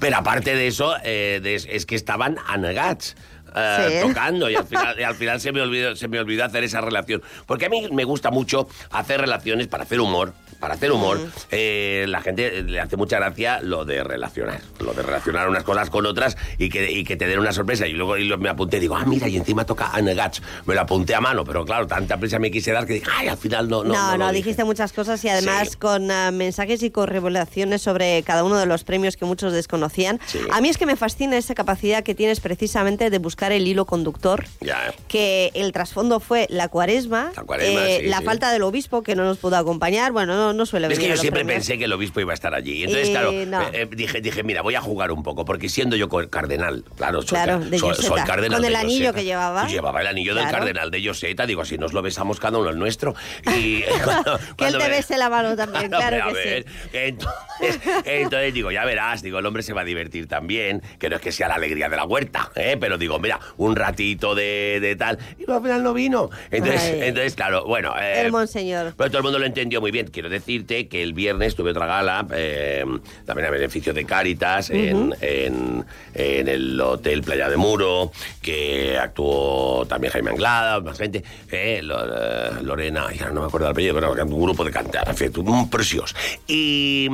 Pero 0.00 0.16
aparte 0.16 0.54
de 0.54 0.66
eso, 0.66 0.94
eh, 1.04 1.40
de- 1.42 1.54
es 1.54 1.86
que 1.86 1.94
estaban 1.94 2.36
anegats. 2.46 3.16
Eh, 3.54 4.00
Sí. 4.02 4.08
tocando 4.08 4.48
y 4.50 4.54
al 4.54 4.66
final, 4.66 4.96
y 5.00 5.02
al 5.02 5.14
final 5.14 5.40
se, 5.40 5.52
me 5.52 5.60
olvidó, 5.60 5.94
se 5.96 6.08
me 6.08 6.18
olvidó 6.20 6.44
hacer 6.44 6.64
esa 6.64 6.80
relación. 6.80 7.22
Porque 7.46 7.66
a 7.66 7.68
mí 7.68 7.88
me 7.92 8.04
gusta 8.04 8.30
mucho 8.30 8.68
hacer 8.90 9.20
relaciones 9.20 9.66
para 9.68 9.84
hacer 9.84 10.00
humor. 10.00 10.32
Para 10.60 10.74
hacer 10.74 10.92
humor, 10.92 11.18
eh, 11.50 12.04
la 12.08 12.20
gente 12.20 12.62
le 12.62 12.78
hace 12.78 12.96
mucha 12.96 13.16
gracia 13.16 13.58
lo 13.60 13.84
de 13.84 14.04
relacionar. 14.04 14.60
Lo 14.78 14.92
de 14.94 15.02
relacionar 15.02 15.48
unas 15.48 15.64
cosas 15.64 15.90
con 15.90 16.06
otras 16.06 16.36
y 16.56 16.68
que, 16.68 16.88
y 16.92 17.02
que 17.02 17.16
te 17.16 17.26
den 17.26 17.40
una 17.40 17.50
sorpresa. 17.52 17.88
Y 17.88 17.94
luego 17.94 18.16
y 18.16 18.24
lo- 18.24 18.38
me 18.38 18.48
apunté 18.48 18.76
y 18.76 18.80
digo, 18.80 18.94
ah, 18.96 19.04
mira, 19.04 19.26
y 19.26 19.36
encima 19.36 19.64
toca 19.64 19.90
Anegats. 19.92 20.40
Me 20.64 20.76
lo 20.76 20.82
apunté 20.82 21.16
a 21.16 21.20
mano, 21.20 21.42
pero 21.44 21.64
claro, 21.64 21.88
tanta 21.88 22.16
prisa 22.16 22.38
me 22.38 22.52
quise 22.52 22.70
dar 22.70 22.86
que 22.86 22.92
dije, 22.94 23.06
ay, 23.12 23.26
al 23.26 23.38
final 23.38 23.68
no. 23.68 23.82
No, 23.82 23.92
No, 23.92 23.94
no, 23.94 24.10
no 24.12 24.18
lo 24.18 24.26
dije". 24.30 24.44
dijiste 24.44 24.62
muchas 24.62 24.92
cosas 24.92 25.24
y 25.24 25.28
además 25.30 25.70
Sí. 25.70 25.76
con 25.78 26.08
ah, 26.12 26.30
mensajes 26.30 26.80
y 26.84 26.92
con 26.92 27.08
revelaciones 27.08 27.82
sobre 27.82 28.22
cada 28.22 28.44
uno 28.44 28.56
de 28.56 28.66
los 28.66 28.84
premios 28.84 29.16
que 29.16 29.24
muchos 29.24 29.52
desconocían. 29.52 30.20
Sí. 30.26 30.38
A 30.52 30.60
mí 30.60 30.68
es 30.68 30.78
que 30.78 30.86
me 30.86 30.94
fascina 30.94 31.36
esa 31.36 31.56
capacidad 31.56 32.04
que 32.04 32.14
tienes 32.14 32.38
precisamente 32.38 33.10
de 33.10 33.18
buscar 33.18 33.41
el 33.50 33.66
hilo 33.66 33.84
conductor, 33.86 34.44
Ya. 34.60 34.94
que 35.08 35.50
el 35.54 35.72
trasfondo 35.72 36.20
fue 36.20 36.46
la 36.50 36.68
cuaresma, 36.68 37.32
La 37.34 37.42
cuaresma, 37.42 37.88
eh, 37.88 37.98
sí, 38.02 38.06
la 38.08 38.18
sí. 38.18 38.24
falta 38.24 38.52
del 38.52 38.62
obispo 38.62 39.02
que 39.02 39.16
no 39.16 39.24
nos 39.24 39.38
pudo 39.38 39.56
acompañar, 39.56 40.12
bueno, 40.12 40.36
no, 40.36 40.52
no 40.52 40.66
suele 40.66 40.86
Es 40.86 40.92
que 40.92 40.98
venir 41.06 41.16
yo 41.16 41.20
siempre 41.20 41.44
pensé 41.44 41.78
que 41.78 41.86
el 41.86 41.92
obispo 41.92 42.20
iba 42.20 42.32
a 42.32 42.34
estar 42.34 42.54
allí. 42.54 42.84
Entonces, 42.84 43.08
Eh, 43.08 43.10
claro, 43.10 43.32
no. 43.32 43.62
eh, 43.62 43.70
eh, 43.72 43.88
dije, 43.90 44.20
dije, 44.20 44.44
mira, 44.44 44.62
voy 44.62 44.76
a 44.76 44.80
jugar 44.80 45.10
un 45.10 45.22
poco, 45.24 45.44
porque 45.44 45.68
siendo 45.68 45.96
yo 45.96 46.08
cardenal, 46.30 46.84
claro, 46.96 47.22
soy, 47.22 47.30
Claro, 47.30 47.58
de 47.58 47.78
soy, 47.78 47.94
soy 47.96 48.20
cardenal 48.20 48.58
Con 48.58 48.66
el 48.66 48.72
de 48.74 48.78
anillo 48.78 48.98
Lloseta. 49.06 49.18
que 49.18 49.24
llevaba. 49.24 49.66
Llevaba 49.66 50.00
el 50.02 50.06
anillo 50.06 50.34
del 50.34 50.44
Claro. 50.44 50.58
cardenal 50.58 50.90
de 50.90 51.04
Joseta, 51.04 51.46
digo, 51.46 51.64
si 51.64 51.78
nos 51.78 51.92
lo 51.94 52.02
besamos 52.02 52.38
cada 52.38 52.58
uno 52.58 52.68
el 52.70 52.78
nuestro. 52.78 53.14
Y 53.56 53.82
cuando- 54.04 54.38
Que 54.56 54.66
él 54.66 54.72
te 54.72 54.78
me- 54.78 54.88
bese 54.90 55.16
la 55.16 55.30
mano 55.30 55.56
también, 55.56 55.88
claro 55.88 56.28
que 56.28 56.34
ver, 56.34 56.64
sí. 56.66 56.88
Entonces, 56.92 57.80
entonces 58.04 58.54
digo, 58.54 58.70
ya 58.70 58.84
verás, 58.84 59.22
digo, 59.22 59.38
el 59.38 59.46
hombre 59.46 59.62
se 59.62 59.72
va 59.72 59.82
a 59.82 59.84
divertir 59.84 60.26
también, 60.28 60.82
que 60.98 61.08
no 61.08 61.16
es 61.16 61.22
que 61.22 61.32
sea 61.32 61.48
la 61.48 61.54
alegría 61.54 61.88
de 61.88 61.96
la 61.96 62.04
huerta, 62.04 62.50
¿eh? 62.54 62.76
pero 62.78 62.98
digo, 62.98 63.18
mira, 63.18 63.31
un 63.56 63.76
ratito 63.76 64.34
de, 64.34 64.78
de 64.80 64.96
tal, 64.96 65.18
y 65.38 65.50
al 65.50 65.62
final 65.62 65.82
no 65.82 65.92
vino. 65.94 66.30
Entonces, 66.50 66.82
Ay. 66.94 67.00
entonces 67.08 67.34
claro, 67.34 67.64
bueno. 67.66 67.94
eh, 68.00 68.22
El 68.26 68.32
monseñor. 68.32 68.94
pero 68.96 69.10
todo 69.10 69.18
el 69.18 69.24
mundo 69.24 69.38
lo 69.38 69.46
entendió 69.46 69.80
muy 69.80 69.90
bien. 69.90 70.08
Quiero 70.08 70.28
decirte 70.28 70.88
que 70.88 71.02
el 71.02 71.12
viernes 71.12 71.54
tuve 71.54 71.70
otra 71.70 71.86
gala, 71.86 72.26
eh, 72.34 72.84
también 73.26 73.48
a 73.48 73.50
beneficio 73.50 73.92
de 73.92 74.04
Cáritas, 74.04 74.70
en, 74.70 75.14
en- 75.20 75.84
en 76.14 76.48
el 76.48 76.80
Hotel 76.80 77.22
Playa 77.22 77.48
de 77.48 77.56
Muro, 77.56 78.12
que 78.40 78.96
actuó 78.98 79.86
también 79.86 80.12
Jaime 80.12 80.30
Anglada, 80.30 80.80
más 80.80 80.98
gente, 80.98 81.18
eh, 81.50 81.80
eh, 81.82 82.50
Lorena, 82.62 83.06
ya 83.12 83.30
no 83.30 83.40
me 83.42 83.46
acuerdo 83.46 83.66
del 83.66 83.72
apellido, 83.72 83.94
pero 83.94 84.12
un 84.24 84.42
grupo 84.42 84.64
de 84.64 84.70
cantantes, 84.70 85.30
un 85.36 85.70
precioso. 85.70 86.14
Y, 86.46 87.08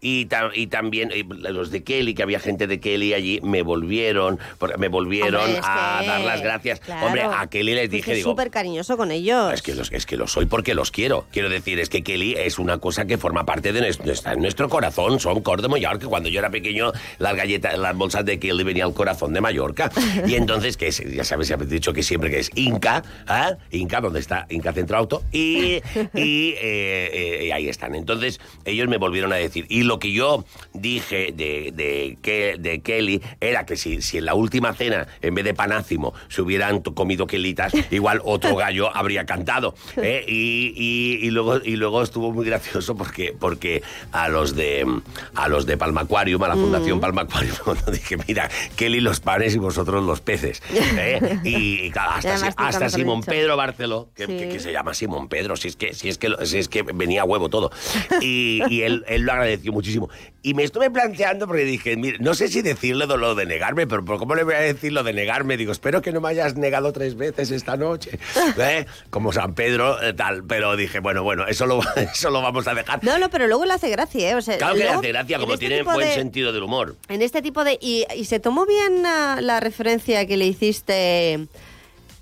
y, 0.00 0.28
y 0.54 0.66
también 0.68 1.10
los 1.38 1.70
de 1.70 1.82
Kelly, 1.82 2.14
que 2.14 2.22
había 2.22 2.38
gente 2.40 2.66
de 2.66 2.80
Kelly 2.80 3.14
allí, 3.14 3.40
me 3.42 3.62
volvieron, 3.62 4.38
porque 4.58 4.76
me 4.78 4.88
volvieron 4.88 5.42
Hombre, 5.42 5.60
a 5.66 5.98
que- 6.00 6.06
dar 6.06 6.20
las 6.20 6.42
gracias. 6.42 6.80
claro. 6.80 7.06
Hombre, 7.06 7.22
a 7.22 7.46
Kelly 7.46 7.74
les 7.74 7.90
dije, 7.90 8.12
es 8.12 8.16
digo, 8.18 8.30
súper 8.30 8.50
cariñoso 8.50 8.96
con 8.96 9.10
ellos. 9.10 9.52
es 9.52 9.62
que, 9.62 9.74
los, 9.74 9.92
es 9.92 10.06
que 10.06 10.16
lo 10.16 10.26
soy 10.26 10.46
porque 10.46 10.74
los 10.74 10.90
quiero. 10.90 11.26
Quiero 11.32 11.48
decir, 11.48 11.78
es 11.80 11.88
que 11.88 12.02
Kelly 12.02 12.34
es 12.38 12.58
una 12.58 12.78
cosa 12.78 13.06
que 13.06 13.18
forma 13.18 13.44
parte 13.44 13.72
de 13.72 13.80
nuestro, 13.80 14.12
está 14.12 14.32
en 14.32 14.40
nuestro 14.40 14.68
corazón. 14.68 15.20
Son 15.20 15.40
cor 15.42 15.62
de 15.62 15.68
Mallorca. 15.68 16.06
Cuando 16.06 16.28
yo 16.28 16.38
era 16.38 16.50
pequeño, 16.50 16.92
las 17.18 17.34
galletas, 17.36 17.78
las 17.78 17.96
bolsas 17.96 18.24
de 18.24 18.38
Kelly 18.38 18.64
venía 18.64 18.84
al 18.84 18.94
corazón 18.94 19.32
de 19.32 19.40
Mallorca. 19.40 19.90
Y 20.26 20.34
entonces, 20.36 20.76
que 20.76 20.88
es, 20.88 21.02
ya 21.12 21.24
sabes, 21.24 21.48
ya 21.48 21.56
he 21.56 21.64
dicho 21.66 21.92
que 21.92 22.02
siempre 22.02 22.30
que 22.30 22.40
es 22.40 22.50
Inca, 22.54 23.02
¿ah? 23.26 23.52
Inca, 23.70 24.00
donde 24.00 24.20
está 24.20 24.46
Inca 24.50 24.72
Centro 24.72 24.96
Auto, 24.98 25.22
y, 25.32 25.76
y, 26.14 26.54
eh, 26.60 27.44
eh, 27.44 27.52
ahí 27.52 27.68
están. 27.68 27.94
Entonces, 27.94 28.40
ellos 28.64 28.88
me 28.88 28.98
volvieron 28.98 29.32
a 29.32 29.36
decir. 29.36 29.66
Y 29.68 29.82
lo 29.82 29.98
que 29.98 30.12
yo 30.12 30.44
dije 30.72 31.32
de, 31.34 31.72
de 32.58 32.80
Kelly 32.80 33.22
era 33.40 33.64
que 33.66 33.76
si, 33.76 34.02
si 34.02 34.18
en 34.18 34.24
la 34.26 34.34
última 34.34 34.74
cena, 34.74 35.06
en 35.22 35.34
vez 35.34 35.44
de 35.44 35.53
panácimo, 35.54 36.14
se 36.28 36.42
hubieran 36.42 36.80
comido 36.82 37.26
quelitas, 37.26 37.72
igual 37.90 38.20
otro 38.24 38.56
gallo 38.56 38.94
habría 38.94 39.24
cantado. 39.26 39.74
¿eh? 39.96 40.24
Y, 40.28 40.72
y- 40.76 41.26
y 41.26 41.30
luego, 41.30 41.58
y 41.64 41.76
luego 41.76 42.02
estuvo 42.02 42.32
muy 42.32 42.44
gracioso 42.46 42.96
porque, 42.96 43.34
porque 43.38 43.82
a 44.12 44.28
los 44.28 44.54
de 44.54 44.86
a 45.34 45.48
los 45.48 45.66
de 45.66 45.76
Palma 45.76 46.02
Aquarium, 46.02 46.42
a 46.42 46.48
la 46.48 46.54
Fundación 46.54 47.00
Palma 47.00 47.22
Aquarium, 47.22 47.56
cuando 47.64 47.90
dije, 47.90 48.16
mira, 48.28 48.50
Kelly 48.76 49.00
los 49.00 49.20
panes 49.20 49.54
y 49.54 49.58
vosotros 49.58 50.04
los 50.04 50.20
peces. 50.20 50.62
¿eh? 50.72 51.38
Y, 51.44 51.86
y 51.86 51.92
hasta, 51.96 52.50
tú 52.50 52.54
hasta 52.56 52.88
Simón. 52.88 53.22
Pedro 53.22 53.56
Barceló, 53.56 54.08
que, 54.14 54.26
Sí. 54.26 54.36
que- 54.38 54.48
que 54.48 54.60
se 54.60 54.72
llama 54.72 54.94
Simón 54.94 55.28
Pedro, 55.28 55.56
si 55.56 55.68
es 55.68 55.76
que, 55.76 55.94
si 55.94 56.08
es 56.08 56.18
que, 56.18 56.32
si 56.44 56.58
es 56.58 56.68
que 56.68 56.82
venía 56.82 57.22
a 57.22 57.24
huevo 57.24 57.48
todo. 57.48 57.70
Y, 58.20 58.60
y 58.68 58.82
él, 58.82 59.04
él 59.08 59.22
lo 59.22 59.32
agradeció 59.32 59.72
muchísimo. 59.72 60.08
Y 60.42 60.54
me 60.54 60.62
estuve 60.64 60.90
planteando 60.90 61.46
porque 61.46 61.64
dije, 61.64 61.96
mire, 61.96 62.18
no 62.20 62.34
sé 62.34 62.48
si 62.48 62.60
decirle 62.62 63.06
de 63.06 63.16
lo 63.16 63.34
de 63.34 63.46
negarme, 63.46 63.86
pero 63.86 64.04
¿por 64.04 64.18
¿cómo 64.18 64.34
le 64.34 64.44
voy 64.44 64.54
a 64.54 64.60
decir 64.60 64.92
lo 64.92 65.02
de 65.02 65.12
negarme? 65.12 65.33
Digo, 65.42 65.72
espero 65.72 66.00
que 66.00 66.12
no 66.12 66.20
me 66.20 66.28
hayas 66.28 66.54
negado 66.56 66.92
tres 66.92 67.16
veces 67.16 67.50
esta 67.50 67.76
noche. 67.76 68.18
¿eh? 68.58 68.86
Como 69.10 69.32
San 69.32 69.54
Pedro, 69.54 70.00
eh, 70.02 70.12
tal. 70.14 70.44
Pero 70.44 70.76
dije, 70.76 71.00
bueno, 71.00 71.22
bueno, 71.22 71.46
eso 71.48 71.66
lo, 71.66 71.80
eso 71.96 72.30
lo 72.30 72.40
vamos 72.40 72.66
a 72.68 72.74
dejar. 72.74 73.02
No, 73.02 73.18
no, 73.18 73.28
pero 73.30 73.46
luego 73.46 73.64
le 73.64 73.72
hace 73.74 73.90
gracia, 73.90 74.30
¿eh? 74.30 74.34
O 74.36 74.42
sea, 74.42 74.56
Claro 74.58 74.74
que 74.74 74.80
le 74.80 74.88
hace 74.90 75.08
gracia, 75.08 75.38
como 75.38 75.54
este 75.54 75.66
tiene 75.66 75.82
buen 75.82 75.98
de- 76.08 76.14
sentido 76.14 76.52
del 76.52 76.62
humor. 76.62 76.96
En 77.08 77.22
este 77.22 77.42
tipo 77.42 77.64
de... 77.64 77.78
Y, 77.80 78.04
y 78.14 78.24
se 78.26 78.38
tomó 78.40 78.64
bien 78.66 79.04
ah, 79.06 79.38
la 79.40 79.60
referencia 79.60 80.26
que 80.26 80.36
le 80.36 80.46
hiciste 80.46 81.46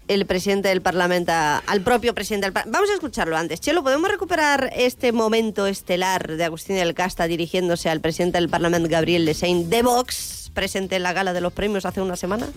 el 0.09 0.27
presidente 0.27 0.69
del 0.69 0.83
Parlamento 0.83 1.33
al 1.33 1.81
propio 1.83 2.13
presidente 2.15 2.47
del 2.47 2.53
Parlamento. 2.53 2.77
Vamos 2.77 2.91
a 2.91 2.95
escucharlo 2.95 3.37
antes. 3.37 3.61
Chelo, 3.61 3.83
¿podemos 3.83 4.11
recuperar 4.11 4.71
este 4.75 5.13
momento 5.13 5.67
estelar 5.67 6.27
de 6.37 6.45
Agustín 6.45 6.77
del 6.77 6.93
Casta 6.95 7.27
dirigiéndose 7.27 7.89
al 7.89 8.01
presidente 8.01 8.39
del 8.39 8.49
Parlamento, 8.49 8.89
Gabriel 8.91 9.25
Lesein, 9.25 9.71
de 9.71 9.83
Vox, 9.83 10.42
presente 10.53 10.97
en 10.97 11.03
la 11.03 11.13
gala 11.13 11.33
de 11.33 11.41
los 11.41 11.53
premios 11.53 11.85
hace 11.85 12.01
una 12.01 12.17
semana? 12.17 12.49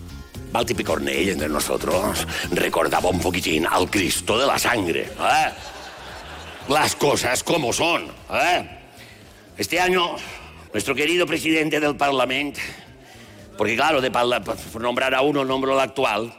Balti 0.52 0.74
Picornell 0.74 1.30
entre 1.30 1.50
nosotros 1.50 2.26
recordaba 2.52 3.10
un 3.10 3.20
poquitín 3.20 3.66
al 3.68 3.90
Cristo 3.90 4.38
de 4.40 4.48
la 4.48 4.58
sangre. 4.60 5.02
¿eh? 5.04 5.52
Las 6.70 6.96
cosas 6.96 7.44
como 7.44 7.74
son. 7.74 8.08
¿eh? 8.32 8.70
Este 9.58 9.80
año, 9.80 10.16
nuestro 10.74 10.96
querido 10.96 11.26
presidente 11.26 11.80
del 11.80 11.96
Parlamento, 11.96 12.60
porque 13.58 13.76
claro, 13.76 14.02
de 14.02 14.12
parla- 14.12 14.42
por 14.42 14.82
nombrar 14.82 15.14
a 15.14 15.22
uno, 15.22 15.44
nombro 15.46 15.74
al 15.74 15.80
actual, 15.80 16.34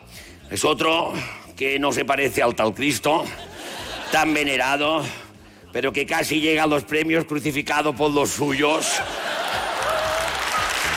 es 0.50 0.64
otro 0.64 1.12
que 1.56 1.78
no 1.78 1.92
se 1.92 2.04
parece 2.04 2.42
al 2.42 2.54
tal 2.54 2.74
Cristo, 2.74 3.24
tan 4.12 4.32
venerado, 4.34 5.02
pero 5.72 5.92
que 5.92 6.06
casi 6.06 6.40
llega 6.40 6.62
a 6.64 6.66
los 6.66 6.84
premios 6.84 7.24
crucificado 7.24 7.94
por 7.94 8.10
los 8.10 8.30
suyos. 8.30 8.86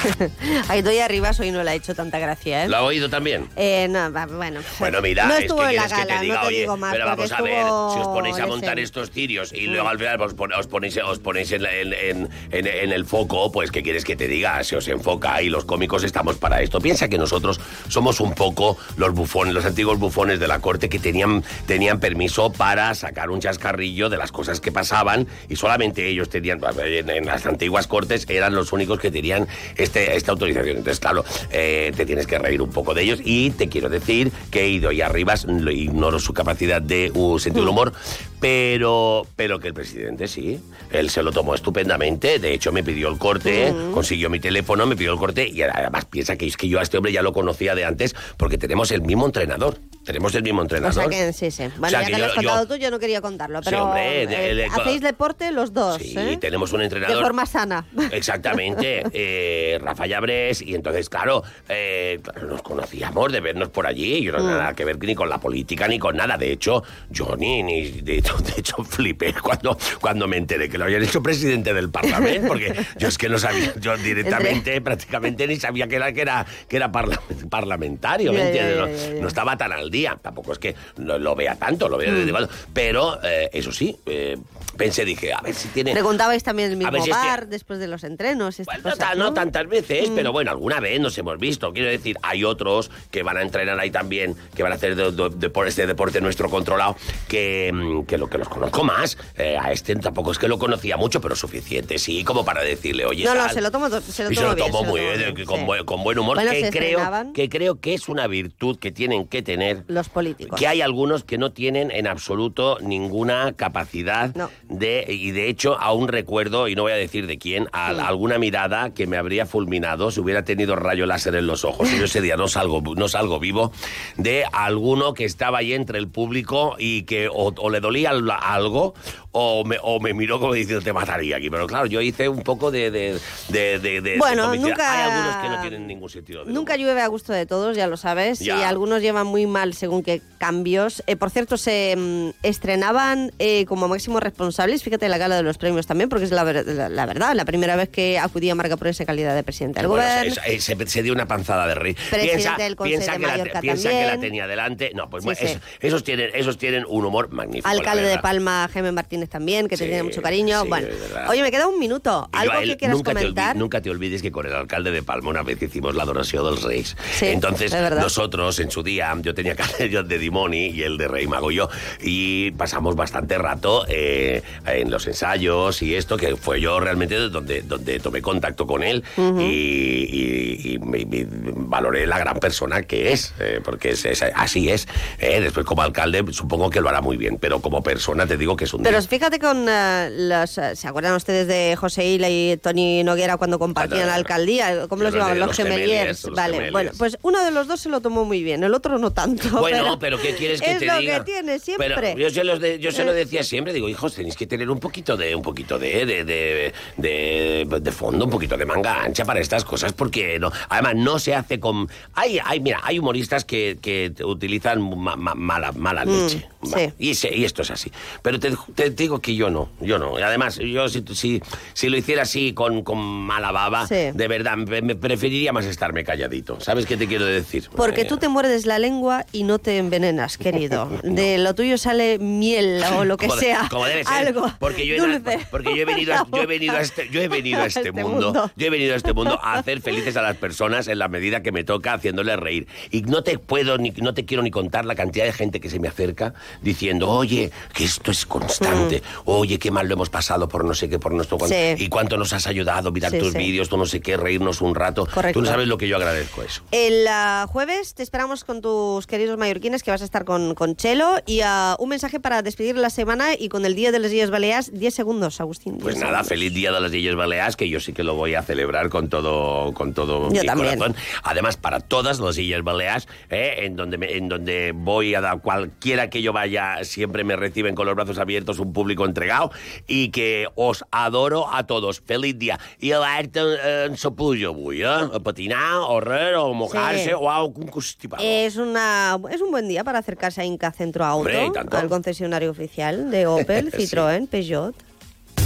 Ahí 0.69 0.81
doy 0.81 0.99
arriba, 0.99 1.31
hoy 1.39 1.51
no 1.51 1.63
le 1.63 1.71
ha 1.71 1.75
hecho 1.75 1.93
tanta 1.95 2.19
gracia, 2.19 2.65
¿eh? 2.65 2.67
¿Lo 2.69 2.77
ha 2.77 2.81
oído 2.83 3.09
también? 3.09 3.47
Eh, 3.55 3.87
no, 3.89 4.11
bueno. 4.11 4.61
Bueno, 4.79 5.01
mira, 5.01 5.25
no 5.25 5.33
es 5.35 5.41
estuvo 5.41 5.59
que 5.61 5.69
en 5.69 5.75
la 5.75 5.85
quieres 5.87 5.93
que 5.93 6.05
gala, 6.07 6.19
te 6.19 6.25
diga, 6.25 6.35
no 6.35 6.41
te 6.41 6.47
oye, 6.47 6.59
digo 6.61 6.77
más, 6.77 6.91
pero 6.93 7.05
vamos 7.05 7.31
a 7.31 7.41
ver, 7.41 7.63
si 7.63 7.99
os 7.99 8.07
ponéis 8.07 8.39
a 8.39 8.47
montar 8.47 8.79
estos 8.79 9.11
tirios 9.11 9.53
y 9.53 9.67
luego 9.67 9.87
al 9.87 9.97
final 9.97 10.21
os, 10.21 10.33
pon- 10.33 10.53
os 10.53 10.67
ponéis, 10.67 10.97
os 10.97 11.19
ponéis 11.19 11.51
en, 11.51 11.63
la- 11.63 11.73
en- 11.75 11.93
en- 11.93 12.29
en- 12.51 12.67
en 12.67 12.91
el 12.91 13.05
foco, 13.05 13.51
pues 13.51 13.71
¿qué 13.71 13.83
quieres 13.83 14.05
que 14.05 14.15
te 14.15 14.27
diga? 14.27 14.63
Se 14.63 14.75
os 14.77 14.87
enfoca 14.87 15.41
y 15.41 15.49
los 15.49 15.65
cómicos 15.65 16.03
estamos 16.03 16.37
para 16.37 16.61
esto. 16.61 16.79
Piensa 16.79 17.07
que 17.09 17.17
nosotros 17.17 17.59
somos 17.87 18.19
un 18.19 18.33
poco 18.33 18.77
los 18.97 19.13
bufones, 19.13 19.53
los 19.53 19.65
antiguos 19.65 19.97
bufones 19.99 20.39
de 20.39 20.47
la 20.47 20.59
corte 20.59 20.89
que 20.89 20.99
tenían, 20.99 21.43
tenían 21.65 21.99
permiso 21.99 22.51
para 22.51 22.93
sacar 22.95 23.29
un 23.29 23.39
chascarrillo 23.41 24.09
de 24.09 24.17
las 24.17 24.31
cosas 24.31 24.61
que 24.61 24.71
pasaban 24.71 25.27
y 25.49 25.55
solamente 25.55 26.07
ellos 26.07 26.29
tenían, 26.29 26.59
en, 26.85 27.09
en 27.09 27.25
las 27.25 27.45
antiguas 27.45 27.87
cortes 27.87 28.25
eran 28.29 28.53
los 28.55 28.71
únicos 28.73 28.99
que 28.99 29.11
tenían 29.11 29.47
este, 29.75 29.88
esta 29.95 30.31
autorización. 30.31 30.77
Entonces, 30.77 30.99
claro, 30.99 31.23
eh, 31.51 31.91
te 31.95 32.05
tienes 32.05 32.27
que 32.27 32.37
reír 32.39 32.61
un 32.61 32.69
poco 32.71 32.93
de 32.93 33.03
ellos 33.03 33.19
y 33.23 33.51
te 33.51 33.67
quiero 33.69 33.89
decir 33.89 34.31
que 34.51 34.61
he 34.63 34.69
ido 34.69 34.91
y 34.91 35.01
arriba, 35.01 35.33
lo 35.47 35.71
ignoro 35.71 36.19
su 36.19 36.33
capacidad 36.33 36.81
de 36.81 37.11
uh, 37.13 37.39
sentido 37.39 37.63
del 37.65 37.69
humor, 37.71 37.93
pero, 38.39 39.25
pero 39.35 39.59
que 39.59 39.67
el 39.67 39.73
presidente 39.73 40.27
sí, 40.27 40.59
él 40.91 41.09
se 41.09 41.21
lo 41.23 41.31
tomó 41.31 41.55
estupendamente, 41.55 42.39
de 42.39 42.53
hecho 42.53 42.71
me 42.71 42.83
pidió 42.83 43.09
el 43.09 43.17
corte, 43.17 43.71
Mm. 43.71 43.91
consiguió 43.91 44.29
mi 44.29 44.39
teléfono, 44.39 44.85
me 44.85 44.95
pidió 44.95 45.13
el 45.13 45.19
corte 45.19 45.47
y 45.47 45.61
además 45.61 46.05
piensa 46.05 46.35
que 46.37 46.47
es 46.47 46.55
que 46.57 46.67
yo 46.67 46.79
a 46.79 46.81
este 46.83 46.97
hombre 46.97 47.11
ya 47.11 47.21
lo 47.21 47.33
conocía 47.33 47.75
de 47.75 47.85
antes 47.85 48.15
porque 48.37 48.57
tenemos 48.57 48.91
el 48.91 49.01
mismo 49.01 49.25
entrenador, 49.25 49.77
tenemos 50.05 50.33
el 50.35 50.43
mismo 50.43 50.59
O 50.59 50.63
entrenador. 50.63 50.93
sea 50.93 51.09
que 51.09 51.33
sí, 51.33 51.51
sí. 51.51 51.63
Bueno, 51.77 51.89
sea 51.89 52.01
ya 52.01 52.07
que 52.07 52.13
que, 52.13 52.17
lo 52.19 52.25
has 52.25 52.33
contado 52.33 52.63
yo- 52.63 52.67
tú, 52.67 52.75
yo 52.81 52.91
no 52.91 52.99
quería 52.99 53.21
contarlo, 53.21 53.59
Sí, 53.59 53.65
pero 53.69 53.85
hombre, 53.85 54.25
de- 54.27 54.51
eh, 54.51 54.55
de- 54.55 54.65
hacéis 54.65 55.01
deporte 55.01 55.51
los 55.51 55.73
dos, 55.73 56.01
Sí, 56.01 56.15
¿eh? 56.17 56.37
tenemos 56.39 56.71
un 56.73 56.79
De 56.79 56.85
entrenador. 56.85 57.23
forma 57.23 57.45
sana. 57.45 57.85
Exactamente, 58.11 59.03
eh, 59.13 59.78
Rafa 59.79 60.05
Llabrés, 60.07 60.61
y 60.61 60.75
entonces, 60.75 61.09
claro, 61.09 61.43
eh, 61.67 62.19
nos 62.47 62.61
conocíamos 62.61 63.31
de 63.31 63.39
vernos 63.39 63.69
por 63.69 63.87
allí, 63.87 64.21
yo 64.23 64.31
no 64.33 64.37
tenía 64.39 64.53
Mm. 64.55 64.57
nada 64.59 64.73
que 64.75 64.85
ver 64.85 64.97
ni 64.99 65.15
con 65.15 65.29
la 65.29 65.39
política 65.39 65.87
ni 65.87 65.97
con 65.99 66.15
nada, 66.17 66.37
de 66.37 66.51
hecho, 66.51 66.83
yo 67.09 67.35
ni, 67.37 67.63
ni 67.63 67.89
de, 68.01 68.17
hecho, 68.17 68.35
de 68.37 68.53
hecho 68.57 68.83
flipé 68.83 69.33
cuando, 69.41 69.77
cuando 70.01 70.27
me 70.27 70.37
enteré 70.37 70.69
que 70.69 70.77
lo 70.77 70.85
habían 70.85 71.03
hecho 71.03 71.21
presidente 71.23 71.73
del 71.73 71.89
Parlamento, 71.89 72.47
porque 72.47 72.73
yo 72.97 73.07
es 73.07 73.17
que 73.17 73.29
no 73.29 73.39
sabía, 73.39 73.73
yo 73.79 73.97
directamente, 73.97 74.79
prácticamente 74.81 75.47
ni 75.47 75.55
sabía 75.57 75.87
que 75.87 75.95
era, 75.95 76.11
que 76.13 76.21
era, 76.21 76.45
que 76.67 76.75
era 76.77 76.91
parla- 76.91 77.19
parlamentario, 77.49 78.33
¿me 78.33 78.47
entiendes? 78.47 79.11
No- 79.21 79.27
estaba 79.27 79.57
tan 79.57 79.71
al 79.71 79.89
día, 79.91 80.17
tampoco 80.21 80.53
es 80.53 80.59
que 80.59 80.75
lo, 80.97 81.17
lo 81.19 81.35
vea 81.35 81.55
tanto, 81.55 81.87
lo 81.89 81.97
veo 81.97 82.11
Mm. 82.11 82.15
desde 82.15 82.31
cuando, 82.31 82.49
pero 82.73 83.19
eh, 83.23 83.49
eso 83.53 83.71
sí, 83.71 83.95
eh, 84.05 84.37
pensé, 84.79 85.05
dije, 85.05 85.33
a 85.33 85.41
ver 85.41 85.53
si 85.53 85.67
tiene... 85.67 85.91
Preguntabais 85.91 86.41
también 86.41 86.71
el 86.71 86.77
mismo 86.77 87.03
si 87.03 87.11
es 87.11 87.15
bar 87.15 87.47
después 87.47 87.77
de 87.79 87.87
los 87.87 88.03
entrenos. 88.03 88.57
No, 88.59 88.65
cosas, 88.81 89.15
¿no? 89.17 89.25
no 89.25 89.33
tantas 89.33 89.67
veces, 89.67 90.09
Mm. 90.09 90.15
pero 90.15 90.31
bueno, 90.31 90.49
alguna 90.51 90.79
vez 90.79 90.99
nos 90.99 91.15
hemos 91.17 91.37
visto. 91.37 91.71
Quiero 91.73 91.89
decir, 91.89 92.17
hay 92.23 92.43
otros 92.45 92.89
que 93.11 93.21
van 93.21 93.37
a 93.37 93.41
entrenar 93.41 93.79
ahí 93.79 93.91
también, 93.91 94.35
que 94.55 94.63
van 94.63 94.71
a 94.71 94.75
hacer 94.75 94.95
de- 94.95 95.11
de- 95.11 95.51
este 95.67 95.85
deporte 95.85 96.21
nuestro 96.21 96.49
controlado, 96.49 96.95
que, 97.27 97.69
mm, 97.73 98.03
que 98.05 98.17
lo 98.17 98.27
que 98.29 98.37
los 98.37 98.47
conozco 98.49 98.83
más. 98.83 99.17
Eh, 99.37 99.57
a 99.59 99.71
este 99.73 99.95
tampoco 99.97 100.31
es 100.31 100.39
que 100.39 100.47
lo 100.47 100.57
conocía 100.57 100.95
mucho, 100.95 101.19
pero 101.19 101.35
suficiente, 101.35 101.99
sí, 101.99 102.23
como 102.23 102.45
para 102.45 102.61
decirle, 102.63 103.05
oye, 103.05 103.25
No, 103.25 103.35
no, 103.35 103.41
tal. 103.41 103.51
se 103.53 103.61
lo 103.61 103.69
tomo, 103.71 103.89
se 103.89 104.23
lo 104.23 104.31
y 104.31 104.35
se 104.35 104.41
tomo 104.41 104.47
lo 104.49 104.55
bien, 104.55 104.67
tomo 104.71 104.79
se 104.79 104.85
lo 104.85 104.91
muy 104.91 104.99
tomo 105.01 105.17
bien, 105.35 105.45
con, 105.45 105.59
sí. 105.59 105.65
buen, 105.65 105.85
con 105.85 106.03
buen 106.03 106.17
humor, 106.19 106.35
Bueno, 106.37 106.51
que, 106.51 106.59
creo, 106.69 106.69
estrenaban. 106.99 107.33
que 107.33 107.49
creo 107.49 107.79
que 107.81 107.93
es 107.93 108.07
una 108.07 108.27
virtud 108.27 108.79
que 108.79 108.91
tienen 108.91 109.27
que 109.27 109.41
tener 109.41 109.83
Los 109.87 110.07
políticos. 110.09 110.57
que 110.57 110.67
hay 110.67 110.81
algunos 110.81 111.23
que 111.25 111.37
no 111.37 111.51
tienen 111.51 111.91
en 111.91 112.07
absoluto 112.07 112.77
ninguna 112.81 113.53
capacidad 113.53 114.33
de 114.69 115.05
y 115.09 115.31
de 115.31 115.49
hecho 115.49 115.77
aún 115.79 116.07
recuerdo 116.07 116.67
y 116.67 116.75
no 116.75 116.83
voy 116.83 116.91
a 116.91 116.95
decir 116.95 117.27
de 117.27 117.37
quién 117.37 117.67
a- 117.73 117.87
alguna 118.07 118.37
mirada 118.37 118.91
que 118.93 119.07
me 119.07 119.17
habría 119.17 119.45
fulminado 119.45 120.11
si 120.11 120.19
hubiera 120.19 120.43
tenido 120.45 120.75
rayo 120.75 121.05
láser 121.05 121.35
en 121.35 121.47
los 121.47 121.65
ojos. 121.65 121.91
Y 121.91 121.97
yo 121.97 122.05
ese 122.05 122.21
día 122.21 122.37
no 122.37 122.47
salgo 122.47 122.81
no 122.95 123.07
salgo 123.09 123.39
vivo 123.39 123.71
de 124.17 124.45
alguno 124.51 125.13
que 125.13 125.25
estaba 125.25 125.57
ahí 125.59 125.73
entre 125.73 125.97
el 125.99 126.07
público 126.07 126.75
y 126.77 127.03
que 127.03 127.27
o, 127.27 127.53
o 127.57 127.69
le 127.69 127.79
dolía 127.79 128.11
al- 128.11 128.29
algo 128.31 128.93
o 129.31 129.63
me, 129.63 129.77
o 129.83 129.99
me 129.99 130.13
miró 130.13 130.39
como 130.39 130.53
diciendo 130.53 130.83
te 130.83 130.91
mataría 130.93 131.37
aquí 131.37 131.49
pero 131.49 131.67
claro 131.67 131.85
yo 131.85 132.01
hice 132.01 132.29
un 132.29 132.41
poco 132.41 132.71
de 132.71 132.89
de, 132.91 133.19
de, 133.49 133.79
de- 134.01 134.17
Bueno, 134.17 134.55
nunca- 134.55 134.91
hay 135.05 135.11
algunos 135.11 135.35
que 135.43 135.49
no 135.49 135.61
tienen 135.61 135.87
ningún 135.87 136.09
sentido 136.09 136.45
de 136.45 136.51
Nunca 136.51 136.75
llueve 136.77 137.01
a 137.01 137.07
gusto 137.07 137.33
de 137.33 137.45
todos, 137.45 137.75
ya 137.75 137.87
lo 137.87 137.97
sabes, 137.97 138.39
Ya. 138.39 138.59
y 138.59 138.63
algunos 138.63 139.01
llevan 139.01 139.27
muy 139.27 139.45
mal 139.47 139.73
según 139.73 140.03
qué 140.03 140.21
cambios. 140.37 141.03
Eh, 141.07 141.15
por 141.15 141.29
cierto, 141.29 141.57
se 141.57 141.95
mm, 141.97 142.29
estrenaban 142.43 143.31
eh, 143.39 143.65
como 143.65 143.87
máximos 143.87 144.21
responsables, 144.59 144.83
fíjate 144.83 145.07
la 145.09 145.17
gala 145.17 145.35
de 145.37 145.43
los 145.43 145.57
premios 145.57 145.87
también, 145.87 146.09
porque 146.09 146.25
es 146.25 146.31
la, 146.31 146.43
la- 146.43 146.89
la 146.89 147.05
verdad, 147.05 147.33
la 147.33 147.45
primera 147.45 147.75
vez 147.75 147.89
que 147.89 148.19
acudía 148.19 148.55
Marca 148.55 148.75
por 148.77 148.87
esa 148.87 149.05
calidad 149.05 149.33
de 149.35 149.43
presidente 149.43 149.79
del 149.79 149.87
Bueno, 149.87 150.03
gobierno. 150.03 150.35
se, 150.43 150.59
se- 150.59 150.75
se- 150.75 150.87
se 150.87 151.03
dio 151.03 151.13
una 151.13 151.27
panzada 151.27 151.65
de 151.67 151.75
rey. 151.75 151.93
Presidente 151.93 152.27
piensa 152.35 152.55
del 152.57 152.75
Consejo 152.75 152.97
piensa 152.99 153.11
de 153.13 153.19
que, 153.43 153.53
la, 153.53 153.61
piensa 153.61 153.89
que 153.89 154.05
la 154.05 154.19
tenía 154.19 154.47
delante. 154.47 154.91
No, 154.95 155.09
pues 155.09 155.23
Sí, 155.23 155.25
bueno, 155.25 155.39
sí. 155.39 155.45
es- 155.47 155.59
esos, 155.79 156.03
tienen, 156.03 156.29
esos 156.33 156.57
tienen 156.57 156.83
un 156.87 157.05
humor 157.05 157.29
magnífico. 157.31 157.67
Alcalde 157.69 158.03
de. 158.03 158.19
Palma, 158.19 158.69
Jaime 158.73 158.91
Martínez 158.91 159.29
también, 159.29 159.67
que 159.69 159.77
te 159.77 159.83
Sí, 159.85 159.89
tiene 159.89 160.03
mucho 160.03 160.21
cariño. 160.21 160.65
bueno, 160.65 160.87
oye, 161.29 161.41
me 161.41 161.51
queda 161.51 161.67
un 161.67 161.79
minuto. 161.79 162.29
Y 162.33 162.37
¿Algo 162.37 162.53
a 162.53 162.61
él 162.63 162.69
que 162.71 162.77
quieras 162.77 162.97
nunca 162.97 163.11
te, 163.13 163.19
comentar? 163.21 163.55
olvi- 163.55 163.59
nunca 163.59 163.81
te 163.81 163.89
olvides 163.89 164.21
que 164.21 164.29
con 164.31 164.45
el 164.45 164.53
alcalde 164.53 164.91
de 164.91 165.01
Palma 165.03 165.29
una 165.29 165.41
vez 165.43 165.61
hicimos 165.61 165.95
la 165.95 166.03
adoración 166.03 166.43
del. 166.43 166.97
Sí, 167.17 167.27
Entonces, 167.27 167.73
nosotros 167.73 168.59
en 168.59 168.69
su 168.71 168.83
día, 168.83 169.15
yo 169.21 169.33
tenía 169.33 169.55
yo 169.89 170.03
de 170.03 170.17
Dimoni 170.19 170.67
y 170.67 170.83
el 170.83 170.97
de 170.97 171.07
Rey 171.07 171.27
Mago 171.27 171.49
yo, 171.51 171.69
y 172.01 172.51
pasamos 172.51 172.95
bastante 172.95 173.37
rato 173.37 173.85
eh, 173.87 174.41
en 174.65 174.89
los 174.91 175.07
ensayos 175.07 175.81
y 175.81 175.95
esto, 175.95 176.17
que 176.17 176.35
fue 176.35 176.61
yo 176.61 176.79
realmente 176.79 177.15
donde, 177.15 177.61
donde 177.61 177.99
tomé 177.99 178.21
contacto 178.21 178.65
con 178.67 178.83
él 178.83 179.03
Ujú. 179.17 179.39
y, 179.41 179.45
y- 179.45 180.73
y 180.73 180.79
me- 180.79 181.05
me 181.05 181.25
valoré 181.55 182.05
la 182.07 182.19
gran 182.19 182.39
persona 182.39 182.83
que 182.83 183.11
es, 183.13 183.33
eh, 183.39 183.61
porque 183.63 183.91
es, 183.91 184.05
es- 184.05 184.23
así 184.35 184.69
es. 184.69 184.87
eh. 185.19 185.39
Después 185.41 185.65
como 185.65 185.81
alcalde 185.81 186.23
supongo 186.31 186.69
que 186.69 186.81
lo 186.81 186.89
hará 186.89 187.01
muy 187.01 187.17
bien, 187.17 187.37
pero 187.39 187.61
como 187.61 187.81
persona 187.83 188.25
te 188.27 188.37
digo 188.37 188.55
que 188.55 188.65
es 188.65 188.73
un... 188.73 188.83
Pero 188.83 189.01
fíjate 189.01 189.39
con 189.39 189.65
eh, 189.69 190.09
los... 190.11 190.57
eh, 190.57 190.75
¿Se 190.75 190.87
acuerdan 190.87 191.15
ustedes 191.15 191.47
de 191.47 191.75
José 191.75 192.05
Ila 192.05 192.29
y 192.29 192.57
Tony 192.61 193.03
Noguera 193.03 193.37
cuando 193.37 193.59
compartían 193.59 194.07
la 194.07 194.15
alcaldía? 194.15 194.87
¿Cómo 194.87 195.03
los 195.03 195.13
llamaban? 195.13 195.39
Los 195.39 195.47
los 195.49 195.57
gemeliers. 195.57 196.25
Vale, 196.31 196.53
gemeliers. 196.53 196.71
bueno, 196.71 196.91
pues 196.97 197.17
uno 197.21 197.43
de 197.43 197.51
los 197.51 197.67
dos 197.67 197.79
se 197.79 197.89
lo 197.89 198.01
tomó 198.01 198.25
muy 198.25 198.43
bien, 198.43 198.63
el 198.63 198.73
otro 198.73 198.97
no 198.99 199.11
tanto. 199.11 199.49
Bueno, 199.59 199.97
pero 199.99 200.19
¿qué 200.21 200.35
quieres 200.35 200.61
que 200.61 200.71
es 200.73 200.79
te 200.79 200.85
lo 200.85 200.97
diga? 200.97 201.19
que 201.19 201.31
tiene 201.31 201.59
siempre. 201.59 201.95
Pero 201.95 202.17
yo 202.19 202.29
se, 202.29 202.43
los 202.43 202.59
de- 202.59 202.79
yo 202.79 202.91
se 202.91 203.03
lo 203.03 203.11
Eh. 203.11 203.15
decía 203.15 203.43
siempre, 203.43 203.73
digo, 203.73 203.89
hijos, 203.89 204.13
tenéis 204.15 204.35
que 204.39 204.47
tener 204.47 204.69
un 204.69 204.79
poquito 204.79 205.17
de, 205.17 205.35
un 205.35 205.41
poquito 205.41 205.77
de, 205.77 206.05
de, 206.05 206.23
de, 206.23 206.73
de- 206.95 207.79
de 207.81 207.91
fondo, 207.91 208.23
un 208.23 208.31
poquito 208.31 208.55
de 208.55 208.65
manga 208.65 209.03
ancha 209.03 209.25
para 209.25 209.41
estas 209.41 209.65
cosas, 209.65 209.91
porque 209.91 210.39
no, 210.39 210.49
además 210.69 210.95
no 210.95 211.19
se 211.19 211.35
hace 211.35 211.59
con. 211.59 211.89
Hay, 212.13 212.39
hay, 212.43 212.61
mira, 212.61 212.79
hay 212.83 212.99
humoristas 212.99 213.43
que, 213.43 213.77
que 213.81 214.13
utilizan 214.23 214.81
ma- 214.97 215.17
ma- 215.17 215.35
mala, 215.35 215.73
mala 215.73 216.05
Mm, 216.05 216.09
leche. 216.09 216.47
sí. 216.63 216.93
Y, 216.99 217.13
se- 217.15 217.35
y 217.35 217.43
esto 217.43 217.63
es 217.63 217.71
así. 217.71 217.91
Pero 218.21 218.39
te, 218.39 218.53
te 218.75 218.89
digo 218.91 219.19
que 219.19 219.35
yo 219.35 219.49
no, 219.49 219.67
yo 219.81 219.99
no. 219.99 220.15
Además, 220.15 220.57
yo 220.57 220.87
si, 220.87 221.03
si, 221.13 221.41
si 221.73 221.89
lo 221.89 221.97
hiciera 221.97 222.21
así 222.21 222.53
con, 222.53 222.81
con 222.83 222.97
mala 222.97 223.51
baba, 223.51 223.87
Sí. 223.87 224.11
de 224.13 224.27
verdad, 224.29 224.55
me, 224.55 224.81
me 224.81 224.95
preferiría 224.95 225.51
más 225.51 225.65
estarme 225.65 226.05
calladito. 226.05 226.61
¿Sabes 226.61 226.85
qué 226.85 226.95
te 226.95 227.07
quiero 227.07 227.25
decir? 227.25 227.67
Porque 227.75 228.01
Eh, 228.01 228.05
tú 228.05 228.15
te 228.15 228.29
muerdes 228.29 228.65
la 228.65 228.79
lengua 228.79 229.25
y 229.33 229.43
no 229.43 229.59
te 229.59 229.77
envenenas, 229.77 230.37
querido. 230.37 230.89
De 231.03 231.37
lo 231.39 231.53
tuyo 231.55 231.77
sale 231.77 232.19
miel 232.19 232.81
o 232.97 233.03
lo 233.03 233.17
que 233.17 233.27
Como 233.27 233.39
sea. 233.41 233.67
como 233.69 233.85
debe 233.85 234.05
ser, 234.05 234.28
Algo 234.29 234.51
porque 234.59 234.85
yo 234.85 234.95
he, 234.95 234.99
dulce. 234.99 235.39
porque 235.51 235.69
yo 235.75 235.81
he 235.81 235.85
venido 235.85 236.13
a, 236.13 236.25
yo 236.31 236.41
he 236.41 236.45
venido 236.45 236.73
a 236.75 236.81
este, 236.81 237.09
yo 237.09 237.21
he 237.21 237.27
venido 237.27 237.59
a 237.61 237.65
este, 237.65 237.79
Este 237.81 237.91
mundo, 237.91 238.25
mundo. 238.27 238.51
yo 238.55 238.67
he 238.67 238.69
venido 238.69 238.93
a 238.93 238.97
este 238.97 239.13
mundo 239.13 239.39
a 239.41 239.55
hacer 239.55 239.81
felices 239.89 240.15
a 240.17 240.21
las 240.21 240.35
personas 240.37 240.87
en 240.87 240.99
la 240.99 241.07
medida 241.07 241.41
que 241.41 241.51
me 241.51 241.63
toca 241.63 241.93
haciéndoles 241.93 242.37
reír 242.39 242.67
y 242.91 243.01
no 243.01 243.23
te 243.23 243.37
puedo 243.39 243.77
ni 243.77 243.91
no 243.91 244.13
te 244.13 244.25
quiero 244.25 244.43
ni 244.43 244.51
contar 244.51 244.85
la 244.85 244.95
cantidad 244.95 245.25
de 245.25 245.33
gente 245.33 245.59
que 245.59 245.69
se 245.69 245.79
me 245.79 245.87
acerca 245.87 246.33
diciendo 246.61 247.09
oye 247.09 247.51
que 247.73 247.83
esto 247.85 248.11
es 248.11 248.25
constante 248.25 249.01
oye 249.25 249.57
qué 249.59 249.71
mal 249.71 249.87
lo 249.87 249.93
hemos 249.95 250.09
pasado 250.09 250.47
por 250.47 250.63
no 250.65 250.73
sé 250.73 250.89
qué 250.89 250.99
por 250.99 251.11
nuestro 251.13 251.37
Mm. 251.39 251.47
Sí. 251.47 251.85
y 251.85 251.89
cuánto 251.89 252.17
nos 252.17 252.33
has 252.33 252.47
ayudado 252.47 252.91
mirar 252.91 253.11
Sí, 253.11 253.19
tus 253.19 253.31
sí. 253.31 253.37
vídeos 253.37 253.69
tú 253.69 253.77
no 253.77 253.85
sé 253.85 254.01
qué 254.01 254.17
reírnos 254.17 254.61
un 254.61 254.75
rato 254.75 255.05
Correcto. 255.05 255.39
tú 255.39 255.45
no 255.45 255.49
sabes 255.49 255.67
lo 255.67 255.77
que 255.77 255.87
yo 255.87 255.95
agradezco 255.95 256.43
eso 256.43 256.61
El 256.71 257.07
ah, 257.07 257.45
jueves 257.49 257.93
te 257.93 258.03
esperamos 258.03 258.43
con 258.43 258.61
tus 258.61 259.07
queridos 259.07 259.37
mallorquines 259.37 259.81
que 259.83 259.91
vas 259.91 260.01
a 260.01 260.05
estar 260.05 260.25
con, 260.25 260.53
con 260.55 260.75
Chelo 260.75 261.17
y 261.25 261.41
ah, 261.41 261.75
un 261.79 261.89
mensaje 261.89 262.19
para 262.19 262.41
despedir 262.41 262.75
la 262.77 262.89
semana 262.89 263.35
y 263.39 263.47
con 263.49 263.65
el 263.65 263.73
Día 263.75 263.91
de 263.91 263.99
las 264.09 264.13
Illes 264.15 264.29
Baleares, 264.31 264.71
10 264.73 264.93
segundos, 264.93 265.39
Agustín. 265.39 265.73
10 265.73 265.83
Pues 265.83 265.95
nada, 265.97 266.07
segundos. 266.07 266.27
feliz 266.27 266.53
día 266.53 266.71
de 266.71 266.79
las 266.81 266.93
Illes 266.93 267.15
Baleares, 267.15 267.55
que 267.55 267.69
yo 267.69 267.79
sí 267.79 267.93
que 267.93 268.03
lo 268.03 268.15
voy 268.15 268.35
a 268.35 268.41
celebrar 268.41 268.89
con 268.89 269.07
todo, 269.09 269.73
con 269.73 269.93
todo 269.93 270.29
Yo 270.31 270.41
mi 270.41 270.47
también. 270.47 270.77
corazón. 270.79 270.95
Además, 271.23 271.57
para 271.57 271.79
todas 271.79 272.19
las 272.19 272.37
Illes 272.37 272.63
Baleares, 272.63 273.07
¿eh? 273.29 273.55
en, 273.59 273.75
donde 273.75 273.97
me- 273.97 274.15
en 274.17 274.27
donde 274.29 274.71
voy 274.75 275.15
a 275.15 275.21
dar 275.21 275.41
cualquiera 275.41 276.09
que 276.09 276.21
yo 276.21 276.33
vaya, 276.33 276.83
siempre 276.83 277.23
me 277.23 277.35
reciben 277.35 277.75
con 277.75 277.85
los 277.85 277.95
brazos 277.95 278.17
abiertos, 278.19 278.59
un 278.59 278.73
público 278.73 279.05
entregado, 279.05 279.51
y 279.87 280.09
que 280.09 280.47
os 280.55 280.83
adoro 280.91 281.53
a 281.53 281.65
todos. 281.67 282.01
Feliz 282.01 282.37
día. 282.37 282.59
I 282.79 282.91
a 282.93 282.99
l'art 282.99 283.35
en 283.37 283.97
Sapullo 283.97 284.49
avui, 284.49 284.81
eh? 284.81 284.87
A 284.87 285.19
patinar, 285.19 285.75
o 285.87 285.99
res, 285.99 286.35
o 286.37 286.53
mojar-se, 286.53 287.05
Sí. 287.05 287.11
o 287.13 287.29
algo 287.29 287.53
constipado. 287.69 288.23
Es, 288.23 288.57
una, 288.57 289.17
es 289.31 289.41
un 289.41 289.51
buen 289.51 289.67
día 289.67 289.83
para 289.83 289.99
acercarse 289.99 290.41
a 290.41 290.45
Inca 290.45 290.71
Centro 290.71 291.05
Auto, 291.05 291.19
Hombre, 291.29 291.51
al 291.71 291.89
concesionario 291.89 292.51
oficial 292.51 293.11
de 293.11 293.27
Opel, 293.27 293.69
Sí. 293.99 294.05
Citroën, 294.05 294.27
Peugeot. 294.27 294.75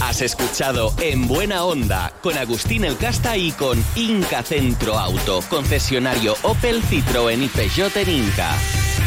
Has 0.02 0.22
escuchado 0.22 0.94
En 1.00 1.28
Buena 1.28 1.64
Onda 1.64 2.12
con 2.22 2.38
Agustín 2.38 2.84
El 2.84 2.98
Casta 2.98 3.36
y 3.38 3.52
con 3.52 3.84
Inca 3.96 4.44
Centro 4.44 4.98
Auto, 5.00 5.42
concesionario 5.50 6.36
Opel, 6.44 6.84
Citroën 6.84 7.42
y 7.42 7.48
Peugeot 7.48 7.96
en 7.98 8.10
Inca. 8.10 8.52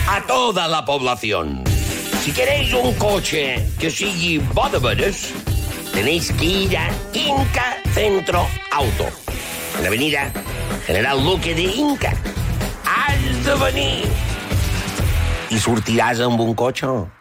a 0.08 0.22
toda 0.26 0.68
la 0.68 0.84
población. 0.84 1.64
Si 2.22 2.32
queréis 2.32 2.72
un 2.72 2.94
coche 2.94 3.68
que 3.78 3.90
sigui 3.90 4.38
bo 4.38 4.68
de 4.68 4.78
veres, 4.78 5.32
tenéis 5.92 6.32
que 6.32 6.44
ir 6.44 6.76
a 6.76 6.88
Inca 7.12 7.76
Centro 7.92 8.46
Auto, 8.72 9.06
en 9.76 9.82
la 9.82 9.88
avenida 9.88 10.32
General 10.86 11.22
Luque 11.22 11.54
de 11.54 11.62
Inca. 11.62 12.12
Has 12.84 13.44
de 13.44 13.54
venir. 13.64 14.08
I 15.50 15.58
sortiràs 15.62 16.20
amb 16.20 16.40
un 16.40 16.54
cotxe? 16.54 17.15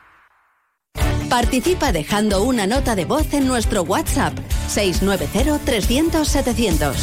Participa 1.29 1.91
dejando 1.91 2.41
una 2.43 2.67
nota 2.67 2.95
de 2.95 3.05
voz 3.05 3.33
en 3.33 3.47
nuestro 3.47 3.81
WhatsApp 3.83 4.33
690-300-700. 4.73 6.93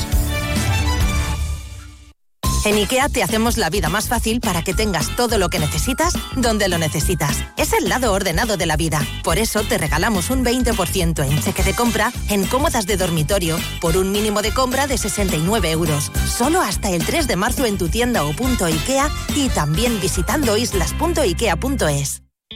En 2.65 2.77
IKEA 2.77 3.09
te 3.09 3.25
hacemos 3.25 3.57
la 3.57 3.71
vida 3.71 3.89
más 3.89 4.07
fácil 4.07 4.41
para 4.41 4.63
que 4.63 4.73
tengas 4.73 5.17
todo 5.17 5.37
lo 5.37 5.49
que 5.49 5.59
necesitas 5.59 6.15
donde 6.37 6.69
lo 6.69 6.79
necesitas. 6.79 7.39
Es 7.57 7.73
el 7.73 7.89
lado 7.89 8.13
ordenado 8.13 8.57
de 8.57 8.67
la 8.67 8.77
vida. 8.77 9.05
Por 9.25 9.39
eso 9.39 9.65
te 9.65 9.79
regalamos 9.79 10.31
un 10.31 10.45
20% 10.45 11.29
en 11.29 11.43
cheque 11.43 11.65
de 11.65 11.75
compra 11.75 12.13
en 12.29 12.47
cómodas 12.47 12.87
de 12.87 12.97
dormitorio 12.97 13.59
por 13.81 13.97
un 13.97 14.13
mínimo 14.13 14.43
de 14.43 14.55
compra 14.55 14.87
de 14.87 14.97
69 14.97 15.73
euros. 15.73 16.13
Solo 16.25 16.61
hasta 16.61 16.91
el 16.91 17.05
3 17.05 17.27
de 17.27 17.35
marzo 17.35 17.67
en 17.67 17.79
tu 17.79 17.89
tienda 17.89 18.23
o 18.25 18.33
punto 18.33 18.67
IKEA 18.67 19.11
y 19.35 19.49
también 19.49 20.01
visitando 20.01 20.57
islas.ikea.es. 20.57 22.22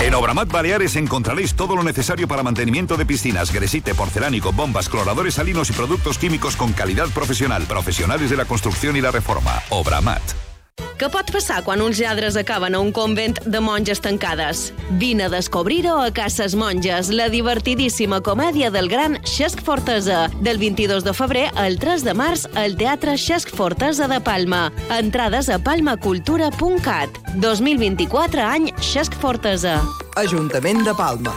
En 0.00 0.14
Obramat 0.14 0.48
Baleares 0.52 0.94
encontraréis 0.96 1.54
todo 1.54 1.74
lo 1.74 1.82
necesario 1.82 2.28
para 2.28 2.42
mantenimiento 2.42 2.96
de 2.96 3.06
piscinas, 3.06 3.50
gresite, 3.52 3.94
porcelánico, 3.94 4.52
bombas, 4.52 4.88
cloradores 4.88 5.34
salinos 5.34 5.70
y 5.70 5.72
productos 5.72 6.18
químicos 6.18 6.54
con 6.54 6.72
calidad 6.72 7.08
profesional. 7.08 7.64
Profesionales 7.64 8.28
de 8.28 8.36
la 8.36 8.44
construcción 8.44 8.96
y 8.96 9.00
la 9.00 9.10
reforma. 9.10 9.62
Obramat. 9.70 10.45
Què 10.96 11.10
pot 11.12 11.28
passar 11.28 11.58
quan 11.60 11.82
uns 11.84 11.98
lladres 12.00 12.38
acaben 12.40 12.72
a 12.72 12.78
un 12.80 12.88
convent 12.96 13.36
de 13.44 13.60
monges 13.60 14.00
tancades? 14.00 14.70
Vine 14.96 15.26
a 15.26 15.32
descobrir-ho 15.32 15.98
a 16.00 16.08
Cases 16.14 16.54
Monges, 16.56 17.10
la 17.12 17.26
divertidíssima 17.28 18.22
comèdia 18.24 18.70
del 18.72 18.88
gran 18.88 19.18
Xesc 19.28 19.60
Fortesa. 19.66 20.22
Del 20.40 20.56
22 20.56 21.04
de 21.04 21.12
febrer 21.12 21.44
al 21.60 21.76
3 21.82 22.06
de 22.06 22.14
març 22.16 22.46
al 22.56 22.78
Teatre 22.80 23.18
Xesc 23.20 23.52
Fortesa 23.52 24.08
de 24.08 24.22
Palma. 24.24 24.70
Entrades 24.96 25.50
a 25.52 25.60
palmacultura.cat. 25.60 27.20
2024 27.44 28.48
any 28.48 28.72
Xesc 28.80 29.20
Fortesa. 29.20 29.82
Ajuntament 30.16 30.80
de 30.88 30.96
Palma. 30.96 31.36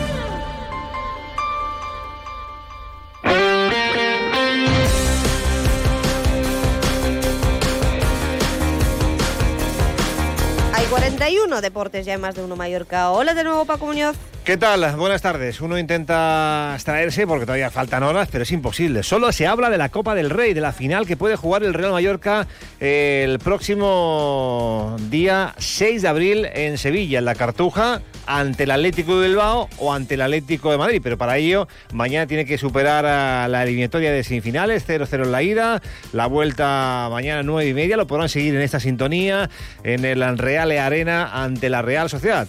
Hay 11.31 11.37
41 11.37 11.61
deportes 11.61 12.05
ya 12.05 12.17
más 12.17 12.35
de 12.35 12.43
uno 12.43 12.57
Mallorca. 12.57 13.09
Hola 13.11 13.33
de 13.33 13.45
nuevo, 13.45 13.63
Paco 13.63 13.85
Muñoz. 13.85 14.17
¿Qué 14.43 14.57
tal? 14.57 14.95
Buenas 14.97 15.21
tardes. 15.21 15.61
Uno 15.61 15.77
intenta 15.77 16.71
extraerse 16.73 17.25
porque 17.27 17.45
todavía 17.45 17.69
faltan 17.69 18.01
horas, 18.03 18.27
pero 18.29 18.41
es 18.43 18.51
imposible. 18.51 19.03
Solo 19.03 19.31
se 19.31 19.45
habla 19.47 19.69
de 19.69 19.77
la 19.77 19.89
Copa 19.89 20.13
del 20.13 20.31
Rey, 20.31 20.53
de 20.53 20.61
la 20.61 20.73
final 20.73 21.05
que 21.05 21.15
puede 21.15 21.35
jugar 21.35 21.63
el 21.63 21.75
Real 21.75 21.91
Mallorca 21.91 22.47
eh, 22.79 23.21
el 23.23 23.37
próximo 23.37 24.97
día 25.09 25.53
6 25.57 26.01
de 26.01 26.07
abril 26.07 26.47
en 26.53 26.79
Sevilla, 26.79 27.19
en 27.19 27.25
la 27.25 27.35
Cartuja, 27.35 28.01
ante 28.25 28.63
el 28.63 28.71
Atlético 28.71 29.19
de 29.19 29.27
Bilbao 29.27 29.69
o 29.77 29.93
ante 29.93 30.15
el 30.15 30.21
Atlético 30.21 30.71
de 30.71 30.79
Madrid. 30.79 31.01
Pero 31.03 31.19
para 31.19 31.37
ello, 31.37 31.67
mañana 31.93 32.25
tiene 32.25 32.43
que 32.45 32.57
superar 32.57 33.03
la 33.47 33.63
eliminatoria 33.63 34.11
de 34.11 34.23
semifinales, 34.23 34.87
0-0 34.87 35.23
en 35.23 35.31
la 35.31 35.43
ida, 35.43 35.81
la 36.13 36.25
vuelta 36.25 37.07
mañana 37.11 37.43
9 37.43 37.69
y 37.69 37.73
media. 37.75 37.95
Lo 37.95 38.07
podrán 38.07 38.27
seguir 38.27 38.55
en 38.55 38.61
esta 38.61 38.79
sintonía, 38.79 39.51
en 39.83 40.03
el 40.03 40.37
Real 40.39 40.71
Arena 40.71 41.20
ante 41.25 41.69
la 41.69 41.81
Real 41.81 42.09
Sociedad. 42.09 42.47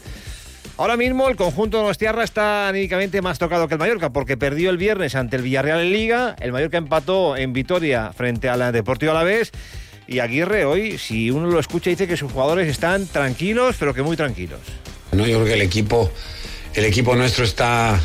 Ahora 0.79 0.97
mismo 0.97 1.29
el 1.29 1.37
conjunto 1.37 1.77
de 1.77 1.83
Donostiarra 1.83 2.25
está 2.25 2.69
anímicamente 2.69 3.21
más 3.21 3.39
tocado 3.39 3.69
que 3.69 3.75
el 3.75 3.79
Mallorca 3.79 4.11
porque 4.11 4.37
perdió 4.37 4.71
el 4.71 4.79
viernes 4.79 5.15
ante 5.15 5.37
el 5.37 5.43
Villarreal 5.43 5.81
en 5.81 5.93
Liga, 5.93 6.37
el 6.41 6.53
Mallorca 6.53 6.79
empató 6.79 7.37
en 7.37 7.53
Vitoria 7.53 8.13
frente 8.13 8.49
al 8.49 8.73
Deportivo 8.73 9.13
Alavés 9.13 9.53
y 10.09 10.19
Aguirre 10.19 10.65
hoy, 10.65 10.99
si 10.99 11.31
uno 11.31 11.49
lo 11.49 11.61
escucha, 11.61 11.91
dice 11.91 12.09
que 12.09 12.17
sus 12.17 12.33
jugadores 12.33 12.69
están 12.69 13.07
tranquilos, 13.07 13.77
pero 13.79 13.95
que 13.95 14.03
muy 14.03 14.17
tranquilos. 14.17 14.61
¿no? 15.13 15.27
Yo 15.27 15.37
creo 15.37 15.45
que 15.45 15.55
el 15.55 15.63
equipo, 15.63 16.11
el 16.75 16.85
equipo 16.85 17.15
nuestro 17.15 17.45
está, 17.45 18.01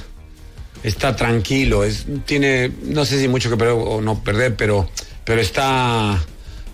está 0.83 1.15
tranquilo. 1.15 1.83
Tiene, 2.25 2.71
no 2.83 3.05
sé 3.05 3.19
si 3.19 3.27
mucho 3.27 3.49
que 3.49 3.57
perder 3.57 3.75
o 3.77 4.01
no 4.01 4.21
perder, 4.23 4.55
pero, 4.55 4.89
pero 5.23 5.41
está 5.41 6.17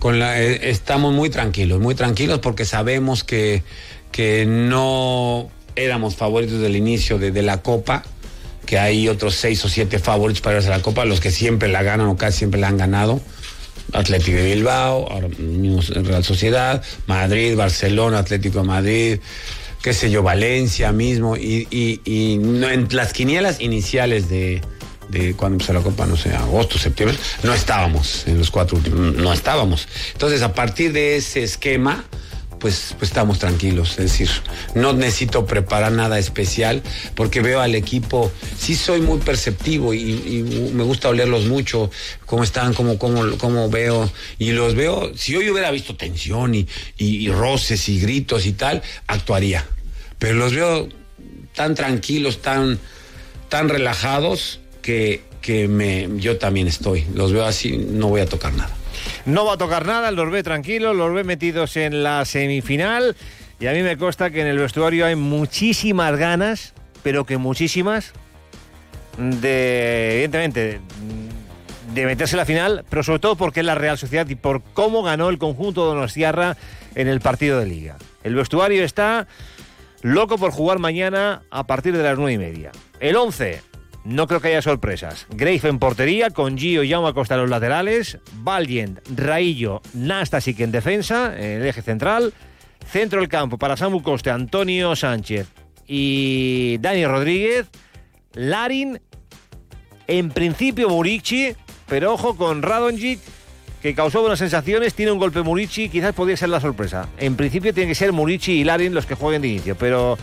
con 0.04 0.18
la, 0.18 0.38
eh, 0.38 0.68
estamos 0.68 1.14
muy 1.14 1.30
tranquilos, 1.30 1.80
muy 1.80 1.94
tranquilos 1.94 2.40
porque 2.40 2.66
sabemos 2.66 3.24
que, 3.24 3.62
que 4.12 4.44
no 4.44 5.48
éramos 5.76 6.14
favoritos 6.14 6.60
del 6.60 6.76
inicio 6.76 7.16
de, 7.18 7.40
la 7.40 7.62
Copa 7.62 8.02
que 8.66 8.78
hay 8.78 9.08
otros 9.08 9.34
seis 9.34 9.64
o 9.64 9.70
siete 9.70 9.98
favoritos 9.98 10.42
para 10.42 10.58
irse 10.58 10.68
a 10.68 10.76
la 10.76 10.82
Copa, 10.82 11.06
los 11.06 11.20
que 11.20 11.30
siempre 11.30 11.70
la 11.70 11.82
ganan 11.82 12.06
o 12.08 12.18
casi 12.18 12.40
siempre 12.40 12.60
la 12.60 12.68
han 12.68 12.76
ganado. 12.76 13.18
Atlético 13.94 14.36
de 14.36 14.54
Bilbao, 14.54 15.10
ahora 15.10 15.28
Real 16.02 16.22
Sociedad, 16.22 16.82
Madrid, 17.06 17.56
Barcelona, 17.56 18.18
Atlético 18.18 18.58
de 18.58 18.66
Madrid, 18.66 19.20
qué 19.80 19.94
sé 19.94 20.10
yo, 20.10 20.22
Valencia 20.22 20.92
mismo, 20.92 21.34
y, 21.34 21.66
y, 21.70 22.02
y 22.04 22.34
en 22.34 22.88
las 22.90 23.14
quinielas 23.14 23.58
iniciales 23.58 24.28
de, 24.28 24.60
de 25.08 25.34
cuando 25.34 25.56
empezó 25.56 25.72
la 25.72 25.80
Copa, 25.80 26.06
no 26.06 26.16
sé, 26.16 26.34
agosto, 26.34 26.78
septiembre, 26.78 27.16
no 27.42 27.54
estábamos 27.54 28.26
en 28.26 28.38
los 28.38 28.50
cuatro 28.50 28.76
últimos, 28.76 29.14
no 29.14 29.32
estábamos. 29.32 29.86
Entonces, 30.12 30.42
a 30.42 30.52
partir 30.54 30.92
de 30.92 31.16
ese 31.16 31.42
esquema, 31.42 32.04
pues, 32.64 32.94
pues 32.98 33.10
estamos 33.10 33.38
tranquilos. 33.38 33.90
Es 33.90 33.96
decir, 33.98 34.30
no 34.74 34.94
necesito 34.94 35.44
preparar 35.44 35.92
nada 35.92 36.18
especial 36.18 36.82
porque 37.14 37.42
veo 37.42 37.60
al 37.60 37.74
equipo, 37.74 38.32
sí 38.58 38.74
soy 38.74 39.02
muy 39.02 39.18
perceptivo 39.18 39.92
y, 39.92 40.00
y 40.00 40.70
me 40.72 40.82
gusta 40.82 41.10
olerlos 41.10 41.44
mucho, 41.44 41.90
cómo 42.24 42.42
están, 42.42 42.72
cómo, 42.72 42.98
cómo, 42.98 43.36
cómo 43.36 43.68
veo. 43.68 44.10
Y 44.38 44.52
los 44.52 44.74
veo, 44.74 45.12
si 45.14 45.32
yo 45.32 45.40
hubiera 45.40 45.70
visto 45.70 45.94
tensión 45.94 46.54
y, 46.54 46.66
y, 46.96 47.26
y 47.26 47.28
roces 47.30 47.86
y 47.90 48.00
gritos 48.00 48.46
y 48.46 48.52
tal, 48.54 48.82
actuaría. 49.08 49.66
Pero 50.18 50.36
los 50.36 50.54
veo 50.54 50.88
tan 51.54 51.74
tranquilos, 51.74 52.40
tan, 52.40 52.78
tan 53.50 53.68
relajados 53.68 54.60
que, 54.84 55.22
que 55.40 55.66
me, 55.66 56.08
yo 56.16 56.36
también 56.36 56.68
estoy. 56.68 57.06
Los 57.14 57.32
veo 57.32 57.46
así, 57.46 57.78
no 57.78 58.08
voy 58.08 58.20
a 58.20 58.26
tocar 58.26 58.52
nada. 58.52 58.70
No 59.24 59.46
va 59.46 59.54
a 59.54 59.56
tocar 59.56 59.86
nada, 59.86 60.10
los 60.10 60.30
ve 60.30 60.42
tranquilos, 60.42 60.94
los 60.94 61.12
ve 61.14 61.24
metidos 61.24 61.78
en 61.78 62.02
la 62.02 62.24
semifinal. 62.26 63.16
Y 63.58 63.66
a 63.66 63.72
mí 63.72 63.82
me 63.82 63.96
consta 63.96 64.30
que 64.30 64.42
en 64.42 64.46
el 64.46 64.58
vestuario 64.58 65.06
hay 65.06 65.16
muchísimas 65.16 66.18
ganas, 66.18 66.74
pero 67.02 67.24
que 67.24 67.38
muchísimas, 67.38 68.12
de, 69.16 70.16
evidentemente, 70.16 70.80
de 71.94 72.06
meterse 72.06 72.34
en 72.34 72.38
la 72.38 72.44
final, 72.44 72.84
pero 72.90 73.02
sobre 73.02 73.20
todo 73.20 73.36
porque 73.36 73.60
es 73.60 73.66
la 73.66 73.74
Real 73.74 73.96
Sociedad 73.96 74.28
y 74.28 74.34
por 74.34 74.62
cómo 74.74 75.02
ganó 75.02 75.30
el 75.30 75.38
conjunto 75.38 75.84
de 75.84 75.94
Donostiarra 75.94 76.58
en 76.94 77.08
el 77.08 77.20
partido 77.20 77.58
de 77.58 77.66
Liga. 77.66 77.96
El 78.22 78.34
vestuario 78.34 78.84
está 78.84 79.28
loco 80.02 80.36
por 80.36 80.50
jugar 80.50 80.78
mañana 80.78 81.40
a 81.50 81.66
partir 81.66 81.96
de 81.96 82.02
las 82.02 82.18
nueve 82.18 82.34
y 82.34 82.38
media. 82.38 82.70
El 83.00 83.16
11, 83.16 83.62
no 84.04 84.26
creo 84.26 84.40
que 84.40 84.48
haya 84.48 84.62
sorpresas. 84.62 85.26
Grafe 85.30 85.68
en 85.68 85.78
portería, 85.78 86.30
con 86.30 86.58
Gio 86.58 86.82
y 86.82 86.90
Jaume 86.90 87.14
Costa 87.14 87.34
en 87.34 87.40
los 87.40 87.50
laterales, 87.50 88.18
Valiant, 88.34 89.00
Raillo, 89.16 89.80
Nastasic 89.94 90.60
en 90.60 90.72
defensa, 90.72 91.34
en 91.36 91.62
el 91.62 91.66
eje 91.66 91.82
central, 91.82 92.32
centro 92.86 93.20
del 93.20 93.28
campo 93.28 93.58
para 93.58 93.76
Samu 93.76 94.02
Coste, 94.02 94.30
Antonio 94.30 94.94
Sánchez 94.94 95.48
y 95.86 96.78
Dani 96.78 97.06
Rodríguez, 97.06 97.66
Larin, 98.34 99.00
en 100.06 100.30
principio 100.30 100.88
Murici, 100.88 101.54
pero 101.88 102.12
ojo 102.12 102.36
con 102.36 102.62
Radonjic, 102.62 103.20
que 103.80 103.94
causó 103.94 104.20
buenas 104.20 104.38
sensaciones, 104.38 104.94
tiene 104.94 105.12
un 105.12 105.18
golpe 105.18 105.42
Murici, 105.42 105.88
quizás 105.88 106.14
podría 106.14 106.36
ser 106.36 106.48
la 106.48 106.60
sorpresa. 106.60 107.08
En 107.18 107.36
principio 107.36 107.72
tiene 107.72 107.88
que 107.88 107.94
ser 107.94 108.12
Murici 108.12 108.52
y 108.52 108.64
Larin 108.64 108.94
los 108.94 109.06
que 109.06 109.14
jueguen 109.14 109.42
de 109.42 109.48
inicio, 109.48 109.76
pero 109.76 110.16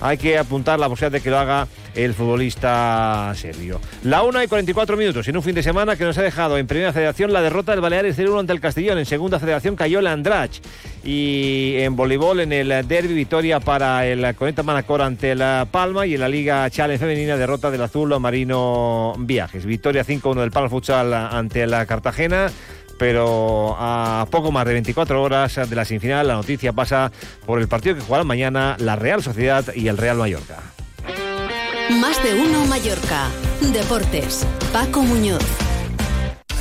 hay 0.00 0.18
que 0.18 0.38
apuntar 0.38 0.78
la 0.78 0.88
posibilidad 0.88 1.12
de 1.12 1.20
que 1.20 1.30
lo 1.30 1.38
haga 1.38 1.68
el 1.94 2.14
futbolista 2.14 3.32
serbio. 3.34 3.80
La 4.02 4.22
1 4.22 4.42
y 4.42 4.46
44 4.46 4.96
minutos 4.96 5.26
en 5.28 5.36
un 5.36 5.42
fin 5.42 5.54
de 5.54 5.62
semana 5.62 5.96
que 5.96 6.04
nos 6.04 6.16
ha 6.18 6.22
dejado 6.22 6.58
en 6.58 6.66
Primera 6.66 6.92
Federación 6.92 7.32
la 7.32 7.40
derrota 7.40 7.72
del 7.72 7.80
Baleares 7.80 8.18
0-1 8.18 8.40
ante 8.40 8.52
el 8.52 8.60
Castellón. 8.60 8.98
En 8.98 9.06
Segunda 9.06 9.38
Federación 9.38 9.76
cayó 9.76 9.98
el 9.98 10.06
Andrach. 10.06 10.60
Y 11.04 11.74
en 11.76 11.94
voleibol, 11.94 12.40
en 12.40 12.52
el 12.52 12.68
derby, 12.86 13.14
victoria 13.14 13.60
para 13.60 14.06
el 14.06 14.34
Conecta 14.34 14.62
Manacor 14.62 15.02
ante 15.02 15.34
la 15.34 15.66
Palma. 15.70 16.06
Y 16.06 16.14
en 16.14 16.20
la 16.20 16.28
Liga 16.28 16.68
Challenge 16.68 16.98
Femenina, 16.98 17.36
derrota 17.36 17.70
del 17.70 17.82
Azul 17.82 18.18
Marino 18.20 19.14
Viajes. 19.18 19.64
Victoria 19.64 20.04
5-1 20.04 20.40
del 20.40 20.50
Palma 20.50 20.68
Futsal 20.68 21.14
ante 21.14 21.66
la 21.66 21.86
Cartagena 21.86 22.50
pero 22.98 23.76
a 23.78 24.26
poco 24.30 24.52
más 24.52 24.66
de 24.66 24.72
24 24.74 25.22
horas 25.22 25.54
de 25.68 25.76
la 25.76 25.84
semifinal 25.84 26.26
la 26.26 26.34
noticia 26.34 26.72
pasa 26.72 27.12
por 27.44 27.60
el 27.60 27.68
partido 27.68 27.94
que 27.94 28.00
jugarán 28.00 28.26
mañana 28.26 28.76
la 28.78 28.96
Real 28.96 29.22
Sociedad 29.22 29.64
y 29.74 29.88
el 29.88 29.96
Real 29.96 30.16
Mallorca. 30.16 30.58
Más 32.00 32.22
de 32.22 32.34
uno 32.34 32.64
Mallorca. 32.66 33.28
Deportes. 33.60 34.46
Paco 34.72 35.02
Muñoz. 35.02 35.55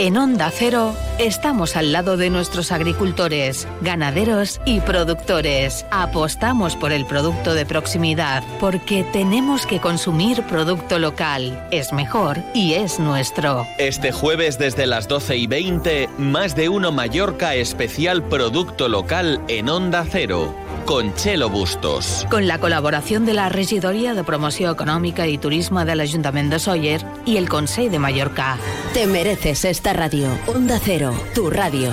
En 0.00 0.16
Onda 0.16 0.52
Cero 0.52 0.94
estamos 1.18 1.74
al 1.74 1.90
lado 1.90 2.16
de 2.16 2.30
nuestros 2.30 2.70
agricultores, 2.70 3.66
ganaderos 3.80 4.60
y 4.64 4.78
productores. 4.78 5.86
Apostamos 5.90 6.76
por 6.76 6.92
el 6.92 7.04
producto 7.04 7.52
de 7.52 7.66
proximidad 7.66 8.44
porque 8.60 9.02
tenemos 9.12 9.66
que 9.66 9.80
consumir 9.80 10.44
producto 10.44 11.00
local. 11.00 11.66
Es 11.72 11.92
mejor 11.92 12.38
y 12.54 12.74
es 12.74 13.00
nuestro. 13.00 13.66
Este 13.78 14.12
jueves 14.12 14.56
desde 14.56 14.86
las 14.86 15.08
12 15.08 15.36
y 15.36 15.46
20, 15.48 16.08
más 16.16 16.54
de 16.54 16.68
uno 16.68 16.92
Mallorca 16.92 17.56
especial 17.56 18.22
producto 18.22 18.88
local 18.88 19.42
en 19.48 19.68
Onda 19.68 20.06
Cero 20.08 20.67
con 20.88 21.14
Chelo 21.14 21.50
Bustos. 21.50 22.26
Con 22.30 22.48
la 22.48 22.58
colaboración 22.58 23.26
de 23.26 23.34
la 23.34 23.50
Regidoria 23.50 24.14
de 24.14 24.24
Promoció 24.24 24.70
Econòmica 24.72 25.26
i 25.28 25.36
Turisme 25.36 25.84
de 25.84 25.92
l'Ajuntament 25.92 26.48
de 26.48 26.56
Sóller 26.64 27.02
i 27.28 27.36
el 27.36 27.50
Consell 27.52 27.90
de 27.92 28.00
Mallorca. 28.00 28.56
Te 28.94 29.04
mereces 29.06 29.66
esta 29.68 29.92
radio. 29.92 30.30
Onda 30.46 30.80
Cero, 30.80 31.12
tu 31.34 31.50
radio. 31.50 31.92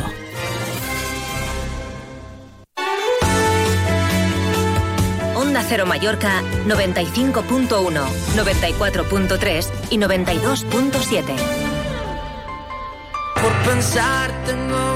Onda 5.36 5.62
Cero 5.68 5.86
Mallorca 5.86 6.42
95.1, 6.66 7.68
94.3 7.68 9.70
y 9.90 9.98
92.7. 9.98 11.36
Por 13.42 13.52
pensar 13.68 14.32
tengo. 14.46 14.95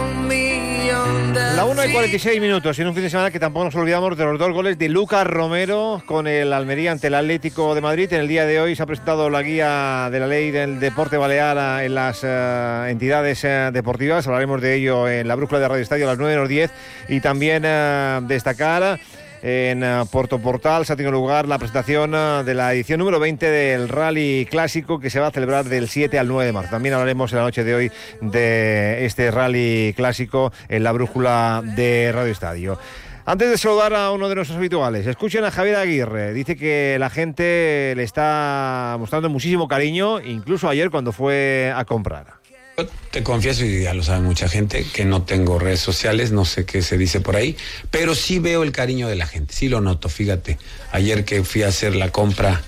La 1.33 1.65
1 1.65 1.85
y 1.85 1.91
46 1.91 2.41
minutos, 2.41 2.79
en 2.79 2.87
un 2.87 2.93
fin 2.93 3.03
de 3.03 3.09
semana 3.09 3.29
que 3.29 3.39
tampoco 3.39 3.65
nos 3.65 3.75
olvidamos 3.75 4.17
de 4.17 4.25
los 4.25 4.39
dos 4.39 4.51
goles 4.51 4.79
de 4.79 4.89
Lucas 4.89 5.27
Romero 5.27 6.01
con 6.05 6.27
el 6.27 6.51
Almería 6.53 6.91
ante 6.91 7.07
el 7.07 7.13
Atlético 7.13 7.75
de 7.75 7.81
Madrid. 7.81 8.11
En 8.13 8.21
el 8.21 8.27
día 8.27 8.45
de 8.45 8.59
hoy 8.59 8.75
se 8.75 8.81
ha 8.81 8.85
presentado 8.87 9.29
la 9.29 9.43
guía 9.43 10.09
de 10.11 10.19
la 10.19 10.25
ley 10.25 10.49
del 10.49 10.79
deporte 10.79 11.17
balear 11.17 11.83
en 11.83 11.93
las 11.93 12.23
uh, 12.23 12.87
entidades 12.87 13.43
uh, 13.43 13.71
deportivas. 13.71 14.25
Hablaremos 14.25 14.61
de 14.61 14.75
ello 14.75 15.07
en 15.07 15.27
la 15.27 15.35
brújula 15.35 15.59
de 15.59 15.67
Radio 15.67 15.83
Estadio 15.83 16.05
a 16.05 16.09
las 16.09 16.17
9 16.17 16.33
menos 16.33 16.49
10 16.49 16.71
y 17.09 17.19
también 17.19 17.63
uh, 17.63 18.25
destacar 18.27 18.99
en 19.41 19.83
uh, 19.83 20.05
Puerto 20.07 20.39
Portal 20.39 20.85
se 20.85 20.93
ha 20.93 20.95
tenido 20.95 21.11
lugar 21.11 21.47
la 21.47 21.57
presentación 21.57 22.13
uh, 22.13 22.43
de 22.43 22.53
la 22.53 22.73
edición 22.73 22.99
número 22.99 23.19
20 23.19 23.49
del 23.49 23.89
Rally 23.89 24.47
Clásico 24.49 24.99
que 24.99 25.09
se 25.09 25.19
va 25.19 25.27
a 25.27 25.31
celebrar 25.31 25.65
del 25.65 25.87
7 25.87 26.19
al 26.19 26.27
9 26.27 26.45
de 26.45 26.51
marzo. 26.53 26.71
También 26.71 26.95
hablaremos 26.95 27.31
en 27.31 27.37
la 27.37 27.43
noche 27.43 27.63
de 27.63 27.75
hoy 27.75 27.91
de 28.21 29.05
este 29.05 29.31
Rally 29.31 29.93
Clásico 29.95 30.51
en 30.67 30.83
la 30.83 30.91
brújula 30.91 31.61
de 31.63 32.11
Radio 32.13 32.31
Estadio. 32.31 32.79
Antes 33.25 33.49
de 33.51 33.57
saludar 33.59 33.93
a 33.93 34.11
uno 34.11 34.27
de 34.27 34.35
nuestros 34.35 34.57
habituales, 34.57 35.05
escuchen 35.05 35.43
a 35.43 35.51
Javier 35.51 35.75
Aguirre. 35.75 36.33
Dice 36.33 36.55
que 36.55 36.97
la 36.99 37.11
gente 37.11 37.93
le 37.95 38.03
está 38.03 38.95
mostrando 38.97 39.29
muchísimo 39.29 39.67
cariño, 39.67 40.19
incluso 40.19 40.67
ayer 40.67 40.89
cuando 40.89 41.11
fue 41.11 41.71
a 41.75 41.85
comprar. 41.85 42.38
Te 42.85 43.23
confieso, 43.23 43.65
y 43.65 43.83
ya 43.83 43.93
lo 43.93 44.03
sabe 44.03 44.21
mucha 44.21 44.47
gente, 44.47 44.85
que 44.93 45.05
no 45.05 45.23
tengo 45.23 45.59
redes 45.59 45.79
sociales, 45.79 46.31
no 46.31 46.45
sé 46.45 46.65
qué 46.65 46.81
se 46.81 46.97
dice 46.97 47.21
por 47.21 47.35
ahí, 47.35 47.57
pero 47.89 48.15
sí 48.15 48.39
veo 48.39 48.63
el 48.63 48.71
cariño 48.71 49.07
de 49.07 49.15
la 49.15 49.25
gente, 49.25 49.53
sí 49.53 49.67
lo 49.67 49.81
noto, 49.81 50.09
fíjate. 50.09 50.57
Ayer 50.91 51.25
que 51.25 51.43
fui 51.43 51.63
a 51.63 51.69
hacer 51.69 51.95
la 51.95 52.11
compra, 52.11 52.61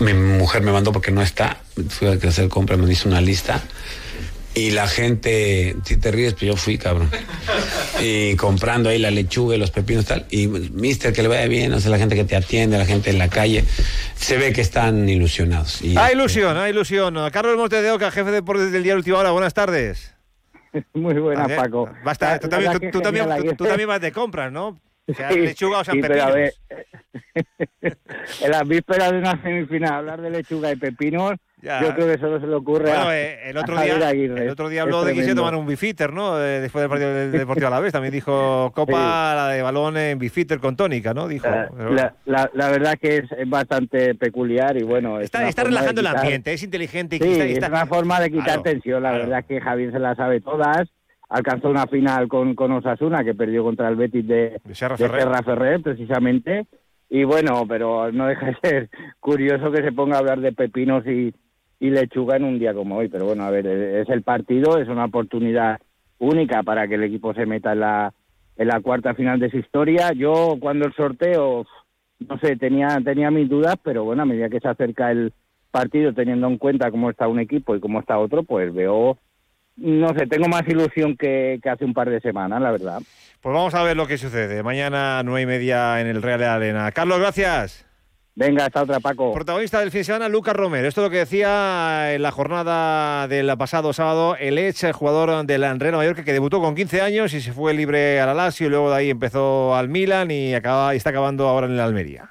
mi 0.00 0.14
mujer 0.14 0.62
me 0.62 0.72
mandó 0.72 0.92
porque 0.92 1.10
no 1.10 1.22
está, 1.22 1.60
fui 1.88 2.08
a 2.08 2.12
hacer 2.12 2.48
compra, 2.48 2.76
me 2.76 2.90
hizo 2.92 3.08
una 3.08 3.20
lista. 3.20 3.62
Y 4.56 4.70
la 4.70 4.88
gente, 4.88 5.76
si 5.84 5.98
te 5.98 6.10
ríes, 6.10 6.32
pues 6.32 6.44
yo 6.46 6.56
fui, 6.56 6.78
cabrón. 6.78 7.10
Y 8.00 8.34
comprando 8.36 8.88
ahí 8.88 8.98
la 8.98 9.10
lechuga 9.10 9.54
y 9.54 9.58
los 9.58 9.70
pepinos 9.70 10.04
y 10.04 10.08
tal. 10.08 10.26
Y 10.30 10.46
mister, 10.48 11.12
que 11.12 11.20
le 11.22 11.28
vaya 11.28 11.46
bien, 11.46 11.72
o 11.74 11.78
sea, 11.80 11.90
la 11.90 11.98
gente 11.98 12.14
que 12.16 12.24
te 12.24 12.36
atiende, 12.36 12.78
la 12.78 12.86
gente 12.86 13.10
en 13.10 13.18
la 13.18 13.28
calle, 13.28 13.64
se 14.14 14.38
ve 14.38 14.54
que 14.54 14.62
están 14.62 15.06
ilusionados. 15.08 15.82
Y 15.82 15.96
Hay 15.98 16.14
ilusión, 16.14 16.56
hay 16.56 16.70
ilusión. 16.70 17.14
Carlos 17.30 17.56
Montes 17.58 17.82
de 17.82 17.90
Oca, 17.90 18.10
jefe 18.10 18.30
de 18.30 18.36
deportes 18.36 18.72
del 18.72 18.82
Diario 18.82 18.98
Última 18.98 19.18
Hora, 19.18 19.30
buenas 19.32 19.52
tardes. 19.52 20.14
Muy 20.94 21.14
buena, 21.20 21.44
Ayer- 21.44 21.56
Paco. 21.58 21.90
Basta, 22.02 22.38
tú, 22.38 22.48
también, 22.48 22.72
tú- 22.72 22.90
tú 22.90 23.00
también, 23.02 23.26
tú- 23.58 23.64
también 23.66 23.88
vas 23.88 24.00
de 24.00 24.10
compras, 24.10 24.50
¿no? 24.50 24.80
O 25.08 25.14
sea, 25.14 25.30
Sí, 25.30 25.38
lechuga 25.38 25.80
o 25.80 25.84
sean 25.84 25.96
sí, 25.98 26.02
pero 26.02 26.14
a 26.24 26.32
pepinos. 26.32 26.52
ver, 27.34 27.56
en 28.40 28.50
las 28.50 28.66
vísperas 28.66 29.12
de 29.12 29.18
una 29.18 29.40
semifinal, 29.42 29.92
hablar 29.92 30.20
de 30.22 30.30
lechuga 30.30 30.72
y 30.72 30.76
pepinos, 30.76 31.34
Ya. 31.66 31.82
yo 31.82 31.94
creo 31.94 32.06
que 32.06 32.18
solo 32.18 32.38
se 32.40 32.46
le 32.46 32.54
ocurre 32.54 32.84
Bueno, 32.84 33.08
a, 33.08 33.18
eh, 33.18 33.50
el 33.50 33.56
a 33.56 33.60
otro 33.62 33.74
Javier 33.74 33.96
día, 33.96 34.08
Aguirre. 34.08 34.42
el 34.44 34.50
otro 34.50 34.68
día 34.68 34.80
Es 34.80 34.84
habló 34.84 35.00
de 35.04 35.12
que 35.12 35.18
tremendo. 35.18 35.42
tomar 35.42 35.56
un 35.56 35.66
bifitter, 35.66 36.12
¿no? 36.12 36.36
Después 36.36 36.80
del 36.82 36.88
partido 36.88 37.12
del 37.12 37.32
Deportivo 37.32 37.66
a 37.66 37.70
la 37.70 37.80
vez. 37.80 37.92
También 37.92 38.12
dijo 38.14 38.70
Copa, 38.72 39.34
la 39.34 39.48
de 39.48 39.62
balón 39.62 39.96
en 39.96 40.16
bifitter 40.18 40.60
con 40.60 40.76
tónica, 40.76 41.12
¿no? 41.12 41.26
Dijo. 41.26 41.46
La, 41.48 41.68
la- 41.90 42.14
la- 42.24 42.50
la 42.54 42.68
verdad 42.70 42.94
que 43.00 43.16
es, 43.16 43.32
es 43.36 43.50
bastante 43.50 44.14
peculiar 44.14 44.76
y 44.76 44.84
bueno... 44.84 45.18
es 45.18 45.24
Está, 45.24 45.38
una 45.40 45.48
está 45.48 45.64
relajando 45.64 46.00
el 46.00 46.06
quitar- 46.06 46.20
ambiente, 46.20 46.52
es 46.52 46.62
inteligente. 46.62 47.16
y 47.16 47.18
Sí, 47.18 47.32
está- 47.32 47.44
es 47.46 47.52
está- 47.54 47.66
una 47.68 47.86
forma 47.86 48.20
de 48.20 48.30
quitar 48.30 48.44
Claro, 48.44 48.62
tensión. 48.62 49.02
La 49.02 49.08
claro. 49.10 49.24
verdad 49.24 49.44
que 49.48 49.60
Javier 49.60 49.90
se 49.92 49.98
la 49.98 50.14
sabe 50.14 50.40
todas. 50.40 50.88
Alcanzó 51.28 51.68
una 51.70 51.88
final 51.88 52.28
con, 52.28 52.54
con 52.54 52.70
Osasuna, 52.70 53.24
que 53.24 53.34
perdió 53.34 53.64
contra 53.64 53.88
el 53.88 53.96
Betis 53.96 54.28
de, 54.28 54.60
De 54.62 54.74
Serra 54.76 54.94
de 54.96 55.08
Ferrer. 55.08 55.22
Serra 55.22 55.42
Ferrer, 55.42 55.82
precisamente. 55.82 56.66
Y 57.10 57.24
bueno, 57.24 57.64
pero 57.68 58.12
no 58.12 58.26
deja 58.26 58.46
de 58.46 58.56
ser 58.62 58.90
curioso 59.20 59.72
que 59.72 59.82
se 59.82 59.90
ponga 59.92 60.16
a 60.16 60.18
hablar 60.20 60.38
de 60.40 60.52
pepinos 60.52 61.04
y, 61.06 61.34
y 61.78 61.90
lechuga 61.90 62.36
en 62.36 62.44
un 62.44 62.58
día 62.58 62.74
como 62.74 62.96
hoy. 62.96 63.08
Pero 63.08 63.26
bueno, 63.26 63.44
a 63.44 63.50
ver, 63.50 63.66
es 63.66 64.08
el 64.08 64.22
partido, 64.22 64.78
es 64.78 64.88
una 64.88 65.06
oportunidad 65.06 65.78
única 66.18 66.62
para 66.62 66.88
que 66.88 66.94
el 66.94 67.04
equipo 67.04 67.34
se 67.34 67.46
meta 67.46 67.72
en 67.72 67.80
la, 67.80 68.12
en 68.56 68.68
la 68.68 68.80
cuarta 68.80 69.14
final 69.14 69.38
de 69.38 69.50
su 69.50 69.58
historia. 69.58 70.12
Yo, 70.12 70.56
cuando 70.60 70.86
el 70.86 70.94
sorteo, 70.94 71.66
no 72.20 72.38
sé, 72.38 72.56
tenía, 72.56 72.98
tenía 73.04 73.30
mis 73.30 73.48
dudas, 73.48 73.76
pero 73.82 74.04
bueno, 74.04 74.22
a 74.22 74.26
medida 74.26 74.48
que 74.48 74.60
se 74.60 74.68
acerca 74.68 75.10
el 75.10 75.32
partido, 75.70 76.14
teniendo 76.14 76.46
en 76.46 76.56
cuenta 76.56 76.90
cómo 76.90 77.10
está 77.10 77.28
un 77.28 77.40
equipo 77.40 77.76
y 77.76 77.80
cómo 77.80 78.00
está 78.00 78.18
otro, 78.18 78.44
pues 78.44 78.72
veo, 78.72 79.18
no 79.76 80.08
sé, 80.16 80.26
tengo 80.26 80.48
más 80.48 80.66
ilusión 80.66 81.16
que, 81.18 81.58
que 81.62 81.68
hace 81.68 81.84
un 81.84 81.92
par 81.92 82.08
de 82.08 82.20
semanas, 82.20 82.62
la 82.62 82.70
verdad. 82.70 83.00
Pues 83.42 83.54
vamos 83.54 83.74
a 83.74 83.82
ver 83.82 83.94
lo 83.96 84.06
que 84.06 84.16
sucede. 84.16 84.62
Mañana 84.62 85.22
nueve 85.22 85.42
y 85.42 85.46
media 85.46 86.00
en 86.00 86.06
el 86.06 86.22
Real 86.22 86.42
Arena. 86.44 86.90
Carlos, 86.92 87.18
gracias. 87.18 87.85
Venga, 88.38 88.66
hasta 88.66 88.82
otra, 88.82 89.00
Paco. 89.00 89.32
Protagonista 89.32 89.80
del 89.80 89.90
fin 89.90 90.00
de 90.00 90.04
semana, 90.04 90.28
Lucas 90.28 90.54
Romero. 90.54 90.86
Esto 90.86 91.00
es 91.00 91.06
lo 91.06 91.10
que 91.10 91.16
decía 91.16 92.12
en 92.12 92.20
la 92.20 92.30
jornada 92.30 93.26
del 93.28 93.56
pasado 93.56 93.94
sábado 93.94 94.36
el 94.38 94.58
ex 94.58 94.84
jugador 94.92 95.46
del 95.46 95.62
Real 95.62 95.96
Mallorca 95.96 96.22
que 96.22 96.34
debutó 96.34 96.60
con 96.60 96.74
15 96.74 97.00
años 97.00 97.32
y 97.32 97.40
se 97.40 97.54
fue 97.54 97.72
libre 97.72 98.20
al 98.20 98.36
Lazio 98.36 98.66
y 98.66 98.70
luego 98.70 98.90
de 98.90 98.96
ahí 98.96 99.10
empezó 99.10 99.74
al 99.74 99.88
Milan 99.88 100.30
y, 100.30 100.52
acaba, 100.52 100.92
y 100.92 100.98
está 100.98 101.10
acabando 101.10 101.48
ahora 101.48 101.66
en 101.66 101.72
el 101.72 101.80
Almería. 101.80 102.30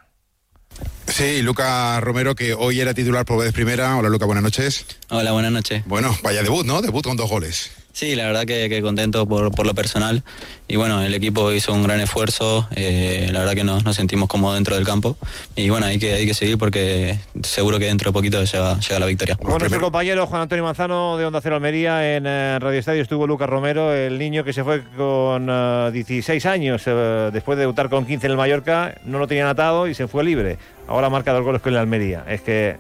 Sí, 1.07 1.41
Luca 1.41 1.99
Romero, 2.01 2.35
que 2.35 2.53
hoy 2.53 2.81
era 2.81 2.93
titular 2.93 3.25
por 3.25 3.39
vez 3.39 3.51
primera. 3.51 3.97
Hola, 3.97 4.09
Luca, 4.09 4.27
buenas 4.27 4.43
noches. 4.43 4.85
Hola, 5.09 5.31
buenas 5.31 5.51
noches. 5.51 5.81
Bueno, 5.87 6.15
vaya 6.21 6.43
debut, 6.43 6.67
¿no? 6.67 6.83
Debut 6.83 7.03
con 7.03 7.17
dos 7.17 7.31
goles. 7.31 7.71
Sí, 7.95 8.13
la 8.13 8.25
verdad 8.25 8.43
que, 8.43 8.81
contento 8.81 9.25
por, 9.25 9.55
por 9.55 9.65
lo 9.65 9.73
personal. 9.73 10.21
Y 10.67 10.75
bueno, 10.75 11.01
el 11.01 11.13
equipo 11.13 11.53
hizo 11.53 11.71
un 11.71 11.81
gran 11.81 12.01
esfuerzo. 12.01 12.67
eh, 12.75 13.29
la 13.31 13.39
verdad 13.39 13.53
que 13.53 13.63
nos, 13.63 13.83
sentimos 13.95 14.27
cómodos 14.27 14.55
dentro 14.55 14.75
del 14.75 14.85
campo. 14.85 15.15
Y 15.55 15.69
bueno, 15.69 15.85
hay 15.85 15.97
que, 15.97 16.11
hay 16.11 16.25
que 16.25 16.33
seguir 16.33 16.57
porque 16.57 17.17
seguro 17.41 17.79
que 17.79 17.85
dentro 17.85 18.09
de 18.09 18.13
poquito 18.13 18.43
llega, 18.43 18.77
llega 18.81 18.99
la 18.99 19.05
victoria. 19.05 19.37
Con 19.37 19.59
nuestro 19.59 19.79
compañero 19.79 20.27
Juan 20.27 20.41
Antonio 20.41 20.65
Manzano 20.65 21.15
de 21.15 21.25
Onda 21.25 21.39
Cero 21.39 21.55
Almería 21.55 22.17
en 22.17 22.25
eh, 22.27 22.59
Radio 22.59 22.79
Estadio 22.79 23.01
estuvo 23.01 23.27
Lucas 23.27 23.49
Romero, 23.49 23.93
el 23.93 24.19
niño 24.19 24.43
que 24.43 24.51
se 24.51 24.65
fue 24.65 24.83
con 24.97 25.47
eh, 25.49 25.89
16 25.93 26.45
años 26.47 26.83
después 27.31 27.55
de 27.55 27.61
debutar 27.61 27.87
con 27.87 28.05
15 28.05 28.25
en 28.25 28.31
el 28.31 28.37
Mallorca, 28.37 28.95
no 29.05 29.19
lo 29.19 29.27
tenían 29.27 29.47
atado 29.47 29.87
y 29.87 29.93
se 29.93 30.09
fue 30.09 30.25
libre. 30.25 30.57
Ahora 30.89 31.09
marca 31.09 31.31
dos 31.31 31.45
goles 31.45 31.61
con 31.61 31.71
el 31.71 31.79
Almería. 31.79 32.25
Es 32.27 32.41
que 32.41 32.75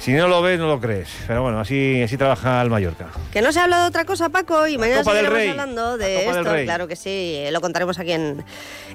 si 0.00 0.12
no 0.12 0.28
lo 0.28 0.42
ves 0.42 0.58
no 0.58 0.66
lo 0.66 0.80
crees. 0.80 1.08
Pero 1.26 1.42
bueno, 1.42 1.60
así, 1.60 2.02
así 2.02 2.16
trabaja 2.16 2.60
el 2.62 2.70
Mallorca. 2.70 3.06
Que 3.32 3.42
no 3.42 3.52
se 3.52 3.60
habla 3.60 3.82
de 3.82 3.88
otra 3.88 4.04
cosa, 4.04 4.28
Paco, 4.30 4.66
y 4.66 4.78
mañana 4.78 5.04
seguiremos 5.04 5.32
Rey. 5.32 5.48
hablando 5.50 5.96
La 5.96 6.04
de 6.04 6.28
esto. 6.28 6.54
Claro 6.64 6.88
que 6.88 6.96
sí, 6.96 7.44
lo 7.50 7.60
contaremos 7.60 7.98
aquí 7.98 8.12
en, 8.12 8.44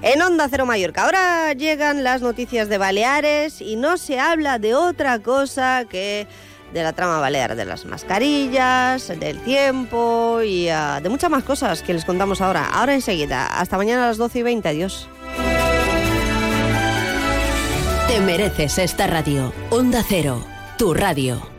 en 0.02 0.22
Onda 0.22 0.48
Cero 0.50 0.66
Mallorca. 0.66 1.04
Ahora 1.04 1.52
llegan 1.52 2.04
las 2.04 2.22
noticias 2.22 2.68
de 2.68 2.78
Baleares 2.78 3.60
y 3.60 3.76
no 3.76 3.96
se 3.96 4.18
habla 4.18 4.58
de 4.58 4.74
otra 4.74 5.20
cosa 5.20 5.84
que 5.88 6.26
de 6.72 6.82
la 6.82 6.92
trama 6.92 7.20
balear, 7.20 7.54
de 7.54 7.64
las 7.64 7.84
mascarillas, 7.84 9.08
del 9.20 9.38
tiempo 9.40 10.40
y 10.42 10.68
ah, 10.68 11.00
de 11.02 11.08
muchas 11.08 11.30
más 11.30 11.44
cosas 11.44 11.82
que 11.82 11.94
les 11.94 12.04
contamos 12.04 12.40
ahora. 12.40 12.66
Ahora 12.66 12.94
enseguida. 12.94 13.46
Hasta 13.46 13.76
mañana 13.76 14.04
a 14.04 14.08
las 14.08 14.16
12 14.16 14.40
y 14.40 14.42
20. 14.42 14.68
Adiós. 14.68 15.08
Te 18.08 18.20
mereces 18.20 18.78
esta 18.78 19.06
radio. 19.06 19.52
Onda 19.70 20.02
Cero, 20.06 20.44
tu 20.76 20.92
radio. 20.92 21.55